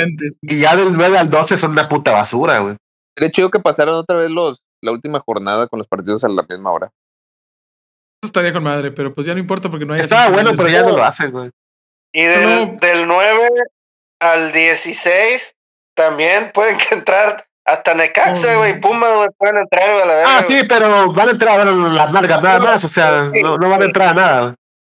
Y 0.42 0.60
ya 0.60 0.76
del 0.76 0.92
9 0.92 1.18
al 1.18 1.30
12 1.30 1.56
son 1.56 1.72
una 1.72 1.88
puta 1.88 2.12
basura, 2.12 2.60
güey. 2.60 2.76
De 3.16 3.30
chido 3.30 3.50
que 3.50 3.60
pasaron 3.60 3.94
otra 3.94 4.16
vez 4.16 4.30
los 4.30 4.62
la 4.82 4.92
última 4.92 5.20
jornada 5.20 5.66
con 5.66 5.78
los 5.78 5.86
partidos 5.86 6.24
a 6.24 6.28
la 6.28 6.44
misma 6.48 6.72
hora. 6.72 6.90
Eso 8.22 8.28
estaría 8.28 8.52
con 8.52 8.62
madre, 8.62 8.90
pero 8.92 9.14
pues 9.14 9.26
ya 9.26 9.34
no 9.34 9.40
importa 9.40 9.70
porque 9.70 9.84
no 9.84 9.94
hay. 9.94 10.00
Estaba 10.00 10.30
bueno, 10.30 10.52
pero 10.56 10.68
ya 10.68 10.82
no 10.82 10.96
lo 10.96 11.04
hacen, 11.04 11.30
güey. 11.30 11.50
Y 12.12 12.22
del, 12.22 12.78
del 12.78 13.06
9 13.06 13.48
al 14.20 14.52
16 14.52 15.54
también 15.94 16.50
pueden 16.52 16.76
entrar 16.90 17.44
hasta 17.66 17.94
Necaxa, 17.94 18.56
güey, 18.56 18.80
Pumas, 18.80 19.14
güey, 19.14 19.28
pueden 19.38 19.58
entrar, 19.58 19.90
a 19.90 20.06
la 20.06 20.14
verga. 20.14 20.38
Ah, 20.38 20.42
sí, 20.42 20.62
pero 20.68 21.12
van 21.12 21.28
a 21.28 21.30
entrar 21.32 21.60
a 21.60 21.64
las 21.64 22.12
largas 22.12 22.42
nada 22.42 22.58
más, 22.58 22.84
o 22.84 22.88
sea, 22.88 23.30
no, 23.42 23.58
no 23.58 23.70
van 23.70 23.82
a 23.82 23.84
entrar 23.84 24.08
a 24.08 24.14
nada. 24.14 24.54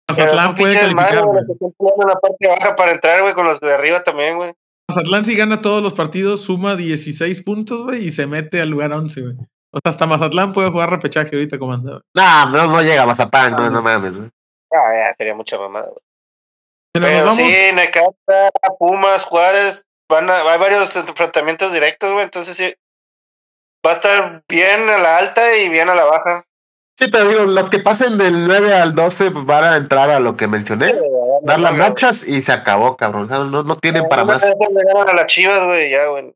Mazatlán 0.08 0.54
puede 0.54 0.74
calificar, 0.74 1.24
güey. 1.24 1.38
en 1.38 2.08
la 2.08 2.14
parte 2.20 2.48
baja 2.48 2.76
para 2.76 2.92
entrar, 2.92 3.22
güey, 3.22 3.34
con 3.34 3.46
los 3.46 3.60
de 3.60 3.72
arriba 3.72 4.02
también, 4.02 4.36
güey. 4.36 4.52
Mazatlán 4.88 5.24
si 5.24 5.34
gana 5.34 5.62
todos 5.62 5.82
los 5.82 5.94
partidos, 5.94 6.42
suma 6.42 6.76
16 6.76 7.42
puntos, 7.42 7.84
güey, 7.84 8.04
y 8.04 8.10
se 8.10 8.26
mete 8.26 8.60
al 8.60 8.70
lugar 8.70 8.92
11, 8.92 9.20
güey. 9.22 9.34
O 9.72 9.78
sea, 9.82 9.90
hasta 9.90 10.06
Mazatlán 10.06 10.52
puede 10.52 10.70
jugar 10.70 10.90
repechaje 10.90 11.34
ahorita, 11.34 11.58
comandante. 11.58 12.04
No, 12.14 12.46
no, 12.46 12.66
no 12.66 12.82
llega 12.82 13.02
a 13.02 13.06
Mazatlán, 13.06 13.52
no, 13.52 13.70
no 13.70 13.82
mames, 13.82 14.16
güey. 14.16 14.30
Ah, 14.72 14.92
ya, 14.92 15.14
sería 15.16 15.34
mucha 15.34 15.58
mamada, 15.58 15.86
güey. 15.86 15.98
Pero, 16.92 17.32
sí, 17.32 17.52
Necaxa, 17.74 18.50
Pumas, 18.78 19.24
Juárez, 19.24 19.84
van 20.08 20.30
a, 20.30 20.36
hay 20.36 20.58
varios 20.60 20.94
enfrentamientos 20.94 21.72
directos, 21.72 22.12
güey, 22.12 22.24
entonces 22.24 22.56
sí, 22.56 22.72
va 23.84 23.90
a 23.90 23.94
estar 23.94 24.44
bien 24.48 24.88
a 24.88 24.98
la 24.98 25.18
alta 25.18 25.56
y 25.56 25.68
bien 25.68 25.88
a 25.88 25.94
la 25.94 26.04
baja. 26.04 26.44
Sí, 26.96 27.08
pero 27.10 27.28
digo, 27.28 27.44
los 27.44 27.70
que 27.70 27.80
pasen 27.80 28.18
del 28.18 28.46
9 28.46 28.72
al 28.72 28.94
12 28.94 29.30
pues 29.32 29.44
van 29.44 29.64
a 29.64 29.76
entrar 29.76 30.10
a 30.10 30.20
lo 30.20 30.36
que 30.36 30.46
mencioné, 30.46 30.94
dar 31.42 31.58
las 31.58 31.76
marchas 31.76 32.26
y 32.26 32.40
se 32.40 32.52
acabó, 32.52 32.96
cabrón. 32.96 33.28
no, 33.28 33.62
no 33.64 33.76
tienen 33.76 34.06
para 34.08 34.24
más. 34.24 34.44
a 34.44 35.14
las 35.14 35.26
chivas, 35.26 35.64
güey, 35.64 35.90
ya, 35.90 36.06
güey. 36.06 36.34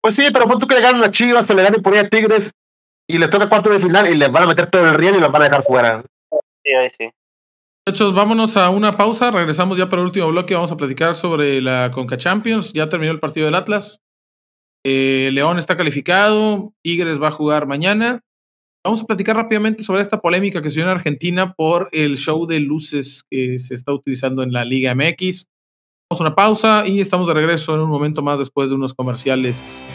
Pues 0.00 0.14
sí, 0.14 0.28
pero 0.32 0.46
pon 0.46 0.58
tú 0.58 0.66
que 0.66 0.74
le 0.74 0.80
ganan 0.80 1.02
a 1.02 1.10
Chivas 1.10 1.50
o 1.50 1.54
le 1.54 1.62
ganen 1.62 1.82
por 1.82 1.92
ahí 1.92 1.98
a 1.98 2.08
Tigres 2.08 2.52
y 3.06 3.18
les 3.18 3.30
toca 3.30 3.48
cuarto 3.48 3.70
de 3.70 3.78
final 3.78 4.06
y 4.06 4.14
les 4.14 4.30
van 4.30 4.44
a 4.44 4.46
meter 4.46 4.70
todo 4.70 4.86
el 4.86 4.94
riel 4.94 5.16
y 5.16 5.20
los 5.20 5.32
van 5.32 5.42
a 5.42 5.44
dejar 5.46 5.62
fuera. 5.62 6.02
Sí, 6.64 6.72
ahí 6.72 6.88
sí. 6.90 7.10
Muchachos, 7.86 8.14
vámonos 8.14 8.56
a 8.56 8.70
una 8.70 8.96
pausa. 8.96 9.30
Regresamos 9.30 9.76
ya 9.76 9.88
para 9.88 10.02
el 10.02 10.06
último 10.06 10.28
bloque. 10.28 10.54
Vamos 10.54 10.70
a 10.70 10.76
platicar 10.76 11.14
sobre 11.14 11.60
la 11.60 11.90
Conca 11.92 12.16
Champions. 12.16 12.72
Ya 12.72 12.88
terminó 12.88 13.12
el 13.12 13.20
partido 13.20 13.46
del 13.46 13.54
Atlas. 13.54 14.00
Eh, 14.84 15.30
León 15.32 15.58
está 15.58 15.76
calificado. 15.76 16.72
Tigres 16.82 17.20
va 17.20 17.28
a 17.28 17.32
jugar 17.32 17.66
mañana. 17.66 18.20
Vamos 18.88 19.02
a 19.02 19.04
platicar 19.04 19.36
rápidamente 19.36 19.84
sobre 19.84 20.00
esta 20.00 20.18
polémica 20.18 20.62
que 20.62 20.70
se 20.70 20.76
dio 20.76 20.84
en 20.84 20.96
Argentina 20.96 21.52
por 21.52 21.90
el 21.92 22.16
show 22.16 22.46
de 22.46 22.58
luces 22.58 23.22
que 23.30 23.58
se 23.58 23.74
está 23.74 23.92
utilizando 23.92 24.42
en 24.42 24.50
la 24.50 24.64
Liga 24.64 24.94
MX. 24.94 25.44
Vamos 26.08 26.20
a 26.20 26.24
una 26.24 26.34
pausa 26.34 26.86
y 26.86 26.98
estamos 26.98 27.28
de 27.28 27.34
regreso 27.34 27.74
en 27.74 27.82
un 27.82 27.90
momento 27.90 28.22
más 28.22 28.38
después 28.38 28.70
de 28.70 28.76
unos 28.76 28.94
comerciales 28.94 29.86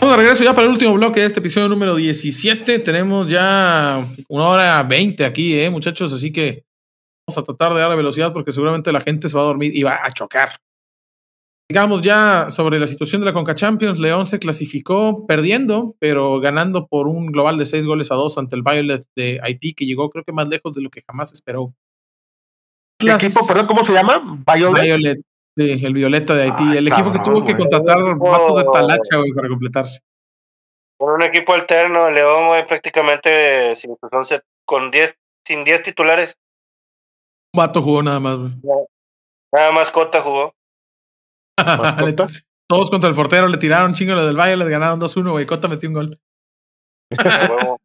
de 0.00 0.16
regreso 0.16 0.42
ya 0.42 0.52
para 0.52 0.66
el 0.66 0.72
último 0.72 0.94
bloque 0.94 1.20
de 1.20 1.26
este 1.26 1.38
episodio 1.38 1.68
número 1.68 1.94
17. 1.94 2.80
Tenemos 2.80 3.30
ya 3.30 4.04
una 4.28 4.46
hora 4.48 4.82
20 4.82 5.24
aquí, 5.24 5.56
¿eh, 5.56 5.70
muchachos? 5.70 6.12
Así 6.12 6.32
que 6.32 6.48
vamos 6.54 6.71
a 7.38 7.44
tratar 7.44 7.74
de 7.74 7.80
dar 7.80 7.90
la 7.90 7.96
velocidad 7.96 8.32
porque 8.32 8.52
seguramente 8.52 8.92
la 8.92 9.00
gente 9.00 9.28
se 9.28 9.36
va 9.36 9.42
a 9.42 9.46
dormir 9.46 9.76
y 9.76 9.82
va 9.82 10.04
a 10.04 10.10
chocar. 10.10 10.60
Digamos 11.72 12.02
ya 12.02 12.50
sobre 12.50 12.78
la 12.78 12.86
situación 12.86 13.22
de 13.22 13.26
la 13.26 13.32
Conca 13.32 13.54
Champions, 13.54 13.98
León 13.98 14.26
se 14.26 14.38
clasificó 14.38 15.26
perdiendo, 15.26 15.94
pero 15.98 16.38
ganando 16.38 16.86
por 16.86 17.08
un 17.08 17.28
global 17.28 17.56
de 17.56 17.64
6 17.64 17.86
goles 17.86 18.12
a 18.12 18.14
2 18.14 18.36
ante 18.36 18.56
el 18.56 18.62
Violet 18.62 19.04
de 19.16 19.40
Haití, 19.42 19.72
que 19.72 19.86
llegó 19.86 20.10
creo 20.10 20.22
que 20.22 20.32
más 20.32 20.48
lejos 20.48 20.74
de 20.74 20.82
lo 20.82 20.90
que 20.90 21.02
jamás 21.06 21.32
esperó. 21.32 21.72
¿Qué 22.98 23.10
equipo, 23.10 23.46
perdón, 23.46 23.66
cómo 23.66 23.84
se 23.84 23.94
llama? 23.94 24.22
Violet. 24.46 24.82
Violet. 24.82 25.18
Sí, 25.56 25.84
el 25.84 25.92
Violeta 25.92 26.34
de 26.34 26.42
Haití. 26.44 26.76
el 26.76 26.88
equipo 26.88 27.12
que 27.12 27.18
tuvo 27.18 27.44
que 27.44 27.56
contratar 27.56 27.98
vatos 28.16 28.56
de 28.56 28.64
talacha, 28.72 29.16
güey, 29.18 29.32
para 29.32 29.48
completarse. 29.48 30.00
Con 30.98 31.14
un 31.14 31.22
equipo 31.22 31.52
alterno, 31.52 32.10
León, 32.10 32.48
güey, 32.48 32.66
prácticamente 32.66 33.74
sin, 33.76 33.96
con 34.64 34.90
10, 34.90 35.18
sin 35.46 35.64
10 35.64 35.82
titulares. 35.82 36.36
Un 37.54 37.58
vato 37.58 37.82
jugó 37.82 38.02
nada 38.02 38.20
más, 38.20 38.38
güey. 38.38 38.52
Nada 39.52 39.72
más 39.72 39.90
Cota 39.90 40.20
jugó. 40.22 40.54
Todos 42.68 42.88
contra 42.88 43.10
el 43.10 43.16
portero 43.16 43.48
le 43.48 43.58
tiraron 43.58 43.92
chingo 43.92 44.14
lo 44.14 44.26
del 44.26 44.38
Valle, 44.38 44.56
le 44.56 44.70
ganaron 44.70 45.00
2-1, 45.00 45.30
güey. 45.32 45.44
Cota 45.44 45.68
metió 45.68 45.88
un 45.88 45.94
gol. 45.94 46.20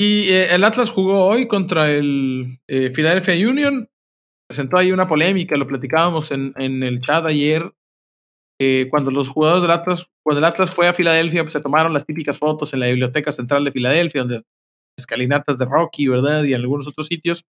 y 0.00 0.30
eh, 0.30 0.54
el 0.54 0.64
Atlas 0.64 0.90
jugó 0.90 1.26
hoy 1.26 1.46
contra 1.46 1.90
el 1.90 2.58
eh, 2.66 2.90
Philadelphia 2.90 3.34
Union 3.46 3.88
presentó 4.52 4.76
ahí 4.76 4.92
una 4.92 5.08
polémica, 5.08 5.56
lo 5.56 5.66
platicábamos 5.66 6.30
en, 6.30 6.52
en 6.56 6.82
el 6.82 7.00
chat 7.00 7.24
ayer, 7.24 7.72
eh, 8.60 8.88
cuando 8.90 9.10
los 9.10 9.30
jugadores 9.30 9.62
del 9.62 9.70
Atlas, 9.70 10.06
cuando 10.22 10.40
el 10.40 10.44
Atlas 10.44 10.74
fue 10.74 10.88
a 10.88 10.92
Filadelfia, 10.92 11.42
pues 11.42 11.54
se 11.54 11.60
tomaron 11.62 11.94
las 11.94 12.04
típicas 12.04 12.38
fotos 12.38 12.72
en 12.74 12.80
la 12.80 12.86
Biblioteca 12.88 13.32
Central 13.32 13.64
de 13.64 13.72
Filadelfia, 13.72 14.20
donde 14.20 14.42
escalinatas 14.98 15.58
de 15.58 15.64
Rocky, 15.64 16.08
¿verdad? 16.08 16.44
Y 16.44 16.54
en 16.54 16.60
algunos 16.60 16.86
otros 16.86 17.06
sitios. 17.06 17.44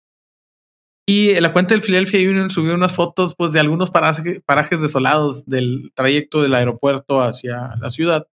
Y 1.06 1.30
en 1.30 1.42
la 1.42 1.52
cuenta 1.52 1.74
del 1.74 1.82
Philadelphia 1.82 2.28
Union 2.28 2.48
subió 2.48 2.74
unas 2.74 2.94
fotos 2.94 3.34
pues, 3.36 3.52
de 3.52 3.60
algunos 3.60 3.90
parajes 3.90 4.80
desolados 4.80 5.44
del 5.44 5.92
trayecto 5.94 6.40
del 6.40 6.54
aeropuerto 6.54 7.20
hacia 7.20 7.74
la 7.78 7.90
ciudad. 7.90 8.26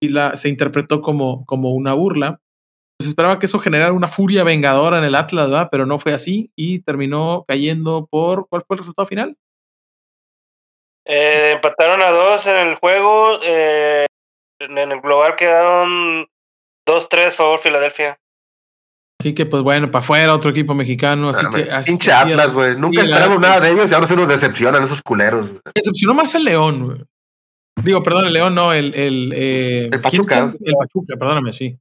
Y 0.00 0.10
la, 0.10 0.36
se 0.36 0.48
interpretó 0.48 1.00
como, 1.00 1.44
como 1.46 1.72
una 1.72 1.94
burla 1.94 2.40
se 3.00 3.08
esperaba 3.08 3.38
que 3.38 3.46
eso 3.46 3.60
generara 3.60 3.92
una 3.92 4.08
furia 4.08 4.42
vengadora 4.42 4.98
en 4.98 5.04
el 5.04 5.14
Atlas, 5.14 5.48
¿verdad? 5.48 5.68
Pero 5.70 5.86
no 5.86 5.98
fue 5.98 6.12
así 6.12 6.50
y 6.56 6.80
terminó 6.80 7.44
cayendo 7.46 8.08
por. 8.10 8.48
¿Cuál 8.48 8.62
fue 8.66 8.74
el 8.74 8.78
resultado 8.78 9.06
final? 9.06 9.36
Eh, 11.04 11.52
empataron 11.54 12.02
a 12.02 12.10
dos 12.10 12.46
en 12.46 12.68
el 12.68 12.74
juego. 12.74 13.38
Eh, 13.44 14.06
en 14.60 14.78
el 14.78 15.00
global 15.00 15.36
quedaron 15.36 16.26
2-3 16.88 17.30
favor 17.32 17.58
Filadelfia. 17.58 18.18
Así 19.20 19.34
que, 19.34 19.46
pues 19.46 19.64
bueno, 19.64 19.90
para 19.90 20.02
afuera 20.02 20.34
otro 20.34 20.52
equipo 20.52 20.74
mexicano. 20.74 21.30
Así 21.30 21.44
que. 21.52 21.68
Pinche 21.84 22.12
Atlas, 22.12 22.54
güey. 22.54 22.76
Nunca 22.76 23.02
esperamos 23.02 23.40
nada 23.40 23.60
de 23.60 23.72
ellos 23.72 23.90
y 23.90 23.94
ahora 23.94 24.06
se 24.06 24.16
nos 24.16 24.28
decepcionan 24.28 24.82
esos 24.82 25.02
culeros. 25.02 25.50
Decepcionó 25.74 26.14
más 26.14 26.34
el 26.34 26.44
León, 26.44 26.86
güey. 26.86 27.04
Digo, 27.82 28.02
perdón, 28.02 28.26
el 28.26 28.32
León 28.32 28.54
no, 28.54 28.72
el. 28.72 28.94
El, 28.94 29.32
eh, 29.34 29.88
el 29.92 30.00
Pachuca. 30.00 30.52
El 30.64 30.74
Pachuca, 30.74 31.16
perdóname, 31.18 31.52
sí. 31.52 31.76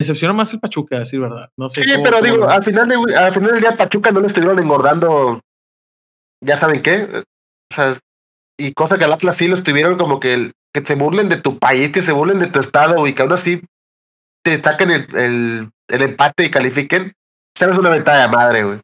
Decepcionó 0.00 0.34
más 0.34 0.52
el 0.52 0.60
Pachuca, 0.60 0.98
decir 0.98 1.20
verdad. 1.20 1.50
No 1.56 1.68
sé 1.68 1.84
sí, 1.84 1.90
pero 2.02 2.20
digo, 2.20 2.48
al 2.48 2.62
final, 2.62 2.88
de, 2.88 3.16
al 3.16 3.32
final 3.32 3.50
del 3.52 3.60
día 3.60 3.76
Pachuca 3.76 4.10
no 4.10 4.20
lo 4.20 4.26
estuvieron 4.26 4.58
engordando, 4.58 5.40
ya 6.42 6.56
saben 6.56 6.82
qué. 6.82 7.06
O 7.70 7.74
sea, 7.74 7.96
y 8.58 8.72
cosa 8.72 8.98
que 8.98 9.04
al 9.04 9.12
Atlas 9.12 9.36
sí 9.36 9.46
lo 9.46 9.54
estuvieron 9.54 9.98
como 9.98 10.18
que, 10.18 10.52
que 10.74 10.84
se 10.84 10.94
burlen 10.94 11.28
de 11.28 11.36
tu 11.36 11.58
país, 11.58 11.90
que 11.90 12.02
se 12.02 12.12
burlen 12.12 12.38
de 12.38 12.46
tu 12.46 12.60
estado 12.60 13.06
y 13.06 13.12
que 13.12 13.22
aún 13.22 13.32
así 13.32 13.62
te 14.42 14.60
saquen 14.60 14.90
el, 14.90 15.16
el, 15.16 15.70
el 15.88 16.02
empate 16.02 16.44
y 16.44 16.50
califiquen. 16.50 17.12
Sabes 17.56 17.78
una 17.78 17.90
ventaja 17.90 18.22
de 18.22 18.28
madre, 18.28 18.64
güey. 18.64 18.80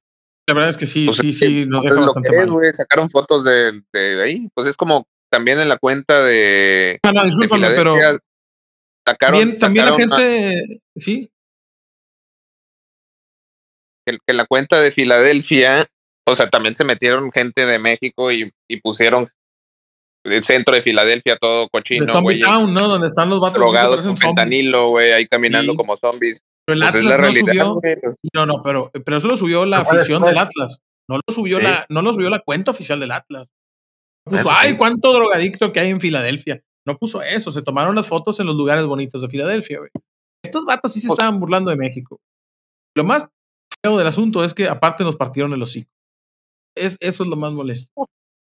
La 0.48 0.54
verdad 0.54 0.70
es 0.70 0.76
que 0.76 0.86
sí, 0.86 1.06
pues 1.06 1.18
sí, 1.18 1.32
sí, 1.32 1.64
nos 1.66 1.82
deja 1.82 1.96
bastante 1.96 2.36
mal. 2.36 2.50
Güey, 2.50 2.72
sacaron 2.72 3.10
fotos 3.10 3.42
de, 3.42 3.82
de, 3.92 4.22
ahí. 4.22 4.48
Pues 4.54 4.68
es 4.68 4.76
como 4.76 5.06
también 5.30 5.58
en 5.58 5.68
la 5.68 5.76
cuenta 5.76 6.24
de. 6.24 7.00
No, 7.04 7.12
no, 7.12 7.24
discúlpame, 7.24 7.68
pero 7.74 7.96
también 9.58 9.86
la 9.86 9.96
gente, 9.96 10.80
sí. 10.94 11.30
Que, 14.06 14.18
en 14.26 14.36
la 14.36 14.46
cuenta 14.46 14.80
de 14.80 14.92
Filadelfia, 14.92 15.84
o 16.28 16.34
sea, 16.34 16.48
también 16.48 16.74
se 16.74 16.84
metieron 16.84 17.32
gente 17.32 17.66
de 17.66 17.78
México 17.80 18.30
y, 18.30 18.52
y 18.68 18.80
pusieron 18.80 19.28
el 20.26 20.42
centro 20.42 20.74
de 20.74 20.82
Filadelfia 20.82 21.36
todo 21.36 21.68
cochino. 21.68 22.04
De 22.04 22.12
Zombie 22.12 22.40
Town, 22.40 22.72
¿no? 22.72 22.88
Donde 22.88 23.06
están 23.06 23.30
los 23.30 23.40
vatos. 23.40 23.58
Drogados 23.58 24.02
con 24.02 24.16
fentanilo, 24.16 24.90
güey, 24.90 25.12
ahí 25.12 25.26
caminando 25.26 25.74
como 25.74 25.96
zombies. 25.96 26.42
Pero 26.66 26.74
el 26.74 26.80
pues 26.80 27.04
Atlas 27.06 27.20
no 27.20 27.32
subió. 27.32 27.80
No, 28.34 28.46
no, 28.46 28.62
pero, 28.62 28.90
pero 29.04 29.16
eso 29.16 29.28
lo 29.28 29.36
subió 29.36 29.64
la 29.66 29.78
afición 29.78 30.22
del 30.22 30.36
Atlas. 30.36 30.80
No 31.08 31.16
lo 31.16 31.34
subió 31.34 31.60
la, 31.60 31.86
no 31.88 32.02
lo 32.02 32.12
subió 32.12 32.30
la 32.30 32.40
cuenta 32.40 32.72
oficial 32.72 32.98
del 32.98 33.12
Atlas. 33.12 33.48
Puso, 34.24 34.50
ay, 34.50 34.76
cuánto 34.76 35.12
drogadicto 35.12 35.72
que 35.72 35.78
hay 35.78 35.90
en 35.90 36.00
Filadelfia. 36.00 36.62
No 36.84 36.98
puso 36.98 37.22
eso, 37.22 37.50
se 37.50 37.62
tomaron 37.62 37.94
las 37.94 38.08
fotos 38.08 38.40
en 38.40 38.46
los 38.46 38.56
lugares 38.56 38.84
bonitos 38.84 39.22
de 39.22 39.28
Filadelfia, 39.28 39.78
güey. 39.78 39.90
Estos 40.44 40.64
vatos 40.64 40.92
sí 40.92 41.00
se 41.00 41.08
pues 41.08 41.18
estaban 41.18 41.38
burlando 41.38 41.70
de 41.70 41.76
México. 41.76 42.20
Lo 42.96 43.04
más 43.04 43.28
feo 43.82 43.96
del 43.98 44.06
asunto 44.06 44.42
es 44.42 44.54
que 44.54 44.68
aparte 44.68 45.04
nos 45.04 45.16
partieron 45.16 45.52
el 45.52 45.62
hocico. 45.62 45.90
Es, 46.76 46.96
eso 47.00 47.22
es 47.22 47.28
lo 47.28 47.36
más 47.36 47.52
molesto. 47.52 48.06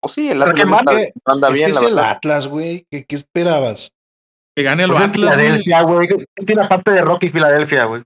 O 0.03 0.09
sí, 0.09 0.29
el 0.29 0.41
Atlas 0.41 0.59
anda 1.25 1.49
bien. 1.49 1.71
Es, 1.71 1.81
el 1.81 1.97
Atlas, 1.97 2.47
güey. 2.47 2.85
¿Qué, 2.91 3.05
esperabas? 3.09 3.93
Que 4.55 4.63
gane 4.63 4.83
el 4.83 4.89
pues 4.89 4.99
Atlas. 4.99 5.13
Filadelfia, 5.13 5.81
güey. 5.83 6.09
Tiene 6.45 6.67
parte 6.67 6.91
de 6.91 7.01
Rocky 7.01 7.29
Filadelfia, 7.29 7.85
güey. 7.85 8.03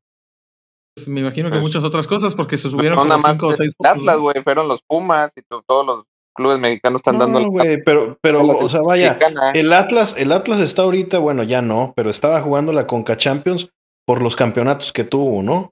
Pues 0.96 1.08
me 1.08 1.22
imagino 1.22 1.50
que 1.50 1.54
pues 1.54 1.64
muchas 1.64 1.84
otras 1.84 2.06
cosas 2.06 2.36
porque 2.36 2.58
se 2.58 2.70
subieron 2.70 2.98
no, 2.98 3.06
nada 3.06 3.18
más 3.18 3.42
o 3.42 3.52
seis 3.52 3.76
el 3.80 3.88
Atlas, 3.88 4.18
güey, 4.18 4.42
fueron 4.44 4.68
los 4.68 4.82
Pumas 4.82 5.32
y 5.36 5.42
todos 5.44 5.86
los 5.86 6.04
clubes 6.36 6.60
mexicanos 6.60 7.00
están 7.00 7.18
dando 7.18 7.44
güey, 7.50 7.84
pero 7.84 8.18
pero 8.22 8.46
o 8.46 8.70
sea, 8.70 8.82
vaya, 8.82 9.18
el 9.54 9.74
Atlas, 9.74 10.16
el 10.18 10.32
Atlas 10.32 10.60
está 10.60 10.84
ahorita, 10.84 11.18
bueno, 11.18 11.44
ya 11.44 11.62
no, 11.62 11.94
pero 11.96 12.10
estaba 12.10 12.42
jugando 12.42 12.74
la 12.74 12.88
Conca 12.88 13.18
Champions 13.18 13.70
por 14.08 14.22
los 14.22 14.36
campeonatos 14.36 14.94
que 14.94 15.04
tuvo, 15.04 15.44
¿no? 15.44 15.72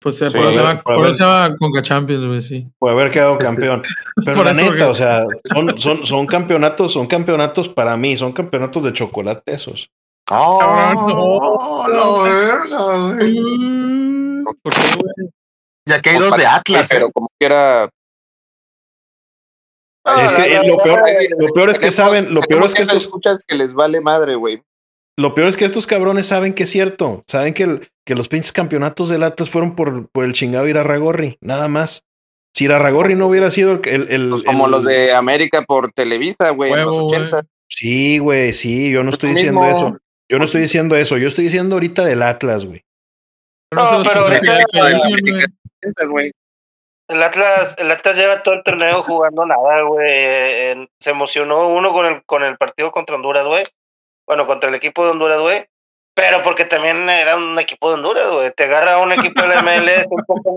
Pues 0.00 0.20
por, 0.20 0.36
eso 0.36 1.12
se 1.12 1.24
llama 1.24 1.56
Conca 1.58 1.82
Champions, 1.82 2.26
güey, 2.26 2.40
sí. 2.40 2.68
Puede 2.78 2.94
haber 2.94 3.10
quedado 3.10 3.36
campeón. 3.36 3.82
Pero 4.24 4.44
la 4.44 4.52
neta, 4.52 4.88
o 4.88 4.94
sea, 4.94 5.24
son, 5.52 5.78
son, 5.80 6.06
son 6.06 6.26
campeonatos, 6.26 6.92
son 6.92 7.08
campeonatos 7.08 7.68
para 7.68 7.96
mí, 7.96 8.16
son 8.16 8.32
campeonatos 8.32 8.84
de 8.84 8.92
chocolate 8.92 9.52
esos. 9.52 9.90
Oh, 10.30 11.86
no, 11.88 12.22
verga, 12.22 13.14
güey. 13.14 13.36
Ya 15.88 16.02
que 16.02 16.10
hay 16.10 16.18
dos 16.18 16.36
de 16.36 16.46
Atlas. 16.46 16.88
Pero 16.90 17.10
como 17.10 17.28
quiera. 17.38 17.90
es 20.04 20.32
que 20.32 20.68
lo 20.68 20.76
peor, 20.76 21.02
lo 21.38 21.46
peor 21.48 21.70
es 21.70 21.80
que 21.80 21.90
saben, 21.90 22.34
lo 22.34 22.42
peor 22.42 22.64
es 22.64 22.74
que 22.74 22.82
estos 22.82 22.98
escuchas 22.98 23.42
que 23.46 23.56
les 23.56 23.72
vale 23.72 24.00
madre, 24.00 24.34
güey. 24.34 24.62
Lo 25.18 25.34
peor 25.34 25.48
es 25.48 25.56
que 25.56 25.64
estos 25.64 25.88
cabrones 25.88 26.26
saben 26.26 26.54
que 26.54 26.62
es 26.62 26.70
cierto. 26.70 27.24
Saben 27.26 27.52
que, 27.52 27.64
el, 27.64 27.88
que 28.06 28.14
los 28.14 28.28
pinches 28.28 28.52
campeonatos 28.52 29.08
de 29.08 29.18
latas 29.18 29.50
fueron 29.50 29.74
por, 29.74 30.08
por 30.10 30.24
el 30.24 30.32
chingado 30.32 30.68
Irarragorri, 30.68 31.38
nada 31.40 31.66
más. 31.66 32.04
Si 32.54 32.66
Irarragorri 32.66 33.16
no 33.16 33.26
hubiera 33.26 33.50
sido 33.50 33.72
el. 33.72 34.06
el, 34.10 34.30
pues 34.30 34.44
como 34.44 34.68
los 34.68 34.84
de 34.84 35.12
América 35.12 35.62
por 35.62 35.90
Televisa, 35.90 36.50
güey, 36.50 36.72
en 36.72 36.84
los 36.84 37.12
80. 37.12 37.44
Sí, 37.68 38.18
güey, 38.18 38.52
sí, 38.52 38.92
yo 38.92 39.02
no 39.02 39.10
estoy 39.10 39.30
diciendo 39.30 39.64
eso. 39.64 39.98
Yo 40.30 40.38
no 40.38 40.44
estoy 40.44 40.60
diciendo 40.60 40.94
eso. 40.94 41.16
Yo 41.16 41.26
estoy 41.26 41.46
diciendo 41.46 41.74
ahorita 41.74 42.04
del 42.04 42.22
Atlas, 42.22 42.64
güey. 42.64 42.84
No, 43.74 44.02
pero 44.04 44.20
ahorita. 44.20 44.64
El 47.08 47.22
Atlas, 47.24 47.74
el 47.78 47.90
Atlas 47.90 48.16
lleva 48.16 48.42
todo 48.44 48.54
el 48.54 48.62
torneo 48.62 49.02
jugando 49.02 49.44
nada, 49.44 49.82
güey. 49.82 50.88
Se 51.00 51.10
emocionó 51.10 51.66
uno 51.70 51.92
con 51.92 52.06
el, 52.06 52.22
con 52.24 52.44
el 52.44 52.56
partido 52.56 52.92
contra 52.92 53.16
Honduras, 53.16 53.44
güey 53.44 53.64
bueno, 54.28 54.46
contra 54.46 54.68
el 54.68 54.76
equipo 54.76 55.04
de 55.04 55.12
Honduras, 55.12 55.40
güey. 55.40 55.66
Pero 56.14 56.42
porque 56.42 56.66
también 56.66 57.08
era 57.08 57.36
un 57.36 57.58
equipo 57.58 57.88
de 57.88 57.94
Honduras, 57.94 58.30
güey. 58.30 58.52
Te 58.54 58.64
agarra 58.64 58.98
un 58.98 59.12
equipo 59.12 59.40
de 59.42 59.56
MLS 59.62 60.06
un 60.10 60.22
poco, 60.26 60.56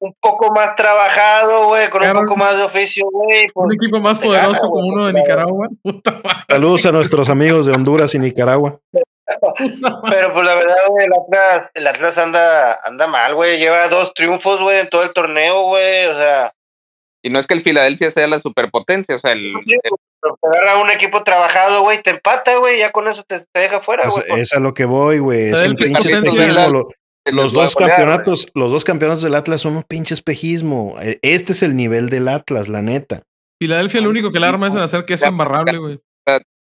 un 0.00 0.14
poco 0.20 0.52
más 0.52 0.76
trabajado, 0.76 1.68
güey, 1.68 1.88
con 1.88 2.02
un 2.02 2.12
poco 2.12 2.36
más 2.36 2.56
de 2.56 2.62
oficio, 2.64 3.06
güey. 3.10 3.48
Pues, 3.54 3.66
un 3.66 3.72
equipo 3.72 4.00
más 4.00 4.18
poderoso 4.18 4.68
como 4.68 4.86
uno 4.86 5.06
de 5.06 5.14
Nicaragua. 5.14 5.68
Saludos 6.48 6.84
a 6.86 6.92
nuestros 6.92 7.30
amigos 7.30 7.66
de 7.66 7.72
Honduras 7.72 8.14
y 8.14 8.18
Nicaragua. 8.18 8.80
Pero 8.90 10.32
pues 10.32 10.44
la 10.44 10.54
verdad, 10.56 10.86
güey, 10.88 11.06
el 11.06 11.12
Atlas, 11.12 11.70
el 11.72 11.86
Atlas 11.86 12.18
anda, 12.18 12.78
anda 12.84 13.06
mal, 13.06 13.34
güey. 13.34 13.58
Lleva 13.58 13.88
dos 13.88 14.12
triunfos, 14.12 14.60
güey, 14.60 14.80
en 14.80 14.88
todo 14.88 15.04
el 15.04 15.12
torneo, 15.12 15.62
güey. 15.62 16.06
O 16.06 16.14
sea. 16.14 16.52
Y 17.22 17.30
no 17.30 17.38
es 17.38 17.46
que 17.46 17.54
el 17.54 17.62
Filadelfia 17.62 18.10
sea 18.10 18.26
la 18.26 18.40
superpotencia, 18.40 19.14
o 19.14 19.18
sea, 19.18 19.32
el, 19.32 19.54
te 20.20 20.48
agarra 20.48 20.82
un 20.82 20.90
equipo 20.90 21.22
trabajado, 21.22 21.82
güey, 21.82 22.02
te 22.02 22.10
empata, 22.10 22.56
güey, 22.58 22.78
ya 22.78 22.92
con 22.92 23.08
eso 23.08 23.22
te, 23.22 23.38
deja 23.54 23.80
fuera, 23.80 24.08
güey. 24.08 24.24
Es, 24.28 24.40
es 24.40 24.52
a 24.52 24.60
lo 24.60 24.74
que 24.74 24.84
voy, 24.84 25.18
güey. 25.18 25.50
Es 25.50 25.66
un 25.66 25.74
pinche 25.74 26.08
espejismo. 26.08 26.88
los 27.26 27.52
dos 27.52 27.74
campeonatos, 27.74 28.48
los 28.54 28.70
dos 28.70 28.84
campeonatos 28.84 29.22
del 29.22 29.34
Atlas 29.34 29.62
son 29.62 29.76
un 29.76 29.82
pinche 29.82 30.14
espejismo. 30.14 30.96
E, 31.00 31.18
este 31.22 31.52
es 31.52 31.62
el 31.62 31.76
nivel 31.76 32.10
del 32.10 32.28
Atlas, 32.28 32.68
la 32.68 32.82
neta. 32.82 33.22
Filadelfia 33.60 34.00
lo 34.00 34.10
único 34.10 34.30
que 34.32 34.40
le 34.40 34.46
arma 34.46 34.68
es 34.68 34.74
en 34.74 34.80
hacer 34.80 35.04
que 35.04 35.14
es 35.14 35.22
embarrable, 35.22 35.78
güey. 35.78 36.00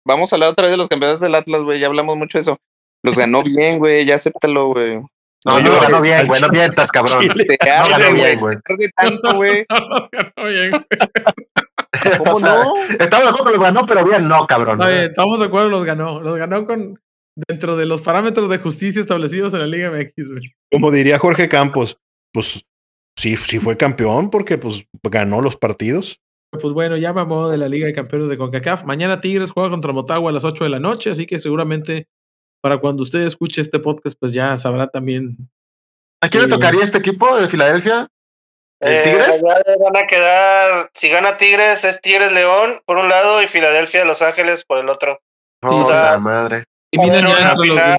Vamos 0.06 0.32
a 0.32 0.38
hablar 0.38 0.52
otra 0.52 0.64
vez 0.64 0.72
de 0.72 0.78
los 0.78 0.88
campeonatos 0.88 1.20
del 1.20 1.36
Atlas, 1.36 1.64
güey. 1.64 1.80
Ya 1.80 1.88
hablamos 1.88 2.16
mucho 2.16 2.38
de 2.38 2.44
eso. 2.44 2.58
Los 3.04 3.18
ganó 3.18 3.44
bien, 3.44 3.78
güey. 3.78 4.06
Ya 4.06 4.16
acéptalo, 4.16 4.68
güey. 4.68 5.02
No, 5.46 5.60
no, 5.60 5.82
ganó 5.82 6.02
bien, 6.02 6.26
güey. 6.28 6.42
No 6.42 6.48
mientas, 6.50 6.92
cabrón. 6.92 7.28
Te 7.28 7.58
ganó 7.58 8.14
bien, 8.14 8.40
güey. 8.40 8.58
tanto, 8.96 9.36
güey. 9.36 9.66
Ganó 9.70 10.50
bien, 10.50 10.72
güey. 10.72 10.84
¿Cómo 12.18 12.40
no? 12.40 12.74
Estamos 13.00 13.26
de 13.26 13.30
acuerdo 13.30 13.46
que 13.46 13.52
los 13.52 13.62
ganó, 13.62 13.86
pero 13.86 14.06
bien 14.06 14.28
no, 14.28 14.46
cabrón. 14.48 14.82
estamos 14.90 15.40
de 15.40 15.46
acuerdo, 15.46 15.70
los 15.70 15.86
ganó. 15.86 16.22
Los 16.22 16.38
ganó 16.38 16.66
con 16.66 17.00
dentro 17.48 17.78
de 17.78 17.86
los 17.86 18.02
parámetros 18.02 18.50
de 18.50 18.58
justicia 18.58 19.00
establecidos 19.00 19.54
en 19.54 19.60
la 19.60 19.68
Liga 19.68 19.92
MX, 19.92 20.30
güey. 20.30 20.56
Como 20.72 20.92
diría 20.92 21.20
Jorge 21.20 21.48
Campos, 21.48 21.98
pues 22.34 22.66
sí, 23.16 23.36
sí 23.38 23.60
fue 23.60 23.78
campeón 23.78 24.30
porque 24.30 24.58
pues 24.58 24.86
ganó 25.04 25.42
los 25.42 25.56
partidos. 25.56 26.20
Pues 26.52 26.74
bueno, 26.74 26.98
ya 26.98 27.14
mamó 27.14 27.50
de 27.50 27.58
la 27.58 27.68
Liga 27.68 27.86
de 27.88 27.94
Campeones 27.94 28.30
de 28.30 28.38
CONCACAF. 28.38 28.86
Mañana 28.86 29.20
Tigres 29.20 29.52
juega 29.52 29.70
contra 29.70 29.92
Motagua 29.92 30.32
a 30.32 30.34
las 30.34 30.46
8 30.46 30.64
de 30.64 30.70
la 30.70 30.80
noche, 30.80 31.12
así 31.12 31.26
que 31.26 31.40
seguramente 31.40 32.08
para 32.62 32.80
cuando 32.80 33.04
usted 33.04 33.22
escuche 33.22 33.62
este 33.62 33.80
podcast, 33.80 34.18
pues 34.20 34.32
ya 34.32 34.56
sabrá 34.58 34.88
también. 34.88 35.38
¿A 36.22 36.30
quién 36.30 36.44
le 36.44 36.50
tocaría 36.50 36.84
este 36.84 36.98
equipo 36.98 37.38
de 37.38 37.48
Filadelfia? 37.48 38.08
Eh, 38.80 39.02
Tigres? 39.06 39.42
Van 39.44 39.98
a 39.98 40.08
quedar, 40.08 40.90
si 40.94 41.10
gana 41.10 41.38
Tigres, 41.38 41.84
es 41.84 42.02
Tigres 42.02 42.32
León 42.32 42.82
por 42.86 42.98
un 42.98 43.10
lado 43.10 43.42
y 43.42 43.48
Filadelfia 43.48 44.06
Los 44.06 44.22
Ángeles 44.22 44.66
por 44.66 44.78
el 44.78 44.90
otro. 44.90 45.20
Oh, 45.64 45.90
la 45.90 46.18
madre. 46.20 46.66
Y 46.92 47.00
miren 47.00 47.28
ya 47.28 47.98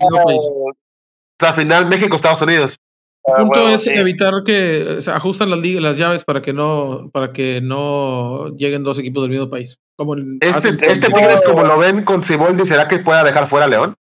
la 1.40 1.52
final 1.52 1.86
México-Estados 1.86 2.42
Unidos. 2.42 2.78
El 3.24 3.34
ah, 3.34 3.36
punto 3.36 3.68
es 3.68 3.86
evitar 3.86 4.42
que 4.44 5.00
se 5.00 5.10
ajustan 5.10 5.50
las, 5.50 5.60
las 5.60 5.96
llaves 5.98 6.24
para 6.24 6.40
que 6.40 6.52
no 6.52 7.10
para 7.12 7.32
que 7.32 7.60
no 7.60 8.48
lleguen 8.56 8.84
dos 8.84 8.98
equipos 8.98 9.22
del 9.24 9.30
mismo 9.30 9.50
país. 9.50 9.78
Como 9.96 10.16
este, 10.40 10.68
este 10.90 11.09
Tigres, 11.12 11.42
como 11.42 11.62
lo 11.62 11.78
ven 11.78 12.05
con 12.05 12.22
Ciboldi, 12.22 12.64
¿será 12.64 12.88
que 12.88 12.98
pueda 12.98 13.24
dejar 13.24 13.46
fuera 13.46 13.66
a 13.66 13.68
León? 13.68 13.96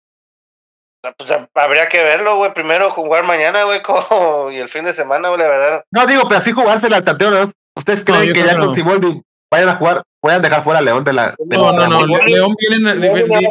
Ah, 1.05 1.13
pues 1.17 1.33
habría 1.53 1.89
que 1.89 2.01
verlo, 2.01 2.37
güey. 2.37 2.53
Primero 2.53 2.89
jugar 2.89 3.25
mañana, 3.25 3.63
güey, 3.63 3.81
como... 3.83 4.49
y 4.51 4.57
el 4.57 4.69
fin 4.69 4.83
de 4.83 4.93
semana, 4.93 5.29
güey, 5.29 5.41
la 5.41 5.47
verdad. 5.47 5.83
No, 5.91 6.05
digo, 6.07 6.23
pero 6.27 6.39
así 6.39 6.51
jugársela 6.51 6.97
al 6.97 7.03
tanteo, 7.03 7.29
¿no? 7.29 7.51
¿Ustedes 7.75 8.03
creen 8.05 8.33
que 8.33 8.43
ya 8.43 8.57
con 8.57 8.73
Siboldi 8.73 9.21
vayan 9.51 9.69
a 9.69 9.75
jugar, 9.75 10.03
puedan 10.21 10.41
dejar 10.41 10.61
fuera 10.61 10.79
a 10.79 10.81
León 10.81 11.03
de 11.03 11.13
la. 11.13 11.35
no, 11.39 11.73
no, 11.73 11.87
no, 11.87 12.05
León 12.05 12.55
viene, 12.57 12.93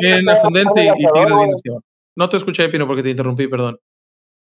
viene 0.01 0.33
ascendente 0.33 0.85
y, 0.85 0.93
Tigres 1.13 1.63
viene 1.63 1.81
No 2.17 2.29
te 2.29 2.37
escuché, 2.37 2.69
Pino, 2.69 2.87
porque 2.87 3.03
te 3.03 3.11
interrumpí, 3.11 3.49
perdón. 3.49 3.79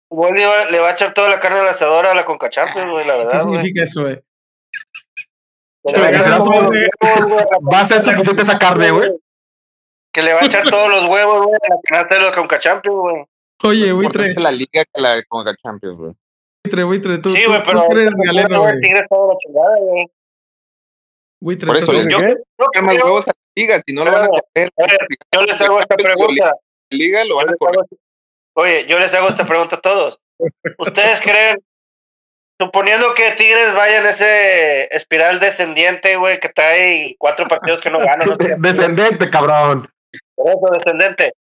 Siboldi 0.10 0.44
le 0.72 0.80
va 0.80 0.90
a 0.90 0.92
echar 0.92 1.14
toda 1.14 1.30
la 1.30 1.40
carne 1.40 1.60
al 1.60 1.68
asador 1.68 2.06
a 2.06 2.14
la 2.14 2.26
Concachampions, 2.26 2.92
güey, 2.92 3.08
la 3.08 3.16
verdad. 3.16 3.32
¿Qué 3.32 3.40
significa 3.40 3.84
eso, 3.84 4.02
güey? 4.02 4.22
Va 7.74 7.82
a 7.82 7.86
ser 7.86 8.02
suficiente 8.02 8.44
esa 8.44 8.58
carne, 8.58 8.92
güey 8.92 9.10
que 10.14 10.22
le 10.22 10.34
va 10.34 10.42
a 10.42 10.46
echar 10.46 10.64
todos 10.70 10.90
los 10.90 11.10
huevos, 11.10 11.48
güey, 11.48 11.56
a 11.56 11.74
la 11.74 11.82
canasta 11.84 12.16
de 12.16 12.22
los 12.22 12.32
Conca 12.34 12.60
Champions, 12.60 12.98
güey. 12.98 13.26
Oye, 13.64 13.92
buitre. 13.94 14.34
la 14.36 14.52
liga 14.52 14.84
que 14.86 15.02
la 15.02 15.22
Conca 15.24 15.56
Champions, 15.62 15.98
güey. 15.98 16.14
Buitre, 16.64 16.84
buitre, 16.84 17.18
tú, 17.18 17.30
sí, 17.30 17.44
güey, 17.46 17.62
pero 17.64 17.88
tú 17.90 17.98
eres 17.98 18.14
galeno, 18.16 18.62
güey. 18.62 18.76
Buitre, 21.42 21.68
Por 21.68 21.78
eso, 21.78 21.94
yo, 22.04 22.20
¿qué? 22.20 22.36
¿Qué 22.72 22.82
más 22.82 22.96
huevos 23.04 23.28
a 23.28 23.32
la 23.32 23.62
liga? 23.62 23.82
Si 23.86 23.94
no 23.94 24.06
lo 24.06 24.12
van 24.12 24.24
a 24.24 24.28
correr. 24.28 24.70
Yo 25.34 25.44
les 25.44 25.62
hago 25.62 25.80
esta 25.82 25.96
pregunta. 25.96 26.56
Liga 26.90 27.26
lo 27.26 27.36
van 27.38 27.50
a 27.50 27.56
correr. 27.58 27.86
Oye, 28.56 28.86
yo 28.88 29.00
les 29.00 29.14
hago 29.14 29.28
esta 29.28 29.46
pregunta 29.46 29.78
a 29.78 29.82
todos. 29.82 30.20
¿Ustedes 30.78 31.22
creen, 31.24 31.58
suponiendo 32.62 33.14
que 33.14 33.32
Tigres 33.32 33.74
vaya 33.76 34.00
en 34.00 34.06
ese 34.06 34.96
espiral 34.96 35.40
descendiente, 35.40 36.16
güey, 36.16 36.40
que 36.40 36.48
está 36.48 36.70
ahí 36.70 37.16
cuatro 37.18 37.48
partidos 37.48 37.82
que 37.82 37.90
no 37.90 38.00
ganan? 38.00 38.38
Descendente, 38.60 39.30
cabrón. 39.30 39.93
Por 40.44 40.52
eso, 40.52 40.74
descendente. 40.74 41.34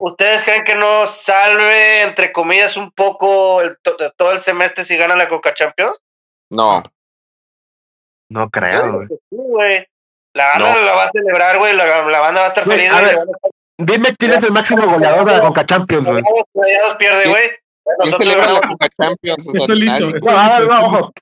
¿Ustedes 0.00 0.44
creen 0.44 0.64
que 0.64 0.74
no 0.74 1.06
salve, 1.06 2.02
entre 2.02 2.32
comillas, 2.32 2.76
un 2.76 2.90
poco 2.90 3.62
el 3.62 3.76
todo 4.16 4.32
el 4.32 4.40
semestre 4.40 4.84
si 4.84 4.96
gana 4.96 5.16
la 5.16 5.28
Coca 5.28 5.54
Champions? 5.54 5.96
No. 6.50 6.82
No 8.30 8.48
creo, 8.50 9.06
güey. 9.30 9.86
La 10.34 10.50
banda 10.50 10.82
la 10.82 10.94
va 10.94 11.04
a 11.04 11.08
celebrar, 11.08 11.58
güey. 11.58 11.74
La, 11.74 11.86
banda 12.20 12.40
va 12.40 12.46
a 12.46 12.48
estar 12.48 12.64
feliz. 12.64 12.90
dime 13.78 14.14
quién 14.16 14.32
es 14.32 14.42
el 14.44 14.52
máximo 14.52 14.86
goleador 14.86 15.24
de 15.24 15.32
la 15.32 15.40
Coca 15.40 15.66
Champions, 15.66 16.08
güey. 16.08 16.22
pierde, 16.98 17.28
güey. 17.28 17.50
¿Quién 18.02 18.16
celebra 18.16 18.52
la 18.52 18.60
Coca 18.60 18.88
Champions? 19.00 19.48
Estoy 19.54 19.80
listo. 19.80 20.10
no, 20.10 20.82
ojo. 20.84 21.12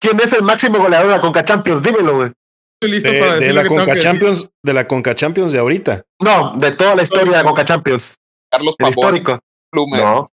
¿Quién 0.00 0.20
es 0.20 0.32
el 0.32 0.42
máximo 0.42 0.78
goleador 0.78 1.08
de 1.08 1.16
la 1.16 1.20
Conca 1.20 1.44
Champions? 1.44 1.82
Dímelo, 1.82 2.16
güey. 2.16 2.32
Estoy 2.80 2.92
listo 2.92 3.10
de, 3.10 3.20
para 3.20 3.36
de 3.36 3.52
la 3.52 3.66
Conca 3.66 3.98
Champions, 3.98 4.50
de 4.62 4.72
la 4.72 4.86
Conca 4.86 5.14
Champions 5.14 5.52
de 5.52 5.58
ahorita. 5.58 6.04
No, 6.22 6.56
de 6.56 6.70
toda 6.70 6.94
la 6.94 7.02
historia 7.02 7.32
de 7.32 7.38
la 7.38 7.44
Conca 7.44 7.64
Champions. 7.64 8.14
Carlos 8.52 8.76
Pavón. 8.78 8.90
histórico. 8.90 9.40
No. 9.74 10.30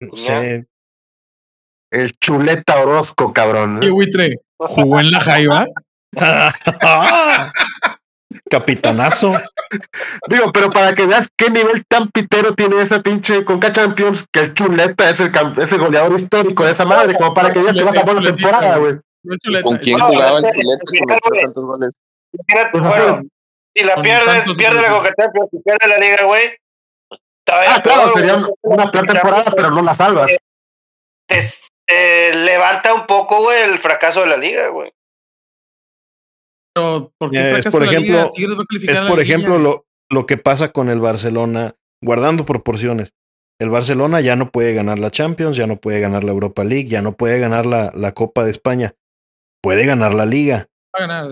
No 0.00 0.16
sé. 0.16 0.66
El 1.90 2.12
chuleta 2.12 2.80
Orozco, 2.80 3.32
cabrón. 3.32 3.80
¿Qué 3.80 3.88
buitre? 3.88 4.42
¿Jugó 4.58 5.00
en 5.00 5.10
la 5.10 5.20
Jaiba? 5.20 5.66
Capitanazo. 8.50 9.34
Digo, 10.28 10.52
pero 10.52 10.70
para 10.70 10.94
que 10.94 11.06
veas 11.06 11.30
qué 11.34 11.48
nivel 11.48 11.86
tan 11.86 12.08
pitero 12.08 12.54
tiene 12.54 12.82
esa 12.82 13.02
pinche 13.02 13.46
Conca 13.46 13.72
Champions, 13.72 14.26
que 14.30 14.40
el 14.40 14.52
chuleta 14.52 15.08
es 15.08 15.20
el, 15.20 15.32
es 15.56 15.72
el 15.72 15.78
goleador 15.78 16.12
histórico 16.14 16.64
de 16.64 16.72
esa 16.72 16.84
madre, 16.84 17.14
como 17.14 17.32
para 17.32 17.50
que 17.50 17.60
veas 17.60 17.74
que 17.74 17.84
vas 17.84 17.96
a 17.96 18.04
poner 18.04 18.34
temporada, 18.34 18.76
güey. 18.76 18.98
¿Con 19.62 19.78
quién 19.78 19.98
jugaba 19.98 20.38
el 20.38 20.44
Chuleta 20.52 20.84
que 20.90 21.00
metió 21.00 21.40
tantos 21.40 21.64
goles? 21.64 22.00
Bueno, 22.72 23.22
si 23.74 23.84
la 23.84 24.02
pierde, 24.02 24.54
pierde 24.56 24.82
la 24.82 24.90
Coca 24.90 25.14
Champions, 25.14 25.48
si 25.50 25.58
pierde 25.60 25.88
la 25.88 25.98
Liga, 25.98 26.24
güey. 26.24 26.48
Pues, 27.08 27.20
ah, 27.68 27.80
claro, 27.82 28.10
sería 28.10 28.46
una 28.62 28.90
peor 28.90 29.06
temporada, 29.06 29.52
pero 29.56 29.70
no 29.70 29.82
la 29.82 29.94
salvas. 29.94 30.36
Te, 31.26 32.34
levanta 32.34 32.92
un 32.94 33.06
poco, 33.06 33.42
güey, 33.42 33.70
el 33.70 33.78
fracaso 33.78 34.20
de 34.20 34.26
la 34.26 34.36
Liga, 34.36 34.68
güey. 34.68 34.92
Pero, 36.74 37.12
¿por 37.18 37.30
qué 37.30 37.58
es 37.58 37.66
por 37.66 37.84
ejemplo, 37.84 38.32
es 38.36 39.00
por 39.00 39.20
ejemplo 39.20 39.58
lo, 39.58 39.86
lo 40.10 40.26
que 40.26 40.36
pasa 40.36 40.72
con 40.72 40.88
el 40.90 41.00
Barcelona, 41.00 41.74
guardando 42.02 42.44
proporciones. 42.44 43.14
El 43.60 43.70
Barcelona 43.70 44.20
ya 44.20 44.36
no 44.36 44.50
puede 44.50 44.74
ganar 44.74 44.98
la 44.98 45.10
Champions, 45.10 45.56
ya 45.56 45.66
no 45.66 45.76
puede 45.76 46.00
ganar 46.00 46.22
la 46.24 46.30
Europa 46.30 46.62
League, 46.62 46.88
ya 46.88 47.02
no 47.02 47.16
puede 47.16 47.40
ganar 47.40 47.66
la, 47.66 47.90
la 47.94 48.12
Copa 48.12 48.44
de 48.44 48.50
España. 48.50 48.94
Puede 49.60 49.86
ganar 49.86 50.14
la 50.14 50.26
Liga. 50.26 50.68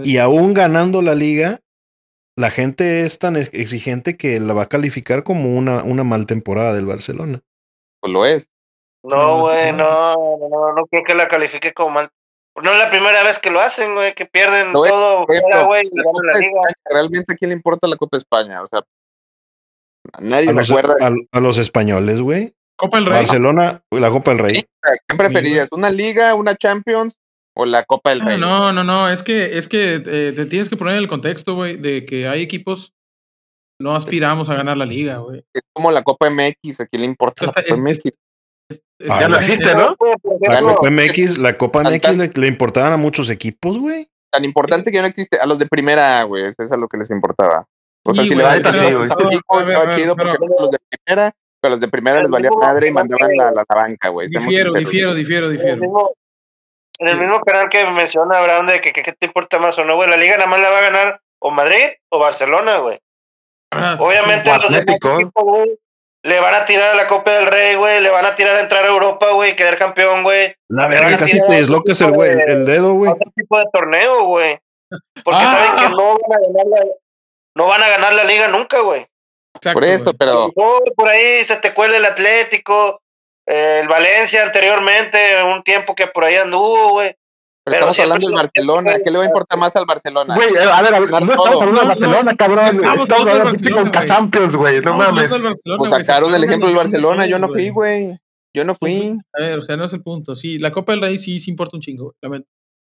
y 0.05 0.19
aún 0.19 0.55
ganando 0.55 1.03
la 1.03 1.15
Liga, 1.15 1.61
la 2.37 2.51
gente 2.51 3.03
es 3.03 3.19
tan 3.19 3.37
exigente 3.37 4.17
que 4.17 4.39
la 4.41 4.53
va 4.53 4.63
a 4.63 4.69
calificar 4.69 5.23
como 5.23 5.57
una, 5.57 5.83
una 5.83 6.05
mal 6.05 6.27
temporada 6.27 6.75
del 6.75 6.87
Barcelona. 6.87 7.43
Pues 8.01 8.13
lo 8.13 8.27
es. 8.27 8.53
No, 9.03 9.41
güey, 9.41 9.73
no, 9.73 10.15
no, 10.51 10.73
no 10.73 10.87
creo 10.87 11.05
que 11.05 11.15
la 11.15 11.29
califique 11.29 11.73
como 11.73 11.91
mal. 11.91 12.11
No 12.63 12.73
es 12.73 12.79
la 12.79 12.91
primera 12.91 13.23
vez 13.23 13.39
que 13.39 13.51
lo 13.51 13.61
hacen, 13.61 13.95
güey, 13.95 14.15
que 14.15 14.27
pierden 14.27 14.73
todo. 14.73 15.27
Realmente, 16.85 17.33
¿a 17.33 17.37
quién 17.37 17.51
le 17.51 17.57
importa 17.57 17.87
la 17.87 17.97
Copa 17.97 18.17
de 18.17 18.21
España? 18.21 18.63
O 18.63 18.67
sea, 18.67 18.83
nadie 20.21 20.51
a 20.51 20.53
me 20.53 20.63
acuerda. 20.63 20.97
A, 21.33 21.41
los 21.41 21.59
españoles, 21.59 22.21
güey. 22.21 22.55
Copa 22.77 22.97
del 22.97 23.07
Rey. 23.07 23.19
Barcelona, 23.19 23.83
la 23.91 24.11
Copa 24.11 24.31
del 24.33 24.41
Rey. 24.41 24.65
¿Qué 25.07 25.17
preferías? 25.17 25.71
¿Una 25.71 25.91
liga, 25.91 26.35
una 26.35 26.57
Champions 26.57 27.17
o 27.57 27.65
la 27.65 27.85
Copa 27.85 28.11
del 28.11 28.21
Rey. 28.21 28.39
No, 28.39 28.73
no, 28.73 28.85
no, 28.85 29.09
es 29.09 29.23
que, 29.23 29.57
es 29.57 29.67
que 29.67 29.95
eh, 29.95 30.33
te 30.33 30.47
tienes 30.47 30.69
que 30.69 30.77
poner 30.77 30.95
en 30.95 31.01
el 31.01 31.09
contexto, 31.09 31.55
güey, 31.55 31.77
de 31.77 32.05
que 32.05 32.29
hay 32.29 32.43
equipos 32.43 32.93
no 33.81 33.95
aspiramos 33.95 34.49
a 34.49 34.55
ganar 34.55 34.77
la 34.77 34.87
liga, 34.87 35.19
güey. 35.19 35.45
Es 35.53 35.63
como 35.73 35.91
la 35.91 36.03
Copa 36.03 36.31
MX, 36.31 36.81
¿a 36.81 36.87
quién 36.87 37.03
le 37.03 37.07
importa 37.07 37.47
la 37.47 37.53
Copa 37.53 37.77
MX? 37.77 38.03
ya 38.99 39.29
no 39.29 39.39
existe, 39.39 39.75
¿no? 39.75 39.97
La 40.41 40.63
Copa 40.63 40.91
MX, 40.91 41.39
la 41.39 41.59
Copa 41.59 41.83
MX 41.83 42.37
le, 42.37 42.47
importaban 42.47 42.93
a 42.93 42.97
muchos 42.97 43.29
equipos, 43.31 43.79
güey. 43.79 44.09
Tan 44.31 44.45
importante 44.45 44.91
que 44.91 44.97
ya 44.97 45.03
no 45.03 45.09
existe. 45.09 45.39
A 45.39 45.47
los 45.47 45.59
de 45.59 45.67
primera, 45.67 46.23
güey, 46.25 46.45
eso 46.45 46.63
es 46.63 46.73
a 46.73 46.77
lo 46.77 46.89
que 46.89 46.99
les 46.99 47.11
importaba. 47.11 47.67
O 48.05 48.15
sea, 48.15 48.25
si 48.25 48.35
le 48.35 48.45
va 48.45 48.53
a 48.53 49.95
chido 49.95 50.17
porque 50.17 50.39
los 50.59 50.71
de 50.71 50.79
primera, 50.89 51.35
pero 51.61 51.75
los 51.75 51.81
de 51.81 51.89
primera 51.89 52.23
les 52.23 52.31
valía 52.31 52.51
madre 52.51 52.89
y 52.89 52.93
mandaban 52.93 53.37
la, 53.37 53.51
la 53.51 53.65
banca, 53.69 54.09
güey. 54.09 54.29
Difiero, 54.29 54.73
difiero, 54.73 55.15
difiero, 55.15 55.49
difiero. 55.49 56.13
En 56.99 57.09
el 57.09 57.19
mismo 57.19 57.41
canal 57.41 57.69
que 57.69 57.85
menciona 57.87 58.39
Abraham 58.39 58.67
de 58.67 58.81
que 58.81 58.93
qué 58.93 59.03
te 59.03 59.27
importa 59.27 59.59
más 59.59 59.79
o 59.79 59.85
no, 59.85 59.97
güey, 59.97 60.09
la 60.09 60.17
liga 60.17 60.37
nada 60.37 60.49
más 60.49 60.61
la 60.61 60.71
va 60.71 60.79
a 60.79 60.83
ganar 60.83 61.21
o 61.41 61.51
Madrid 61.51 61.85
o 62.11 62.19
Barcelona, 62.19 62.79
güey. 62.79 62.99
Ah, 63.73 63.97
Obviamente 64.01 64.51
los 64.53 64.75
equipos, 64.75 65.33
güey, 65.35 65.79
le 66.23 66.41
van 66.41 66.55
a 66.55 66.65
tirar 66.65 66.91
a 66.91 66.95
la 66.95 67.07
Copa 67.07 67.33
del 67.33 67.47
Rey, 67.47 67.77
güey, 67.77 68.01
le 68.01 68.11
van 68.11 68.25
a 68.25 68.35
tirar 68.35 68.57
a 68.57 68.61
entrar 68.61 68.85
a 68.85 68.89
Europa, 68.89 69.31
güey, 69.33 69.55
quedar 69.55 69.77
campeón, 69.77 70.23
güey. 70.23 70.55
La 70.69 70.89
verdad, 70.89 71.19
casi 71.19 71.41
te 71.41 71.53
deslocas 71.53 72.01
el, 72.01 72.13
güey, 72.13 72.39
el 72.47 72.65
dedo, 72.65 72.95
güey. 72.95 73.13
Otro 73.13 73.31
tipo 73.35 73.59
de 73.59 73.65
torneo, 73.73 74.25
güey. 74.25 74.59
Porque 75.25 75.45
saben 75.45 75.77
que 75.77 75.85
ah. 75.85 75.91
no 75.91 76.19
van 76.19 76.33
a 76.33 76.47
ganar 76.47 76.67
la, 76.67 76.93
no 77.57 77.67
van 77.67 77.83
a 77.83 77.89
ganar 77.89 78.15
la 78.15 78.25
liga 78.25 78.49
nunca, 78.49 78.81
güey. 78.81 79.07
Por 79.73 79.85
eso, 79.85 80.13
pero. 80.15 80.51
Por 80.53 81.09
ahí 81.09 81.45
se 81.45 81.57
te 81.57 81.73
cuela 81.73 81.97
el 81.97 82.05
Atlético, 82.05 83.01
el 83.47 83.89
Valencia 83.89 84.45
anteriormente, 84.45 85.19
un 85.45 85.63
tiempo 85.63 85.95
que 85.95 86.07
por 86.09 86.25
ahí 86.25 86.37
anduvo, 86.37 86.91
güey. 86.91 87.15
Pero, 87.65 87.91
estamos 87.91 87.99
hablando 87.99 88.27
del 88.29 88.37
Barcelona, 88.37 88.93
¿qué 89.03 89.11
le 89.11 89.19
va 89.19 89.25
a 89.25 89.27
importar 89.27 89.59
más 89.59 89.75
al 89.75 89.87
Barcelona? 89.87 90.37
Güey, 90.37 90.57
a 90.57 90.83
ver, 90.83 90.95
a 90.95 91.01
ver, 91.01 91.11
no 91.11 91.19
estamos 91.19 91.63
hablando 91.63 91.81
del 91.81 91.89
Barcelona, 91.89 92.37
cabrón. 92.37 92.67
Estamos, 92.67 93.11
hablando 93.11 93.53
de 93.53 93.71
con 93.73 93.91
Champions, 94.05 94.55
güey, 94.55 94.81
no 94.81 94.97
mames. 94.97 95.33
Pues 95.79 95.91
sacaron 95.91 96.33
el 96.33 96.45
ejemplo 96.45 96.69
del 96.69 96.77
Barcelona, 96.77 97.27
yo 97.27 97.41
no 97.41 97.49
fui, 97.49 97.71
güey. 97.71 98.17
Yo 98.55 98.65
no 98.65 98.75
fui. 98.75 99.19
A 99.35 99.43
ver, 99.43 99.59
o 99.59 99.63
sea, 99.63 99.77
no 99.77 99.85
es 99.85 99.93
el 99.93 100.03
punto. 100.03 100.35
Sí, 100.35 100.59
la 100.59 100.71
Copa 100.71 100.93
del 100.93 101.03
Rey 101.03 101.19
sí, 101.19 101.41
sí 101.41 101.51
importa 101.51 101.77
un 101.77 101.83
chingo, 101.83 102.15
güey. 102.23 102.45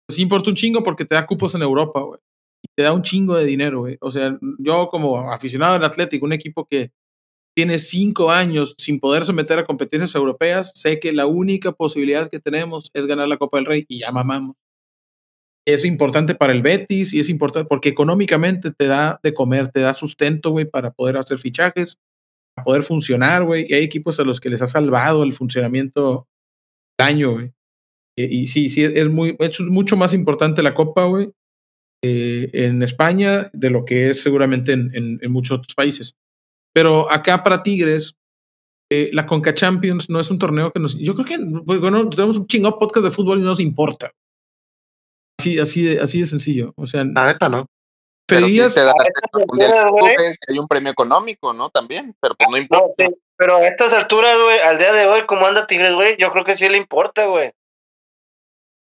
Sí 0.10 0.24
importa 0.24 0.50
un 0.50 0.56
chingo 0.56 0.82
porque 0.84 1.06
te 1.06 1.16
da 1.16 1.26
cupos 1.26 1.54
en 1.56 1.62
Europa, 1.62 2.02
güey. 2.02 2.20
Y 2.64 2.68
te 2.76 2.84
da 2.84 2.94
un 2.94 3.04
chingo 3.04 3.36
de 3.36 3.46
dinero, 3.46 3.82
güey. 3.82 3.98
O 4.02 4.10
sea, 4.10 4.38
yo 4.58 4.88
como 4.90 5.32
aficionado 5.32 5.76
al 5.76 5.86
Atlético, 5.86 6.26
un 6.26 6.34
equipo 6.34 6.66
que 6.66 6.92
tiene 7.56 7.78
cinco 7.80 8.32
años 8.32 8.76
sin 8.78 9.00
poder 9.00 9.26
someter 9.26 9.60
a 9.60 9.66
competencias 9.66 10.16
europeas, 10.16 10.72
sé 10.76 11.00
que 11.00 11.12
la 11.12 11.28
única 11.28 11.72
posibilidad 11.72 12.30
que 12.30 12.40
tenemos 12.40 12.90
es 12.94 13.06
ganar 13.06 13.28
la 13.28 13.38
Copa 13.38 13.58
del 13.58 13.66
Rey 13.66 13.86
y 13.88 14.00
ya 14.00 14.12
mamamos. 14.12 14.56
Es 15.66 15.86
importante 15.86 16.36
para 16.36 16.52
el 16.52 16.62
Betis 16.62 17.14
y 17.14 17.20
es 17.20 17.30
importante 17.30 17.68
porque 17.70 17.90
económicamente 17.90 18.72
te 18.72 18.88
da 18.88 19.20
de 19.24 19.34
comer, 19.34 19.70
te 19.70 19.80
da 19.80 19.94
sustento, 19.94 20.50
güey, 20.50 20.66
para 20.66 20.92
poder 20.92 21.16
hacer 21.16 21.38
fichajes, 21.38 22.00
para 22.54 22.66
poder 22.66 22.84
funcionar, 22.84 23.46
güey. 23.46 23.68
Y 23.70 23.74
hay 23.74 23.84
equipos 23.84 24.20
a 24.20 24.24
los 24.24 24.42
que 24.42 24.50
les 24.50 24.62
ha 24.62 24.68
salvado 24.68 25.24
el 25.24 25.34
funcionamiento 25.34 26.28
del 26.98 27.08
año, 27.08 27.32
güey. 27.34 27.54
Y, 28.16 28.48
sí, 28.48 28.70
sí, 28.70 28.84
es 28.84 29.10
mucho 29.10 29.96
más 29.96 30.14
importante 30.14 30.62
la 30.62 30.76
Copa, 30.76 31.06
güey, 31.06 31.34
eh, 32.04 32.50
en 32.54 32.84
España 32.84 33.50
de 33.54 33.70
lo 33.72 33.86
que 33.86 34.10
es 34.10 34.22
seguramente 34.22 34.74
en, 34.74 34.92
en 34.94 35.32
muchos 35.32 35.60
otros 35.60 35.74
países. 35.74 36.16
Pero 36.74 37.10
acá 37.12 37.44
para 37.44 37.62
Tigres, 37.62 38.18
eh, 38.92 39.12
la 39.14 39.26
Conca 39.26 39.54
Champions 39.54 40.10
no 40.10 40.20
es 40.20 40.30
un 40.32 40.40
torneo 40.40 40.72
que 40.72 40.80
nos. 40.80 40.98
Yo 40.98 41.14
creo 41.14 41.26
que, 41.26 41.38
pues, 41.66 41.80
bueno, 41.80 42.10
tenemos 42.10 42.38
un 42.38 42.48
chingado 42.48 42.80
podcast 42.80 43.06
de 43.06 43.12
fútbol 43.12 43.38
y 43.40 43.42
no 43.42 43.50
nos 43.50 43.60
importa. 43.60 44.12
Así, 45.40 45.60
así, 45.60 45.84
de, 45.84 46.02
así 46.02 46.20
de 46.20 46.26
sencillo. 46.26 46.74
O 46.76 46.88
sea, 46.88 47.04
la 47.04 47.28
neta, 47.28 47.48
¿no? 47.48 47.68
Pero 48.26 48.48
sí 48.48 48.58
te 48.74 48.82
da 48.82 48.94
hay 50.48 50.60
un 50.60 50.68
premio 50.68 50.92
económico, 50.92 51.54
¿no? 51.54 51.70
También, 51.70 52.16
pero 52.22 52.36
pues 52.36 52.50
no 52.50 52.58
importa. 52.58 53.10
pero 53.36 53.58
a 53.58 53.68
estas 53.68 53.94
alturas, 53.94 54.38
güey, 54.42 54.60
al 54.60 54.78
día 54.78 54.94
de 54.94 55.06
hoy, 55.08 55.24
como 55.24 55.46
anda 55.46 55.68
Tigres, 55.68 55.94
güey, 55.94 56.16
yo 56.18 56.32
creo 56.32 56.46
que 56.46 56.56
sí 56.56 56.70
le 56.70 56.78
importa, 56.78 57.26
güey. 57.26 57.52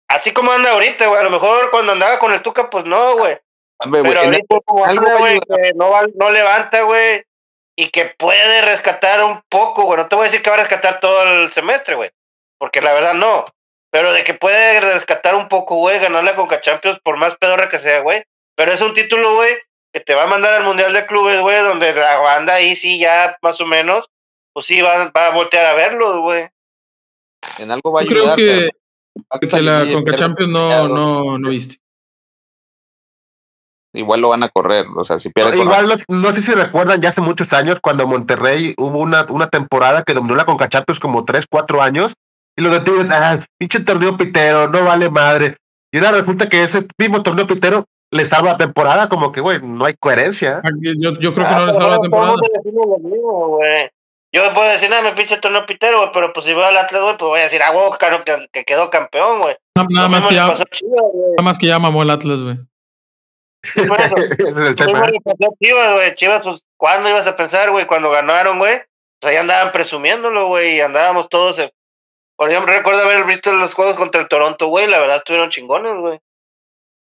Así 0.09 0.33
como 0.33 0.53
anda 0.53 0.73
ahorita, 0.73 1.09
güey. 1.09 1.21
A 1.21 1.25
lo 1.25 1.31
mejor 1.31 1.71
cuando 1.71 1.93
andaba 1.93 2.19
con 2.19 2.33
el 2.33 2.43
Tuca, 2.43 2.69
pues 2.69 2.85
no, 2.85 3.17
güey. 3.17 3.39
Pero 3.91 4.21
ahorita, 4.21 4.57
como 4.65 4.85
anda, 4.85 5.19
güey, 5.19 5.41
no, 5.75 5.91
no 6.15 6.31
levanta, 6.31 6.83
güey 6.83 7.25
y 7.77 7.89
que 7.89 8.07
puede 8.07 8.63
rescatar 8.63 9.25
un 9.25 9.43
poco, 9.49 9.85
güey. 9.85 9.99
No 9.99 10.09
te 10.09 10.17
voy 10.17 10.25
a 10.25 10.29
decir 10.29 10.43
que 10.43 10.51
va 10.51 10.57
a 10.57 10.61
rescatar 10.61 11.01
todo 11.01 11.23
el 11.23 11.53
semestre, 11.53 11.95
güey. 11.95 12.11
Porque 12.59 12.81
la 12.81 12.93
verdad 12.93 13.15
no. 13.15 13.45
Pero 13.91 14.13
de 14.13 14.25
que 14.25 14.35
puede 14.35 14.81
rescatar 14.81 15.35
un 15.35 15.49
poco, 15.49 15.77
güey, 15.77 15.99
ganar 15.99 16.25
la 16.25 16.35
Conca 16.35 16.61
Champions 16.61 16.99
por 17.01 17.17
más 17.19 17.37
pedorra 17.37 17.69
que 17.69 17.79
sea, 17.79 18.01
güey. 18.01 18.23
Pero 18.55 18.73
es 18.73 18.81
un 18.81 18.95
título, 18.95 19.35
güey, 19.35 19.55
que 19.93 20.01
te 20.01 20.15
va 20.15 20.25
a 20.25 20.29
mandar 20.29 20.55
al 20.55 20.65
Mundial 20.65 20.93
de 20.93 21.07
Clubes, 21.07 21.41
güey, 21.41 21.63
donde 21.63 21.93
la 21.93 22.19
banda 22.19 22.55
ahí 22.55 22.77
sí 22.77 22.99
ya 22.99 23.37
más 23.43 23.61
o 23.61 23.67
menos, 23.67 24.11
pues 24.53 24.67
sí 24.67 24.81
va, 24.81 25.11
va 25.17 25.27
a 25.27 25.35
voltear 25.35 25.67
a 25.67 25.75
verlo, 25.75 26.23
güey. 26.23 26.47
En 27.59 27.71
algo 27.71 27.93
va 27.93 28.01
a 28.01 28.03
ayudar. 28.05 28.37
Creo 28.37 28.71
que, 29.41 29.49
que 29.49 29.63
la 29.63 29.87
Conca 29.93 30.15
Champions 30.15 30.53
no, 30.53 30.89
no, 30.89 31.39
no 31.39 31.49
viste 31.51 31.82
igual 33.93 34.21
lo 34.21 34.29
van 34.29 34.43
a 34.43 34.49
correr. 34.49 34.87
O 34.97 35.05
sea, 35.05 35.19
si 35.19 35.31
pierde. 35.31 35.59
igual 35.59 35.89
no, 36.09 36.33
sé 36.33 36.43
si 36.43 36.53
recuerdan 36.53 37.01
ya 37.01 37.11
hace 37.11 37.21
muchos 37.21 37.53
años 37.53 37.79
cuando 37.81 38.07
Monterrey 38.07 38.75
hubo 38.79 38.99
una, 38.99 39.27
una 39.29 39.49
temporada 39.49 40.03
que 40.03 40.15
dominó 40.15 40.35
la 40.35 40.45
Conca 40.45 40.69
Champions 40.69 41.01
como 41.01 41.25
3, 41.25 41.47
4 41.49 41.83
años 41.83 42.15
y 42.57 42.63
los 42.63 42.73
de 42.73 42.81
Tigres, 42.81 43.11
ah, 43.11 43.41
pinche 43.59 43.81
torneo 43.81 44.17
pitero, 44.17 44.69
no 44.69 44.85
vale 44.85 45.09
madre. 45.09 45.57
Y 45.93 45.99
ahora 45.99 46.19
resulta 46.19 46.49
que 46.49 46.63
ese 46.63 46.87
mismo 46.99 47.23
torneo 47.23 47.47
pitero 47.47 47.85
le 48.11 48.25
salva 48.25 48.53
la 48.53 48.59
temporada, 48.59 49.09
como 49.09 49.33
que, 49.33 49.41
güey, 49.41 49.61
no 49.63 49.87
hay 49.87 49.95
coherencia. 49.99 50.61
Ah, 50.63 50.71
yo, 50.81 51.13
yo 51.19 51.33
creo 51.33 51.47
que 51.47 51.55
no 51.55 51.67
le 51.67 51.73
salva 51.73 51.97
la 51.97 52.01
temporada. 52.01 52.35
Yo 54.35 54.43
puedo 54.55 54.71
decir, 54.71 54.89
nada, 54.89 55.03
me 55.03 55.13
pinche 55.13 55.37
torneo 55.37 55.67
pitero, 55.67 55.99
güey, 55.99 56.11
pero 56.15 56.33
pues 56.33 56.47
si 56.47 56.55
voy 56.55 56.63
al 56.63 56.77
Atlas, 56.77 57.03
güey, 57.03 57.17
pues 57.19 57.29
voy 57.29 57.41
a 57.41 57.43
decir, 57.43 57.61
ah, 57.63 57.71
güey, 57.71 57.85
que, 58.25 58.49
que 58.51 58.65
quedó 58.65 58.89
campeón, 58.89 59.41
güey. 59.41 59.57
Nada, 59.91 60.09
más 60.09 60.27
que 60.27 60.35
ya, 60.35 60.47
nada 60.47 61.43
más 61.43 61.59
que 61.59 61.67
ya 61.67 61.79
mamó 61.79 62.03
el 62.03 62.11
Atlas, 62.11 62.43
güey. 62.43 62.59
Sí, 63.63 63.83
por 63.83 64.01
eso. 64.01 64.17
Chivas, 65.63 65.95
güey. 65.95 66.15
Chivas, 66.15 66.43
pues, 66.43 66.61
¿cuándo 66.77 67.09
ibas 67.09 67.27
a 67.27 67.37
pensar, 67.37 67.71
güey? 67.71 67.87
Cuando 67.87 68.11
ganaron, 68.11 68.59
güey. 68.59 68.83
Pues 69.21 69.33
ahí 69.33 69.37
andaban 69.39 69.73
presumiéndolo, 69.73 70.49
güey. 70.49 70.77
Y 70.77 70.81
andábamos 70.81 71.29
todos. 71.29 71.71
Por 72.37 72.51
ejemplo, 72.51 72.73
recuerdo 72.73 73.03
haber 73.03 73.25
visto 73.25 73.53
los 73.53 73.75
juegos 73.75 73.97
contra 73.97 74.21
el 74.21 74.29
Toronto, 74.29 74.67
güey. 74.67 74.89
La 74.89 74.99
verdad, 74.99 75.19
estuvieron 75.19 75.51
chingones, 75.51 75.95
güey. 75.97 76.19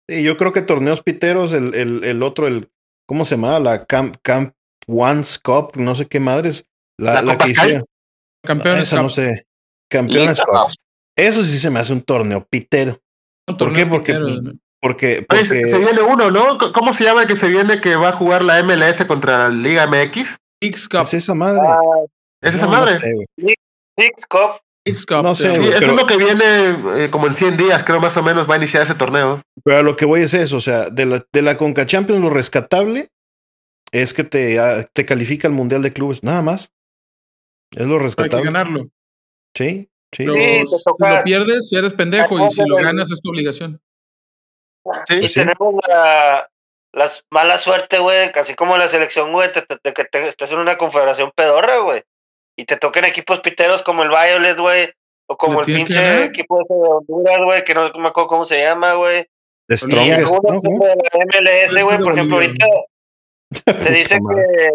Sí, 0.09 0.23
yo 0.23 0.37
creo 0.37 0.53
que 0.53 0.63
torneos 0.63 1.03
piteros, 1.03 1.53
el, 1.53 1.75
el, 1.75 2.05
el 2.05 2.23
otro, 2.23 2.49
el. 2.49 2.71
¿Cómo 3.07 3.25
se 3.25 3.37
llama? 3.37 3.61
La 3.61 3.87
Camp, 3.87 4.17
Camp 4.23 4.55
One's 4.87 5.39
Cup, 5.39 5.73
no 5.77 5.95
sé 5.95 6.07
qué 6.07 6.21
madres. 6.21 6.67
La, 6.99 7.23
la, 7.23 7.39
que 7.39 7.51
hicieron. 7.51 7.85
Campeones 8.43 8.83
Esa 8.85 9.03
no 9.03 9.09
sé. 9.09 9.47
Campeones 9.89 10.41
Cup. 10.41 10.73
Eso 11.17 11.43
sí 11.45 11.59
se 11.59 11.71
me 11.71 11.81
hace 11.81 11.93
un 11.93 12.03
torneo 12.03 12.47
pitero. 12.49 13.01
¿Por 13.59 13.73
qué? 13.73 13.87
Porque. 13.87 14.19
Porque, 14.81 15.27
se, 15.45 15.79
viene 15.79 16.01
uno, 16.01 16.31
¿no? 16.31 16.57
¿Cómo 16.73 16.95
se 16.95 17.05
llama 17.05 17.23
el 17.23 17.29
que 17.29 17.37
se 17.37 17.49
viene 17.49 17.83
que 17.83 17.97
va 17.97 18.09
a 18.09 18.13
jugar 18.13 18.43
la 18.43 18.63
MLS 18.63 19.05
contra 19.05 19.39
la 19.39 19.49
Liga 19.51 19.87
MX? 19.87 20.39
X 20.63 20.89
Cup. 20.89 21.03
Es 21.03 21.15
esa 21.15 21.35
madre. 21.35 21.67
¿Es 22.41 22.55
esa 22.55 22.67
madre? 22.67 22.99
X 23.37 24.27
Cup. 24.27 25.23
no 25.23 25.35
sé, 25.35 25.51
eso 25.51 25.63
es 25.63 25.87
lo 25.87 26.07
que 26.07 26.17
viene 26.17 26.45
eh, 26.97 27.11
como 27.11 27.27
en 27.27 27.35
100 27.35 27.59
días, 27.59 27.85
creo 27.85 28.01
más 28.01 28.17
o 28.17 28.23
menos 28.23 28.49
va 28.49 28.55
a 28.55 28.57
iniciar 28.57 28.83
ese 28.83 28.95
torneo. 28.95 29.43
Pero 29.63 29.79
a 29.79 29.83
lo 29.83 29.97
que 29.97 30.07
voy 30.07 30.23
es 30.23 30.33
eso, 30.33 30.57
o 30.57 30.61
sea, 30.61 30.89
de 30.89 31.05
la, 31.05 31.27
de 31.31 31.43
la 31.43 31.59
Conca 31.59 31.85
Champions 31.85 32.23
lo 32.23 32.31
rescatable 32.31 33.11
es 33.93 34.15
que 34.15 34.25
te, 34.25 34.59
ah, 34.59 34.89
te 34.93 35.05
califica 35.05 35.47
el 35.47 35.55
Mundial 35.55 35.83
de 35.83 35.93
Clubes, 35.93 36.25
nada 36.25 36.41
más. 36.41 36.73
Es 37.73 37.87
lo 37.87 37.99
rescatable. 37.99 38.37
Hay 38.37 38.43
que 38.43 38.47
ganarlo. 38.47 38.89
Sí, 39.55 39.91
sí. 40.13 40.25
si 40.25 40.27
lo 40.27 41.23
pierdes, 41.25 41.73
eres 41.73 41.93
pendejo, 41.93 42.47
y 42.47 42.51
si 42.51 42.63
lo 42.65 42.77
ganas 42.77 43.11
es 43.11 43.21
tu 43.21 43.29
obligación. 43.29 43.81
Sí, 45.07 45.21
y 45.23 45.33
tenemos 45.33 45.75
la, 45.89 46.49
la 46.93 47.11
mala 47.31 47.59
suerte, 47.59 47.99
güey, 47.99 48.33
casi 48.33 48.55
como 48.55 48.77
la 48.79 48.89
selección, 48.89 49.33
güey, 49.33 49.51
de 49.85 49.95
que 49.95 50.09
estás 50.13 50.53
en 50.53 50.59
una 50.59 50.79
confederación 50.79 51.33
pedorra, 51.35 51.79
güey 51.79 52.03
y 52.61 52.67
te 52.67 52.77
toquen 52.77 53.07
equipos 53.07 53.41
piteros 53.41 53.83
como 53.83 54.03
el 54.03 54.11
Violet, 54.11 54.59
güey, 54.59 54.91
o 55.27 55.37
como 55.39 55.61
el 55.61 55.67
pinche 55.67 56.25
equipo 56.25 56.59
de 56.59 56.65
Honduras, 56.69 57.39
güey, 57.43 57.65
que 57.65 57.75
no 57.75 57.91
me 57.99 58.09
acuerdo 58.09 58.29
cómo 58.29 58.45
se 58.45 58.61
llama, 58.61 58.93
güey. 58.95 59.25
The 59.67 59.79
Strongest, 59.79 60.43
¿no? 60.43 60.61
de 60.61 60.97
la 60.97 61.25
MLS, 61.25 61.83
güey, 61.83 61.99
por 61.99 62.13
ejemplo, 62.13 62.37
ahorita 62.37 62.67
se 63.79 63.91
dice 63.93 64.19
que 64.19 64.69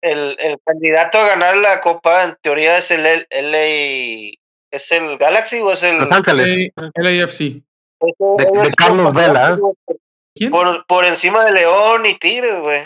el, 0.00 0.36
el, 0.40 0.56
candidato 0.64 1.18
a 1.18 1.28
ganar 1.28 1.56
la 1.58 1.80
copa 1.82 2.24
en 2.24 2.36
teoría 2.40 2.78
es 2.78 2.90
el 2.92 3.02
LA, 3.02 4.38
es 4.70 4.92
el 4.92 5.18
Galaxy 5.18 5.60
o 5.60 5.72
es 5.72 5.82
el 5.82 5.98
Los 5.98 6.10
Ángeles, 6.10 6.70
LAFC. 6.94 7.62
De, 8.00 8.62
de 8.62 8.70
Carlos 8.76 9.14
Vela. 9.14 9.58
¿Quién? 10.34 10.50
Por, 10.50 10.86
por 10.86 11.04
encima 11.04 11.44
de 11.44 11.52
León 11.52 12.06
y 12.06 12.14
Tigres, 12.14 12.60
güey. 12.60 12.80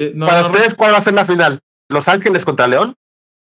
Eh, 0.00 0.14
Para 0.18 0.42
ustedes, 0.42 0.74
¿cuál 0.74 0.92
va 0.94 0.98
a 0.98 1.02
ser 1.02 1.14
la 1.14 1.26
final? 1.26 1.60
¿Los 1.90 2.08
Ángeles 2.08 2.44
contra 2.44 2.66
León? 2.66 2.94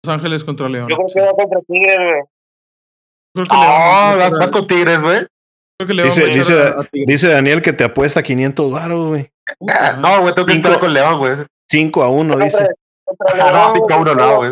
Los 0.05 0.15
Ángeles 0.15 0.45
contra 0.45 0.69
León. 0.69 0.87
Yo 0.89 0.97
creo 0.97 1.09
que 1.13 1.21
va 1.21 1.33
contra 1.33 1.61
Tigres, 1.63 1.97
güey. 1.97 2.23
Ah, 3.51 4.15
oh, 4.31 4.39
vas 4.39 4.51
con 4.51 4.67
Tigres, 4.67 5.01
güey. 5.01 5.27
Dice, 5.87 6.27
dice, 6.27 6.75
dice, 6.93 7.29
Daniel 7.29 7.63
que 7.63 7.73
te 7.73 7.85
apuesta 7.85 8.23
500 8.23 8.73
baros, 8.73 9.07
güey. 9.09 9.31
no, 10.01 10.23
güey, 10.23 10.35
tengo 10.35 10.47
que 10.47 10.55
estar 10.55 10.81
con 10.81 10.93
León, 10.93 11.19
güey. 11.19 11.37
5 11.71 12.03
a 12.03 12.09
1, 12.09 12.39
dice. 12.39 12.69
no, 13.37 13.73
5 13.73 13.93
a 13.93 13.97
1 13.97 14.15
no, 14.15 14.37
güey. 14.37 14.51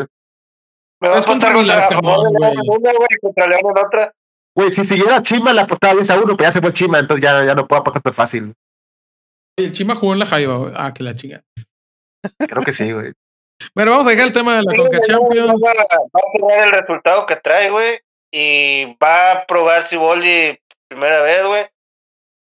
Me 1.01 1.09
vas 1.09 1.26
a 1.26 1.30
apostar 1.30 1.52
contra, 1.52 1.78
León 1.80 2.34
güey, 2.36 3.09
contra 3.20 3.47
León 3.47 3.60
en 3.64 3.84
otra. 3.84 4.12
Güey, 4.57 4.73
si 4.73 4.85
siguiera 4.85 5.23
Chima, 5.23 5.53
le 5.53 5.61
apostaba 5.61 5.93
10 5.93 6.09
a 6.11 6.16
1, 6.16 6.24
pero 6.37 6.49
ya 6.49 6.51
se 6.51 6.62
fue 6.62 6.73
Chima, 6.73 6.99
entonces 6.99 7.23
ya, 7.23 7.45
ya 7.45 7.55
no 7.55 7.69
puedo 7.69 7.81
apostar 7.83 8.03
tan 8.03 8.15
fácil. 8.15 8.55
El 9.55 9.73
Chima 9.73 9.97
jugó 9.97 10.15
en 10.15 10.20
la 10.20 10.27
Jaiba, 10.27 10.57
güey. 10.57 10.73
Ah, 10.74 10.95
que 10.95 11.03
la 11.03 11.15
chica. 11.15 11.45
Creo 12.39 12.62
que 12.62 12.73
sí, 12.73 12.91
güey. 12.91 13.12
Bueno, 13.74 13.91
vamos 13.91 14.07
a 14.07 14.11
dejar 14.11 14.27
el 14.27 14.33
tema 14.33 14.57
de 14.57 14.62
la 14.62 14.74
Conca 14.74 15.01
Champions. 15.01 15.53
Va, 15.62 15.70
a 15.70 16.39
probar 16.39 16.65
el 16.65 16.70
resultado 16.70 17.27
que 17.27 17.37
trae, 17.37 17.70
güey. 17.70 18.01
Y 18.33 18.97
va 19.03 19.33
a 19.33 19.47
probar 19.47 19.83
si 19.83 19.97
Boldi 19.97 20.59
primera 20.89 21.20
vez, 21.20 21.45
güey. 21.45 21.66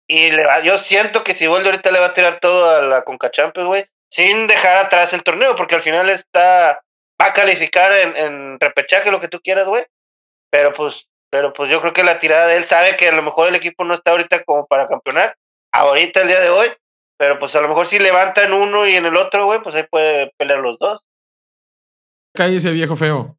Y 0.08 0.30
le 0.30 0.44
va, 0.44 0.60
yo 0.60 0.78
siento 0.78 1.24
que 1.24 1.34
si 1.34 1.48
Boldi 1.48 1.66
ahorita 1.66 1.90
le 1.90 2.00
va 2.00 2.06
a 2.06 2.14
tirar 2.14 2.38
todo 2.38 2.76
a 2.76 2.82
la 2.82 3.02
Conca 3.02 3.30
Champions, 3.30 3.66
güey. 3.66 3.86
Sin 4.08 4.46
dejar 4.46 4.76
atrás 4.76 5.12
el 5.14 5.24
torneo, 5.24 5.56
porque 5.56 5.74
al 5.74 5.82
final 5.82 6.08
está. 6.10 6.80
Va 7.20 7.26
a 7.26 7.32
calificar 7.32 7.90
en, 7.92 8.16
en 8.16 8.60
repechaje, 8.60 9.10
lo 9.10 9.20
que 9.20 9.28
tú 9.28 9.40
quieras, 9.40 9.66
güey. 9.66 9.84
Pero 10.50 10.72
pues, 10.72 11.08
pero 11.34 11.52
pues 11.52 11.68
yo 11.68 11.80
creo 11.80 11.92
que 11.92 12.04
la 12.04 12.20
tirada 12.20 12.46
de 12.46 12.58
él 12.58 12.62
sabe 12.62 12.96
que 12.96 13.08
a 13.08 13.12
lo 13.12 13.20
mejor 13.20 13.48
el 13.48 13.56
equipo 13.56 13.82
no 13.82 13.94
está 13.94 14.12
ahorita 14.12 14.44
como 14.44 14.68
para 14.68 14.86
campeonar. 14.86 15.34
Ahorita, 15.72 16.20
el 16.20 16.28
día 16.28 16.38
de 16.38 16.48
hoy. 16.48 16.68
Pero 17.18 17.40
pues 17.40 17.56
a 17.56 17.60
lo 17.60 17.66
mejor 17.66 17.88
si 17.88 17.98
levanta 17.98 18.44
en 18.44 18.52
uno 18.52 18.86
y 18.86 18.94
en 18.94 19.04
el 19.04 19.16
otro, 19.16 19.46
güey, 19.46 19.60
pues 19.60 19.74
ahí 19.74 19.84
puede 19.90 20.32
pelear 20.38 20.60
los 20.60 20.78
dos. 20.78 21.00
ese 22.34 22.70
viejo 22.70 22.94
feo. 22.94 23.36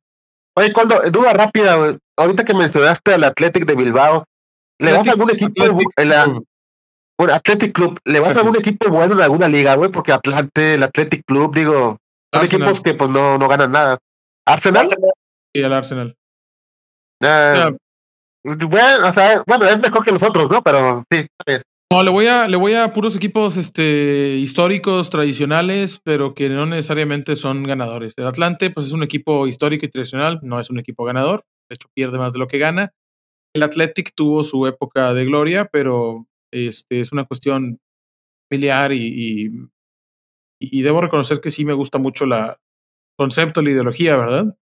Oye, 0.58 0.74
cuando, 0.74 1.10
duda 1.10 1.32
rápida, 1.32 1.76
güey. 1.76 1.98
Ahorita 2.18 2.44
que 2.44 2.54
mencionaste 2.54 3.14
al 3.14 3.24
Athletic 3.24 3.66
de 3.66 3.76
Bilbao, 3.76 4.26
¿le 4.78 4.92
vas 4.92 5.08
a 5.08 5.12
algún 5.12 5.32
equipo 5.32 5.64
en 5.96 6.10
la, 6.10 6.26
bueno, 7.18 7.34
Athletic 7.34 7.74
Club, 7.74 7.98
¿le 8.04 8.20
vas 8.20 8.36
a 8.36 8.40
algún 8.42 8.58
equipo 8.58 8.90
bueno 8.90 9.14
en 9.14 9.22
alguna 9.22 9.48
liga, 9.48 9.76
güey? 9.76 9.90
Porque 9.90 10.12
Atlante, 10.12 10.74
el 10.74 10.84
Athletic 10.84 11.24
Club, 11.26 11.56
digo, 11.56 11.98
son 12.34 12.44
equipos 12.44 12.82
que 12.82 12.94
pues 12.94 13.10
no, 13.10 13.38
no 13.38 13.48
ganan 13.48 13.72
nada. 13.72 14.00
¿Arsenal? 14.46 14.90
Sí, 14.90 15.62
el 15.62 15.72
Arsenal. 15.72 16.18
Uh, 17.22 17.78
bueno, 18.70 19.08
o 19.08 19.14
sea, 19.14 19.44
bueno, 19.48 19.66
es 19.68 19.82
mejor 19.82 20.04
que 20.04 20.12
los 20.12 20.24
otros, 20.24 20.50
¿no? 20.50 20.62
Pero 20.62 21.04
sí. 21.12 21.28
No, 21.92 22.04
le 22.04 22.10
voy 22.10 22.28
a, 22.28 22.48
le 22.48 22.58
voy 22.58 22.74
a 22.74 22.92
puros 22.92 23.16
equipos 23.16 23.58
este, 23.58 24.36
históricos, 24.36 25.10
tradicionales, 25.10 26.00
pero 26.04 26.34
que 26.34 26.50
no 26.50 26.66
necesariamente 26.66 27.36
son 27.36 27.64
ganadores. 27.64 28.16
El 28.18 28.28
Atlante, 28.28 28.72
pues 28.72 28.88
es 28.88 28.92
un 28.92 29.04
equipo 29.04 29.48
histórico 29.48 29.86
y 29.86 29.90
tradicional, 29.90 30.40
no 30.42 30.60
es 30.60 30.70
un 30.70 30.80
equipo 30.80 31.06
ganador, 31.06 31.46
de 31.70 31.76
hecho 31.76 31.88
pierde 31.94 32.18
más 32.18 32.34
de 32.34 32.40
lo 32.40 32.48
que 32.48 32.58
gana. 32.58 32.92
El 33.54 33.64
Athletic 33.64 34.14
tuvo 34.16 34.44
su 34.44 34.66
época 34.68 35.14
de 35.14 35.26
gloria, 35.26 35.70
pero 35.72 36.28
este, 36.52 37.00
es 37.00 37.12
una 37.12 37.26
cuestión 37.26 37.80
familiar 38.50 38.92
y, 38.92 39.70
y, 40.60 40.82
debo 40.82 41.02
reconocer 41.02 41.40
que 41.40 41.50
sí 41.50 41.66
me 41.66 41.74
gusta 41.74 41.98
mucho 41.98 42.26
la 42.26 42.60
concepto, 43.18 43.62
la 43.62 43.72
ideología, 43.72 44.18
¿verdad? 44.18 44.58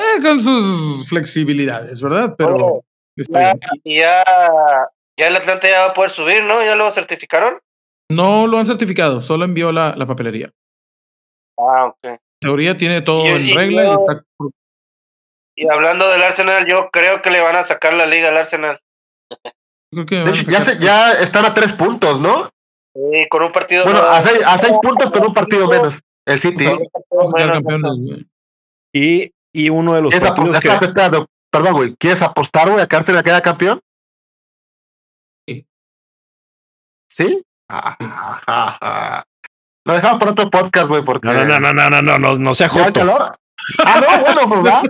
Eh, 0.00 0.22
con 0.22 0.40
sus 0.40 1.08
flexibilidades, 1.08 2.00
¿verdad? 2.00 2.34
Pero... 2.36 2.82
ya 3.84 4.24
ya 5.20 5.28
el 5.28 5.36
Atlante 5.36 5.68
ya 5.68 5.80
va 5.86 5.90
a 5.90 5.94
poder 5.94 6.10
subir, 6.10 6.42
¿no? 6.44 6.62
¿Ya 6.64 6.74
lo 6.74 6.90
certificaron? 6.90 7.60
No 8.10 8.46
lo 8.46 8.58
han 8.58 8.64
certificado, 8.64 9.20
solo 9.20 9.44
envió 9.44 9.70
la, 9.70 9.94
la 9.94 10.06
papelería. 10.06 10.50
Ah, 11.58 11.86
ok. 11.88 12.18
teoría 12.40 12.76
tiene 12.76 13.02
todo 13.02 13.26
en 13.26 13.54
regla 13.54 13.84
y 13.84 13.90
está. 13.90 14.24
Y 15.54 15.68
hablando 15.68 16.08
del 16.08 16.22
Arsenal, 16.22 16.64
yo 16.66 16.88
creo 16.90 17.20
que 17.20 17.30
le 17.30 17.42
van 17.42 17.56
a 17.56 17.64
sacar 17.64 17.92
la 17.92 18.06
liga 18.06 18.28
al 18.28 18.38
Arsenal. 18.38 18.80
Creo 19.92 20.06
que 20.06 20.24
ya, 20.48 20.60
ya 20.78 21.12
están 21.12 21.44
a 21.44 21.52
tres 21.52 21.74
puntos, 21.74 22.18
¿no? 22.18 22.48
Sí, 22.94 23.28
con 23.28 23.42
un 23.42 23.52
partido. 23.52 23.84
Bueno, 23.84 24.00
a 24.00 24.22
seis, 24.22 24.40
a 24.46 24.56
seis 24.56 24.72
puntos 24.80 25.10
con 25.10 25.26
un 25.26 25.34
partido 25.34 25.68
menos. 25.68 26.00
El 26.26 26.40
City. 26.40 26.64
Vamos 27.10 27.32
a 27.34 27.46
campeones, 27.46 28.24
y, 28.94 29.30
y 29.52 29.68
uno 29.70 29.94
de 29.94 30.02
los 30.02 30.14
partidos 30.14 30.60
que... 30.60 30.70
Perdón, 31.50 31.72
güey. 31.72 31.96
¿Quieres 31.96 32.22
apostar, 32.22 32.70
güey, 32.70 32.82
a 32.82 32.86
que 32.86 32.96
Arsenal 32.96 33.24
queda 33.24 33.40
campeón? 33.40 33.80
¿Sí? 37.08 37.42
Lo 39.84 39.94
dejamos 39.94 40.18
por 40.20 40.28
otro 40.28 40.48
podcast, 40.48 40.88
güey, 40.88 41.02
porque... 41.02 41.26
No, 41.28 41.44
no, 41.44 41.58
no, 41.58 41.72
no, 41.72 41.90
no, 41.90 42.02
no, 42.02 42.18
no, 42.18 42.38
no 42.38 42.54
sea 42.54 42.68
¿Al 42.68 42.92
calor? 42.92 43.36
Ah, 43.84 44.00
no, 44.00 44.20
bueno, 44.22 44.40
pues 44.48 44.64
va. 44.64 44.82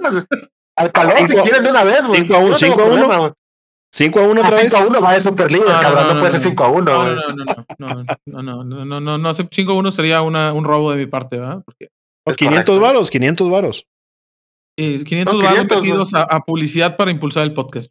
Al 0.76 0.92
calor, 0.92 1.26
si 1.26 1.34
quieren 1.34 1.62
de 1.62 1.70
una 1.70 1.84
vez, 1.84 2.06
güey. 2.06 2.20
5 2.20 2.34
a 2.34 2.38
1, 2.38 2.56
5 2.56 2.82
a 2.82 2.84
1. 2.84 3.34
5 3.92 4.20
a 4.20 4.22
1 4.22 4.40
otra 4.40 4.52
5 4.52 4.76
a 4.76 4.86
1 4.86 5.00
va 5.00 5.14
de 5.14 5.20
Superliga, 5.20 5.80
cabrón. 5.80 6.08
No, 6.08 6.18
puede 6.18 6.30
ser 6.30 6.40
5 6.40 6.64
a 6.64 6.68
1, 6.68 6.92
No, 6.92 7.04
no, 7.04 7.16
no, 7.78 8.42
no, 8.42 8.64
no, 8.64 8.84
no, 8.84 9.00
no, 9.00 9.18
no, 9.18 9.34
5 9.34 9.72
a 9.72 9.74
1 9.74 9.90
sería 9.90 10.22
una, 10.22 10.52
un 10.52 10.64
robo 10.64 10.92
de 10.92 10.98
mi 10.98 11.06
parte, 11.06 11.38
¿verdad? 11.38 11.62
Porque... 11.64 11.88
500 12.36 12.78
varos, 12.78 13.10
500 13.10 13.50
varos. 13.50 13.86
Sí, 14.80 15.04
500 15.04 15.42
varos 15.42 15.66
metidos 15.68 16.14
a, 16.14 16.22
a 16.22 16.40
publicidad 16.40 16.96
para 16.96 17.10
impulsar 17.10 17.42
el 17.42 17.52
podcast. 17.52 17.90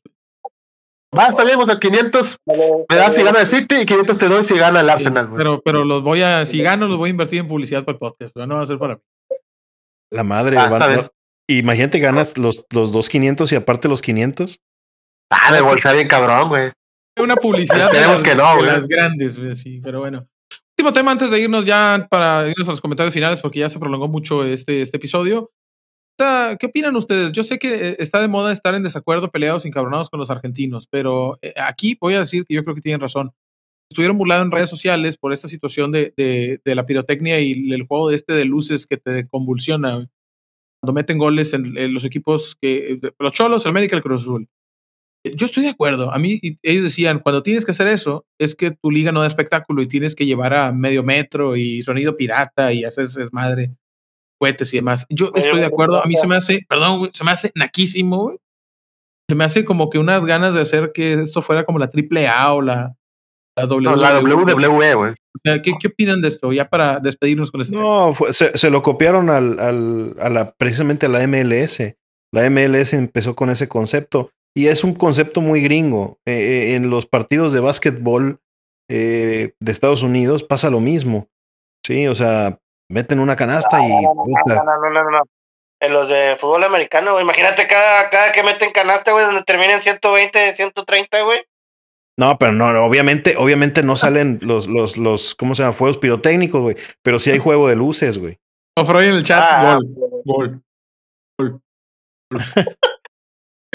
Va, 1.15 1.27
está 1.27 1.43
bien, 1.43 1.59
o 1.59 1.65
sea, 1.65 1.79
500 1.79 2.37
me 2.89 2.95
das 2.95 3.15
si 3.15 3.23
gana 3.23 3.41
el 3.41 3.47
City 3.47 3.75
y 3.81 3.85
500 3.85 4.17
te 4.17 4.27
doy 4.27 4.43
si 4.43 4.57
gana 4.57 4.81
el 4.81 4.89
Arsenal. 4.89 5.29
pero, 5.35 5.61
pero 5.63 5.83
los 5.83 6.01
voy 6.01 6.21
a, 6.21 6.45
si 6.45 6.61
gano, 6.61 6.87
los 6.87 6.97
voy 6.97 7.09
a 7.09 7.11
invertir 7.11 7.39
en 7.39 7.47
publicidad 7.47 7.83
para 7.83 7.93
el 7.93 7.99
podcast. 7.99 8.35
No 8.35 8.55
va 8.55 8.61
a 8.61 8.65
ser 8.65 8.79
para 8.79 8.95
mí. 8.95 9.01
La 10.11 10.23
madre, 10.23 10.57
ah, 10.57 11.09
Imagínate, 11.47 11.99
ganas 11.99 12.37
los, 12.37 12.65
los 12.71 12.91
dos 12.91 13.09
500 13.09 13.51
y 13.51 13.55
aparte 13.55 13.87
los 13.87 14.01
500. 14.01 14.59
Ah, 15.31 15.53
de 15.53 15.61
bolsa 15.61 15.93
bien 15.93 16.07
cabrón, 16.07 16.49
güey. 16.49 16.71
Una 17.19 17.35
publicidad 17.35 17.91
de, 17.91 18.01
las, 18.01 18.23
que 18.23 18.33
no, 18.33 18.61
las 18.61 18.87
grandes, 18.87 19.39
sí, 19.59 19.79
pero 19.83 19.99
bueno. 19.99 20.27
Último 20.77 20.93
tema 20.93 21.11
antes 21.11 21.29
de 21.29 21.39
irnos 21.39 21.65
ya 21.65 22.07
para 22.09 22.47
irnos 22.47 22.67
a 22.67 22.71
los 22.71 22.81
comentarios 22.81 23.13
finales 23.13 23.41
porque 23.41 23.59
ya 23.59 23.69
se 23.69 23.79
prolongó 23.79 24.07
mucho 24.07 24.43
este, 24.43 24.81
este 24.81 24.97
episodio. 24.97 25.51
¿Qué 26.59 26.65
opinan 26.65 26.95
ustedes? 26.95 27.31
Yo 27.31 27.43
sé 27.43 27.59
que 27.59 27.89
eh, 27.89 27.95
está 27.99 28.19
de 28.19 28.27
moda 28.27 28.51
estar 28.51 28.75
en 28.75 28.83
desacuerdo, 28.83 29.31
peleados, 29.31 29.65
encabronados 29.65 30.09
con 30.09 30.19
los 30.19 30.29
argentinos, 30.29 30.87
pero 30.89 31.39
eh, 31.41 31.53
aquí 31.57 31.97
voy 31.99 32.15
a 32.15 32.19
decir 32.19 32.45
que 32.45 32.55
yo 32.55 32.63
creo 32.63 32.75
que 32.75 32.81
tienen 32.81 32.99
razón. 32.99 33.31
Estuvieron 33.89 34.17
burlados 34.17 34.45
en 34.45 34.51
redes 34.51 34.69
sociales 34.69 35.17
por 35.17 35.33
esta 35.33 35.47
situación 35.47 35.91
de, 35.91 36.61
la 36.63 36.85
pirotecnia 36.85 37.39
y 37.39 37.71
el 37.71 37.87
juego 37.87 38.09
de 38.09 38.17
este 38.17 38.33
de 38.33 38.45
luces 38.45 38.85
que 38.85 38.97
te 38.97 39.27
convulsiona 39.27 40.09
cuando 40.81 40.93
meten 40.93 41.17
goles 41.17 41.53
en, 41.53 41.93
los 41.93 42.05
equipos 42.05 42.55
que 42.61 42.99
los 43.17 43.33
Cholos, 43.33 43.65
el 43.65 43.71
América, 43.71 43.95
el 43.95 44.03
Cruz 44.03 44.21
Azul. 44.21 44.47
Yo 45.23 45.45
estoy 45.47 45.63
de 45.63 45.69
acuerdo. 45.69 46.13
A 46.13 46.19
mí 46.19 46.39
ellos 46.61 46.83
decían, 46.83 47.19
cuando 47.19 47.41
tienes 47.41 47.65
que 47.65 47.71
hacer 47.71 47.87
eso, 47.87 48.25
es 48.39 48.55
que 48.55 48.71
tu 48.71 48.91
liga 48.91 49.11
no 49.11 49.21
da 49.21 49.27
espectáculo 49.27 49.81
y 49.81 49.87
tienes 49.87 50.15
que 50.15 50.25
llevar 50.25 50.53
a 50.53 50.71
medio 50.71 51.03
metro 51.03 51.55
y 51.55 51.81
sonido 51.81 52.15
pirata 52.15 52.71
y 52.71 52.83
hacer 52.83 53.07
madre 53.31 53.73
cohetes 54.39 54.73
y 54.73 54.77
demás. 54.77 55.05
Yo 55.09 55.31
estoy 55.35 55.59
de 55.59 55.65
acuerdo. 55.65 56.03
A 56.03 56.07
mí 56.07 56.15
se 56.15 56.27
me 56.27 56.35
hace, 56.35 56.65
perdón, 56.67 57.09
se 57.13 57.23
me 57.23 57.31
hace 57.31 57.51
naquísimo, 57.55 58.33
Se 59.27 59.35
me 59.35 59.43
hace 59.43 59.63
como 59.63 59.89
que 59.89 59.99
unas 59.99 60.25
ganas 60.25 60.55
de 60.55 60.61
hacer 60.61 60.91
que 60.93 61.13
esto 61.13 61.41
fuera 61.41 61.65
como 61.65 61.77
la 61.77 61.89
triple 61.89 62.27
A 62.27 62.53
o 62.53 62.61
la, 62.61 62.95
la 63.55 63.65
WWE. 63.65 63.97
la 63.97 64.19
WWE, 64.19 64.93
güey. 64.95 65.13
¿qué, 65.43 65.73
¿qué, 65.79 65.87
opinan 65.87 66.21
de 66.21 66.29
esto? 66.29 66.51
Ya 66.51 66.69
para 66.69 66.99
despedirnos 66.99 67.51
con 67.51 67.61
este. 67.61 67.75
No, 67.75 68.13
se, 68.31 68.57
se, 68.57 68.69
lo 68.69 68.81
copiaron 68.81 69.29
al, 69.29 69.59
al, 69.59 70.15
a 70.19 70.29
la, 70.29 70.51
precisamente 70.51 71.05
a 71.05 71.09
la 71.09 71.25
MLS. 71.27 71.95
La 72.31 72.49
MLS 72.49 72.93
empezó 72.93 73.35
con 73.35 73.49
ese 73.49 73.67
concepto 73.67 74.31
y 74.55 74.67
es 74.67 74.83
un 74.83 74.93
concepto 74.93 75.41
muy 75.41 75.61
gringo. 75.61 76.19
Eh, 76.25 76.33
eh, 76.33 76.75
en 76.75 76.89
los 76.89 77.05
partidos 77.05 77.53
de 77.53 77.59
básquetbol 77.59 78.39
eh, 78.89 79.53
de 79.59 79.71
Estados 79.71 80.03
Unidos 80.03 80.43
pasa 80.43 80.69
lo 80.69 80.79
mismo. 80.79 81.27
Sí, 81.85 82.07
o 82.07 82.15
sea, 82.15 82.59
meten 82.89 83.19
una 83.19 83.35
canasta 83.35 83.81
y. 83.81 83.89
No, 84.03 84.13
no, 84.13 84.89
no, 84.89 85.11
no, 85.11 85.21
En 85.79 85.93
los 85.93 86.09
de 86.09 86.35
fútbol 86.37 86.63
americano, 86.63 87.19
imagínate 87.21 87.67
cada, 87.67 88.09
cada 88.09 88.31
que 88.31 88.43
meten 88.43 88.71
canasta, 88.71 89.11
güey, 89.11 89.25
donde 89.25 89.43
terminen 89.43 89.81
120, 89.81 90.55
130, 90.55 91.21
güey. 91.21 91.45
No, 92.17 92.37
pero 92.37 92.51
no, 92.51 92.67
obviamente, 92.83 93.37
obviamente 93.37 93.81
no 93.81 93.95
salen 93.95 94.39
los, 94.41 94.67
los, 94.67 94.97
los, 94.97 95.35
¿cómo 95.35 95.55
se 95.55 95.63
llama? 95.63 95.73
Fuegos 95.73 95.99
pirotécnicos, 95.99 96.61
güey. 96.61 96.75
Pero 97.01 97.17
sí 97.17 97.31
hay 97.31 97.39
juego 97.39 97.69
de 97.69 97.77
luces, 97.77 98.17
güey. 98.17 98.37
O 98.75 99.01
en 99.01 99.11
el 99.11 99.23
chat, 99.23 99.41
ah, 99.41 99.77
gol, 100.23 100.23
gol, 100.25 100.61
gol. 101.37 101.61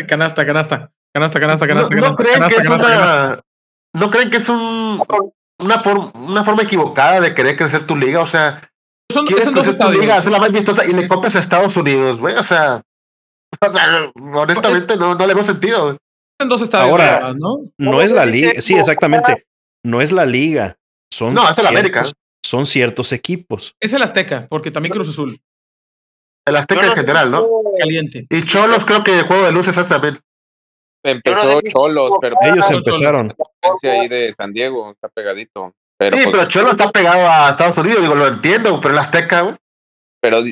canasta, 0.07 0.45
canasta, 0.47 0.91
canasta, 1.15 1.41
canasta, 1.41 1.67
canasta, 1.67 1.95
no, 1.95 2.15
creen 2.15 2.49
que 2.49 2.57
es 2.57 2.69
una, 2.69 3.41
¿No 3.95 4.11
creen 4.11 4.31
que 4.31 4.39
es 4.39 4.49
un, 4.49 5.03
una, 5.59 5.79
forma, 5.79 6.11
una 6.15 6.45
forma 6.45 6.63
equivocada 6.63 7.21
de 7.21 7.35
querer 7.35 7.57
crecer 7.57 7.87
tu 7.87 7.97
liga? 7.97 8.21
O 8.21 8.27
sea, 8.27 8.61
son, 9.13 9.27
quieres 9.27 9.51
crecer 9.51 9.79
tu 9.79 9.91
liga, 9.91 10.17
hacer 10.17 10.33
la 10.33 10.39
más 10.39 10.53
vistosa 10.53 10.85
y 10.85 10.93
le 10.93 11.09
copias 11.09 11.37
a 11.37 11.41
Estados 11.41 11.77
Unidos, 11.77 12.19
güey. 12.19 12.35
O 12.37 12.43
sea, 12.43 12.83
o 13.61 13.73
sea 13.73 14.13
honestamente 14.17 14.97
no, 14.97 15.15
no 15.15 15.27
le 15.27 15.35
veo 15.35 15.45
sentido, 15.45 15.97
en 16.41 16.49
dos 16.49 16.63
estadios. 16.63 16.91
Ahora, 16.91 17.33
¿no? 17.35 17.71
No 17.79 18.03
es 18.03 18.11
la 18.11 18.27
liga. 18.27 18.61
Sí, 18.61 18.75
exactamente. 18.75 19.47
No 19.85 20.01
es 20.01 20.13
la 20.13 20.27
liga. 20.27 20.77
Son 21.13 21.35
no, 21.35 21.49
es 21.49 21.59
el 21.59 21.67
América. 21.67 22.05
Son 22.45 22.67
ciertos 22.67 23.13
equipos. 23.13 23.75
Es 23.81 23.93
el 23.93 24.03
Azteca, 24.03 24.47
porque 24.49 24.71
también 24.71 24.93
Cruz 24.93 25.09
Azul. 25.09 25.41
El 26.47 26.57
Azteca 26.57 26.87
en 26.87 26.93
general, 26.93 27.31
¿no? 27.31 27.49
Caliente. 27.79 28.27
Y 28.29 28.43
Cholos, 28.45 28.85
creo 28.85 29.03
que 29.03 29.21
el 29.21 29.25
juego 29.25 29.45
de 29.45 29.53
luces 29.53 29.77
es 29.77 29.89
también. 29.89 30.21
Empezó 31.03 31.61
Cholos, 31.63 32.13
pero 32.21 32.37
ellos 32.43 32.69
empezaron. 32.71 33.35
ahí 33.83 34.09
de 34.09 34.33
San 34.33 34.53
Diego, 34.53 34.91
está 34.91 35.09
pegadito. 35.09 35.75
Pero, 36.05 36.17
sí, 36.17 36.25
pues 36.25 36.37
pero 36.37 36.49
Cholos 36.49 36.73
está 36.73 36.91
pegado 36.91 37.29
a 37.29 37.51
Estados 37.51 37.79
Unidos, 37.79 38.03
digo, 38.03 38.15
lo 38.15 38.29
entiendo, 38.29 38.81
pero 38.81 38.95
el 38.95 39.01
Azteca, 39.01 39.41
güey. 39.41 39.57
Pero 40.21 40.43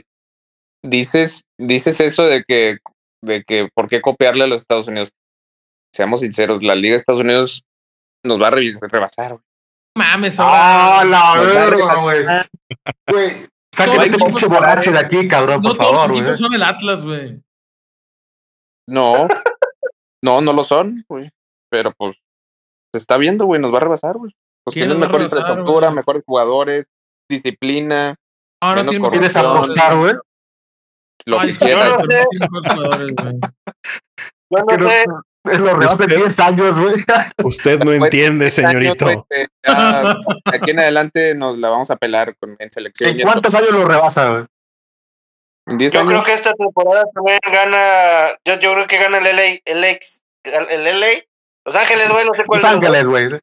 dices, 0.82 1.44
dices 1.58 2.00
eso 2.00 2.22
de 2.22 2.44
que, 2.44 2.78
de 3.22 3.44
que, 3.44 3.68
¿por 3.74 3.88
qué 3.88 4.00
copiarle 4.00 4.44
a 4.44 4.46
los 4.46 4.62
Estados 4.62 4.88
Unidos? 4.88 5.10
seamos 5.94 6.20
sinceros, 6.20 6.62
la 6.62 6.74
Liga 6.74 6.92
de 6.92 6.96
Estados 6.96 7.20
Unidos 7.20 7.64
nos 8.24 8.40
va 8.40 8.48
a 8.48 8.50
rebasar. 8.50 9.38
Mames, 9.96 10.40
ahora. 10.40 11.00
¡Ah, 11.00 11.04
la 11.04 11.40
verga, 11.40 11.94
güey! 12.00 12.24
Güey, 13.08 13.48
saquen 13.74 14.00
este 14.00 14.24
pinche 14.24 14.46
borracho 14.46 14.90
de 14.90 14.98
aquí, 14.98 15.28
cabrón, 15.28 15.60
por 15.60 15.76
favor, 15.76 16.10
güey. 16.10 16.22
No 16.22 16.34
son 16.34 16.54
el 16.54 16.62
Atlas, 16.62 17.04
güey. 17.04 17.42
No, 18.88 19.28
no, 20.24 20.40
no 20.40 20.52
lo 20.52 20.64
son, 20.64 21.04
güey. 21.08 21.28
Pero 21.70 21.92
pues, 21.92 22.16
se 22.92 22.98
está 22.98 23.18
viendo, 23.18 23.44
güey, 23.44 23.60
nos 23.60 23.72
va 23.72 23.78
a 23.78 23.80
rebasar, 23.80 24.16
güey. 24.16 24.32
Pues 24.64 24.74
tienes 24.74 24.96
mejor 24.96 25.22
infraestructura, 25.22 25.90
mejores 25.90 26.22
jugadores, 26.24 26.86
disciplina. 27.28 28.16
Ahora 28.60 28.86
tienes 28.86 29.36
apostar, 29.36 29.96
güey. 29.96 30.14
Lo 31.24 31.40
que 31.40 31.56
quieras. 31.56 31.94
Yo 34.50 34.64
no 34.78 34.90
sé. 34.90 35.04
Es 35.44 35.58
lo 35.58 35.74
rebasa 35.74 36.06
de 36.06 36.16
10 36.16 36.40
años, 36.40 36.80
güey. 36.80 36.94
Usted 37.42 37.80
no 37.80 37.92
entiende, 38.04 38.48
señorito. 38.50 39.08
aquí 40.44 40.70
en 40.70 40.78
adelante 40.78 41.34
nos 41.34 41.58
la 41.58 41.68
vamos 41.68 41.90
a 41.90 41.96
pelar 41.96 42.36
con, 42.36 42.54
en 42.58 42.70
selección. 42.70 43.10
¿En 43.10 43.22
cuántos 43.22 43.54
años 43.54 43.70
lo 43.70 43.84
rebasa, 43.84 44.30
güey? 44.30 44.46
Yo 45.90 46.06
creo 46.06 46.22
que 46.22 46.32
esta 46.32 46.52
temporada 46.52 47.04
también 47.12 47.38
gana. 47.52 48.36
Yo, 48.44 48.58
yo 48.60 48.72
creo 48.74 48.86
que 48.86 48.98
gana 48.98 49.18
el 49.18 49.36
LA. 49.36 49.60
El, 49.64 49.84
ex, 49.84 50.22
el 50.44 51.00
LA. 51.00 51.08
Los 51.64 51.76
Ángeles, 51.76 52.08
güey, 52.10 52.24
no 52.26 52.34
sé 52.34 52.44
cuál. 52.44 52.62
Los 52.62 52.70
Ángeles, 52.70 53.04
güey. 53.04 53.40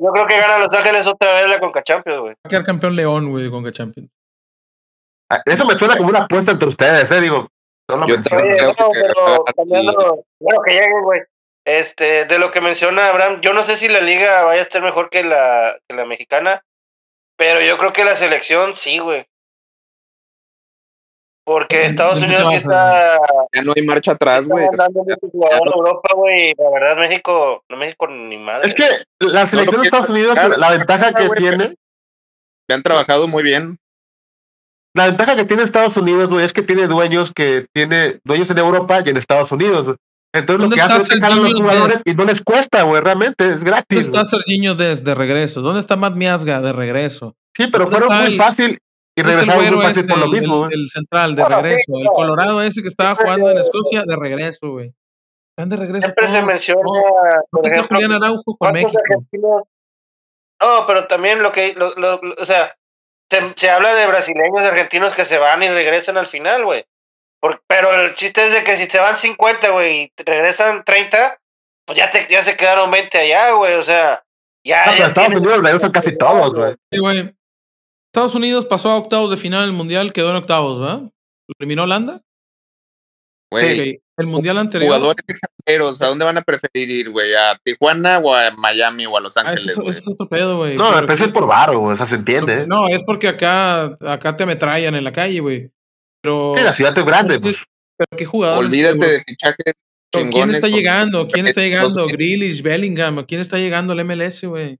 Yo 0.00 0.12
creo 0.12 0.26
que 0.26 0.38
gana 0.38 0.58
Los 0.58 0.74
Ángeles 0.74 1.06
otra 1.06 1.40
vez 1.40 1.50
la 1.50 1.58
Conca 1.58 1.82
Champions, 1.82 2.20
güey. 2.20 2.32
Va 2.32 2.40
a 2.44 2.48
quedar 2.48 2.64
campeón 2.64 2.96
León, 2.96 3.30
güey, 3.30 3.50
Conca 3.50 3.72
Champions. 3.72 4.10
Ah, 5.30 5.42
eso 5.44 5.64
me 5.64 5.78
suena 5.78 5.96
como 5.96 6.08
una 6.08 6.24
apuesta 6.24 6.52
entre 6.52 6.68
ustedes, 6.68 7.10
¿eh? 7.12 7.20
Digo, 7.20 7.48
yo 7.88 8.16
creo 8.22 8.90
pero 8.92 10.24
bueno, 10.40 10.60
que 10.64 10.72
lleguen, 10.72 11.02
güey. 11.02 11.20
Este, 11.64 12.24
de 12.24 12.38
lo 12.38 12.50
que 12.50 12.60
menciona 12.60 13.08
Abraham, 13.08 13.40
yo 13.42 13.52
no 13.52 13.62
sé 13.62 13.76
si 13.76 13.88
la 13.88 14.00
liga 14.00 14.44
vaya 14.44 14.60
a 14.60 14.62
estar 14.62 14.82
mejor 14.82 15.10
que 15.10 15.22
la, 15.22 15.76
que 15.86 15.94
la 15.94 16.04
mexicana, 16.04 16.64
pero 17.36 17.60
yo 17.60 17.78
creo 17.78 17.92
que 17.92 18.04
la 18.04 18.16
selección 18.16 18.74
sí, 18.74 18.98
güey. 18.98 19.24
Porque 21.44 21.86
Estados 21.86 22.22
Unidos 22.22 22.48
sí 22.50 22.56
está. 22.56 23.18
Ya 23.52 23.62
no 23.62 23.72
hay 23.74 23.82
marcha 23.82 24.12
atrás, 24.12 24.46
güey. 24.46 24.66
Europa, 24.66 26.10
güey. 26.14 26.52
La 26.56 26.70
verdad, 26.70 26.96
México, 26.98 27.64
no 27.68 27.76
México 27.76 28.06
ni 28.08 28.38
madre. 28.38 28.68
Es 28.68 28.74
que 28.74 28.84
la 29.18 29.46
selección 29.46 29.80
de 29.80 29.86
Estados 29.86 30.10
Unidos, 30.10 30.38
la 30.56 30.70
ventaja 30.70 31.12
que 31.12 31.28
tiene. 31.30 31.74
Le 32.68 32.74
han 32.74 32.82
trabajado 32.82 33.26
muy 33.26 33.42
bien 33.42 33.80
la 34.94 35.06
ventaja 35.06 35.36
que 35.36 35.44
tiene 35.44 35.62
Estados 35.62 35.96
Unidos, 35.96 36.30
güey, 36.30 36.44
es 36.44 36.52
que 36.52 36.62
tiene 36.62 36.86
dueños 36.88 37.32
que 37.32 37.66
tiene 37.72 38.20
dueños 38.24 38.50
en 38.50 38.58
Europa 38.58 39.02
y 39.04 39.10
en 39.10 39.16
Estados 39.16 39.52
Unidos. 39.52 39.96
Entonces 40.32 40.68
lo 40.68 40.74
que 40.74 40.80
hace 40.80 40.96
es 40.98 41.06
sacar 41.06 41.32
a 41.32 41.36
los 41.36 41.54
jugadores 41.54 42.02
y 42.04 42.14
no 42.14 42.24
les 42.24 42.40
cuesta, 42.40 42.82
güey, 42.82 43.00
realmente 43.02 43.46
es 43.48 43.64
gratis. 43.64 44.06
¿Dónde 44.06 44.20
está 44.20 44.24
Serginho 44.24 44.74
Des 44.74 45.02
de 45.04 45.14
regreso? 45.14 45.60
¿Dónde 45.60 45.80
está 45.80 45.96
Matt 45.96 46.14
Miasga 46.14 46.60
de 46.60 46.72
regreso? 46.72 47.36
Sí, 47.56 47.66
pero 47.70 47.86
fueron 47.86 48.16
muy 48.16 48.32
fácil 48.32 48.78
y 49.20 49.22
regresaron 49.22 49.74
muy 49.74 49.82
fácil 49.82 50.06
por 50.06 50.18
lo 50.18 50.28
mismo. 50.28 50.66
El, 50.66 50.72
el, 50.72 50.88
central 50.88 51.34
de 51.34 51.44
regreso. 51.44 51.92
El 52.00 52.08
Colorado 52.08 52.62
ese 52.62 52.82
que 52.82 52.88
estaba 52.88 53.14
jugando 53.14 53.50
en 53.50 53.58
Escocia 53.58 54.02
de 54.06 54.16
regreso, 54.16 54.70
güey. 54.70 54.94
Están 55.50 55.68
de 55.68 55.76
regreso. 55.76 56.06
Siempre 56.06 56.28
se 56.28 56.42
menciona, 56.42 56.82
por 57.50 57.66
ejemplo, 57.66 57.96
Julián 57.96 58.12
Araujo 58.12 58.56
con 58.56 58.72
México. 58.72 58.98
No, 60.62 60.84
pero 60.86 61.06
también 61.06 61.42
lo 61.42 61.52
que, 61.52 61.74
lo, 61.74 61.94
lo, 61.94 62.20
o 62.38 62.44
sea, 62.44 62.74
se, 63.56 63.70
habla 63.70 63.94
de 63.94 64.06
brasileños, 64.06 64.62
de 64.62 64.68
argentinos 64.68 65.14
que 65.14 65.24
se 65.24 65.38
van 65.38 65.62
y 65.62 65.68
regresan 65.68 66.16
al 66.16 66.26
final, 66.26 66.64
güey. 66.64 66.84
Pero 67.66 67.94
el 68.02 68.14
chiste 68.14 68.46
es 68.46 68.52
de 68.52 68.64
que 68.64 68.76
si 68.76 68.86
se 68.86 69.00
van 69.00 69.16
50, 69.16 69.70
güey, 69.70 70.02
y 70.02 70.22
regresan 70.22 70.84
30, 70.84 71.38
pues 71.86 71.98
ya, 71.98 72.10
te, 72.10 72.26
ya 72.28 72.42
se 72.42 72.56
quedaron 72.56 72.90
20 72.90 73.18
allá, 73.18 73.52
güey. 73.52 73.74
O 73.74 73.82
sea, 73.82 74.22
ya. 74.64 74.84
Ah, 74.84 75.06
Estados 75.06 75.36
Unidos 75.36 75.62
regresan 75.62 75.90
casi 75.90 76.16
todos, 76.16 76.54
güey. 76.54 76.74
Sí, 76.92 76.98
güey. 76.98 77.34
Estados 78.12 78.34
Unidos 78.34 78.66
pasó 78.66 78.90
a 78.90 78.96
octavos 78.96 79.30
de 79.30 79.36
final 79.36 79.66
del 79.66 79.72
mundial, 79.72 80.12
quedó 80.12 80.30
en 80.30 80.36
octavos, 80.36 80.80
¿verdad? 80.80 81.02
¿Lo 81.02 81.54
eliminó 81.60 81.84
Holanda? 81.84 82.22
Güey. 83.52 84.00
El 84.16 84.26
mundial 84.26 84.58
anterior. 84.58 84.88
Jugadores 84.88 85.24
extranjeros, 85.26 86.02
¿a 86.02 86.08
dónde 86.08 86.24
van 86.24 86.36
a 86.36 86.42
preferir 86.42 86.90
ir, 86.90 87.10
güey? 87.10 87.34
¿A 87.34 87.58
Tijuana 87.64 88.18
o 88.18 88.34
a 88.34 88.50
Miami 88.50 89.06
o 89.06 89.16
a 89.16 89.20
Los 89.20 89.36
Ángeles? 89.36 89.68
Ah, 89.68 89.80
eso, 89.80 89.88
es 89.88 90.08
otro 90.08 90.28
pedo, 90.28 90.58
güey. 90.58 90.76
No, 90.76 90.86
a 90.86 91.00
veces 91.02 91.28
es 91.28 91.32
por 91.32 91.46
varo, 91.46 91.78
güey. 91.78 91.92
O 91.92 91.96
sea, 91.96 92.04
se 92.04 92.16
entiende. 92.16 92.66
No, 92.66 92.86
es 92.88 93.02
porque 93.04 93.28
acá, 93.28 93.96
acá 94.00 94.36
te 94.36 94.42
ametrallan 94.42 94.94
en 94.94 95.04
la 95.04 95.12
calle, 95.12 95.40
güey. 95.40 95.70
Pero. 96.20 96.54
Sí, 96.56 96.64
la 96.64 96.72
ciudad 96.72 96.98
es 96.98 97.04
grande, 97.04 97.38
pues. 97.38 97.64
Pero 97.96 98.18
qué 98.18 98.24
jugadores. 98.26 98.66
Olvídate 98.66 99.06
de 99.06 99.22
fichajes. 99.22 99.74
¿Quién 100.10 100.50
está 100.50 100.68
llegando? 100.68 101.28
¿Quién 101.28 101.46
está 101.46 101.60
llegando? 101.60 102.06
Grealish, 102.06 102.62
Bellingham. 102.62 103.24
¿Quién 103.24 103.40
está 103.40 103.56
llegando 103.56 103.92
al 103.92 104.04
MLS, 104.04 104.44
güey? 104.44 104.78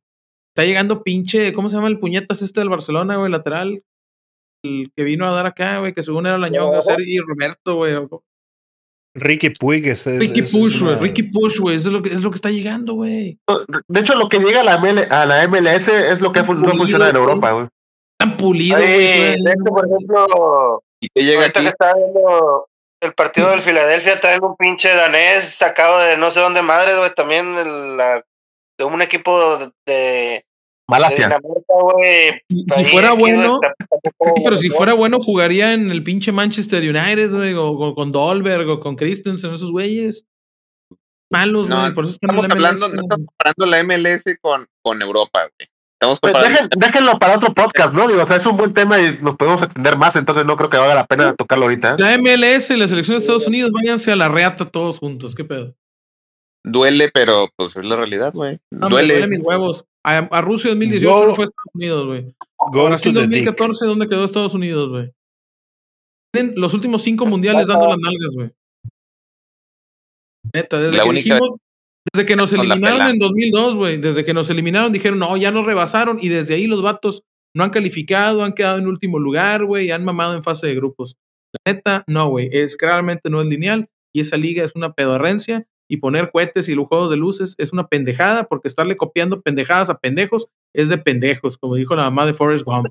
Está 0.60 0.68
llegando 0.68 1.02
pinche. 1.02 1.54
¿Cómo 1.54 1.70
se 1.70 1.76
llama 1.76 1.88
el 1.88 1.98
puñetas 1.98 2.42
este 2.42 2.60
del 2.60 2.68
Barcelona, 2.68 3.16
güey? 3.16 3.32
Lateral. 3.32 3.82
El 4.62 4.92
que 4.94 5.04
vino 5.04 5.26
a 5.26 5.30
dar 5.30 5.46
acá, 5.46 5.78
güey, 5.78 5.94
que 5.94 6.02
según 6.02 6.26
era 6.26 6.36
la 6.36 6.50
ñonga, 6.50 6.80
y 6.98 7.18
Roberto, 7.18 7.76
güey. 7.76 7.94
Ricky 9.16 9.48
Puig 9.48 9.86
es, 9.86 10.04
Ricky 10.04 10.42
Push, 10.42 10.82
güey. 10.82 10.96
Ricky 10.96 11.22
Push, 11.22 11.60
güey. 11.60 11.76
Es 11.76 11.86
lo 11.86 12.02
que 12.02 12.12
es 12.12 12.20
lo 12.20 12.30
que 12.30 12.34
está 12.34 12.50
llegando, 12.50 12.92
güey. 12.92 13.38
De 13.88 14.00
hecho, 14.00 14.16
lo 14.16 14.28
que 14.28 14.38
llega 14.38 14.60
a 14.60 14.64
la, 14.64 14.74
a 14.74 15.24
la 15.24 15.48
MLS 15.48 15.88
es 15.88 16.20
lo 16.20 16.30
que 16.30 16.42
no 16.42 16.76
funciona 16.76 17.08
en 17.08 17.16
Europa, 17.16 17.52
güey. 17.52 17.66
Tan 18.18 18.36
pulido, 18.36 18.76
güey. 18.76 19.42
De 19.42 19.52
hecho, 19.52 19.64
por 19.64 19.86
ejemplo, 19.86 20.82
¿Y 21.00 21.08
que 21.08 21.24
llega 21.24 21.40
ahorita 21.40 21.60
que 21.62 21.68
estaba 21.68 21.94
viendo 21.94 22.66
el 23.00 23.14
partido 23.14 23.48
del 23.48 23.62
Filadelfia, 23.62 24.20
traen 24.20 24.44
un 24.44 24.56
pinche 24.56 24.94
danés 24.94 25.54
sacado 25.54 26.00
de 26.00 26.18
no 26.18 26.30
sé 26.30 26.40
dónde 26.40 26.60
madre, 26.60 26.98
güey. 26.98 27.14
También 27.14 27.96
la, 27.96 28.22
de 28.78 28.84
un 28.84 29.00
equipo 29.00 29.58
de, 29.86 30.44
Malasia. 30.90 31.40
Si 32.74 32.84
fuera 32.84 33.12
bueno, 33.12 33.60
pero 34.42 34.56
si 34.56 34.70
fuera 34.70 34.92
bueno, 34.92 35.20
jugaría 35.20 35.72
en 35.72 35.90
el 35.90 36.02
pinche 36.02 36.32
Manchester 36.32 36.82
United, 36.82 37.30
güey, 37.30 37.54
o, 37.56 37.94
con 37.94 38.10
Dolberg 38.12 38.68
o 38.68 38.80
con 38.80 38.96
Christensen, 38.96 39.54
esos 39.54 39.70
güeyes. 39.70 40.26
Malos, 41.32 41.70
güey. 41.70 41.94
por 41.94 42.04
eso 42.04 42.14
estamos 42.14 42.44
hablando, 42.50 42.88
no 42.88 43.02
estamos 43.02 43.26
comparando 43.28 43.66
la 43.66 43.84
MLS 43.84 44.24
con, 44.40 44.66
con 44.82 45.00
Europa, 45.00 45.48
güey. 45.56 45.68
Estamos 45.94 46.18
pues 46.18 46.34
déjenlo 46.78 47.18
para 47.18 47.36
otro 47.36 47.52
podcast, 47.52 47.92
¿no? 47.92 48.08
Digo, 48.08 48.22
o 48.22 48.26
sea, 48.26 48.38
es 48.38 48.46
un 48.46 48.56
buen 48.56 48.72
tema 48.72 48.98
y 48.98 49.18
nos 49.20 49.36
podemos 49.36 49.62
extender 49.62 49.98
más, 49.98 50.16
entonces 50.16 50.46
no 50.46 50.56
creo 50.56 50.70
que 50.70 50.78
valga 50.78 50.94
la 50.94 51.06
pena 51.06 51.34
tocarlo 51.34 51.66
ahorita. 51.66 51.96
La 51.98 52.16
MLS 52.16 52.70
y 52.70 52.76
la 52.76 52.88
selección 52.88 53.18
de 53.18 53.20
Estados 53.20 53.46
Unidos, 53.46 53.70
váyanse 53.70 54.10
a 54.10 54.16
la 54.16 54.28
reata 54.28 54.64
todos 54.64 54.98
juntos, 54.98 55.34
¿qué 55.34 55.44
pedo? 55.44 55.76
Duele, 56.64 57.10
pero 57.12 57.50
pues 57.54 57.76
es 57.76 57.84
la 57.84 57.96
realidad, 57.96 58.32
güey. 58.32 58.58
duele. 58.70 59.12
duele 59.12 59.26
mis 59.28 59.44
huevos. 59.44 59.84
A, 60.02 60.40
Rusia 60.40 60.70
2018 60.70 61.34
fue 61.34 61.44
Estados 61.44 61.74
Unidos, 61.74 62.06
güey. 62.06 62.34
Brasil 62.72 63.12
2014, 63.12 63.86
¿dónde 63.86 64.06
quedó 64.06 64.24
Estados 64.24 64.54
Unidos, 64.54 64.88
güey? 64.88 65.12
Tienen 66.32 66.54
los 66.56 66.74
últimos 66.74 67.02
cinco 67.02 67.26
mundiales 67.26 67.66
dando 67.66 67.88
las 67.88 67.98
nalgas, 67.98 68.34
güey. 68.34 68.50
Neta, 70.54 70.80
desde 70.80 71.02
que 71.02 71.12
dijimos, 71.12 71.50
desde 72.12 72.26
que 72.26 72.36
nos 72.36 72.52
eliminaron 72.52 73.08
en 73.08 73.18
2002, 73.18 73.76
güey, 73.76 73.98
desde 73.98 74.24
que 74.24 74.32
nos 74.32 74.48
eliminaron 74.50 74.92
dijeron, 74.92 75.18
no, 75.18 75.36
ya 75.36 75.50
nos 75.50 75.66
rebasaron 75.66 76.18
y 76.20 76.28
desde 76.28 76.54
ahí 76.54 76.66
los 76.66 76.82
vatos 76.82 77.22
no 77.54 77.64
han 77.64 77.70
calificado, 77.70 78.42
han 78.42 78.54
quedado 78.54 78.78
en 78.78 78.86
último 78.86 79.18
lugar, 79.18 79.64
güey, 79.64 79.90
han 79.90 80.04
mamado 80.04 80.34
en 80.34 80.42
fase 80.42 80.68
de 80.68 80.74
grupos. 80.74 81.16
La 81.52 81.72
neta, 81.72 82.04
no, 82.06 82.30
güey, 82.30 82.48
es 82.52 82.76
claramente 82.76 83.28
no 83.28 83.40
es 83.40 83.48
lineal 83.48 83.90
y 84.14 84.20
esa 84.20 84.36
liga 84.36 84.64
es 84.64 84.72
una 84.74 84.92
pedorrencia 84.92 85.66
y 85.90 85.96
poner 85.96 86.30
cohetes 86.30 86.68
y 86.68 86.74
juegos 86.76 87.10
de 87.10 87.16
luces 87.16 87.56
es 87.58 87.72
una 87.72 87.88
pendejada 87.88 88.44
porque 88.44 88.68
estarle 88.68 88.96
copiando 88.96 89.42
pendejadas 89.42 89.90
a 89.90 89.98
pendejos 89.98 90.46
es 90.72 90.88
de 90.88 90.98
pendejos, 90.98 91.58
como 91.58 91.74
dijo 91.74 91.96
la 91.96 92.04
mamá 92.04 92.26
de 92.26 92.32
Forrest 92.32 92.64
Gump. 92.64 92.86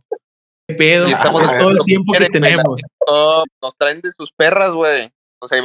¿Qué 0.67 0.75
pedo? 0.75 1.07
estamos 1.07 1.57
todo 1.57 1.71
el 1.71 1.79
tiempo 1.85 2.11
que 2.11 2.27
tenemos. 2.27 2.81
nos 3.61 3.75
traen 3.77 4.01
de 4.01 4.11
sus 4.11 4.31
perras, 4.33 4.71
güey. 4.71 5.09
O 5.41 5.47
sea, 5.47 5.59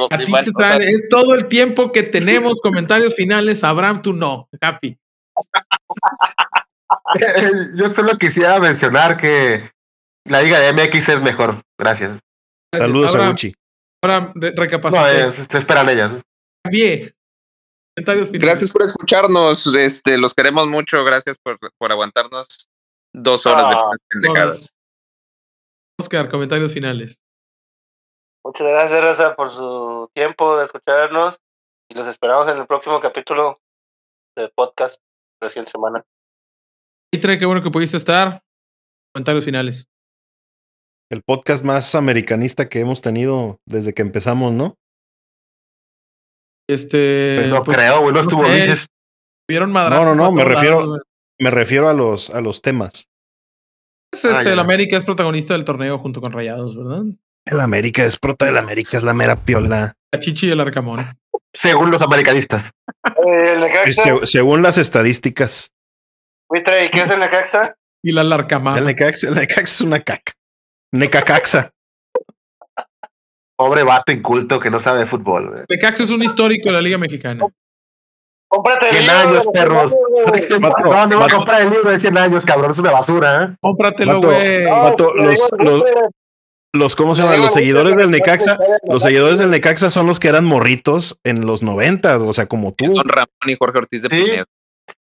es 0.79 1.09
todo 1.09 1.35
el 1.35 1.47
tiempo 1.47 1.91
que 1.91 2.03
tenemos 2.03 2.61
comentarios 2.61 3.13
finales. 3.13 3.65
Abraham, 3.65 4.01
tú 4.01 4.13
no. 4.13 4.47
Happy. 4.61 4.97
Yo 7.75 7.89
solo 7.89 8.17
quisiera 8.17 8.57
mencionar 8.61 9.17
que 9.17 9.69
la 10.23 10.41
Liga 10.41 10.59
de 10.59 10.71
MX 10.71 11.09
es 11.09 11.21
mejor. 11.21 11.57
Gracias. 11.77 12.17
Saludos 12.73 13.13
a 13.15 13.27
Gucci. 13.27 13.53
Abraham, 14.01 14.31
recapacita. 14.35 15.01
No, 15.01 15.07
eh, 15.07 15.33
se 15.33 15.57
esperan 15.57 15.89
ellas. 15.89 16.13
Bien. 16.69 17.14
Comentarios 17.95 18.29
finales. 18.29 18.49
Gracias 18.49 18.71
por 18.71 18.83
escucharnos. 18.83 19.67
Este, 19.67 20.17
los 20.17 20.33
queremos 20.33 20.67
mucho. 20.67 21.03
Gracias 21.05 21.37
por, 21.37 21.57
por 21.77 21.91
aguantarnos 21.91 22.69
dos 23.13 23.45
horas 23.45 23.69
de 23.69 23.75
ah, 23.75 23.91
pendejadas. 24.09 24.73
Oscar, 25.99 26.29
comentarios 26.29 26.73
finales. 26.73 27.21
Muchas 28.43 28.67
gracias, 28.67 29.01
Raza, 29.01 29.35
por 29.35 29.49
su 29.49 30.09
tiempo 30.13 30.57
de 30.57 30.65
escucharnos 30.65 31.39
y 31.89 31.97
los 31.97 32.07
esperamos 32.07 32.47
en 32.47 32.57
el 32.57 32.67
próximo 32.67 32.99
capítulo 32.99 33.59
del 34.35 34.51
podcast 34.51 35.01
la 35.41 35.49
siguiente 35.49 35.71
semana. 35.71 36.03
Y 37.11 37.19
trae, 37.19 37.39
qué 37.39 37.45
bueno 37.45 37.63
que 37.63 37.71
pudiste 37.71 37.97
estar. 37.97 38.41
Comentarios 39.13 39.45
finales. 39.45 39.87
El 41.09 41.23
podcast 41.23 41.63
más 41.63 41.95
americanista 41.95 42.67
que 42.67 42.81
hemos 42.81 43.01
tenido 43.01 43.59
desde 43.65 43.93
que 43.93 44.01
empezamos, 44.01 44.53
¿no? 44.53 44.75
Este. 46.67 47.37
Pues 47.39 47.49
no 47.49 47.63
pues, 47.63 47.77
creo, 47.77 48.01
güey, 48.01 48.13
no 48.13 48.21
estuvo 48.21 48.43
Vieron 49.47 49.71
No, 49.71 49.89
no, 49.89 50.15
no, 50.15 50.31
me 50.31 50.43
refiero, 50.43 50.97
me 51.39 51.51
refiero 51.51 51.89
a 51.89 51.93
los, 51.93 52.29
a 52.31 52.41
los 52.41 52.61
temas. 52.61 53.07
Pues, 54.11 54.25
este, 54.25 54.53
el 54.53 54.59
América 54.59 54.97
es 54.97 55.03
protagonista 55.03 55.53
del 55.53 55.65
torneo 55.65 55.99
junto 55.99 56.21
con 56.21 56.31
Rayados, 56.31 56.75
¿verdad? 56.75 57.03
El 57.45 57.59
América 57.59 58.03
es 58.03 58.17
prota 58.17 58.45
del 58.45 58.57
América, 58.57 58.97
es 58.97 59.03
la 59.03 59.13
mera 59.13 59.35
piola. 59.35 59.93
La 60.11 60.19
chichi 60.19 60.47
y 60.47 60.51
el 60.51 60.59
arcamón. 60.59 60.99
Según 61.53 61.91
los 61.91 62.01
americanistas. 62.01 62.71
según 64.23 64.63
las 64.63 64.77
estadísticas. 64.77 65.71
¿y 66.51 66.89
qué 66.89 67.01
es 67.01 67.09
el 67.09 67.19
Necaxa? 67.19 67.75
Y 68.03 68.11
la 68.11 68.23
larcamón. 68.23 68.77
El 68.77 68.85
Necaxa, 68.85 69.27
el 69.27 69.35
Necaxa 69.35 69.61
es 69.61 69.81
una 69.81 69.99
caca. 69.99 70.33
Necacaxa. 70.91 71.71
Pobre 73.57 73.83
vato 73.83 74.11
inculto 74.11 74.59
que 74.59 74.69
no 74.69 74.79
sabe 74.79 74.99
de 74.99 75.05
fútbol. 75.05 75.65
Necaxa 75.69 76.03
es 76.03 76.09
un 76.09 76.23
histórico 76.23 76.69
de 76.69 76.73
la 76.73 76.81
Liga 76.81 76.97
Mexicana. 76.97 77.45
Cómprate 78.47 78.89
el 78.89 78.97
100 78.97 79.09
años, 79.09 79.47
perros. 79.51 79.95
No, 80.59 81.07
no 81.07 81.17
voy 81.19 81.27
a 81.27 81.35
comprar 81.35 81.61
el 81.61 81.69
libro 81.69 81.89
de 81.89 81.99
100 81.99 82.17
años, 82.17 82.45
cabrón. 82.45 82.71
Es 82.71 82.79
una 82.79 82.91
basura, 82.91 83.43
¿eh? 83.43 83.55
Cómpratelo, 83.61 84.19
güey. 84.19 84.63
los, 84.63 85.51
los, 85.57 85.83
los, 86.73 86.95
¿cómo 86.95 87.15
se 87.15 87.23
llaman? 87.23 87.41
Los 87.41 87.53
seguidores 87.53 87.97
del 87.97 88.11
Necaxa, 88.11 88.57
los 88.83 89.01
seguidores 89.01 89.39
del 89.39 89.49
Necaxa 89.51 89.89
son 89.89 90.07
los 90.07 90.19
que 90.19 90.27
eran 90.27 90.45
morritos 90.45 91.19
en 91.23 91.45
los 91.45 91.63
noventas, 91.63 92.21
o 92.21 92.33
sea, 92.33 92.47
como 92.47 92.73
tú. 92.73 92.85
Son 92.85 93.07
Ramón 93.07 93.27
y 93.45 93.55
Jorge 93.57 93.77
Ortiz 93.77 94.01
de 94.03 94.09
¿Sí? 94.09 94.31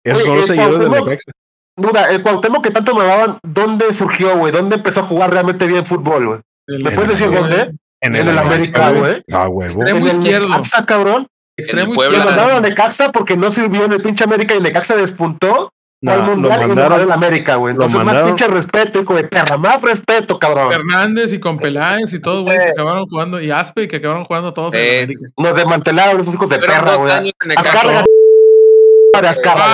Esos 0.04 0.24
son 0.24 0.36
los 0.36 0.46
seguidores 0.46 0.78
del 0.78 0.90
Necaxa. 0.90 1.32
Duda, 1.76 2.10
el 2.10 2.22
Cuauhtémoc 2.22 2.62
que 2.62 2.70
tanto 2.70 2.94
me 2.94 3.04
daban, 3.04 3.38
¿dónde 3.42 3.92
surgió, 3.94 4.36
güey? 4.36 4.52
¿Dónde 4.52 4.76
empezó 4.76 5.00
a 5.00 5.04
jugar 5.04 5.30
realmente 5.30 5.66
bien 5.66 5.86
fútbol, 5.86 6.26
güey? 6.26 6.40
¿Me 6.66 6.90
puedes 6.90 7.10
decir 7.10 7.30
dónde? 7.30 7.74
En, 8.02 8.16
el, 8.16 8.36
América, 8.36 8.90
güey. 8.90 9.22
Ah, 9.32 9.48
huevo. 9.48 9.82
Extremo 9.82 10.08
izquierdo. 10.08 10.48
Necaxa, 10.48 10.84
cabrón. 10.84 11.26
Extremo 11.56 11.94
izquierdo. 11.94 12.24
Mandaron 12.24 12.56
a 12.56 12.60
Necaxa 12.60 13.12
porque 13.12 13.36
no 13.36 13.50
sirvió 13.50 13.84
en 13.84 13.92
el 13.92 14.02
pinche 14.02 14.24
América 14.24 14.54
y 14.54 14.60
Necaxa 14.60 14.96
despuntó 14.96 15.72
no, 16.02 16.12
al 16.12 16.22
mundial 16.22 16.60
lo 16.60 16.68
mandaron, 16.68 17.00
en 17.02 17.12
América, 17.12 17.54
güey. 17.54 17.74
Entonces, 17.74 18.02
más 18.02 18.18
pinche 18.18 18.48
respeto, 18.48 19.00
hijo 19.00 19.14
de 19.14 19.22
perra. 19.22 19.56
Más 19.56 19.82
respeto, 19.82 20.36
cabrón. 20.36 20.68
Fernández 20.68 21.32
y 21.32 21.38
con 21.38 21.58
Peláez 21.58 22.12
y 22.12 22.18
todos, 22.18 22.42
güey, 22.42 22.56
que 22.56 22.70
acabaron 22.70 23.06
jugando. 23.06 23.40
Y 23.40 23.52
Aspe, 23.52 23.86
que 23.86 23.96
acabaron 23.96 24.24
jugando 24.24 24.52
todos 24.52 24.74
en 24.74 24.80
América. 24.80 25.20
Nos 25.36 25.54
desmantelaron 25.54 26.20
esos 26.20 26.34
hijos 26.34 26.50
de 26.50 26.58
perra, 26.58 26.96
güey. 26.96 27.32
Azcárraga. 27.56 28.04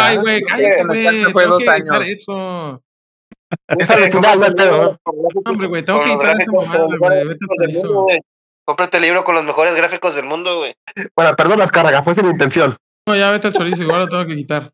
Ay, 0.05 0.19
güey, 0.19 0.43
cállate, 0.43 0.85
güey. 0.85 1.33
Fue 1.33 1.47
dos 1.47 1.67
años. 1.67 1.97
Eso. 2.07 2.35
Esa 2.35 2.77
es 2.77 2.77
final, 2.77 2.77
güey. 2.77 3.38
Hombre, 5.45 5.69
güey, 5.69 5.85
tengo 5.85 6.03
que 6.03 6.11
quitar 6.11 6.37
esa 6.39 6.53
mamada, 6.53 6.87
güey. 6.99 8.21
Cómprate 8.65 8.99
el 8.99 9.03
libro 9.05 9.25
con 9.25 9.35
los 9.35 9.45
mejores 9.45 9.75
gráficos 9.75 10.15
del 10.15 10.27
mundo, 10.27 10.59
güey. 10.59 10.75
Bueno, 11.17 11.35
perdón, 11.37 11.63
Azcárraga, 11.63 12.03
fue 12.03 12.15
sin 12.15 12.27
intención. 12.27 12.77
No, 13.07 13.17
ya 13.17 13.31
vete 13.31 13.47
al 13.47 13.55
chorizo, 13.55 13.83
igual 13.83 14.01
lo 14.01 14.09
tengo 14.09 14.27
que 14.27 14.37
quitar. 14.37 14.71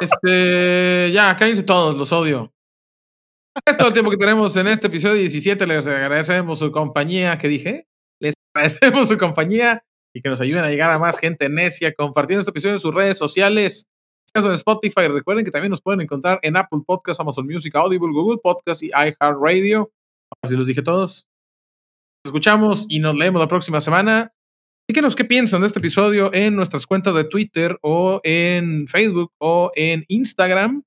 Este, 0.00 1.10
ya, 1.12 1.36
cállense 1.36 1.62
todos, 1.64 1.96
los 1.96 2.12
odio. 2.12 2.52
Es 3.64 3.76
todo 3.76 3.88
el 3.88 3.94
tiempo 3.94 4.10
que 4.10 4.16
tenemos 4.16 4.56
en 4.56 4.66
este 4.68 4.86
episodio 4.86 5.14
17. 5.14 5.66
Les 5.66 5.86
agradecemos 5.86 6.58
su 6.58 6.70
compañía, 6.70 7.38
que 7.38 7.48
dije. 7.48 7.86
Les 8.20 8.34
agradecemos 8.54 9.08
su 9.08 9.18
compañía 9.18 9.82
y 10.14 10.20
que 10.20 10.28
nos 10.30 10.40
ayuden 10.40 10.64
a 10.64 10.70
llegar 10.70 10.90
a 10.90 10.98
más 10.98 11.18
gente 11.18 11.48
necia 11.48 11.92
compartiendo 11.92 12.40
este 12.40 12.50
episodio 12.50 12.74
en 12.76 12.80
sus 12.80 12.94
redes 12.94 13.18
sociales. 13.18 13.86
En 14.44 14.52
Spotify, 14.52 15.08
recuerden 15.08 15.46
que 15.46 15.50
también 15.50 15.70
nos 15.70 15.80
pueden 15.80 16.02
encontrar 16.02 16.38
en 16.42 16.56
Apple 16.58 16.80
Podcasts, 16.86 17.18
Amazon 17.20 17.46
Music, 17.46 17.74
Audible, 17.74 18.12
Google 18.12 18.38
Podcasts 18.42 18.82
y 18.82 18.88
iHeartRadio. 18.88 19.90
Así 20.42 20.54
los 20.54 20.66
dije 20.66 20.82
todos. 20.82 21.26
Nos 22.22 22.30
escuchamos 22.30 22.84
y 22.88 22.98
nos 22.98 23.14
leemos 23.14 23.40
la 23.40 23.48
próxima 23.48 23.80
semana. 23.80 24.32
Díganos 24.88 25.16
qué 25.16 25.24
piensan 25.24 25.62
de 25.62 25.68
este 25.68 25.78
episodio 25.78 26.32
en 26.34 26.54
nuestras 26.54 26.86
cuentas 26.86 27.14
de 27.14 27.24
Twitter 27.24 27.78
o 27.80 28.20
en 28.24 28.86
Facebook 28.88 29.32
o 29.40 29.70
en 29.74 30.04
Instagram. 30.08 30.82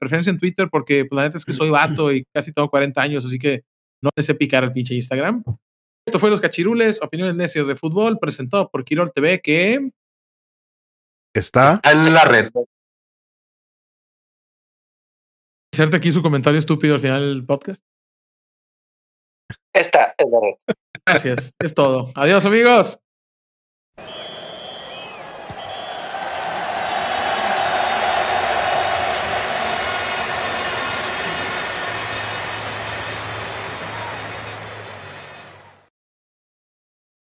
Preferencia 0.00 0.30
en 0.30 0.38
Twitter 0.38 0.68
porque 0.70 1.04
pues, 1.04 1.16
la 1.16 1.24
neta 1.24 1.36
es 1.36 1.44
que 1.44 1.52
soy 1.52 1.68
vato 1.68 2.10
y 2.12 2.24
casi 2.34 2.52
tengo 2.52 2.70
40 2.70 3.00
años, 3.00 3.24
así 3.24 3.38
que 3.38 3.62
no 4.02 4.10
sé 4.18 4.34
picar 4.34 4.64
el 4.64 4.72
pinche 4.72 4.94
Instagram. 4.94 5.44
Esto 6.08 6.18
fue 6.18 6.30
Los 6.30 6.40
Cachirules, 6.40 7.02
opiniones 7.02 7.34
necios 7.34 7.66
de 7.66 7.76
fútbol, 7.76 8.18
presentado 8.18 8.70
por 8.70 8.84
Quirol 8.84 9.12
TV, 9.12 9.40
que 9.40 9.90
está 11.34 11.80
en 11.84 12.14
la 12.14 12.24
red. 12.24 12.50
Inserte 15.76 15.98
aquí 15.98 16.10
su 16.10 16.22
comentario 16.22 16.58
estúpido 16.58 16.94
al 16.94 17.00
final 17.00 17.20
del 17.20 17.44
podcast. 17.44 17.84
Está 19.74 20.14
en 20.16 20.30
la. 20.30 20.40
Gracias, 21.04 21.54
es 21.58 21.74
todo. 21.74 22.10
Adiós, 22.14 22.46
amigos. 22.46 22.98